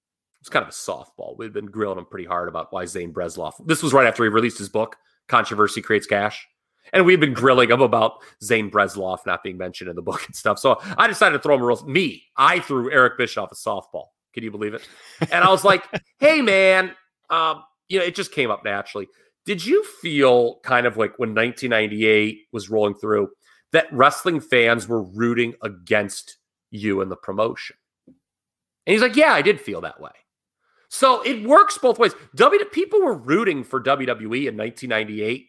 It's 0.40 0.48
kind 0.48 0.64
of 0.64 0.70
a 0.70 0.72
softball. 0.72 1.38
We've 1.38 1.52
been 1.52 1.66
grilling 1.66 1.98
him 1.98 2.06
pretty 2.06 2.26
hard 2.26 2.48
about 2.48 2.72
why 2.72 2.84
Zane 2.84 3.12
Bresloff. 3.12 3.54
This 3.64 3.82
was 3.82 3.92
right 3.92 4.06
after 4.06 4.24
he 4.24 4.28
released 4.28 4.58
his 4.58 4.68
book, 4.68 4.96
Controversy 5.28 5.80
Creates 5.80 6.06
Cash. 6.06 6.48
And 6.92 7.06
we've 7.06 7.20
been 7.20 7.32
grilling 7.32 7.70
him 7.70 7.80
about 7.80 8.18
Zane 8.42 8.70
Bresloff 8.70 9.24
not 9.24 9.42
being 9.42 9.56
mentioned 9.56 9.88
in 9.88 9.96
the 9.96 10.02
book 10.02 10.24
and 10.26 10.34
stuff. 10.34 10.58
So 10.58 10.80
I 10.98 11.06
decided 11.06 11.36
to 11.36 11.42
throw 11.42 11.54
him 11.54 11.62
a 11.62 11.66
real 11.66 11.84
me. 11.86 12.24
I 12.36 12.60
threw 12.60 12.92
Eric 12.92 13.18
Bischoff 13.18 13.52
a 13.52 13.54
softball. 13.54 14.06
Can 14.32 14.42
you 14.42 14.50
believe 14.50 14.74
it? 14.74 14.86
And 15.20 15.44
I 15.44 15.50
was 15.50 15.64
like, 15.64 15.84
hey 16.18 16.40
man, 16.42 16.94
um, 17.30 17.62
you 17.88 17.98
know, 17.98 18.04
it 18.04 18.14
just 18.14 18.32
came 18.32 18.50
up 18.50 18.64
naturally. 18.64 19.08
Did 19.44 19.64
you 19.64 19.84
feel 20.00 20.60
kind 20.60 20.86
of 20.86 20.96
like 20.96 21.18
when 21.18 21.34
1998 21.34 22.42
was 22.52 22.70
rolling 22.70 22.94
through 22.94 23.30
that 23.72 23.92
wrestling 23.92 24.40
fans 24.40 24.86
were 24.86 25.02
rooting 25.02 25.54
against 25.62 26.36
you 26.70 27.00
in 27.00 27.08
the 27.08 27.16
promotion? 27.16 27.76
And 28.06 28.92
he's 28.92 29.02
like, 29.02 29.16
Yeah, 29.16 29.32
I 29.32 29.42
did 29.42 29.60
feel 29.60 29.80
that 29.82 30.00
way. 30.00 30.10
So 30.88 31.22
it 31.22 31.42
works 31.42 31.78
both 31.78 31.98
ways. 31.98 32.12
W 32.34 32.64
people 32.66 33.00
were 33.00 33.16
rooting 33.16 33.64
for 33.64 33.82
WWE 33.82 34.48
in 34.48 34.56
1998 34.56 35.48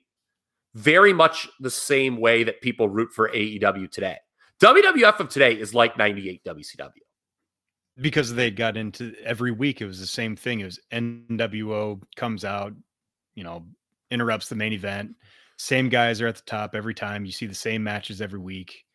very 0.75 1.13
much 1.13 1.47
the 1.59 1.69
same 1.69 2.17
way 2.19 2.43
that 2.43 2.61
people 2.61 2.89
root 2.89 3.11
for 3.13 3.29
AEW 3.29 3.89
today. 3.91 4.17
WWF 4.61 5.19
of 5.19 5.29
today 5.29 5.53
is 5.53 5.73
like 5.73 5.97
98 5.97 6.43
WCW. 6.43 6.91
because 8.01 8.33
they 8.33 8.49
got 8.49 8.75
into 8.77 9.13
every 9.23 9.51
week 9.51 9.81
it 9.81 9.85
was 9.85 9.99
the 9.99 10.07
same 10.07 10.35
thing 10.35 10.61
it 10.61 10.65
was 10.65 10.79
nwo 10.91 12.01
comes 12.15 12.43
out 12.43 12.73
you 13.35 13.43
know 13.43 13.63
interrupts 14.09 14.49
the 14.49 14.55
main 14.55 14.73
event 14.73 15.11
same 15.57 15.89
guys 15.89 16.19
are 16.19 16.25
at 16.27 16.35
the 16.35 16.41
top 16.47 16.73
every 16.73 16.95
time 16.95 17.23
you 17.23 17.31
see 17.31 17.45
the 17.45 17.53
same 17.53 17.83
matches 17.83 18.19
every 18.19 18.39
week 18.39 18.85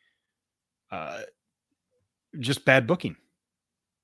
uh 0.91 1.21
just 2.41 2.65
bad 2.65 2.87
booking 2.87 3.17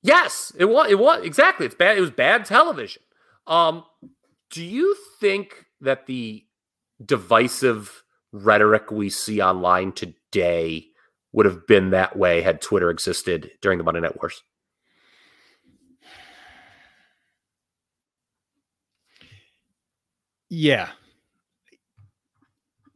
Yes, 0.05 0.53
it 0.59 0.67
was. 0.67 0.91
It 0.91 0.99
was 0.99 1.25
exactly. 1.25 1.65
It's 1.65 1.75
bad. 1.75 1.97
It 1.97 2.03
was 2.03 2.11
bad 2.11 2.45
television. 2.45 3.03
Um, 3.47 3.85
do 4.51 4.63
you 4.63 4.95
think 5.19 5.65
that 5.81 6.05
the 6.05 6.45
divisive 7.05 8.03
rhetoric 8.33 8.91
we 8.91 9.09
see 9.09 9.41
online 9.41 9.93
today 9.93 10.87
would 11.33 11.47
have 11.47 11.67
been 11.67 11.91
that 11.91 12.17
way 12.17 12.43
had 12.43 12.61
Twitter 12.61 12.91
existed 12.91 13.51
during 13.63 13.79
the 13.79 13.85
Monday 13.85 14.01
Night 14.01 14.21
Wars? 14.21 14.43
yeah 20.51 20.91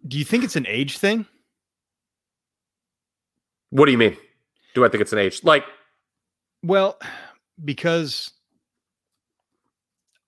do 0.06 0.18
you 0.18 0.24
think 0.24 0.44
it's 0.44 0.56
an 0.56 0.66
age 0.68 0.98
thing 0.98 1.26
What 3.70 3.86
do 3.86 3.92
you 3.92 3.98
mean? 3.98 4.16
Do 4.74 4.84
I 4.84 4.88
think 4.88 5.02
it's 5.02 5.12
an 5.12 5.18
age? 5.18 5.44
Like, 5.44 5.64
Well, 6.62 6.98
because 7.62 8.30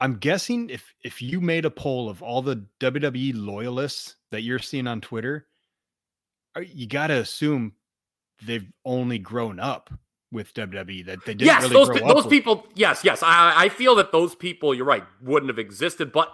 I'm 0.00 0.16
guessing 0.16 0.70
if 0.70 0.94
if 1.04 1.20
you 1.20 1.40
made 1.40 1.64
a 1.64 1.70
poll 1.70 2.08
of 2.08 2.22
all 2.22 2.42
the 2.42 2.64
WWE 2.80 3.32
loyalists 3.34 4.16
that 4.30 4.42
you're 4.42 4.58
seeing 4.58 4.86
on 4.86 5.00
Twitter, 5.00 5.46
uh, 6.56 6.60
you 6.60 6.86
got 6.86 7.08
to 7.08 7.14
assume 7.14 7.72
they've 8.46 8.66
only 8.84 9.18
grown 9.18 9.60
up 9.60 9.90
with 10.32 10.54
WWE. 10.54 11.04
That 11.06 11.24
they 11.26 11.34
didn't 11.34 11.42
yes, 11.46 11.62
really 11.62 11.74
those 11.74 11.88
grow 11.88 11.98
pe- 11.98 12.06
those 12.06 12.24
with- 12.24 12.30
people. 12.30 12.66
Yes, 12.74 13.02
yes. 13.04 13.22
I 13.22 13.64
I 13.64 13.68
feel 13.68 13.94
that 13.96 14.12
those 14.12 14.34
people. 14.34 14.74
You're 14.74 14.86
right. 14.86 15.04
Wouldn't 15.22 15.50
have 15.50 15.58
existed, 15.58 16.12
but 16.12 16.32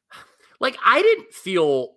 like 0.60 0.76
I 0.84 1.00
didn't 1.02 1.32
feel 1.32 1.94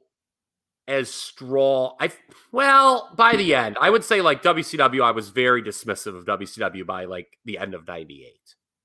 as 0.88 1.10
strong. 1.10 1.96
I 2.00 2.12
well 2.52 3.12
by 3.18 3.36
the 3.36 3.56
end, 3.56 3.78
I 3.82 3.90
would 3.90 4.04
say 4.04 4.22
like 4.22 4.44
WCW. 4.44 5.02
I 5.02 5.12
was 5.12 5.30
very 5.30 5.64
dismissive 5.64 6.16
of 6.16 6.26
WCW 6.26 6.86
by 6.86 7.06
like 7.06 7.38
the 7.44 7.58
end 7.58 7.74
of 7.74 7.88
'98 7.88 8.34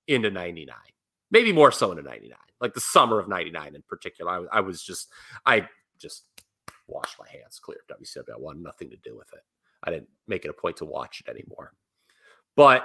into 0.09 0.31
'99, 0.31 0.75
maybe 1.33 1.53
more 1.53 1.73
so 1.73 1.91
into 1.91 2.03
'99, 2.03 2.39
like 2.61 2.75
the 2.75 2.81
summer 2.81 3.19
of 3.19 3.29
'99 3.29 3.75
in 3.75 3.83
particular. 3.89 4.31
I, 4.31 4.59
I 4.59 4.61
was 4.61 4.83
just 4.83 5.09
I 5.45 5.69
just 5.99 6.25
washed 6.87 7.17
my 7.19 7.27
hands 7.29 7.59
clear 7.61 7.81
WCW. 7.91 8.35
I 8.35 8.39
wanted 8.39 8.63
nothing 8.63 8.91
to 8.91 8.97
do 8.97 9.17
with 9.17 9.33
it. 9.33 9.41
I 9.83 9.91
didn't 9.91 10.09
make 10.29 10.45
it 10.45 10.51
a 10.51 10.55
point 10.55 10.77
to 10.77 10.85
watch 10.85 11.23
it 11.27 11.31
anymore. 11.31 11.73
But 12.55 12.85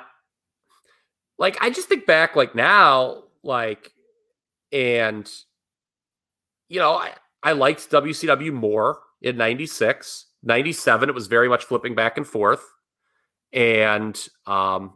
like 1.38 1.58
I 1.62 1.70
just 1.70 1.90
think 1.90 2.08
back 2.08 2.36
like 2.36 2.56
now, 2.56 3.26
like 3.44 3.92
and 4.72 5.30
you 6.70 6.80
know, 6.80 6.94
I, 6.94 7.14
I 7.44 7.54
liked 7.54 7.90
WCW 7.90 8.52
more 8.52 9.00
in 9.22 9.38
96. 9.38 10.26
97, 10.44 11.10
it 11.10 11.16
was 11.16 11.28
very 11.28 11.50
much 11.50 11.66
flipping 11.66 11.96
back 11.96 12.18
and 12.18 12.28
forth. 12.28 12.64
And 13.54 14.20
um, 14.46 14.94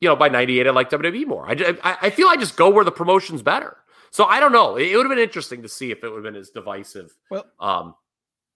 you 0.00 0.08
know, 0.08 0.16
by 0.16 0.28
98, 0.28 0.66
I 0.66 0.70
liked 0.70 0.92
WWE 0.92 1.26
more. 1.26 1.48
I, 1.48 1.76
I, 1.84 1.96
I 2.02 2.10
feel 2.10 2.28
I 2.28 2.36
just 2.36 2.56
go 2.56 2.70
where 2.70 2.84
the 2.84 2.92
promotion's 2.92 3.42
better. 3.42 3.76
So 4.10 4.24
I 4.24 4.40
don't 4.40 4.52
know. 4.52 4.76
It, 4.76 4.88
it 4.88 4.96
would 4.96 5.06
have 5.06 5.10
been 5.14 5.22
interesting 5.22 5.62
to 5.62 5.68
see 5.68 5.90
if 5.90 6.02
it 6.02 6.08
would 6.08 6.24
have 6.24 6.32
been 6.32 6.40
as 6.40 6.50
divisive 6.50 7.14
Well- 7.30 7.46
um 7.60 7.94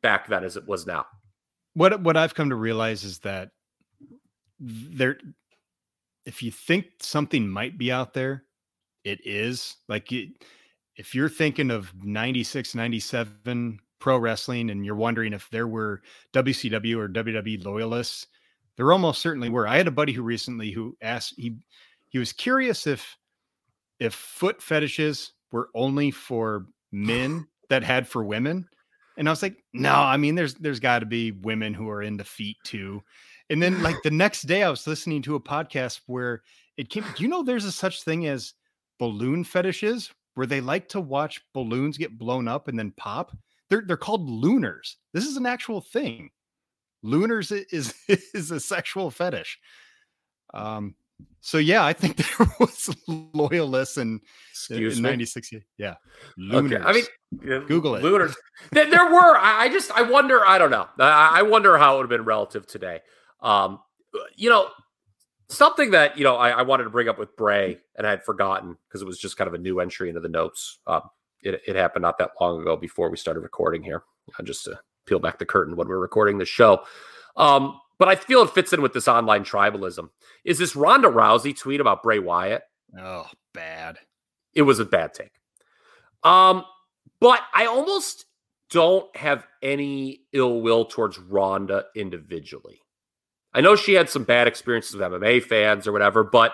back 0.03 0.27
then 0.29 0.45
as 0.45 0.57
it 0.57 0.67
was 0.67 0.87
now. 0.87 1.07
what 1.75 2.01
what 2.03 2.17
I've 2.17 2.35
come 2.35 2.51
to 2.51 2.57
realize 2.57 3.05
is 3.05 3.19
that 3.21 3.51
there 4.61 5.19
if 6.27 6.43
you 6.43 6.51
think 6.51 6.87
something 7.01 7.49
might 7.49 7.77
be 7.79 7.93
out 7.93 8.15
there, 8.15 8.45
it 9.05 9.21
is. 9.27 9.77
Like 9.89 10.11
it, 10.13 10.31
if 10.97 11.15
you're 11.15 11.29
thinking 11.29 11.71
of 11.71 11.93
96, 12.03 12.75
97 12.75 13.79
pro 14.01 14.19
wrestling 14.19 14.71
and 14.71 14.85
you're 14.85 14.95
wondering 14.95 15.33
if 15.35 15.49
there 15.51 15.67
were 15.69 16.01
WCW 16.33 16.97
or 16.97 17.09
WWE 17.09 17.63
loyalists, 17.65 18.27
there 18.77 18.93
almost 18.93 19.21
certainly 19.21 19.49
were. 19.49 19.69
I 19.69 19.77
had 19.77 19.89
a 19.89 19.93
buddy 19.93 20.13
who 20.13 20.23
recently 20.23 20.71
who 20.71 20.97
asked 21.01 21.35
he 21.37 21.57
he 22.09 22.19
was 22.19 22.33
curious 22.33 22.87
if 22.87 23.17
if 23.99 24.15
foot 24.15 24.63
fetishes 24.63 25.33
were 25.53 25.69
only 25.75 26.11
for 26.11 26.67
men 26.93 27.47
that 27.69 27.83
had 27.83 28.07
for 28.07 28.25
women. 28.25 28.69
And 29.17 29.29
I 29.29 29.33
was 29.33 29.43
like, 29.43 29.63
no, 29.73 29.95
I 29.95 30.17
mean, 30.17 30.35
there's 30.35 30.55
there's 30.55 30.81
got 30.81 31.01
to 31.01 31.07
be 31.07 31.31
women 31.31 31.73
who 31.73 31.89
are 31.89 32.03
into 32.03 32.25
feet 32.25 32.57
too. 32.65 33.03
And 33.51 33.63
then 33.63 33.83
like 33.83 33.97
the 34.03 34.11
next 34.11 34.43
day, 34.43 34.63
I 34.63 34.71
was 34.71 34.87
listening 34.87 35.23
to 35.23 35.37
a 35.37 35.41
podcast 35.41 36.01
where 36.07 36.43
it 36.77 36.91
came. 36.91 37.05
Do 37.17 37.23
you 37.23 37.29
know 37.29 37.43
there's 37.43 37.65
a 37.65 37.73
such 37.73 38.03
thing 38.03 38.27
as 38.27 38.55
balloon 38.99 39.45
fetishes 39.45 40.11
where 40.35 40.47
they 40.47 40.61
like 40.61 40.89
to 40.89 41.01
watch 41.01 41.43
balloons 41.53 41.97
get 41.97 42.19
blown 42.19 42.49
up 42.49 42.67
and 42.67 42.79
then 42.79 42.93
pop? 42.97 43.37
They're 43.71 43.85
they're 43.87 43.97
called 43.97 44.29
looners. 44.29 44.97
This 45.13 45.27
is 45.27 45.37
an 45.37 45.47
actual 45.47 45.81
thing. 45.81 46.31
Looners 47.05 47.53
is 47.53 47.95
is 48.09 48.51
a 48.51 48.59
sexual 48.59 49.11
fetish. 49.11 49.59
Um. 50.53 50.97
So 51.41 51.59
yeah, 51.59 51.85
I 51.85 51.93
think 51.93 52.17
there 52.39 52.47
was 52.59 52.95
loyalists 53.07 53.99
in, 53.99 54.21
Excuse 54.51 54.97
in 54.97 55.03
'96. 55.03 55.53
Yeah, 55.79 55.95
Okay. 56.53 56.79
I 56.79 56.93
mean, 56.93 57.05
Google 57.67 57.95
it. 57.97 58.03
Looners. 58.03 58.35
there, 58.73 58.91
there 58.91 59.13
were. 59.13 59.37
I, 59.37 59.69
just. 59.69 59.91
I 59.93 60.03
wonder. 60.03 60.45
I 60.45 60.59
don't 60.59 60.71
know. 60.71 60.89
I, 60.99 61.41
I 61.41 61.43
wonder 61.43 61.77
how 61.77 61.95
it 61.95 61.97
would 61.99 62.05
have 62.05 62.19
been 62.19 62.25
relative 62.25 62.67
today. 62.67 63.01
Um, 63.41 63.81
you 64.35 64.49
know, 64.49 64.71
something 65.49 65.91
that 65.91 66.17
you 66.17 66.25
know 66.25 66.37
I, 66.37 66.51
I 66.51 66.63
wanted 66.63 66.85
to 66.85 66.91
bring 66.91 67.09
up 67.09 67.19
with 67.19 67.37
Bray 67.37 67.79
and 67.97 68.07
I 68.07 68.11
had 68.11 68.25
forgotten 68.25 68.77
because 68.89 69.03
it 69.03 69.07
was 69.07 69.19
just 69.19 69.37
kind 69.37 69.49
of 69.49 69.55
a 69.55 69.59
new 69.59 69.81
entry 69.81 70.09
into 70.09 70.21
the 70.21 70.29
notes. 70.29 70.81
Um, 70.87 71.03
it, 71.43 71.61
it 71.67 71.77
happened 71.77 72.03
not 72.03 72.17
that 72.19 72.31
long 72.41 72.61
ago 72.61 72.77
before 72.77 73.11
we 73.11 73.19
started 73.19 73.41
recording 73.41 73.83
here. 73.83 74.03
Uh, 74.39 74.43
just 74.43 74.65
to 74.65 74.79
peel 75.07 75.19
back 75.19 75.39
the 75.39 75.47
curtain 75.47 75.77
when 75.77 75.89
we're 75.89 75.99
recording 75.99 76.39
the 76.39 76.45
show. 76.45 76.85
Um, 77.37 77.81
but 77.99 78.09
I 78.09 78.17
feel 78.17 78.43
it 78.43 78.51
fits 78.51 78.73
in 78.73 78.83
with 78.83 78.93
this 78.93 79.09
online 79.09 79.45
tribalism. 79.45 80.11
Is 80.45 80.59
this 80.59 80.77
Ronda 80.77 81.09
Rousey 81.09 81.57
tweet 81.57 81.81
about 81.81 82.03
Bray 82.03 82.19
Wyatt? 82.19 82.63
oh, 82.99 83.27
bad. 83.53 83.99
it 84.55 84.63
was 84.63 84.79
a 84.79 84.85
bad 84.85 85.15
take. 85.15 85.33
Um, 86.23 86.65
but 87.21 87.41
I 87.53 87.67
almost 87.67 88.27
don't 88.71 89.15
have 89.17 89.47
any 89.63 90.23
ill 90.33 90.61
will 90.61 90.85
towards 90.85 91.19
Ronda 91.19 91.87
individually. 91.95 92.81
I 93.53 93.61
know 93.61 93.77
she 93.77 93.95
had 93.95 94.11
some 94.11 94.25
bad 94.25 94.49
experiences 94.49 94.97
with 94.97 95.03
MMA 95.03 95.43
fans 95.43 95.87
or 95.87 95.93
whatever, 95.93 96.25
but 96.25 96.53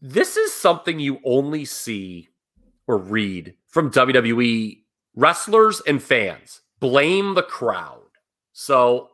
this 0.00 0.36
is 0.36 0.54
something 0.54 0.98
you 0.98 1.18
only 1.24 1.64
see 1.64 2.28
or 2.86 2.96
read 2.96 3.54
from 3.66 3.90
WWE 3.90 4.78
wrestlers 5.18 5.80
and 5.86 6.02
fans. 6.02 6.60
Blame 6.80 7.34
the 7.34 7.42
crowd. 7.42 8.02
So 8.52 9.10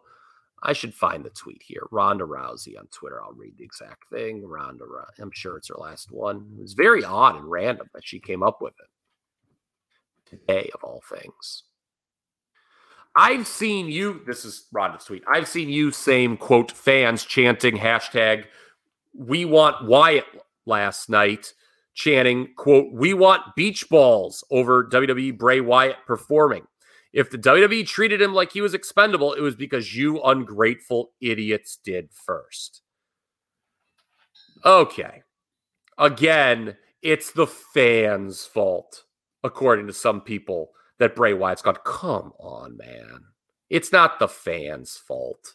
I 0.62 0.72
should 0.72 0.94
find 0.94 1.24
the 1.24 1.30
tweet 1.30 1.62
here. 1.64 1.82
Ronda 1.90 2.24
Rousey 2.24 2.78
on 2.78 2.86
Twitter. 2.88 3.22
I'll 3.22 3.32
read 3.32 3.56
the 3.58 3.64
exact 3.64 4.08
thing. 4.08 4.46
Ronda, 4.46 4.84
I'm 5.18 5.30
sure 5.32 5.56
it's 5.56 5.68
her 5.68 5.76
last 5.78 6.12
one. 6.12 6.46
It 6.58 6.62
was 6.62 6.74
very 6.74 7.04
odd 7.04 7.36
and 7.36 7.50
random 7.50 7.88
that 7.94 8.06
she 8.06 8.20
came 8.20 8.42
up 8.42 8.60
with 8.60 8.74
it 8.78 10.36
today, 10.36 10.70
of 10.74 10.84
all 10.84 11.02
things. 11.08 11.64
I've 13.16 13.46
seen 13.46 13.88
you, 13.88 14.22
this 14.26 14.44
is 14.44 14.66
Ronda's 14.72 15.04
tweet. 15.04 15.22
I've 15.32 15.48
seen 15.48 15.68
you, 15.68 15.90
same 15.90 16.36
quote, 16.36 16.72
fans 16.72 17.24
chanting 17.24 17.76
hashtag 17.76 18.44
we 19.16 19.44
want 19.44 19.86
Wyatt 19.86 20.26
last 20.66 21.08
night, 21.08 21.54
chanting, 21.94 22.52
quote, 22.56 22.92
we 22.92 23.14
want 23.14 23.54
beach 23.56 23.88
balls 23.88 24.44
over 24.50 24.84
WWE 24.84 25.38
Bray 25.38 25.60
Wyatt 25.60 25.96
performing. 26.06 26.66
If 27.12 27.30
the 27.30 27.38
WWE 27.38 27.86
treated 27.86 28.20
him 28.20 28.34
like 28.34 28.52
he 28.52 28.60
was 28.60 28.74
expendable, 28.74 29.32
it 29.32 29.40
was 29.40 29.54
because 29.54 29.94
you 29.94 30.20
ungrateful 30.22 31.12
idiots 31.20 31.78
did 31.82 32.10
first. 32.12 32.82
Okay. 34.64 35.22
Again, 35.96 36.76
it's 37.02 37.30
the 37.30 37.46
fans' 37.46 38.44
fault, 38.44 39.04
according 39.44 39.86
to 39.86 39.92
some 39.92 40.22
people 40.22 40.70
that 40.98 41.14
Bray 41.14 41.34
Wyatt's 41.34 41.62
gone. 41.62 41.76
Come 41.84 42.32
on, 42.40 42.76
man. 42.76 43.20
It's 43.70 43.92
not 43.92 44.18
the 44.18 44.28
fans' 44.28 44.96
fault. 44.96 45.54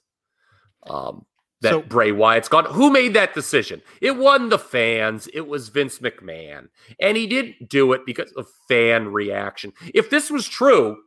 Um, 0.88 1.26
that 1.62 1.72
so, 1.72 1.82
Bray 1.82 2.12
Wyatt's 2.12 2.48
gone. 2.48 2.66
Who 2.66 2.90
made 2.90 3.14
that 3.16 3.34
decision? 3.34 3.82
It 4.02 4.18
wasn't 4.18 4.52
the 4.52 4.60
fans. 4.60 5.28
It 5.34 5.48
was 5.48 5.70
Vince 5.70 6.00
McMahon. 6.00 6.70
And 7.00 7.18
he 7.18 7.28
didn't 7.28 7.68
do 7.68 7.92
it 7.94 8.06
because 8.06 8.32
of 8.34 8.48
fan 8.68 9.10
reaction. 9.12 9.74
If 9.94 10.10
this 10.10 10.32
was 10.32 10.48
true, 10.48 10.98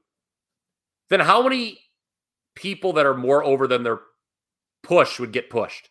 then 1.09 1.21
how 1.21 1.43
many 1.43 1.79
people 2.55 2.93
that 2.95 3.07
are 3.07 3.17
more 3.17 3.43
over 3.43 3.67
than 3.67 3.83
their 3.83 4.01
push 4.83 5.19
would 5.19 5.33
get 5.33 5.49
pushed? 5.49 5.89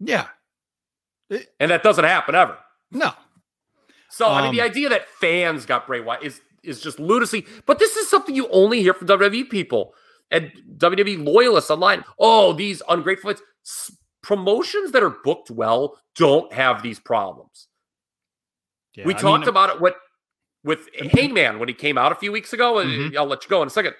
Yeah. 0.00 0.26
and 1.30 1.70
that 1.70 1.84
doesn't 1.84 2.04
happen 2.04 2.34
ever. 2.34 2.58
No. 2.90 3.12
So 4.10 4.26
um, 4.28 4.34
I 4.34 4.42
mean, 4.42 4.52
the 4.52 4.60
um, 4.60 4.70
idea 4.70 4.88
that 4.88 5.08
fans 5.08 5.66
got 5.66 5.86
Bray 5.86 6.00
Wyatt 6.00 6.22
is 6.22 6.40
is 6.62 6.80
just 6.80 6.98
lunacy. 6.98 7.46
But 7.66 7.78
this 7.78 7.96
is 7.96 8.08
something 8.08 8.34
you 8.34 8.48
only 8.48 8.80
hear 8.80 8.94
from 8.94 9.06
WWE 9.06 9.50
people 9.50 9.94
and 10.30 10.50
WWE 10.76 11.24
loyalists 11.24 11.70
online. 11.70 12.04
Oh, 12.18 12.52
these 12.52 12.82
ungrateful 12.88 13.34
fans. 13.34 13.90
promotions 14.22 14.92
that 14.92 15.02
are 15.02 15.16
booked 15.24 15.50
well 15.50 15.98
don't 16.16 16.52
have 16.52 16.82
these 16.82 16.98
problems. 16.98 17.68
Yeah, 18.94 19.06
we 19.06 19.14
I 19.14 19.18
talked 19.18 19.42
mean, 19.42 19.48
about 19.48 19.70
it 19.70 19.80
what 19.80 19.96
with 20.64 20.88
Hangman 21.12 21.58
when 21.58 21.68
he 21.68 21.74
came 21.74 21.98
out 21.98 22.12
a 22.12 22.16
few 22.16 22.32
weeks 22.32 22.52
ago. 22.52 22.74
Mm-hmm. 22.74 23.16
I'll 23.18 23.26
let 23.26 23.44
you 23.44 23.50
go 23.50 23.62
in 23.62 23.68
a 23.68 23.70
second. 23.70 23.94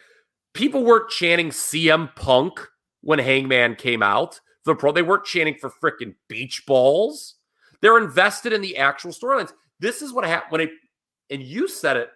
People 0.54 0.84
weren't 0.84 1.10
chanting 1.10 1.50
CM 1.50 2.14
Punk 2.16 2.60
when 3.02 3.18
Hangman 3.18 3.76
came 3.76 4.02
out. 4.02 4.40
The 4.64 4.74
pro 4.74 4.92
they 4.92 5.02
weren't 5.02 5.24
chanting 5.24 5.56
for 5.60 5.70
freaking 5.70 6.14
beach 6.28 6.64
balls. 6.66 7.34
They're 7.82 7.98
invested 7.98 8.52
in 8.52 8.62
the 8.62 8.78
actual 8.78 9.10
storylines. 9.10 9.52
This 9.78 10.00
is 10.00 10.12
what 10.12 10.24
happened 10.24 10.52
when 10.52 10.60
it, 10.62 10.70
and 11.28 11.42
you 11.42 11.68
said 11.68 11.98
it 11.98 12.08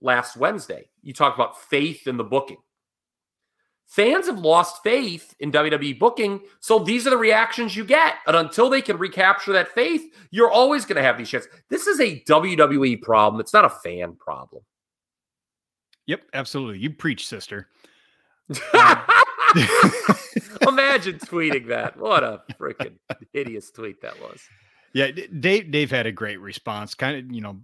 last 0.00 0.36
Wednesday. 0.36 0.88
You 1.02 1.12
talked 1.12 1.36
about 1.36 1.60
faith 1.60 2.06
in 2.06 2.16
the 2.16 2.24
booking. 2.24 2.58
Fans 3.88 4.26
have 4.26 4.38
lost 4.38 4.82
faith 4.82 5.34
in 5.40 5.50
WWE 5.50 5.98
booking, 5.98 6.42
so 6.60 6.78
these 6.78 7.06
are 7.06 7.10
the 7.10 7.16
reactions 7.16 7.74
you 7.74 7.86
get. 7.86 8.16
And 8.26 8.36
until 8.36 8.68
they 8.68 8.82
can 8.82 8.98
recapture 8.98 9.52
that 9.54 9.74
faith, 9.74 10.14
you're 10.30 10.50
always 10.50 10.84
going 10.84 10.96
to 10.96 11.02
have 11.02 11.16
these 11.16 11.30
chances. 11.30 11.50
This 11.70 11.86
is 11.86 11.98
a 11.98 12.20
WWE 12.24 13.00
problem. 13.00 13.40
It's 13.40 13.54
not 13.54 13.64
a 13.64 13.70
fan 13.70 14.14
problem. 14.16 14.62
Yep, 16.06 16.22
absolutely. 16.34 16.80
You 16.80 16.90
preach, 16.90 17.26
sister. 17.26 17.68
Imagine 20.68 21.18
tweeting 21.18 21.68
that. 21.68 21.96
What 21.96 22.22
a 22.22 22.42
freaking 22.60 22.98
hideous 23.32 23.70
tweet 23.70 24.02
that 24.02 24.20
was. 24.20 24.40
Yeah, 24.92 25.10
Dave 25.40 25.70
Dave 25.70 25.90
had 25.90 26.06
a 26.06 26.12
great 26.12 26.40
response. 26.40 26.94
Kind 26.94 27.16
of, 27.16 27.34
you 27.34 27.40
know, 27.40 27.58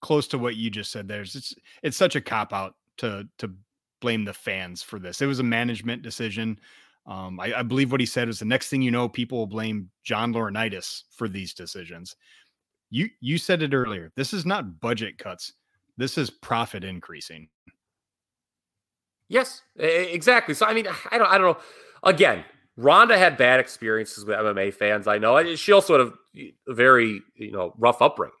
close 0.00 0.26
to 0.28 0.38
what 0.38 0.56
you 0.56 0.70
just 0.70 0.90
said. 0.90 1.06
There's 1.06 1.36
it's 1.36 1.54
it's 1.82 1.96
such 1.96 2.16
a 2.16 2.20
cop 2.20 2.52
out 2.52 2.74
to 2.98 3.28
to 3.38 3.52
blame 4.00 4.24
the 4.24 4.32
fans 4.32 4.82
for 4.82 4.98
this. 4.98 5.20
It 5.20 5.26
was 5.26 5.40
a 5.40 5.44
management 5.44 6.02
decision. 6.02 6.58
Um, 7.06 7.40
I, 7.40 7.60
I, 7.60 7.62
believe 7.62 7.90
what 7.90 8.00
he 8.00 8.06
said 8.06 8.28
was 8.28 8.38
the 8.38 8.44
next 8.44 8.68
thing 8.68 8.82
you 8.82 8.90
know, 8.90 9.08
people 9.08 9.38
will 9.38 9.46
blame 9.46 9.88
John 10.04 10.32
Laurinaitis 10.34 11.04
for 11.10 11.26
these 11.26 11.54
decisions. 11.54 12.16
You 12.90 13.08
you 13.20 13.38
said 13.38 13.62
it 13.62 13.74
earlier. 13.74 14.12
This 14.14 14.32
is 14.32 14.44
not 14.44 14.80
budget 14.80 15.18
cuts. 15.18 15.52
This 15.96 16.18
is 16.18 16.30
profit 16.30 16.84
increasing. 16.84 17.48
Yes, 19.28 19.62
exactly. 19.76 20.54
So 20.54 20.66
I 20.66 20.74
mean, 20.74 20.86
I 21.10 21.18
don't 21.18 21.28
I 21.28 21.38
don't 21.38 21.56
know. 21.56 21.62
Again, 22.02 22.44
Ronda 22.76 23.18
had 23.18 23.36
bad 23.36 23.60
experiences 23.60 24.24
with 24.24 24.38
MMA 24.38 24.72
fans. 24.72 25.06
I 25.06 25.18
know 25.18 25.54
she 25.54 25.72
also 25.72 25.98
had 25.98 26.12
a 26.68 26.74
very 26.74 27.20
you 27.36 27.52
know 27.52 27.74
rough 27.78 28.00
upbringing. 28.00 28.34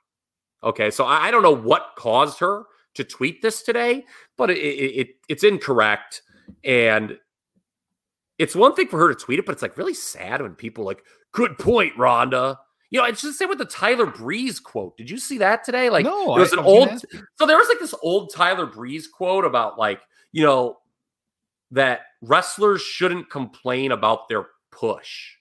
Okay, 0.62 0.90
so 0.90 1.04
I, 1.04 1.26
I 1.26 1.30
don't 1.30 1.42
know 1.42 1.54
what 1.54 1.92
caused 1.96 2.38
her 2.40 2.64
to 2.98 3.04
tweet 3.04 3.42
this 3.42 3.62
today, 3.62 4.04
but 4.36 4.50
it, 4.50 4.58
it, 4.58 5.08
it's 5.28 5.42
incorrect. 5.42 6.22
And 6.62 7.18
it's 8.38 8.54
one 8.54 8.74
thing 8.74 8.88
for 8.88 8.98
her 8.98 9.08
to 9.08 9.14
tweet 9.14 9.38
it, 9.38 9.46
but 9.46 9.52
it's 9.52 9.62
like 9.62 9.76
really 9.76 9.94
sad 9.94 10.42
when 10.42 10.54
people 10.54 10.84
like, 10.84 11.02
good 11.32 11.58
point, 11.58 11.96
Ronda. 11.96 12.58
You 12.90 13.00
know, 13.00 13.06
it's 13.06 13.20
just 13.20 13.34
the 13.34 13.44
same 13.44 13.48
with 13.48 13.58
the 13.58 13.64
Tyler 13.64 14.06
Breeze 14.06 14.60
quote. 14.60 14.96
Did 14.96 15.10
you 15.10 15.18
see 15.18 15.38
that 15.38 15.64
today? 15.64 15.90
Like, 15.90 16.04
no, 16.04 16.34
there 16.34 16.40
was 16.40 16.52
an 16.52 16.58
old. 16.60 16.88
So 17.36 17.46
there 17.46 17.58
was 17.58 17.68
like 17.68 17.80
this 17.80 17.94
old 18.02 18.32
Tyler 18.34 18.66
Breeze 18.66 19.06
quote 19.06 19.44
about 19.44 19.78
like, 19.78 20.00
you 20.32 20.44
know, 20.44 20.78
that 21.70 22.00
wrestlers 22.22 22.80
shouldn't 22.80 23.30
complain 23.30 23.92
about 23.92 24.28
their 24.28 24.46
push 24.70 25.34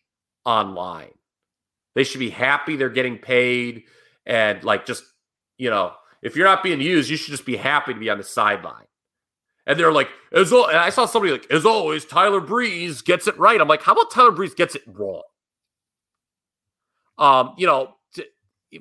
online. 0.46 1.14
They 1.96 2.04
should 2.04 2.20
be 2.20 2.30
happy 2.30 2.76
they're 2.76 2.90
getting 2.90 3.18
paid 3.18 3.84
and 4.26 4.64
like 4.64 4.86
just, 4.86 5.04
you 5.58 5.70
know, 5.70 5.94
if 6.22 6.36
you're 6.36 6.48
not 6.48 6.64
being 6.64 6.82
used, 6.82 7.10
you 7.10 7.18
should 7.18 7.32
just 7.32 7.46
be 7.46 7.58
happy 7.58 7.94
to 7.94 8.00
be 8.00 8.10
on 8.10 8.18
the 8.18 8.24
sideline. 8.24 8.86
And 9.66 9.78
they're 9.78 9.92
like, 9.92 10.10
as 10.32 10.52
and 10.52 10.78
I 10.78 10.90
saw 10.90 11.06
somebody 11.06 11.34
like, 11.34 11.52
as 11.52 11.66
always, 11.66 12.06
Tyler 12.06 12.40
Breeze 12.40 13.02
gets 13.02 13.28
it 13.28 13.38
right. 13.38 13.60
I'm 13.60 13.68
like, 13.68 13.84
how 13.84 13.92
about 13.92 14.12
Tyler 14.12 14.32
Breeze 14.32 14.54
gets 14.54 14.76
it 14.76 14.84
wrong? 14.88 15.24
Um, 17.18 17.54
you 17.58 17.68
know, 17.68 17.96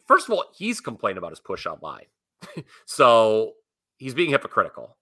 first 0.07 0.29
of 0.29 0.35
all, 0.35 0.45
he's 0.55 0.81
complaining 0.81 1.19
about 1.19 1.31
his 1.31 1.41
push 1.41 1.67
online, 1.67 2.05
so 2.85 3.55
he's 3.97 4.15
being 4.15 4.31
hypocritical. 4.31 4.97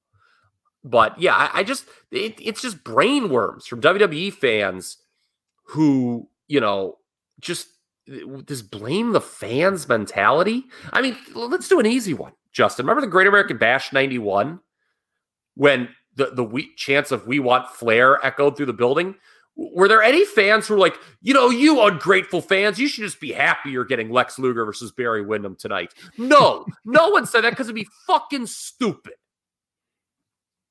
But 0.82 1.20
yeah, 1.20 1.34
I, 1.34 1.60
I 1.60 1.62
just 1.64 1.86
it, 2.10 2.38
it's 2.40 2.62
just 2.62 2.84
brain 2.84 3.28
worms 3.28 3.66
from 3.66 3.80
WWE 3.80 4.32
fans 4.32 4.98
who 5.64 6.28
you 6.46 6.60
know 6.60 6.98
just 7.40 7.68
this 8.06 8.62
blame 8.62 9.12
the 9.12 9.20
fans 9.20 9.88
mentality. 9.88 10.64
I 10.92 11.02
mean, 11.02 11.16
let's 11.34 11.68
do 11.68 11.80
an 11.80 11.86
easy 11.86 12.14
one, 12.14 12.32
Justin. 12.52 12.86
Remember 12.86 13.00
the 13.00 13.10
Great 13.10 13.26
American 13.26 13.56
Bash 13.56 13.92
91 13.92 14.60
when 15.54 15.88
the, 16.16 16.26
the 16.26 16.44
we, 16.44 16.74
chance 16.76 17.10
of 17.10 17.26
we 17.26 17.38
want 17.38 17.68
Flair 17.68 18.24
echoed 18.24 18.56
through 18.56 18.66
the 18.66 18.72
building? 18.72 19.14
Were 19.56 19.86
there 19.86 20.02
any 20.02 20.24
fans 20.24 20.66
who 20.66 20.74
were 20.74 20.80
like, 20.80 20.98
you 21.22 21.32
know, 21.32 21.48
you 21.48 21.80
ungrateful 21.80 22.40
fans, 22.40 22.78
you 22.78 22.88
should 22.88 23.04
just 23.04 23.20
be 23.20 23.32
happy 23.32 23.70
you're 23.70 23.84
getting 23.84 24.10
Lex 24.10 24.38
Luger 24.38 24.64
versus 24.64 24.90
Barry 24.90 25.22
Windham 25.22 25.54
tonight? 25.54 25.94
No, 26.18 26.66
no 26.84 27.10
one 27.10 27.24
said 27.24 27.42
that 27.42 27.50
because 27.50 27.68
it'd 27.68 27.76
be 27.76 27.88
fucking 28.06 28.46
stupid. 28.46 29.14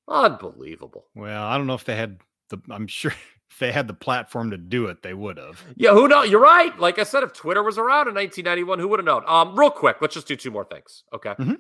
Unbelievable. 0.08 1.06
Well, 1.16 1.44
I 1.44 1.58
don't 1.58 1.66
know 1.66 1.76
if 1.76 1.86
they 1.86 1.96
had 1.96 2.20
the, 2.50 2.60
I'm 2.70 2.88
sure 2.88 3.14
if 3.54 3.60
they 3.60 3.72
had 3.72 3.88
the 3.88 3.94
platform 3.94 4.50
to 4.50 4.58
do 4.58 4.88
it, 4.88 5.04
they 5.04 5.14
would 5.14 5.38
have. 5.38 5.64
Yeah, 5.76 5.92
who 5.92 6.08
knows? 6.08 6.28
You're 6.28 6.42
right. 6.42 6.78
Like 6.80 6.98
I 6.98 7.04
said, 7.04 7.22
if 7.22 7.34
Twitter 7.34 7.62
was 7.62 7.78
around 7.78 8.08
in 8.08 8.16
1991, 8.16 8.80
who 8.80 8.88
would 8.88 8.98
have 8.98 9.06
known? 9.06 9.24
Um, 9.28 9.58
real 9.58 9.70
quick, 9.70 9.98
let's 10.02 10.16
just 10.16 10.28
do 10.28 10.36
two 10.36 10.50
more 10.50 10.66
things. 10.66 11.04
Okay. 11.14 11.30
Mm-hmm. 11.30 11.54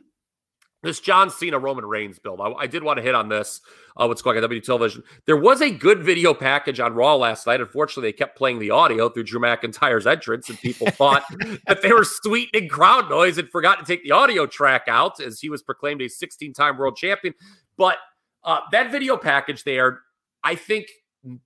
This 0.82 0.99
John 0.99 1.30
Cena 1.30 1.60
Roman 1.60 1.86
Reigns 1.86 2.18
build. 2.18 2.41
I, 2.41 2.52
I, 2.53 2.68
did 2.68 2.84
want 2.84 2.98
to 2.98 3.03
hit 3.03 3.14
on 3.14 3.30
this. 3.30 3.61
Uh, 3.95 4.07
what's 4.07 4.24
going 4.24 4.38
on 4.38 4.41
W 4.41 4.60
Television? 4.60 5.03
There 5.28 5.38
was 5.38 5.61
a 5.61 5.70
good 5.70 6.03
video 6.03 6.34
package 6.34 6.80
on 6.80 6.94
Raw 6.95 7.15
last 7.15 7.45
night. 7.45 7.61
Unfortunately, 7.61 8.10
they 8.10 8.18
kept 8.18 8.38
playing 8.38 8.57
the 8.57 8.72
audio 8.72 9.07
through 9.07 9.26
Drew 9.26 9.40
McIntyre's 9.40 10.07
entrance, 10.07 10.49
and 10.49 10.60
people 10.60 10.88
thought 10.91 11.24
that 11.68 11.84
they 11.84 11.94
were 11.94 12.03
sweetening 12.03 12.70
crowd 12.70 13.07
noise 13.07 13.38
and 13.38 13.48
forgot 13.49 13.80
to 13.80 13.86
take 13.86 14.03
the 14.03 14.11
audio 14.11 14.48
track 14.48 14.86
out 14.88 15.22
as 15.22 15.40
he 15.40 15.49
was 15.49 15.61
proclaimed 15.61 16.02
a 16.02 16.06
16-time 16.06 16.76
world 16.76 16.98
champion. 16.98 17.36
But 17.78 17.98
uh, 18.44 18.61
that 18.72 18.91
video 18.91 19.15
package 19.15 19.64
there, 19.64 20.02
I 20.44 20.56
think 20.56 20.88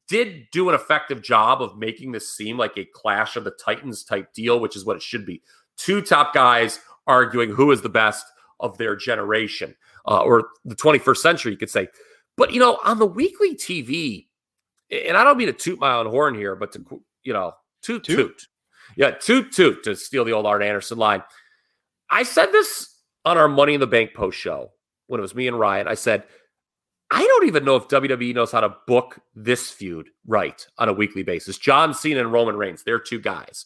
did 0.08 0.48
do 0.52 0.70
an 0.70 0.76
effective 0.76 1.22
job 1.22 1.62
of 1.62 1.78
making 1.78 2.12
this 2.12 2.36
seem 2.36 2.58
like 2.58 2.78
a 2.78 2.86
clash 2.94 3.36
of 3.36 3.44
the 3.44 3.52
titans 3.64 4.04
type 4.04 4.34
deal 4.34 4.60
which 4.60 4.76
is 4.76 4.86
what 4.86 4.95
it 4.95 5.02
should 5.04 5.26
be 5.26 5.41
two 5.78 6.02
top 6.02 6.34
guys 6.34 6.80
arguing 7.06 7.49
who 7.49 7.72
is 7.72 7.82
the 7.82 7.90
best 7.90 8.26
of 8.60 8.78
their 8.78 8.95
generation 8.95 9.76
uh, 10.08 10.22
or 10.22 10.49
the 10.66 10.76
21st 10.76 11.18
century, 11.18 11.52
you 11.52 11.58
could 11.58 11.70
say. 11.70 11.88
But, 12.36 12.54
you 12.54 12.60
know, 12.60 12.80
on 12.84 12.99
the 12.99 13.06
weekly 13.06 13.56
TV, 13.56 14.28
and 14.91 15.18
I 15.18 15.24
don't 15.24 15.38
mean 15.38 15.48
to 15.48 15.54
toot 15.54 15.80
my 15.80 15.94
own 15.94 16.08
horn 16.08 16.36
here, 16.36 16.56
but 16.56 16.72
to, 16.74 17.02
you 17.24 17.34
know, 17.34 17.54
toot, 17.82 18.04
toot. 18.04 18.18
toot. 18.18 18.48
Yeah, 18.95 19.12
toot, 19.12 19.52
toot, 19.52 19.84
to 19.84 19.95
steal 19.95 20.24
the 20.24 20.32
old 20.32 20.45
Arn 20.45 20.64
Anderson 20.64 20.98
line. 20.98 21.24
I 22.10 22.24
said 22.24 22.52
this 22.52 22.95
on 23.26 23.38
our 23.38 23.49
Money 23.49 23.74
in 23.74 23.80
the 23.80 23.88
Bank 23.88 24.14
post 24.14 24.38
show 24.38 24.72
when 25.08 25.20
it 25.20 25.22
was 25.22 25.36
me 25.36 25.48
and 25.48 25.60
Ryan. 25.60 25.88
I 25.88 25.95
said, 25.95 26.24
I 27.09 27.23
don't 27.25 27.47
even 27.47 27.63
know 27.63 27.77
if 27.77 27.88
WWE 27.88 28.35
knows 28.35 28.51
how 28.51 28.59
to 28.59 28.75
book 28.85 29.19
this 29.35 29.69
feud 29.69 30.09
right 30.25 30.65
on 30.77 30.89
a 30.89 30.93
weekly 30.93 31.23
basis. 31.23 31.57
John 31.57 31.93
Cena 31.93 32.19
and 32.19 32.34
Roman 32.34 32.57
Reigns, 32.57 32.84
they're 32.84 32.99
two 32.99 33.19
guys. 33.19 33.65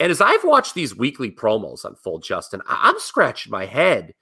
And 0.00 0.12
as 0.12 0.20
I've 0.20 0.44
watched 0.44 0.74
these 0.74 0.96
weekly 0.96 1.30
promos 1.30 1.84
unfold, 1.84 2.22
Justin, 2.22 2.62
I'm 2.68 2.98
scratching 3.00 3.50
my 3.50 3.66
head 3.66 4.14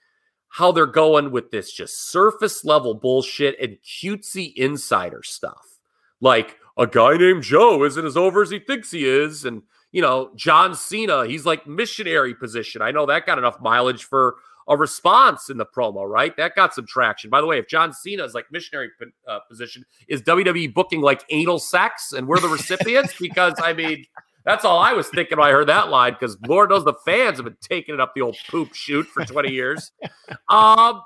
how 0.49 0.73
they're 0.73 0.87
going 0.87 1.33
with 1.33 1.51
this 1.51 1.71
just 1.71 2.11
surface 2.11 2.65
level 2.65 2.95
bullshit 2.95 3.61
and 3.61 3.77
cutesy 3.85 4.55
insider 4.55 5.23
stuff. 5.23 5.79
Like 6.21 6.57
a 6.79 6.87
guy 6.87 7.19
named 7.19 7.43
Joe 7.43 7.85
isn't 7.85 8.07
as 8.07 8.17
over 8.17 8.41
as 8.41 8.51
he 8.51 8.59
thinks 8.59 8.91
he 8.91 9.07
is. 9.07 9.45
And, 9.45 9.63
you 9.93 10.01
know, 10.01 10.31
John 10.35 10.75
Cena, 10.75 11.27
he's 11.27 11.45
like 11.45 11.67
missionary 11.67 12.35
position. 12.35 12.81
I 12.81 12.91
know 12.91 13.05
that 13.05 13.27
got 13.27 13.37
enough 13.37 13.61
mileage 13.61 14.05
for 14.05 14.37
a 14.69 14.77
response 14.77 15.49
in 15.49 15.59
the 15.59 15.67
promo, 15.67 16.09
right? 16.09 16.37
That 16.37 16.55
got 16.55 16.75
some 16.75 16.87
traction. 16.87 17.31
By 17.31 17.41
the 17.41 17.47
way, 17.47 17.59
if 17.59 17.69
John 17.69 17.93
Cena 17.93 18.25
is 18.25 18.35
like 18.35 18.47
missionary 18.51 18.91
uh, 19.29 19.39
position, 19.49 19.85
is 20.09 20.23
WWE 20.23 20.75
booking 20.75 21.01
like 21.01 21.25
anal 21.31 21.59
sex 21.59 22.13
and 22.13 22.27
we're 22.27 22.41
the 22.41 22.49
recipients? 22.49 23.15
because, 23.21 23.55
I 23.63 23.73
mean, 23.73 24.05
that's 24.45 24.65
all 24.65 24.79
I 24.79 24.93
was 24.93 25.09
thinking 25.09 25.39
when 25.39 25.49
I 25.49 25.53
heard 25.53 25.69
that 25.69 25.89
line 25.89 26.15
because 26.15 26.37
Lord 26.47 26.71
knows 26.71 26.85
the 26.85 26.95
fans 27.05 27.39
have 27.39 27.45
been 27.45 27.57
taking 27.61 27.95
it 27.95 28.01
up 28.01 28.15
the 28.15 28.23
old 28.23 28.37
poop 28.49 28.75
shoot 28.75 29.07
for 29.07 29.25
20 29.25 29.53
years. 29.53 29.93
Um, 30.49 31.03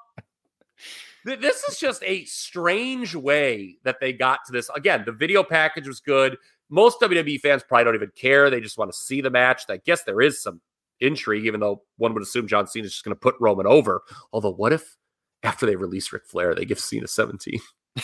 th- 1.26 1.40
this 1.40 1.64
is 1.64 1.78
just 1.78 2.02
a 2.04 2.24
strange 2.24 3.14
way 3.14 3.76
that 3.84 3.96
they 4.00 4.12
got 4.12 4.40
to 4.46 4.52
this. 4.52 4.70
Again, 4.74 5.04
the 5.04 5.12
video 5.12 5.42
package 5.42 5.86
was 5.86 6.00
good. 6.00 6.36
Most 6.68 7.00
WWE 7.00 7.40
fans 7.40 7.62
probably 7.66 7.84
don't 7.84 7.94
even 7.94 8.12
care. 8.14 8.48
They 8.48 8.60
just 8.60 8.78
want 8.78 8.92
to 8.92 8.96
see 8.96 9.20
the 9.20 9.30
match. 9.30 9.64
I 9.68 9.78
guess 9.78 10.04
there 10.04 10.20
is 10.20 10.42
some 10.42 10.60
intrigue, 11.00 11.46
even 11.46 11.60
though 11.60 11.82
one 11.96 12.14
would 12.14 12.22
assume 12.22 12.48
John 12.48 12.66
Cena 12.66 12.86
is 12.86 12.92
just 12.92 13.04
going 13.04 13.14
to 13.14 13.20
put 13.20 13.34
Roman 13.40 13.66
over. 13.66 14.02
Although, 14.32 14.52
what 14.52 14.72
if 14.72 14.96
after 15.42 15.66
they 15.66 15.76
release 15.76 16.12
Ric 16.12 16.26
Flair, 16.26 16.54
they 16.54 16.64
give 16.64 16.78
Cena 16.80 17.08
17? 17.08 17.60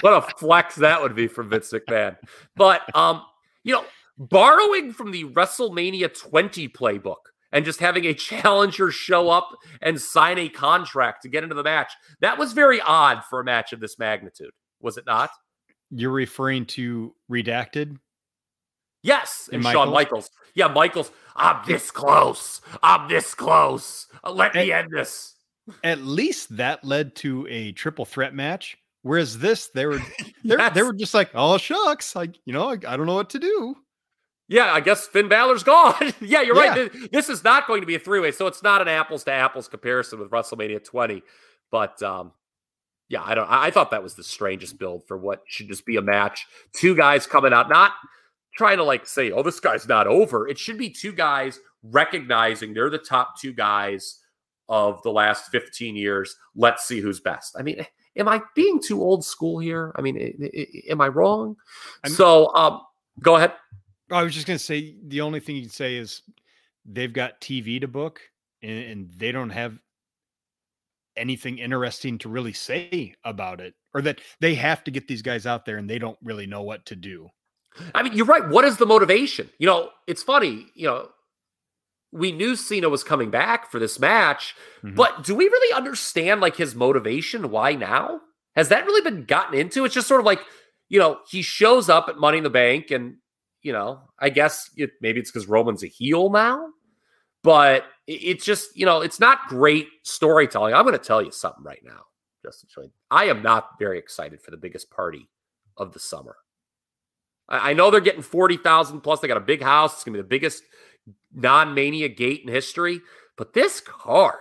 what 0.00 0.12
a 0.12 0.22
flex 0.38 0.76
that 0.76 1.00
would 1.00 1.14
be 1.14 1.26
from 1.26 1.48
Vince 1.48 1.72
McMahon. 1.72 2.16
But 2.54 2.94
um, 2.94 3.22
you 3.64 3.74
know, 3.74 3.84
borrowing 4.18 4.92
from 4.92 5.10
the 5.10 5.24
WrestleMania 5.24 6.18
20 6.18 6.68
playbook 6.68 7.16
and 7.52 7.64
just 7.64 7.80
having 7.80 8.04
a 8.04 8.14
challenger 8.14 8.90
show 8.90 9.30
up 9.30 9.50
and 9.80 10.00
sign 10.00 10.38
a 10.38 10.48
contract 10.48 11.22
to 11.22 11.28
get 11.28 11.42
into 11.42 11.54
the 11.54 11.62
match. 11.62 11.92
That 12.20 12.38
was 12.38 12.52
very 12.52 12.80
odd 12.80 13.24
for 13.24 13.40
a 13.40 13.44
match 13.44 13.72
of 13.72 13.80
this 13.80 13.98
magnitude, 13.98 14.50
was 14.80 14.96
it 14.96 15.04
not? 15.06 15.30
You're 15.90 16.10
referring 16.10 16.66
to 16.66 17.14
Redacted? 17.30 17.96
Yes, 19.06 19.48
and, 19.52 19.64
and 19.64 19.72
Shawn 19.72 19.90
Michaels. 19.90 20.30
Yeah, 20.54 20.68
Michaels. 20.68 21.10
I'm 21.34 21.60
this 21.66 21.90
close. 21.90 22.60
I'm 22.82 23.08
this 23.08 23.34
close. 23.34 24.06
Let 24.28 24.54
me 24.54 24.72
end 24.72 24.88
this. 24.90 25.34
At 25.84 26.00
least 26.00 26.56
that 26.56 26.84
led 26.84 27.14
to 27.16 27.46
a 27.48 27.72
triple 27.72 28.04
threat 28.04 28.34
match 28.34 28.78
Whereas 29.06 29.38
this, 29.38 29.68
they 29.68 29.86
were 29.86 30.00
yes. 30.42 30.74
they 30.74 30.82
were 30.82 30.92
just 30.92 31.14
like, 31.14 31.30
oh 31.32 31.58
shucks, 31.58 32.16
like 32.16 32.34
you 32.44 32.52
know 32.52 32.70
I, 32.70 32.72
I, 32.72 32.96
don't 32.96 33.06
know 33.06 33.14
what 33.14 33.30
to 33.30 33.38
do. 33.38 33.76
Yeah, 34.48 34.72
I 34.72 34.80
guess 34.80 35.06
Finn 35.06 35.28
Balor's 35.28 35.62
gone. 35.62 36.12
yeah, 36.20 36.42
you're 36.42 36.56
yeah. 36.56 36.76
right. 36.76 37.12
This 37.12 37.28
is 37.28 37.44
not 37.44 37.68
going 37.68 37.82
to 37.82 37.86
be 37.86 37.94
a 37.94 38.00
three 38.00 38.18
way, 38.18 38.32
so 38.32 38.48
it's 38.48 38.64
not 38.64 38.82
an 38.82 38.88
apples 38.88 39.22
to 39.24 39.32
apples 39.32 39.68
comparison 39.68 40.18
with 40.18 40.32
WrestleMania 40.32 40.84
20. 40.84 41.22
But 41.70 42.02
um, 42.02 42.32
yeah, 43.08 43.22
I 43.24 43.36
don't. 43.36 43.48
I 43.48 43.70
thought 43.70 43.92
that 43.92 44.02
was 44.02 44.16
the 44.16 44.24
strangest 44.24 44.76
build 44.76 45.06
for 45.06 45.16
what 45.16 45.42
should 45.46 45.68
just 45.68 45.86
be 45.86 45.94
a 45.94 46.02
match. 46.02 46.44
Two 46.72 46.96
guys 46.96 47.28
coming 47.28 47.52
out, 47.52 47.68
not 47.68 47.92
trying 48.56 48.78
to 48.78 48.84
like 48.84 49.06
say, 49.06 49.30
oh, 49.30 49.42
this 49.42 49.60
guy's 49.60 49.88
not 49.88 50.06
over. 50.06 50.48
It 50.48 50.58
should 50.58 50.78
be 50.78 50.90
two 50.90 51.12
guys 51.12 51.60
recognizing 51.82 52.74
they're 52.74 52.90
the 52.90 52.98
top 52.98 53.38
two 53.40 53.52
guys 53.52 54.20
of 54.68 55.02
the 55.02 55.12
last 55.12 55.50
15 55.50 55.96
years. 55.96 56.36
Let's 56.54 56.86
see 56.86 57.00
who's 57.00 57.20
best. 57.20 57.54
I 57.58 57.62
mean, 57.62 57.86
am 58.16 58.28
I 58.28 58.42
being 58.54 58.80
too 58.82 59.02
old 59.02 59.24
school 59.24 59.58
here? 59.58 59.92
I 59.96 60.02
mean, 60.02 60.50
am 60.88 61.00
I 61.00 61.08
wrong? 61.08 61.56
I'm, 62.04 62.10
so, 62.10 62.54
um, 62.54 62.80
go 63.22 63.36
ahead. 63.36 63.52
I 64.10 64.22
was 64.22 64.34
just 64.34 64.46
going 64.46 64.58
to 64.58 64.64
say 64.64 64.96
the 65.06 65.20
only 65.20 65.40
thing 65.40 65.56
you 65.56 65.62
can 65.62 65.70
say 65.70 65.96
is 65.96 66.22
they've 66.84 67.12
got 67.12 67.40
TV 67.40 67.80
to 67.80 67.88
book 67.88 68.20
and, 68.62 68.78
and 68.78 69.10
they 69.16 69.32
don't 69.32 69.50
have 69.50 69.78
anything 71.16 71.58
interesting 71.58 72.18
to 72.18 72.28
really 72.28 72.52
say 72.52 73.14
about 73.24 73.60
it, 73.60 73.74
or 73.94 74.02
that 74.02 74.20
they 74.40 74.54
have 74.54 74.84
to 74.84 74.90
get 74.90 75.08
these 75.08 75.22
guys 75.22 75.46
out 75.46 75.64
there 75.64 75.78
and 75.78 75.88
they 75.88 75.98
don't 75.98 76.18
really 76.22 76.46
know 76.46 76.62
what 76.62 76.84
to 76.86 76.96
do. 76.96 77.28
I 77.94 78.02
mean, 78.02 78.12
you're 78.14 78.26
right. 78.26 78.48
What 78.48 78.64
is 78.64 78.76
the 78.76 78.86
motivation? 78.86 79.50
You 79.58 79.66
know, 79.66 79.90
it's 80.06 80.22
funny, 80.22 80.66
you 80.74 80.86
know, 80.86 81.08
we 82.12 82.32
knew 82.32 82.56
Cena 82.56 82.88
was 82.88 83.04
coming 83.04 83.30
back 83.30 83.70
for 83.70 83.78
this 83.78 83.98
match, 83.98 84.54
mm-hmm. 84.82 84.94
but 84.94 85.24
do 85.24 85.34
we 85.34 85.44
really 85.44 85.74
understand 85.74 86.40
like 86.40 86.56
his 86.56 86.74
motivation? 86.74 87.50
Why 87.50 87.74
now? 87.74 88.20
Has 88.54 88.70
that 88.70 88.86
really 88.86 89.02
been 89.02 89.24
gotten 89.24 89.58
into? 89.58 89.84
It's 89.84 89.94
just 89.94 90.08
sort 90.08 90.20
of 90.20 90.26
like, 90.26 90.40
you 90.88 90.98
know, 90.98 91.18
he 91.28 91.42
shows 91.42 91.88
up 91.88 92.08
at 92.08 92.16
Money 92.16 92.38
in 92.38 92.44
the 92.44 92.50
Bank, 92.50 92.90
and 92.90 93.16
you 93.60 93.72
know, 93.72 94.00
I 94.18 94.30
guess 94.30 94.70
it, 94.76 94.92
maybe 95.00 95.20
it's 95.20 95.30
because 95.30 95.48
Roman's 95.48 95.82
a 95.82 95.88
heel 95.88 96.30
now, 96.30 96.68
but 97.42 97.84
it, 98.06 98.12
it's 98.12 98.44
just, 98.44 98.76
you 98.76 98.86
know, 98.86 99.00
it's 99.00 99.20
not 99.20 99.48
great 99.48 99.88
storytelling. 100.04 100.72
I'm 100.72 100.84
going 100.84 100.98
to 100.98 101.04
tell 101.04 101.20
you 101.20 101.32
something 101.32 101.64
right 101.64 101.82
now, 101.84 102.04
Justin. 102.44 102.90
I 103.10 103.24
am 103.24 103.42
not 103.42 103.70
very 103.78 103.98
excited 103.98 104.40
for 104.40 104.52
the 104.52 104.56
biggest 104.56 104.90
party 104.90 105.28
of 105.76 105.92
the 105.92 105.98
summer. 105.98 106.36
I, 107.48 107.70
I 107.70 107.72
know 107.72 107.90
they're 107.90 108.00
getting 108.00 108.22
40,000 108.22 109.00
plus. 109.00 109.20
They 109.20 109.28
got 109.28 109.36
a 109.36 109.40
big 109.40 109.62
house. 109.62 109.94
It's 109.94 110.04
going 110.04 110.14
to 110.14 110.22
be 110.22 110.22
the 110.22 110.28
biggest 110.28 110.62
non 111.34 111.74
mania 111.74 112.08
gate 112.08 112.42
in 112.42 112.48
history. 112.48 113.00
But 113.36 113.52
this 113.52 113.80
card 113.80 114.38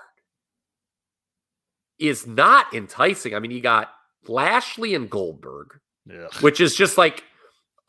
is 1.99 2.25
not 2.25 2.73
enticing. 2.73 3.35
I 3.35 3.39
mean, 3.39 3.51
you 3.51 3.61
got 3.61 3.91
Lashley 4.27 4.95
and 4.95 5.09
Goldberg, 5.09 5.79
Ugh. 6.09 6.33
which 6.41 6.59
is 6.59 6.75
just 6.75 6.97
like 6.97 7.23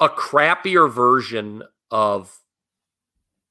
a 0.01 0.09
crappier 0.09 0.90
version 0.90 1.62
of 1.90 2.36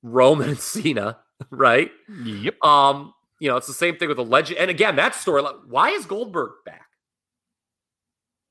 Roman 0.03 0.49
and 0.49 0.59
Cena, 0.59 1.17
right? 1.49 1.91
Yep. 2.23 2.63
Um, 2.63 3.13
you 3.39 3.49
know, 3.49 3.57
it's 3.57 3.67
the 3.67 3.73
same 3.73 3.97
thing 3.97 4.07
with 4.07 4.17
the 4.17 4.25
legend. 4.25 4.59
And 4.59 4.71
again, 4.71 4.95
that 4.95 5.15
story, 5.15 5.43
why 5.67 5.89
is 5.89 6.05
Goldberg 6.05 6.51
back? 6.65 6.84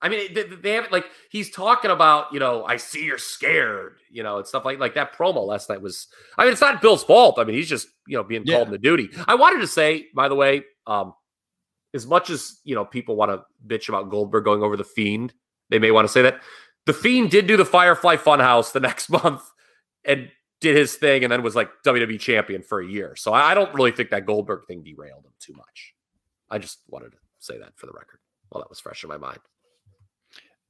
I 0.04 0.10
mean, 0.10 0.34
they, 0.34 0.42
they 0.42 0.72
haven't 0.72 0.92
like 0.92 1.06
he's 1.30 1.50
talking 1.50 1.90
about, 1.90 2.30
you 2.30 2.38
know, 2.38 2.62
I 2.66 2.76
see 2.76 3.06
you're 3.06 3.16
scared, 3.16 3.96
you 4.10 4.22
know, 4.22 4.36
and 4.36 4.46
stuff 4.46 4.66
like 4.66 4.78
like 4.78 4.94
that 4.96 5.16
promo 5.16 5.46
last 5.46 5.70
night 5.70 5.80
was. 5.80 6.08
I 6.36 6.44
mean, 6.44 6.52
it's 6.52 6.60
not 6.60 6.82
Bill's 6.82 7.02
fault. 7.02 7.38
I 7.38 7.44
mean, 7.44 7.56
he's 7.56 7.70
just 7.70 7.88
you 8.06 8.14
know 8.14 8.22
being 8.22 8.42
yeah. 8.44 8.56
called 8.56 8.68
into 8.68 8.78
duty. 8.78 9.08
I 9.26 9.34
wanted 9.34 9.62
to 9.62 9.66
say, 9.66 10.08
by 10.14 10.28
the 10.28 10.34
way, 10.34 10.62
um, 10.86 11.14
as 11.94 12.06
much 12.06 12.28
as 12.28 12.60
you 12.64 12.74
know, 12.74 12.84
people 12.84 13.16
want 13.16 13.30
to 13.30 13.44
bitch 13.66 13.88
about 13.88 14.10
Goldberg 14.10 14.44
going 14.44 14.62
over 14.62 14.76
the 14.76 14.84
Fiend, 14.84 15.32
they 15.70 15.78
may 15.78 15.90
want 15.90 16.06
to 16.06 16.12
say 16.12 16.20
that 16.20 16.42
the 16.84 16.92
Fiend 16.92 17.30
did 17.30 17.46
do 17.46 17.56
the 17.56 17.64
Firefly 17.64 18.16
Funhouse 18.16 18.72
the 18.72 18.80
next 18.88 19.08
month 19.08 19.42
and 20.04 20.28
did 20.60 20.76
his 20.76 20.96
thing, 20.96 21.24
and 21.24 21.32
then 21.32 21.42
was 21.42 21.56
like 21.56 21.70
WWE 21.86 22.20
champion 22.20 22.62
for 22.62 22.82
a 22.82 22.86
year. 22.86 23.16
So 23.16 23.32
I, 23.32 23.52
I 23.52 23.54
don't 23.54 23.72
really 23.72 23.92
think 23.92 24.10
that 24.10 24.26
Goldberg 24.26 24.66
thing 24.66 24.82
derailed 24.82 25.24
him 25.24 25.32
too 25.40 25.54
much. 25.54 25.94
I 26.50 26.58
just 26.58 26.80
wanted 26.88 27.12
to 27.12 27.18
say 27.38 27.58
that 27.58 27.72
for 27.76 27.86
the 27.86 27.92
record. 27.92 28.18
Well, 28.50 28.60
that 28.62 28.68
was 28.68 28.80
fresh 28.80 29.02
in 29.02 29.08
my 29.08 29.16
mind. 29.16 29.38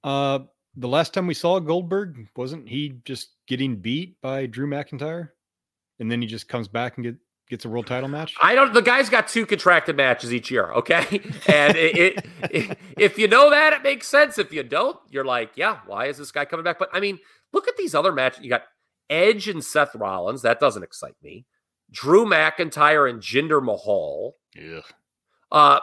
Uh, 0.05 0.41
the 0.77 0.89
last 0.89 1.15
time 1.15 1.27
we 1.27 1.35
saw 1.35 1.59
Goldberg, 1.59 2.29
wasn't 2.37 2.69
he 2.69 3.01
just 3.05 3.31
getting 3.49 3.77
beat 3.77 4.21
by 4.21 4.47
Drew 4.47 4.69
McIntyre? 4.69 5.31
And 5.99 6.11
then 6.11 6.21
he 6.21 6.29
just 6.29 6.49
comes 6.49 6.69
back 6.69 6.97
and 6.97 7.05
get, 7.05 7.17
gets 7.49 7.65
a 7.65 7.69
world 7.69 7.87
title 7.87 8.09
match? 8.09 8.35
I 8.43 8.55
don't. 8.55 8.75
The 8.75 8.83
guy's 8.83 9.09
got 9.09 9.29
two 9.29 9.47
contracted 9.47 9.97
matches 9.97 10.35
each 10.35 10.51
year. 10.51 10.73
Okay, 10.73 11.07
and 11.47 11.77
it, 11.77 11.97
it, 11.97 12.27
it, 12.51 12.79
if 12.99 13.19
you 13.19 13.29
know 13.29 13.51
that, 13.51 13.73
it 13.73 13.83
makes 13.83 14.07
sense. 14.09 14.39
If 14.39 14.53
you 14.53 14.63
don't, 14.63 14.99
you're 15.09 15.25
like, 15.25 15.53
yeah, 15.57 15.79
why 15.87 16.07
is 16.07 16.19
this 16.19 16.33
guy 16.33 16.45
coming 16.45 16.65
back? 16.65 16.79
But 16.79 16.91
I 16.93 17.01
mean, 17.01 17.19
look 17.53 17.69
at 17.69 17.77
these 17.77 17.95
other 17.95 18.13
matches. 18.13 18.43
You 18.43 18.51
got 18.51 18.65
Edge 19.09 19.49
and 19.49 19.65
Seth 19.65 19.95
Rollins. 19.95 20.43
That 20.43 20.61
doesn't 20.61 20.83
excite 20.83 21.17
me. 21.23 21.47
Drew 21.91 22.25
McIntyre 22.25 23.09
and 23.09 23.21
Jinder 23.21 23.63
Mahal. 23.63 24.35
Yeah. 24.55 24.81
Uh, 25.53 25.81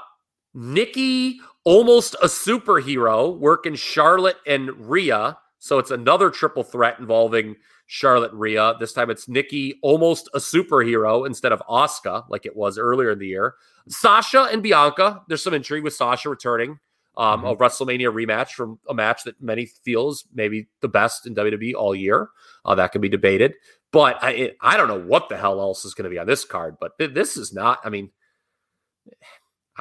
Nikki, 0.54 1.40
almost 1.64 2.16
a 2.22 2.28
superhero, 2.28 3.38
working 3.38 3.76
Charlotte 3.76 4.38
and 4.48 4.72
Rhea. 4.90 5.38
So 5.60 5.78
it's 5.80 5.92
another 5.92 6.30
triple 6.30 6.64
threat 6.64 7.00
involving 7.00 7.56
Charlotte 7.88 8.32
and 8.32 8.40
Rhea. 8.40 8.76
This 8.80 8.94
time 8.94 9.10
it's 9.10 9.28
Nikki, 9.28 9.80
almost 9.84 10.30
a 10.34 10.40
superhero 10.40 11.26
instead 11.28 11.52
of 11.52 11.62
Asuka, 11.70 12.24
like 12.30 12.46
it 12.46 12.56
was 12.56 12.78
earlier 12.78 13.12
in 13.12 13.20
the 13.20 13.28
year. 13.28 13.56
Sasha 13.88 14.44
and 14.52 14.64
Bianca. 14.64 15.22
There's 15.28 15.44
some 15.44 15.54
intrigue 15.54 15.84
with 15.84 15.94
Sasha 15.94 16.30
returning. 16.30 16.80
um, 17.18 17.44
a 17.44 17.56
WrestleMania 17.56 18.12
rematch 18.14 18.52
from 18.52 18.80
a 18.88 18.94
match 18.94 19.24
that 19.26 19.42
many 19.42 19.66
feels 19.66 20.26
maybe 20.34 20.68
the 20.80 20.88
best 20.88 21.28
in 21.28 21.36
WWE 21.36 21.74
all 21.76 21.94
year. 21.94 22.30
Uh, 22.64 22.76
that 22.76 22.92
can 22.94 23.02
be 23.02 23.10
debated, 23.10 23.54
but 23.92 24.24
I 24.24 24.32
it, 24.32 24.58
I 24.62 24.78
don't 24.78 24.88
know 24.88 25.02
what 25.02 25.28
the 25.28 25.38
hell 25.38 25.60
else 25.60 25.84
is 25.84 25.94
going 25.94 26.06
to 26.06 26.10
be 26.10 26.20
on 26.20 26.28
this 26.28 26.46
card. 26.46 26.78
But 26.80 26.98
th- 26.98 27.14
this 27.14 27.36
is 27.36 27.54
not. 27.54 27.80
I 27.84 27.90
mean, 27.90 28.12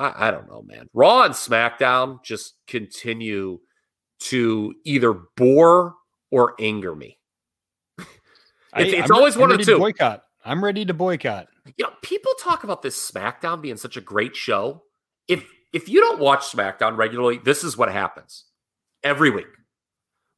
I, 0.01 0.29
I 0.29 0.31
don't 0.31 0.49
know, 0.49 0.63
man. 0.63 0.89
Raw 0.95 1.23
and 1.25 1.35
SmackDown 1.35 2.23
just 2.25 2.55
continue 2.67 3.61
to 4.21 4.75
either 4.85 5.13
bore 5.37 5.95
or 6.31 6.55
anger 6.61 6.95
me. 6.95 7.19
I- 7.99 8.05
It's, 8.83 8.93
it's 8.93 9.11
I'm- 9.11 9.13
always 9.17 9.35
I'm 9.35 9.41
one 9.43 9.53
of 9.53 9.59
to 9.59 9.65
two. 9.65 9.79
Boycott. 9.79 10.23
I'm 10.45 10.65
ready 10.65 10.85
to 10.87 10.95
boycott. 10.95 11.49
You 11.77 11.85
know, 11.85 11.93
people 12.03 12.33
talk 12.41 12.65
about 12.65 12.81
this 12.83 13.11
SmackDown 13.11 13.61
being 13.61 13.77
such 13.77 13.97
a 13.97 14.01
great 14.01 14.35
show. 14.35 14.83
If 15.29 15.45
if 15.73 15.89
you 15.89 16.01
don't 16.01 16.19
watch 16.19 16.41
SmackDown 16.41 16.97
regularly, 16.97 17.39
this 17.45 17.63
is 17.63 17.77
what 17.77 17.93
happens 17.93 18.45
every 19.05 19.31
week. 19.31 19.47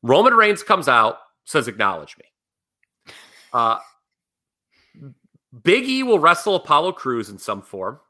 Roman 0.03 0.35
Reigns 0.35 0.63
comes 0.65 0.89
out, 0.89 1.19
says, 1.45 1.69
"Acknowledge 1.69 2.17
me." 2.19 3.15
Uh, 3.53 3.79
Big 5.63 5.85
E 5.85 6.03
will 6.03 6.19
wrestle 6.19 6.57
Apollo 6.57 6.93
Crews 6.93 7.29
in 7.29 7.39
some 7.39 7.63
form. 7.63 8.01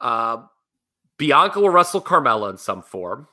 Uh, 0.00 0.42
Bianca 1.18 1.60
will 1.60 1.70
wrestle 1.70 2.00
Carmella 2.00 2.50
in 2.50 2.58
some 2.58 2.82
form. 2.82 3.28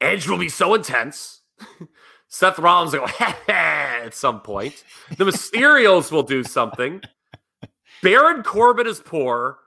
Edge 0.00 0.28
will 0.28 0.38
be 0.38 0.48
so 0.48 0.74
intense. 0.74 1.42
Seth 2.28 2.58
Rollins 2.58 2.92
will 2.92 3.06
go 3.06 3.52
at 3.52 4.14
some 4.14 4.40
point. 4.40 4.84
The 5.16 5.24
Mysterios 5.24 6.10
will 6.10 6.22
do 6.22 6.42
something. 6.42 7.02
Baron 8.02 8.42
Corbin 8.42 8.86
is 8.86 9.00
poor. 9.00 9.58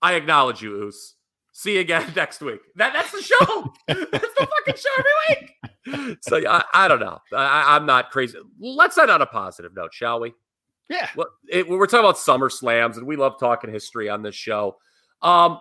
I 0.00 0.14
acknowledge 0.14 0.62
you, 0.62 0.84
Oos. 0.84 1.16
See 1.52 1.74
you 1.74 1.80
again 1.80 2.12
next 2.16 2.40
week. 2.40 2.60
That, 2.76 2.92
that's 2.92 3.10
the 3.10 3.20
show. 3.20 3.74
that's 3.88 4.00
the 4.10 4.48
fucking 4.48 4.76
show 4.76 4.90
every 4.98 5.12
week. 5.28 6.18
So 6.20 6.36
I, 6.48 6.62
I 6.72 6.86
don't 6.86 7.00
know. 7.00 7.18
I, 7.32 7.74
I'm 7.74 7.84
not 7.84 8.10
crazy. 8.10 8.38
Let's 8.60 8.96
end 8.96 9.10
on 9.10 9.22
a 9.22 9.26
positive 9.26 9.74
note, 9.74 9.92
shall 9.92 10.20
we? 10.20 10.34
Yeah. 10.88 11.08
Well, 11.16 11.28
it, 11.48 11.68
we're 11.68 11.86
talking 11.86 12.04
about 12.04 12.18
Summer 12.18 12.48
Slams, 12.48 12.96
and 12.96 13.06
we 13.06 13.16
love 13.16 13.40
talking 13.40 13.70
history 13.70 14.08
on 14.08 14.22
this 14.22 14.36
show. 14.36 14.76
Um, 15.22 15.60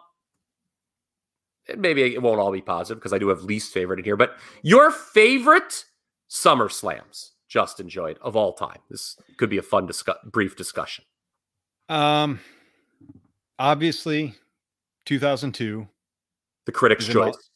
maybe 1.78 2.04
it 2.14 2.22
won't 2.22 2.40
all 2.40 2.52
be 2.52 2.62
positive 2.62 3.00
because 3.00 3.14
I 3.14 3.18
do 3.18 3.30
have 3.30 3.42
least 3.44 3.74
favorite 3.74 4.00
in 4.00 4.06
here, 4.06 4.16
but 4.18 4.38
your 4.62 4.92
favorite 4.92 5.86
Summer 6.28 6.70
Slams, 6.70 7.32
just 7.48 7.80
enjoyed 7.80 8.18
of 8.22 8.36
all 8.36 8.54
time. 8.54 8.80
This 8.90 9.18
could 9.38 9.50
be 9.50 9.58
a 9.58 9.62
fun, 9.62 9.86
discuss- 9.86 10.18
brief 10.26 10.56
discussion. 10.58 11.06
Um, 11.90 12.40
obviously, 13.58 14.36
2002. 15.06 15.88
The 16.66 16.72
critics' 16.74 17.08
all- 17.08 17.14
choice, 17.14 17.50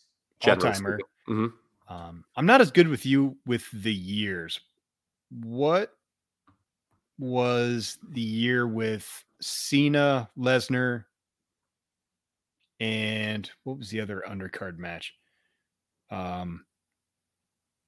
all-timer. 0.45 0.99
speaking. 1.27 1.35
Mhm. 1.35 1.53
Um, 1.89 2.25
I'm 2.37 2.45
not 2.45 2.61
as 2.61 2.71
good 2.71 2.87
with 2.87 3.05
you 3.05 3.37
with 3.45 3.69
the 3.71 3.93
years. 3.93 4.59
What 5.29 5.93
was 7.19 7.97
the 8.01 8.21
year 8.21 8.65
with 8.65 9.25
Cena, 9.41 10.29
Lesnar, 10.37 11.03
and 12.81 13.49
what 13.63 13.77
was 13.77 13.89
the 13.89 14.01
other 14.01 14.23
undercard 14.27 14.79
match? 14.79 15.13
Um, 16.09 16.65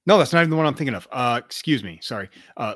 no, 0.06 0.16
that's 0.18 0.32
not 0.32 0.40
even 0.40 0.50
the 0.50 0.56
one 0.56 0.66
I'm 0.66 0.74
thinking 0.74 0.94
of. 0.94 1.08
Uh, 1.10 1.40
excuse 1.44 1.82
me, 1.82 1.98
sorry. 2.00 2.30
Uh, 2.56 2.74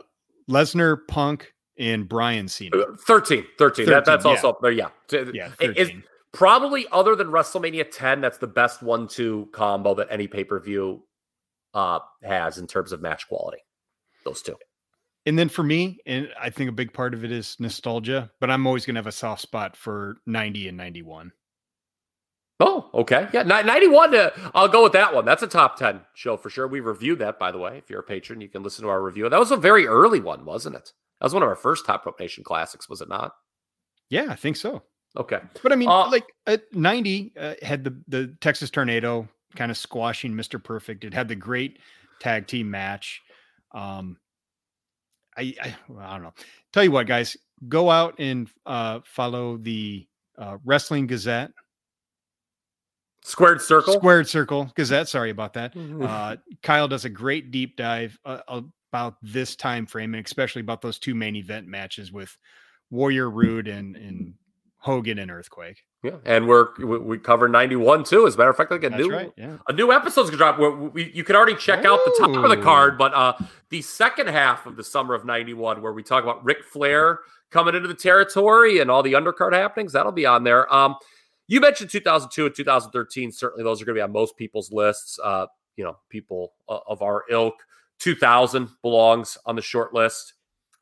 Lesnar, 0.50 0.98
Punk, 1.06 1.54
and 1.78 2.08
Bryan 2.08 2.48
Cena. 2.48 2.76
Uh, 2.76 2.96
13, 3.06 3.46
13. 3.56 3.86
That, 3.86 4.04
that's 4.04 4.24
yeah. 4.24 4.30
also 4.32 4.58
there. 4.60 4.72
Yeah. 4.72 4.88
T- 5.06 5.30
Yeah, 5.32 5.52
it- 5.60 5.78
it's 5.78 5.92
probably 6.32 6.86
other 6.90 7.14
than 7.14 7.28
WrestleMania 7.28 7.88
10, 7.90 8.20
that's 8.20 8.38
the 8.38 8.48
best 8.48 8.82
one-two 8.82 9.48
combo 9.52 9.94
that 9.94 10.08
any 10.10 10.26
pay-per-view 10.26 11.00
uh, 11.74 12.00
has 12.24 12.58
in 12.58 12.66
terms 12.66 12.90
of 12.90 13.00
match 13.00 13.28
quality. 13.28 13.58
Those 14.24 14.42
two. 14.42 14.56
And 15.24 15.38
then 15.38 15.48
for 15.48 15.62
me, 15.62 15.98
and 16.04 16.30
I 16.40 16.50
think 16.50 16.68
a 16.68 16.72
big 16.72 16.92
part 16.92 17.14
of 17.14 17.24
it 17.24 17.30
is 17.30 17.56
nostalgia, 17.60 18.30
but 18.40 18.50
I'm 18.50 18.66
always 18.66 18.84
going 18.84 18.94
to 18.96 18.98
have 18.98 19.06
a 19.06 19.12
soft 19.12 19.42
spot 19.42 19.76
for 19.76 20.16
90 20.26 20.68
and 20.68 20.76
91. 20.76 21.30
Oh, 22.60 22.90
okay. 22.92 23.28
Yeah, 23.32 23.44
91. 23.44 24.14
Uh, 24.16 24.30
I'll 24.54 24.66
go 24.68 24.82
with 24.82 24.92
that 24.92 25.14
one. 25.14 25.24
That's 25.24 25.42
a 25.44 25.46
top 25.46 25.76
10 25.78 26.00
show 26.14 26.36
for 26.36 26.50
sure. 26.50 26.66
We 26.66 26.80
reviewed 26.80 27.20
that, 27.20 27.38
by 27.38 27.52
the 27.52 27.58
way. 27.58 27.78
If 27.78 27.88
you're 27.88 28.00
a 28.00 28.04
patron, 28.04 28.40
you 28.40 28.48
can 28.48 28.62
listen 28.64 28.82
to 28.82 28.88
our 28.88 29.00
review. 29.02 29.28
That 29.28 29.38
was 29.38 29.52
a 29.52 29.56
very 29.56 29.86
early 29.86 30.18
one, 30.20 30.44
wasn't 30.44 30.74
it? 30.74 30.92
That 31.20 31.26
was 31.26 31.34
one 31.34 31.42
of 31.44 31.48
our 31.48 31.54
first 31.56 31.86
Top 31.86 32.04
Rope 32.04 32.18
Nation 32.18 32.42
classics, 32.42 32.88
was 32.88 33.00
it 33.00 33.08
not? 33.08 33.32
Yeah, 34.10 34.26
I 34.30 34.34
think 34.34 34.56
so. 34.56 34.82
Okay. 35.16 35.38
But 35.62 35.72
I 35.72 35.76
mean, 35.76 35.88
Uh, 35.88 36.10
like 36.10 36.26
at 36.46 36.62
90 36.74 37.32
uh, 37.38 37.54
had 37.62 37.84
the 37.84 38.00
the 38.08 38.36
Texas 38.40 38.70
Tornado 38.70 39.28
kind 39.56 39.70
of 39.70 39.76
squashing 39.76 40.32
Mr. 40.32 40.62
Perfect. 40.62 41.04
It 41.04 41.14
had 41.14 41.28
the 41.28 41.34
great 41.36 41.78
tag 42.20 42.46
team 42.46 42.70
match. 42.70 43.22
Um, 43.72 44.16
I, 45.36 45.54
I, 45.62 45.76
well, 45.88 46.06
I 46.06 46.12
don't 46.14 46.22
know. 46.24 46.34
Tell 46.72 46.82
you 46.84 46.90
what, 46.90 47.06
guys, 47.06 47.36
go 47.68 47.90
out 47.90 48.16
and 48.18 48.48
uh, 48.66 49.00
follow 49.04 49.56
the 49.56 50.06
uh, 50.36 50.58
Wrestling 50.64 51.06
Gazette, 51.06 51.50
Squared 53.28 53.60
Circle. 53.60 53.94
Squared 53.94 54.28
Circle 54.28 54.72
Gazette. 54.74 55.08
Sorry 55.08 55.30
about 55.30 55.52
that. 55.54 55.74
Mhm. 55.74 56.06
Uh, 56.06 56.36
Kyle 56.62 56.88
does 56.88 57.04
a 57.04 57.10
great 57.10 57.50
deep 57.50 57.76
dive 57.76 58.18
uh, 58.24 58.60
about 58.90 59.16
this 59.22 59.54
time 59.54 59.86
frame 59.86 60.14
and 60.14 60.24
especially 60.24 60.60
about 60.60 60.80
those 60.80 60.98
two 60.98 61.14
main 61.14 61.36
event 61.36 61.66
matches 61.66 62.10
with 62.10 62.36
Warrior 62.90 63.28
Rude 63.30 63.68
and 63.68 63.96
and 63.96 64.34
Hogan 64.78 65.18
and 65.18 65.30
Earthquake. 65.30 65.82
yeah. 66.04 66.12
And 66.24 66.46
we're 66.48 66.68
we, 66.78 66.98
we 66.98 67.18
covered 67.18 67.50
91 67.50 68.04
too. 68.04 68.26
As 68.26 68.36
a 68.36 68.38
matter 68.38 68.50
of 68.50 68.56
fact, 68.56 68.70
like 68.70 68.84
a 68.84 68.88
That's 68.90 69.02
new 69.02 69.12
right. 69.12 69.32
Yeah. 69.36 69.56
a 69.68 69.72
new 69.72 69.92
episode's 69.92 70.30
gonna 70.30 70.38
drop. 70.38 70.58
Where 70.58 70.70
we, 70.70 71.10
you 71.12 71.24
can 71.24 71.36
already 71.36 71.56
check 71.56 71.84
out 71.84 71.98
the 72.04 72.16
top 72.18 72.30
of 72.30 72.48
the 72.48 72.56
card, 72.56 72.96
but 72.96 73.12
uh, 73.12 73.34
the 73.70 73.82
second 73.82 74.28
half 74.28 74.66
of 74.66 74.76
the 74.76 74.84
summer 74.84 75.14
of 75.14 75.24
'91, 75.24 75.82
where 75.82 75.92
we 75.92 76.02
talk 76.02 76.22
about 76.22 76.44
Ric 76.44 76.64
Flair 76.64 77.20
coming 77.50 77.74
into 77.74 77.88
the 77.88 77.94
territory 77.94 78.78
and 78.78 78.90
all 78.90 79.02
the 79.02 79.14
undercard 79.14 79.52
happenings, 79.52 79.92
that'll 79.92 80.12
be 80.12 80.24
on 80.26 80.44
there. 80.44 80.72
Um, 80.72 80.96
you 81.48 81.60
mentioned 81.60 81.90
2002 81.90 82.46
and 82.46 82.54
2013. 82.54 83.32
Certainly, 83.32 83.64
those 83.64 83.82
are 83.82 83.84
going 83.84 83.96
to 83.96 83.98
be 83.98 84.02
on 84.02 84.12
most 84.12 84.36
people's 84.36 84.70
lists. 84.70 85.18
Uh, 85.22 85.46
you 85.76 85.84
know, 85.84 85.96
people 86.08 86.52
uh, 86.68 86.78
of 86.86 87.02
our 87.02 87.24
ilk. 87.30 87.54
2000 87.98 88.68
belongs 88.82 89.36
on 89.44 89.56
the 89.56 89.62
short 89.62 89.92
list 89.92 90.34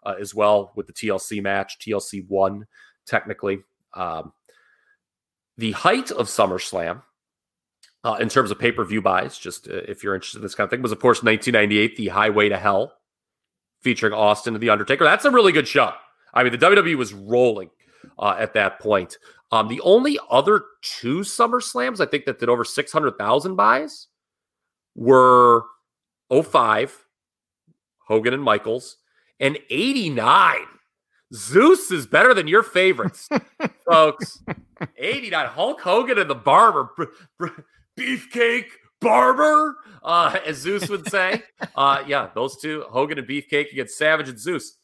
uh, 0.05 0.15
as 0.21 0.35
well 0.35 0.73
with 0.77 0.87
the 0.87 0.93
TLC 0.93 1.43
match. 1.43 1.79
TLC 1.79 2.29
one 2.29 2.67
technically. 3.07 3.61
Um, 3.95 4.33
the 5.57 5.73
height 5.73 6.11
of 6.11 6.27
SummerSlam 6.27 7.03
uh, 8.05 8.17
in 8.21 8.29
terms 8.29 8.51
of 8.51 8.59
pay 8.59 8.73
per 8.73 8.85
view 8.85 9.01
buys, 9.01 9.39
just 9.39 9.69
uh, 9.69 9.81
if 9.89 10.03
you're 10.05 10.15
interested 10.15 10.39
in 10.39 10.43
this 10.43 10.55
kind 10.55 10.67
of 10.67 10.71
thing, 10.71 10.83
was 10.83 10.93
of 10.93 11.01
course 11.01 11.23
1998, 11.23 11.97
the 11.97 12.09
Highway 12.09 12.49
to 12.49 12.59
Hell, 12.59 12.93
featuring 13.81 14.13
Austin 14.13 14.55
and 14.55 14.63
The 14.63 14.71
Undertaker. 14.71 15.05
That's 15.05 15.25
a 15.25 15.31
really 15.31 15.53
good 15.53 15.67
show. 15.67 15.93
I 16.35 16.43
mean, 16.43 16.53
the 16.53 16.59
WWE 16.59 16.97
was 16.97 17.15
rolling 17.15 17.71
uh, 18.19 18.37
at 18.39 18.55
that 18.55 18.79
point. 18.81 19.19
Um, 19.53 19.69
the 19.69 19.81
only 19.83 20.19
other 20.31 20.65
two 20.83 21.23
Summer 21.23 21.61
Slams 21.61 22.01
I 22.01 22.07
think 22.07 22.25
that 22.25 22.39
did 22.39 22.49
over 22.49 22.65
600,000 22.65 23.55
buys 23.55 24.09
were 24.97 25.65
05, 26.31 27.05
Hogan 28.07 28.35
and 28.35 28.43
Michaels, 28.43 28.97
and 29.39 29.59
89. 29.71 30.59
Zeus 31.33 31.91
is 31.91 32.07
better 32.07 32.35
than 32.35 32.49
your 32.49 32.63
favorites, 32.63 33.29
folks. 33.87 34.43
89. 34.97 35.47
Hulk 35.49 35.81
Hogan 35.81 36.19
and 36.19 36.31
the 36.31 36.35
Barber. 36.35 36.91
Br- 36.97 37.05
br- 37.39 37.61
Beefcake 37.99 38.67
Barber, 39.01 39.77
uh, 40.03 40.39
as 40.47 40.57
Zeus 40.59 40.89
would 40.89 41.09
say. 41.09 41.43
Uh, 41.75 42.03
yeah, 42.07 42.31
those 42.35 42.57
two, 42.57 42.85
Hogan 42.89 43.19
and 43.19 43.29
Beefcake 43.29 43.71
against 43.71 43.99
Savage 43.99 44.31
and 44.31 44.39
Zeus. 44.39 44.79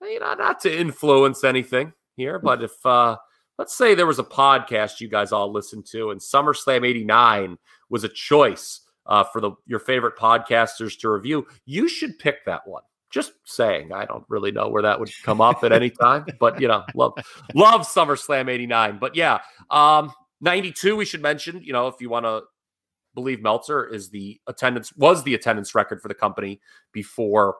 You 0.00 0.20
know, 0.20 0.34
not 0.34 0.60
to 0.60 0.72
influence 0.72 1.42
anything 1.42 1.92
here, 2.16 2.38
but 2.38 2.62
if, 2.62 2.72
uh, 2.84 3.16
let's 3.58 3.74
say 3.74 3.94
there 3.94 4.06
was 4.06 4.18
a 4.18 4.24
podcast 4.24 5.00
you 5.00 5.08
guys 5.08 5.32
all 5.32 5.52
listened 5.52 5.86
to 5.86 6.10
and 6.10 6.20
SummerSlam 6.20 6.86
89 6.86 7.58
was 7.88 8.04
a 8.04 8.08
choice 8.08 8.80
uh, 9.06 9.24
for 9.24 9.40
the 9.40 9.52
your 9.66 9.78
favorite 9.78 10.16
podcasters 10.16 10.98
to 11.00 11.10
review, 11.10 11.46
you 11.64 11.88
should 11.88 12.18
pick 12.18 12.44
that 12.44 12.66
one. 12.66 12.82
Just 13.10 13.32
saying, 13.44 13.92
I 13.92 14.04
don't 14.04 14.24
really 14.28 14.50
know 14.50 14.68
where 14.68 14.82
that 14.82 14.98
would 14.98 15.10
come 15.22 15.40
up 15.40 15.62
at 15.64 15.72
any 15.72 15.90
time, 15.90 16.26
but 16.40 16.60
you 16.60 16.68
know, 16.68 16.84
love 16.94 17.14
love 17.54 17.82
SummerSlam 17.82 18.50
89. 18.50 18.98
But 18.98 19.14
yeah, 19.14 19.38
um, 19.70 20.12
92, 20.40 20.96
we 20.96 21.04
should 21.04 21.22
mention, 21.22 21.62
you 21.62 21.72
know, 21.72 21.86
if 21.88 21.94
you 22.00 22.10
want 22.10 22.26
to 22.26 22.42
believe 23.14 23.40
Meltzer 23.40 23.86
is 23.86 24.10
the 24.10 24.40
attendance 24.46 24.94
was 24.96 25.22
the 25.22 25.34
attendance 25.34 25.74
record 25.74 26.02
for 26.02 26.08
the 26.08 26.14
company 26.14 26.60
before 26.92 27.56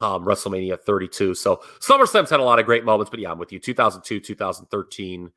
um, 0.00 0.24
WrestleMania 0.24 0.80
32. 0.80 1.34
So 1.34 1.60
SummerSlam's 1.80 2.30
had 2.30 2.40
a 2.40 2.44
lot 2.44 2.58
of 2.58 2.66
great 2.66 2.84
moments, 2.84 3.10
but 3.10 3.20
yeah, 3.20 3.30
I'm 3.30 3.38
with 3.38 3.52
you. 3.52 3.58
2002, 3.58 4.20
2013, 4.20 5.30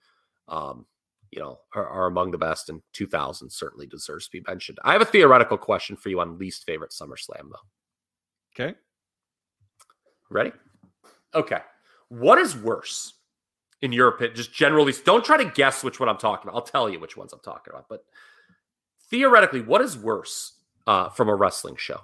um, 0.47 0.85
you 1.31 1.39
know, 1.39 1.59
are, 1.73 1.87
are 1.87 2.07
among 2.07 2.31
the 2.31 2.37
best, 2.37 2.69
and 2.69 2.81
2000 2.93 3.49
certainly 3.49 3.87
deserves 3.87 4.25
to 4.25 4.31
be 4.31 4.43
mentioned. 4.47 4.79
I 4.83 4.91
have 4.93 5.01
a 5.01 5.05
theoretical 5.05 5.57
question 5.57 5.95
for 5.95 6.09
you 6.09 6.19
on 6.19 6.37
least 6.37 6.65
favorite 6.65 6.91
SummerSlam, 6.91 7.49
though. 7.49 8.55
Okay. 8.63 8.75
Ready? 10.29 10.51
Okay. 11.33 11.59
What 12.09 12.37
is 12.37 12.55
worse 12.55 13.13
in 13.81 13.93
your 13.93 14.09
opinion? 14.09 14.35
Just 14.35 14.53
generally, 14.53 14.93
don't 15.05 15.23
try 15.23 15.37
to 15.37 15.49
guess 15.49 15.83
which 15.83 15.99
one 15.99 16.09
I'm 16.09 16.17
talking 16.17 16.49
about. 16.49 16.57
I'll 16.57 16.65
tell 16.65 16.89
you 16.89 16.99
which 16.99 17.15
ones 17.15 17.31
I'm 17.33 17.39
talking 17.39 17.71
about. 17.73 17.85
But 17.89 18.03
theoretically, 19.09 19.61
what 19.61 19.81
is 19.81 19.97
worse 19.97 20.53
uh, 20.85 21.09
from 21.09 21.29
a 21.29 21.35
wrestling 21.35 21.77
show? 21.77 22.01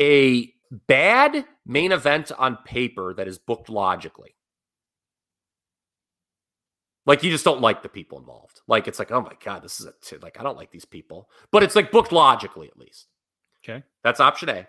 A 0.00 0.52
bad 0.72 1.44
main 1.66 1.92
event 1.92 2.32
on 2.38 2.56
paper 2.64 3.14
that 3.14 3.28
is 3.28 3.38
booked 3.38 3.68
logically. 3.68 4.34
Like 7.04 7.22
you 7.22 7.30
just 7.30 7.44
don't 7.44 7.60
like 7.60 7.82
the 7.82 7.88
people 7.88 8.18
involved. 8.18 8.60
Like 8.68 8.86
it's 8.88 8.98
like, 8.98 9.10
oh 9.10 9.20
my 9.20 9.34
god, 9.44 9.62
this 9.62 9.80
is 9.80 9.86
a 9.86 9.92
t- 10.02 10.16
like 10.18 10.38
I 10.38 10.42
don't 10.42 10.56
like 10.56 10.70
these 10.70 10.84
people, 10.84 11.28
but 11.50 11.62
it's 11.62 11.76
like 11.76 11.90
booked 11.90 12.12
logically 12.12 12.68
at 12.68 12.78
least. 12.78 13.08
Okay. 13.64 13.82
That's 14.02 14.20
option 14.20 14.48
A. 14.48 14.68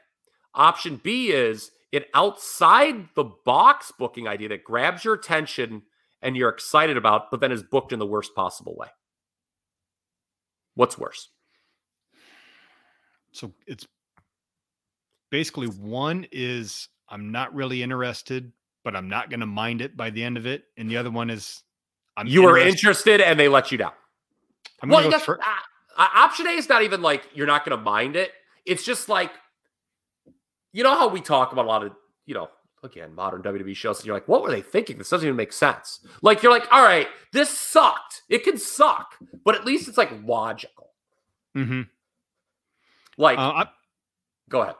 Option 0.55 0.99
B 1.03 1.29
is 1.31 1.71
an 1.93 2.03
outside 2.13 3.07
the 3.15 3.25
box 3.45 3.91
booking 3.97 4.27
idea 4.27 4.49
that 4.49 4.63
grabs 4.63 5.05
your 5.05 5.13
attention 5.13 5.83
and 6.21 6.35
you're 6.35 6.49
excited 6.49 6.97
about, 6.97 7.29
but 7.29 7.39
then 7.39 7.51
is 7.51 7.63
booked 7.63 7.93
in 7.93 7.99
the 7.99 8.05
worst 8.05 8.33
possible 8.35 8.75
way. 8.75 8.87
What's 10.75 10.97
worse? 10.97 11.29
So 13.31 13.53
it's 13.67 13.85
basically 15.33 15.65
one 15.65 16.27
is 16.31 16.89
I'm 17.09 17.31
not 17.31 17.53
really 17.55 17.81
interested, 17.81 18.51
but 18.83 18.95
I'm 18.95 19.09
not 19.09 19.31
going 19.31 19.39
to 19.39 19.47
mind 19.47 19.81
it 19.81 19.97
by 19.97 20.11
the 20.11 20.23
end 20.23 20.37
of 20.37 20.45
it, 20.45 20.65
and 20.77 20.87
the 20.89 20.95
other 20.97 21.09
one 21.09 21.31
is 21.31 21.63
I'm 22.15 22.27
you 22.27 22.45
are 22.47 22.55
interested- 22.55 22.69
interested 23.17 23.21
and 23.21 23.39
they 23.39 23.47
let 23.49 23.71
you 23.71 23.79
down. 23.79 23.93
I'm 24.83 24.89
Well, 24.89 24.99
go 25.01 25.09
that's- 25.09 25.25
fir- 25.25 25.39
uh, 25.41 26.01
uh, 26.03 26.07
option 26.13 26.45
A 26.45 26.51
is 26.51 26.69
not 26.69 26.83
even 26.83 27.01
like 27.01 27.23
you're 27.33 27.47
not 27.47 27.65
going 27.65 27.75
to 27.75 27.83
mind 27.83 28.15
it. 28.15 28.31
It's 28.65 28.83
just 28.85 29.09
like, 29.09 29.31
you 30.71 30.83
know 30.83 30.93
how 30.95 31.07
we 31.07 31.19
talk 31.19 31.51
about 31.51 31.65
a 31.65 31.67
lot 31.67 31.83
of, 31.83 31.93
you 32.27 32.35
know, 32.35 32.49
again, 32.83 33.15
modern 33.15 33.41
WWE 33.41 33.75
shows, 33.75 33.97
and 33.99 34.05
you're 34.05 34.15
like, 34.15 34.27
what 34.27 34.43
were 34.43 34.51
they 34.51 34.61
thinking? 34.61 34.99
This 34.99 35.09
doesn't 35.09 35.25
even 35.27 35.35
make 35.35 35.51
sense. 35.53 35.99
Like, 36.21 36.43
you're 36.43 36.51
like, 36.51 36.67
all 36.71 36.83
right, 36.83 37.07
this 37.31 37.49
sucked. 37.49 38.21
It 38.29 38.43
can 38.43 38.57
suck, 38.59 39.15
but 39.43 39.55
at 39.55 39.65
least 39.65 39.87
it's 39.87 39.97
like 39.97 40.11
logical. 40.23 40.91
Mm-hmm. 41.57 41.81
Like, 43.17 43.39
Uh, 43.39 43.51
I, 43.51 43.69
go 44.49 44.61
ahead. 44.61 44.75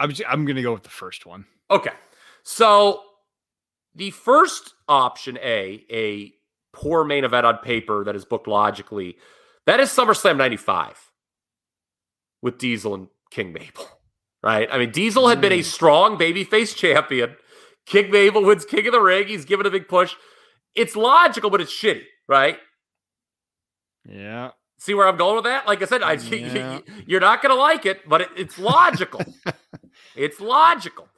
I'm 0.00 0.12
j- 0.12 0.24
I'm 0.28 0.44
going 0.44 0.56
to 0.56 0.62
go 0.62 0.72
with 0.72 0.82
the 0.82 0.88
first 0.88 1.26
one. 1.26 1.44
Okay. 1.70 1.92
So 2.42 3.02
the 3.94 4.10
first 4.10 4.74
option 4.88 5.38
A, 5.42 5.84
a 5.92 6.32
poor 6.72 7.04
main 7.04 7.24
event 7.24 7.44
on 7.46 7.58
paper 7.58 8.02
that 8.04 8.16
is 8.16 8.24
booked 8.24 8.48
logically, 8.48 9.16
that 9.66 9.78
is 9.78 9.90
SummerSlam 9.90 10.36
95 10.36 11.10
with 12.42 12.58
Diesel 12.58 12.94
and 12.94 13.08
King 13.30 13.52
Mabel. 13.52 13.86
Right? 14.42 14.68
I 14.72 14.78
mean, 14.78 14.90
Diesel 14.90 15.28
had 15.28 15.40
been 15.42 15.52
a 15.52 15.58
Mm. 15.58 15.64
strong 15.64 16.16
babyface 16.18 16.74
champion. 16.74 17.36
King 17.84 18.10
Mabel 18.10 18.42
wins 18.42 18.64
King 18.64 18.86
of 18.86 18.92
the 18.92 19.00
Ring. 19.00 19.28
He's 19.28 19.44
given 19.44 19.66
a 19.66 19.70
big 19.70 19.86
push. 19.86 20.14
It's 20.74 20.96
logical, 20.96 21.50
but 21.50 21.60
it's 21.60 21.72
shitty, 21.72 22.04
right? 22.26 22.58
Yeah. 24.08 24.52
See 24.78 24.94
where 24.94 25.06
I'm 25.06 25.16
going 25.18 25.34
with 25.36 25.44
that? 25.44 25.66
Like 25.66 25.82
I 25.82 25.84
said, 25.84 26.02
I, 26.02 26.12
Yeah. 26.14 26.80
you're 27.06 27.20
not 27.20 27.42
going 27.42 27.54
to 27.54 27.60
like 27.60 27.84
it, 27.84 28.08
but 28.08 28.22
it, 28.22 28.28
it's 28.36 28.58
logical. 28.58 29.20
it's 30.16 30.40
logical. 30.40 31.08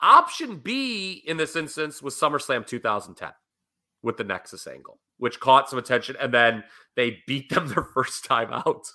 Option 0.00 0.58
B 0.58 1.22
in 1.26 1.36
this 1.36 1.56
instance 1.56 2.02
was 2.02 2.14
SummerSlam 2.14 2.66
2010 2.66 3.30
with 4.02 4.16
the 4.16 4.24
Nexus 4.24 4.66
angle, 4.66 5.00
which 5.18 5.40
caught 5.40 5.68
some 5.68 5.78
attention, 5.78 6.16
and 6.20 6.32
then 6.32 6.62
they 6.94 7.18
beat 7.26 7.50
them 7.50 7.68
their 7.68 7.82
first 7.94 8.24
time 8.24 8.52
out, 8.52 8.86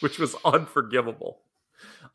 which 0.00 0.18
was 0.18 0.36
unforgivable. 0.44 1.40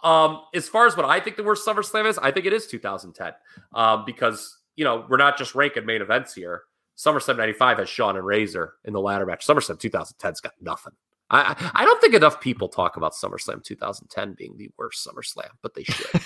Um, 0.03 0.41
as 0.53 0.67
far 0.67 0.85
as 0.87 0.97
what 0.97 1.05
I 1.05 1.19
think 1.19 1.37
the 1.37 1.43
worst 1.43 1.65
SummerSlam 1.65 2.07
is, 2.07 2.17
I 2.17 2.31
think 2.31 2.45
it 2.45 2.53
is 2.53 2.67
2010 2.67 3.33
um, 3.73 4.03
because 4.05 4.57
you 4.75 4.83
know 4.83 5.05
we're 5.09 5.17
not 5.17 5.37
just 5.37 5.55
ranking 5.55 5.85
main 5.85 6.01
events 6.01 6.33
here. 6.33 6.63
SummerSlam 6.97 7.37
95 7.37 7.79
has 7.79 7.89
Shawn 7.89 8.17
and 8.17 8.25
Razor 8.25 8.73
in 8.85 8.93
the 8.93 9.01
ladder 9.01 9.25
match. 9.25 9.45
SummerSlam 9.45 9.79
2010's 9.79 10.41
got 10.41 10.53
nothing. 10.61 10.93
I, 11.29 11.41
I 11.41 11.71
I 11.81 11.85
don't 11.85 11.99
think 12.01 12.13
enough 12.13 12.41
people 12.41 12.67
talk 12.67 12.97
about 12.97 13.13
SummerSlam 13.13 13.63
2010 13.63 14.33
being 14.33 14.55
the 14.57 14.69
worst 14.77 15.07
SummerSlam, 15.07 15.49
but 15.61 15.73
they 15.73 15.83
should. 15.83 16.21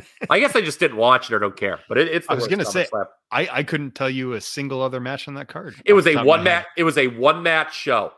I 0.30 0.40
guess 0.40 0.56
I 0.56 0.60
just 0.60 0.80
didn't 0.80 0.96
watch 0.96 1.30
it 1.30 1.34
or 1.34 1.38
don't 1.38 1.56
care. 1.56 1.80
But 1.88 1.98
it, 1.98 2.08
it's. 2.08 2.26
The 2.26 2.32
I 2.32 2.36
was 2.36 2.48
gonna 2.48 2.64
say, 2.64 2.86
I 3.30 3.48
I 3.50 3.62
couldn't 3.62 3.94
tell 3.94 4.10
you 4.10 4.32
a 4.34 4.40
single 4.40 4.82
other 4.82 5.00
match 5.00 5.28
on 5.28 5.34
that 5.34 5.48
card. 5.48 5.76
it 5.84 5.92
was 5.92 6.06
a 6.06 6.14
top 6.14 6.20
of 6.20 6.26
my 6.26 6.28
one 6.28 6.38
head. 6.40 6.44
match. 6.44 6.66
It 6.76 6.84
was 6.84 6.98
a 6.98 7.06
one 7.08 7.42
match 7.42 7.74
show. 7.74 8.12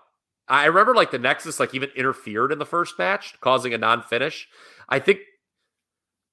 I 0.49 0.67
remember 0.67 0.95
like 0.95 1.11
the 1.11 1.19
Nexus 1.19 1.59
like 1.59 1.75
even 1.75 1.91
interfered 1.97 2.53
in 2.53 2.59
the 2.59 2.67
first 2.67 2.99
match, 2.99 3.39
causing 3.41 3.75
a 3.75 3.79
non 3.79 4.03
finish. 4.03 4.49
I 4.89 4.99
think 4.99 5.21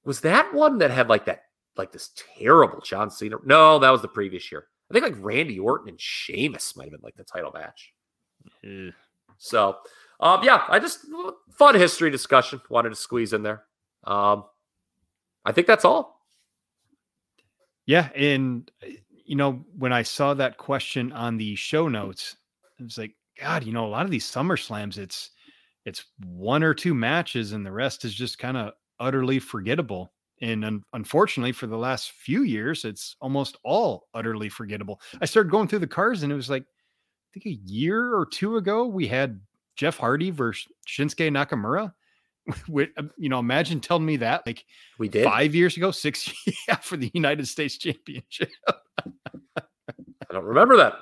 was 0.04 0.20
that 0.20 0.52
one 0.54 0.78
that 0.78 0.90
had 0.90 1.08
like 1.08 1.26
that 1.26 1.42
like 1.76 1.92
this 1.92 2.10
terrible 2.38 2.80
John 2.80 3.10
Cena. 3.10 3.36
No, 3.44 3.78
that 3.78 3.90
was 3.90 4.02
the 4.02 4.08
previous 4.08 4.50
year. 4.50 4.66
I 4.90 4.94
think 4.94 5.04
like 5.04 5.24
Randy 5.24 5.58
Orton 5.58 5.88
and 5.88 6.00
Sheamus 6.00 6.76
might 6.76 6.84
have 6.84 6.92
been 6.92 7.00
like 7.02 7.16
the 7.16 7.24
title 7.24 7.52
match. 7.52 7.92
Ugh. 8.64 8.92
So, 9.38 9.76
um, 10.20 10.42
yeah, 10.42 10.64
I 10.68 10.78
just 10.78 11.06
fun 11.50 11.74
history 11.74 12.10
discussion 12.10 12.60
wanted 12.70 12.90
to 12.90 12.96
squeeze 12.96 13.32
in 13.32 13.42
there. 13.42 13.64
Um, 14.04 14.44
I 15.44 15.52
think 15.52 15.66
that's 15.66 15.84
all. 15.84 16.20
Yeah, 17.86 18.08
and 18.14 18.70
you 19.26 19.36
know 19.36 19.64
when 19.76 19.92
I 19.92 20.02
saw 20.02 20.34
that 20.34 20.56
question 20.56 21.12
on 21.12 21.36
the 21.36 21.54
show 21.56 21.88
notes, 21.88 22.36
it 22.78 22.84
was 22.84 22.98
like, 22.98 23.12
God, 23.40 23.64
you 23.64 23.72
know, 23.72 23.86
a 23.86 23.88
lot 23.88 24.04
of 24.04 24.10
these 24.10 24.24
Summer 24.24 24.56
Slams, 24.56 24.98
it's 24.98 25.30
it's 25.84 26.04
one 26.18 26.62
or 26.62 26.72
two 26.74 26.94
matches, 26.94 27.52
and 27.52 27.64
the 27.64 27.72
rest 27.72 28.04
is 28.04 28.14
just 28.14 28.38
kind 28.38 28.56
of 28.56 28.72
utterly 29.00 29.38
forgettable. 29.38 30.12
And 30.40 30.64
un- 30.64 30.82
unfortunately, 30.92 31.52
for 31.52 31.66
the 31.66 31.76
last 31.76 32.12
few 32.12 32.42
years, 32.42 32.84
it's 32.84 33.16
almost 33.20 33.56
all 33.64 34.08
utterly 34.14 34.48
forgettable. 34.48 35.00
I 35.20 35.26
started 35.26 35.50
going 35.50 35.68
through 35.68 35.80
the 35.80 35.86
cars, 35.86 36.22
and 36.22 36.32
it 36.32 36.36
was 36.36 36.50
like, 36.50 36.64
think 37.34 37.46
a 37.46 37.60
year 37.70 38.14
or 38.14 38.24
two 38.26 38.56
ago, 38.56 38.86
we 38.86 39.06
had 39.06 39.40
Jeff 39.76 39.98
Hardy 39.98 40.30
versus 40.30 40.68
Shinsuke 40.88 41.30
Nakamura. 41.30 41.92
With, 42.68 42.90
um, 42.98 43.10
you 43.16 43.30
know, 43.30 43.38
imagine 43.38 43.80
telling 43.80 44.04
me 44.04 44.18
that 44.18 44.46
like 44.46 44.64
We 44.98 45.08
did. 45.08 45.24
five 45.24 45.54
years 45.54 45.76
ago, 45.78 45.90
six 45.90 46.30
yeah, 46.68 46.76
for 46.76 46.96
the 46.96 47.10
United 47.14 47.48
States 47.48 47.78
Championship. 47.78 48.50
I 49.56 49.62
don't 50.30 50.44
remember 50.44 50.76
that. 50.76 50.94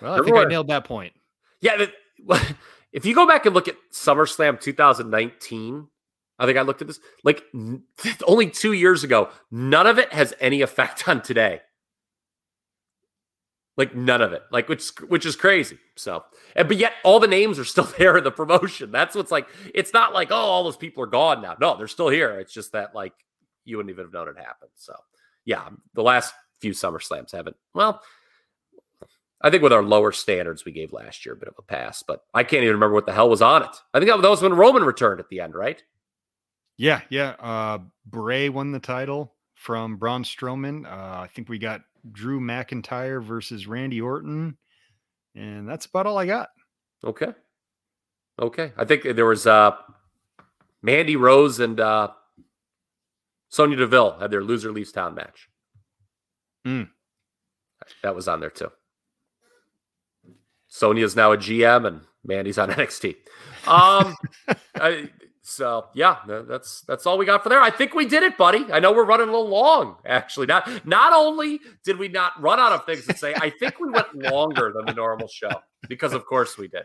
Well, 0.00 0.20
I 0.20 0.24
think 0.24 0.36
I 0.36 0.44
nailed 0.44 0.68
that 0.68 0.84
point. 0.84 1.12
Yeah, 1.60 1.86
if 2.92 3.04
you 3.04 3.14
go 3.14 3.26
back 3.26 3.44
and 3.46 3.54
look 3.56 3.66
at 3.66 3.74
SummerSlam 3.92 4.60
2019, 4.60 5.88
I 6.38 6.46
think 6.46 6.56
I 6.56 6.62
looked 6.62 6.80
at 6.80 6.86
this 6.86 7.00
like 7.24 7.42
only 8.24 8.48
two 8.50 8.72
years 8.72 9.02
ago. 9.02 9.30
None 9.50 9.88
of 9.88 9.98
it 9.98 10.12
has 10.12 10.34
any 10.38 10.62
effect 10.62 11.08
on 11.08 11.22
today. 11.22 11.60
Like 13.78 13.94
none 13.94 14.20
of 14.20 14.32
it, 14.32 14.42
like 14.50 14.68
which 14.68 14.88
which 15.08 15.24
is 15.24 15.36
crazy. 15.36 15.78
So, 15.94 16.24
and, 16.56 16.66
but 16.66 16.76
yet 16.76 16.94
all 17.04 17.20
the 17.20 17.28
names 17.28 17.60
are 17.60 17.64
still 17.64 17.84
there 17.98 18.18
in 18.18 18.24
the 18.24 18.30
promotion. 18.32 18.90
That's 18.90 19.14
what's 19.14 19.30
like. 19.30 19.48
It's 19.72 19.94
not 19.94 20.12
like 20.12 20.32
oh, 20.32 20.34
all 20.34 20.64
those 20.64 20.76
people 20.76 21.02
are 21.04 21.06
gone 21.06 21.40
now. 21.40 21.56
No, 21.60 21.76
they're 21.76 21.86
still 21.86 22.08
here. 22.08 22.40
It's 22.40 22.52
just 22.52 22.72
that 22.72 22.92
like 22.92 23.14
you 23.64 23.76
wouldn't 23.76 23.92
even 23.92 24.04
have 24.04 24.12
known 24.12 24.28
it 24.28 24.36
happened. 24.36 24.72
So, 24.74 24.94
yeah, 25.44 25.68
the 25.94 26.02
last 26.02 26.34
few 26.60 26.72
Summer 26.72 26.98
Slams 26.98 27.30
haven't. 27.30 27.56
Well, 27.72 28.02
I 29.40 29.50
think 29.50 29.62
with 29.62 29.72
our 29.72 29.84
lower 29.84 30.10
standards, 30.10 30.64
we 30.64 30.72
gave 30.72 30.92
last 30.92 31.24
year 31.24 31.34
a 31.34 31.38
bit 31.38 31.48
of 31.48 31.54
a 31.56 31.62
pass, 31.62 32.02
but 32.02 32.24
I 32.34 32.42
can't 32.42 32.64
even 32.64 32.74
remember 32.74 32.94
what 32.94 33.06
the 33.06 33.12
hell 33.12 33.30
was 33.30 33.42
on 33.42 33.62
it. 33.62 33.76
I 33.94 34.00
think 34.00 34.10
that 34.10 34.28
was 34.28 34.42
when 34.42 34.54
Roman 34.54 34.82
returned 34.82 35.20
at 35.20 35.28
the 35.28 35.40
end, 35.40 35.54
right? 35.54 35.80
Yeah, 36.76 37.02
yeah. 37.10 37.36
Uh 37.38 37.78
Bray 38.06 38.48
won 38.48 38.72
the 38.72 38.80
title 38.80 39.34
from 39.54 39.96
Braun 39.96 40.22
Strowman. 40.22 40.86
Uh, 40.86 41.20
I 41.20 41.28
think 41.34 41.48
we 41.48 41.58
got 41.58 41.82
Drew 42.10 42.40
McIntyre 42.40 43.22
versus 43.22 43.66
Randy 43.66 44.00
Orton. 44.00 44.56
And 45.34 45.68
that's 45.68 45.86
about 45.86 46.06
all 46.06 46.18
I 46.18 46.26
got. 46.26 46.48
Okay. 47.04 47.32
Okay. 48.40 48.72
I 48.76 48.84
think 48.84 49.02
there 49.02 49.26
was 49.26 49.46
uh 49.46 49.72
Mandy 50.82 51.16
Rose 51.16 51.60
and 51.60 51.78
uh 51.78 52.08
Sonya 53.48 53.76
Deville 53.76 54.18
had 54.18 54.30
their 54.30 54.42
loser 54.42 54.72
leaves 54.72 54.92
town 54.92 55.14
match. 55.14 55.48
Mm. 56.66 56.88
That 58.02 58.14
was 58.14 58.28
on 58.28 58.40
there 58.40 58.50
too. 58.50 58.70
Sonya's 60.68 61.16
now 61.16 61.32
a 61.32 61.38
GM 61.38 61.86
and 61.86 62.00
Mandy's 62.24 62.58
on 62.58 62.68
NXT. 62.70 63.16
Um 63.66 64.14
I, 64.74 65.08
so 65.48 65.86
yeah, 65.94 66.18
that's 66.26 66.82
that's 66.82 67.06
all 67.06 67.16
we 67.16 67.24
got 67.24 67.42
for 67.42 67.48
there. 67.48 67.60
I 67.60 67.70
think 67.70 67.94
we 67.94 68.04
did 68.04 68.22
it, 68.22 68.36
buddy. 68.36 68.66
I 68.70 68.80
know 68.80 68.92
we're 68.92 69.06
running 69.06 69.28
a 69.28 69.32
little 69.32 69.48
long, 69.48 69.96
actually. 70.04 70.46
Not 70.46 70.86
not 70.86 71.14
only 71.14 71.60
did 71.84 71.98
we 71.98 72.08
not 72.08 72.40
run 72.40 72.60
out 72.60 72.72
of 72.72 72.84
things 72.84 73.06
to 73.06 73.16
say, 73.16 73.34
I 73.34 73.50
think 73.50 73.80
we 73.80 73.88
went 73.90 74.14
longer 74.14 74.72
than 74.74 74.84
the 74.84 74.92
normal 74.92 75.26
show 75.26 75.50
because 75.88 76.12
of 76.12 76.26
course 76.26 76.58
we 76.58 76.68
did. 76.68 76.84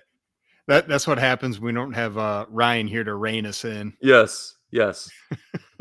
That 0.67 0.87
that's 0.87 1.05
what 1.05 1.17
happens 1.17 1.59
we 1.59 1.73
don't 1.73 1.91
have 1.91 2.17
uh 2.17 2.45
Ryan 2.49 2.87
here 2.87 3.03
to 3.03 3.15
rein 3.15 3.45
us 3.45 3.65
in. 3.65 3.93
Yes, 4.01 4.55
yes. 4.71 5.09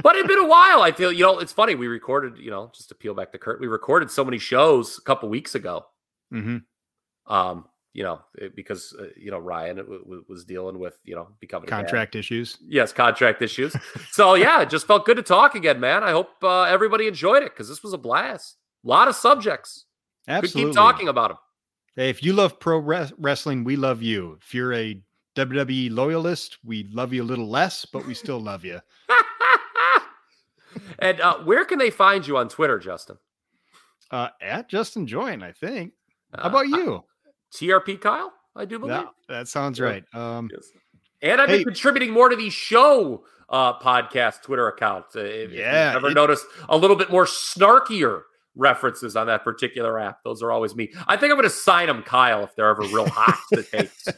but 0.03 0.17
it's 0.17 0.27
been 0.27 0.41
a 0.41 0.49
while. 0.49 0.83
I 0.83 0.91
feel 0.91 1.13
you 1.13 1.23
know 1.23 1.39
it's 1.39 1.53
funny. 1.53 1.77
We 1.77 1.87
recorded, 1.87 2.37
you 2.37 2.51
know, 2.51 2.73
just 2.75 2.89
to 2.89 2.97
peel 2.97 3.15
back 3.15 3.31
the 3.31 3.39
curtain, 3.39 3.61
we 3.61 3.69
recorded 3.69 4.11
so 4.11 4.25
many 4.25 4.39
shows 4.39 4.99
a 4.99 5.03
couple 5.03 5.29
weeks 5.29 5.55
ago. 5.55 5.87
Mm-hmm. 6.35 7.33
Um, 7.33 7.67
you 7.94 8.02
know, 8.02 8.20
it- 8.36 8.55
because 8.56 8.94
uh, 8.98 9.06
you 9.16 9.31
know 9.31 9.39
Ryan 9.39 9.77
w- 9.77 9.98
w- 10.02 10.24
was 10.28 10.44
dealing 10.44 10.78
with 10.78 10.98
you 11.05 11.14
know 11.14 11.28
becoming. 11.40 11.69
Contract 11.69 12.14
issues. 12.14 12.59
Yes, 12.66 12.93
contract 12.93 13.43
issues. 13.43 13.74
so 14.10 14.35
yeah, 14.35 14.62
it 14.62 14.70
just 14.70 14.86
felt 14.86 15.05
good 15.05 15.16
to 15.16 15.23
talk 15.23 15.55
again, 15.55 15.78
man. 15.81 16.02
I 16.02 16.10
hope 16.12 16.31
uh, 16.43 16.62
everybody 16.62 17.06
enjoyed 17.06 17.43
it 17.43 17.52
because 17.52 17.69
this 17.69 17.82
was 17.82 17.93
a 17.93 17.98
blast. 17.98 18.56
A 18.85 18.89
lot 18.89 19.09
of 19.09 19.14
subjects. 19.14 19.85
Absolutely. 20.28 20.62
Could 20.62 20.69
keep 20.69 20.74
talking 20.77 21.09
about 21.09 21.28
them. 21.31 21.39
Hey, 21.97 22.09
if 22.10 22.23
you 22.23 22.32
love 22.32 22.59
pro 22.59 22.78
res- 22.78 23.12
wrestling, 23.19 23.64
we 23.64 23.77
love 23.77 24.01
you. 24.02 24.39
If 24.40 24.55
you're 24.55 24.73
a 24.73 25.01
WWE 25.36 25.90
loyalist, 25.90 26.59
we 26.64 26.89
love 26.93 27.12
you 27.12 27.23
a 27.23 27.24
little 27.24 27.48
less, 27.48 27.85
but 27.85 28.06
we 28.06 28.14
still 28.14 28.40
love 28.40 28.64
you. 28.64 28.81
and 30.98 31.20
uh, 31.20 31.39
where 31.40 31.64
can 31.64 31.78
they 31.78 31.90
find 31.90 32.27
you 32.27 32.36
on 32.36 32.48
Twitter, 32.48 32.78
Justin? 32.78 33.19
Uh, 34.10 34.28
at 34.40 34.69
Justin 34.69 35.06
Join, 35.06 35.43
I 35.43 35.52
think. 35.52 35.93
How 36.35 36.44
Uh, 36.44 36.48
about 36.48 36.69
you? 36.69 37.05
TRP 37.55 38.01
Kyle? 38.01 38.33
I 38.57 38.65
do 38.65 38.79
believe. 38.79 38.95
That, 38.97 39.09
that 39.29 39.49
sounds 39.49 39.81
right. 39.81 40.05
Um, 40.15 40.49
Yes. 40.53 40.66
And 41.23 41.41
I've 41.41 41.49
Hey. 41.49 41.59
been 41.59 41.65
contributing 41.66 42.11
more 42.11 42.29
to 42.29 42.35
the 42.37 42.51
show 42.51 43.24
uh, 43.49 43.79
podcast 43.79 44.43
Twitter 44.43 44.66
account. 44.69 45.05
Uh, 45.15 45.20
if, 45.20 45.51
if 45.51 45.59
Yeah, 45.59 45.93
ever 45.95 46.09
it- 46.11 46.15
noticed 46.15 46.45
a 46.69 46.77
little 46.77 46.97
bit 46.97 47.11
more 47.11 47.24
snarkier 47.27 48.23
references 48.57 49.15
on 49.16 49.27
that 49.29 49.45
particular 49.45 49.99
app, 50.01 50.23
those 50.24 50.43
are 50.43 50.51
always 50.53 50.74
me. 50.74 50.93
I 51.07 51.16
think 51.16 51.31
I'm 51.31 51.37
going 51.39 51.45
to 51.45 51.51
sign 51.51 51.87
them, 51.87 52.03
Kyle, 52.03 52.43
if 52.45 52.55
they're 52.57 52.69
ever 52.69 52.83
real 52.83 53.09
hot 53.09 53.39
to 53.55 53.62
takes. 53.73 54.09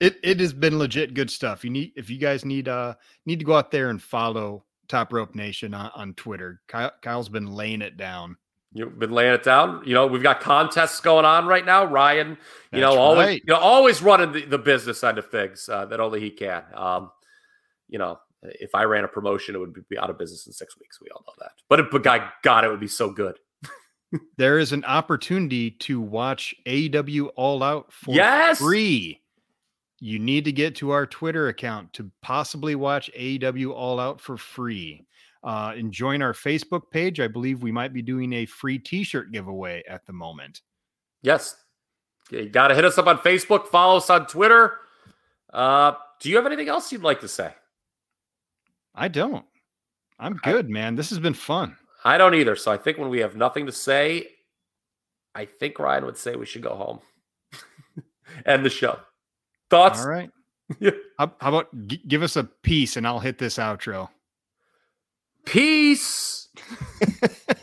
it 0.00 0.16
it 0.22 0.40
has 0.40 0.52
been 0.52 0.78
legit 0.78 1.14
good 1.14 1.30
stuff. 1.30 1.64
You 1.64 1.70
need 1.70 1.92
if 1.96 2.08
you 2.10 2.18
guys 2.18 2.44
need 2.44 2.68
uh 2.68 2.94
need 3.26 3.38
to 3.40 3.44
go 3.44 3.54
out 3.54 3.70
there 3.70 3.90
and 3.90 4.00
follow 4.00 4.64
Top 4.88 5.12
Rope 5.12 5.34
Nation 5.34 5.74
on, 5.74 5.90
on 5.94 6.14
Twitter. 6.14 6.60
Kyle, 6.68 6.92
Kyle's 7.02 7.28
been 7.28 7.46
laying 7.46 7.82
it 7.82 7.96
down. 7.96 8.36
You've 8.76 8.98
been 8.98 9.12
laying 9.12 9.32
it 9.32 9.44
down. 9.44 9.82
You 9.86 9.94
know, 9.94 10.08
we've 10.08 10.22
got 10.22 10.40
contests 10.40 11.00
going 11.00 11.24
on 11.24 11.46
right 11.46 11.64
now. 11.64 11.84
Ryan, 11.84 12.30
you 12.30 12.36
That's 12.72 12.80
know, 12.82 12.98
always 13.00 13.26
right. 13.26 13.42
you 13.46 13.54
know, 13.54 13.60
always 13.60 14.02
running 14.02 14.32
the, 14.32 14.44
the 14.44 14.58
business 14.58 15.04
end 15.04 15.16
of 15.16 15.30
things 15.30 15.68
uh, 15.72 15.86
that 15.86 16.00
only 16.00 16.20
he 16.20 16.30
can. 16.30 16.64
Um, 16.74 17.12
you 17.88 17.98
know, 18.00 18.18
if 18.42 18.74
I 18.74 18.82
ran 18.82 19.04
a 19.04 19.08
promotion, 19.08 19.54
it 19.54 19.58
would 19.58 19.88
be 19.88 19.96
out 19.96 20.10
of 20.10 20.18
business 20.18 20.48
in 20.48 20.52
six 20.52 20.76
weeks. 20.78 21.00
We 21.00 21.08
all 21.10 21.22
know 21.24 21.34
that. 21.38 21.52
But, 21.68 21.80
it, 21.80 21.90
but 21.92 22.02
God, 22.02 22.22
God, 22.42 22.64
it 22.64 22.68
would 22.68 22.80
be 22.80 22.88
so 22.88 23.10
good. 23.10 23.38
There 24.36 24.60
is 24.60 24.72
an 24.72 24.84
opportunity 24.84 25.72
to 25.72 26.00
watch 26.00 26.54
AEW 26.66 27.30
All 27.34 27.64
Out 27.64 27.92
for 27.92 28.14
Yes! 28.14 28.58
free. 28.58 29.20
You 29.98 30.20
need 30.20 30.44
to 30.44 30.52
get 30.52 30.76
to 30.76 30.90
our 30.90 31.04
Twitter 31.04 31.48
account 31.48 31.92
to 31.94 32.12
possibly 32.22 32.76
watch 32.76 33.10
AEW 33.18 33.72
All 33.72 33.98
Out 33.98 34.20
for 34.20 34.36
free. 34.36 35.04
Uh, 35.44 35.74
and 35.76 35.92
join 35.92 36.22
our 36.22 36.32
Facebook 36.32 36.90
page. 36.90 37.20
I 37.20 37.28
believe 37.28 37.62
we 37.62 37.70
might 37.70 37.92
be 37.92 38.00
doing 38.00 38.32
a 38.32 38.46
free 38.46 38.78
T-shirt 38.78 39.30
giveaway 39.30 39.82
at 39.86 40.06
the 40.06 40.12
moment. 40.14 40.62
Yes. 41.22 41.54
You 42.30 42.48
got 42.48 42.68
to 42.68 42.74
hit 42.74 42.86
us 42.86 42.96
up 42.96 43.06
on 43.06 43.18
Facebook, 43.18 43.66
follow 43.66 43.98
us 43.98 44.08
on 44.08 44.26
Twitter. 44.26 44.78
Uh, 45.52 45.92
do 46.20 46.30
you 46.30 46.36
have 46.36 46.46
anything 46.46 46.68
else 46.68 46.90
you'd 46.90 47.02
like 47.02 47.20
to 47.20 47.28
say? 47.28 47.52
I 48.94 49.08
don't. 49.08 49.44
I'm 50.18 50.40
I- 50.44 50.50
good, 50.52 50.70
man. 50.70 50.94
This 50.96 51.10
has 51.10 51.18
been 51.18 51.34
fun. 51.34 51.76
I 52.06 52.16
don't 52.18 52.34
either. 52.34 52.56
So 52.56 52.72
I 52.72 52.76
think 52.78 52.96
when 52.98 53.10
we 53.10 53.20
have 53.20 53.36
nothing 53.36 53.66
to 53.66 53.72
say, 53.72 54.28
I 55.34 55.44
think 55.44 55.78
Ryan 55.78 56.04
would 56.06 56.16
say 56.16 56.36
we 56.36 56.46
should 56.46 56.62
go 56.62 56.74
home. 56.74 57.00
End 58.46 58.64
the 58.64 58.70
show. 58.70 58.98
Thoughts? 59.70 60.00
All 60.00 60.08
right. 60.08 60.30
How, 61.18 61.32
how 61.40 61.48
about 61.50 61.68
g- 61.86 62.02
give 62.08 62.22
us 62.22 62.36
a 62.36 62.44
peace 62.44 62.96
and 62.96 63.06
I'll 63.06 63.20
hit 63.20 63.36
this 63.38 63.58
outro. 63.58 64.08
Peace. 65.44 66.48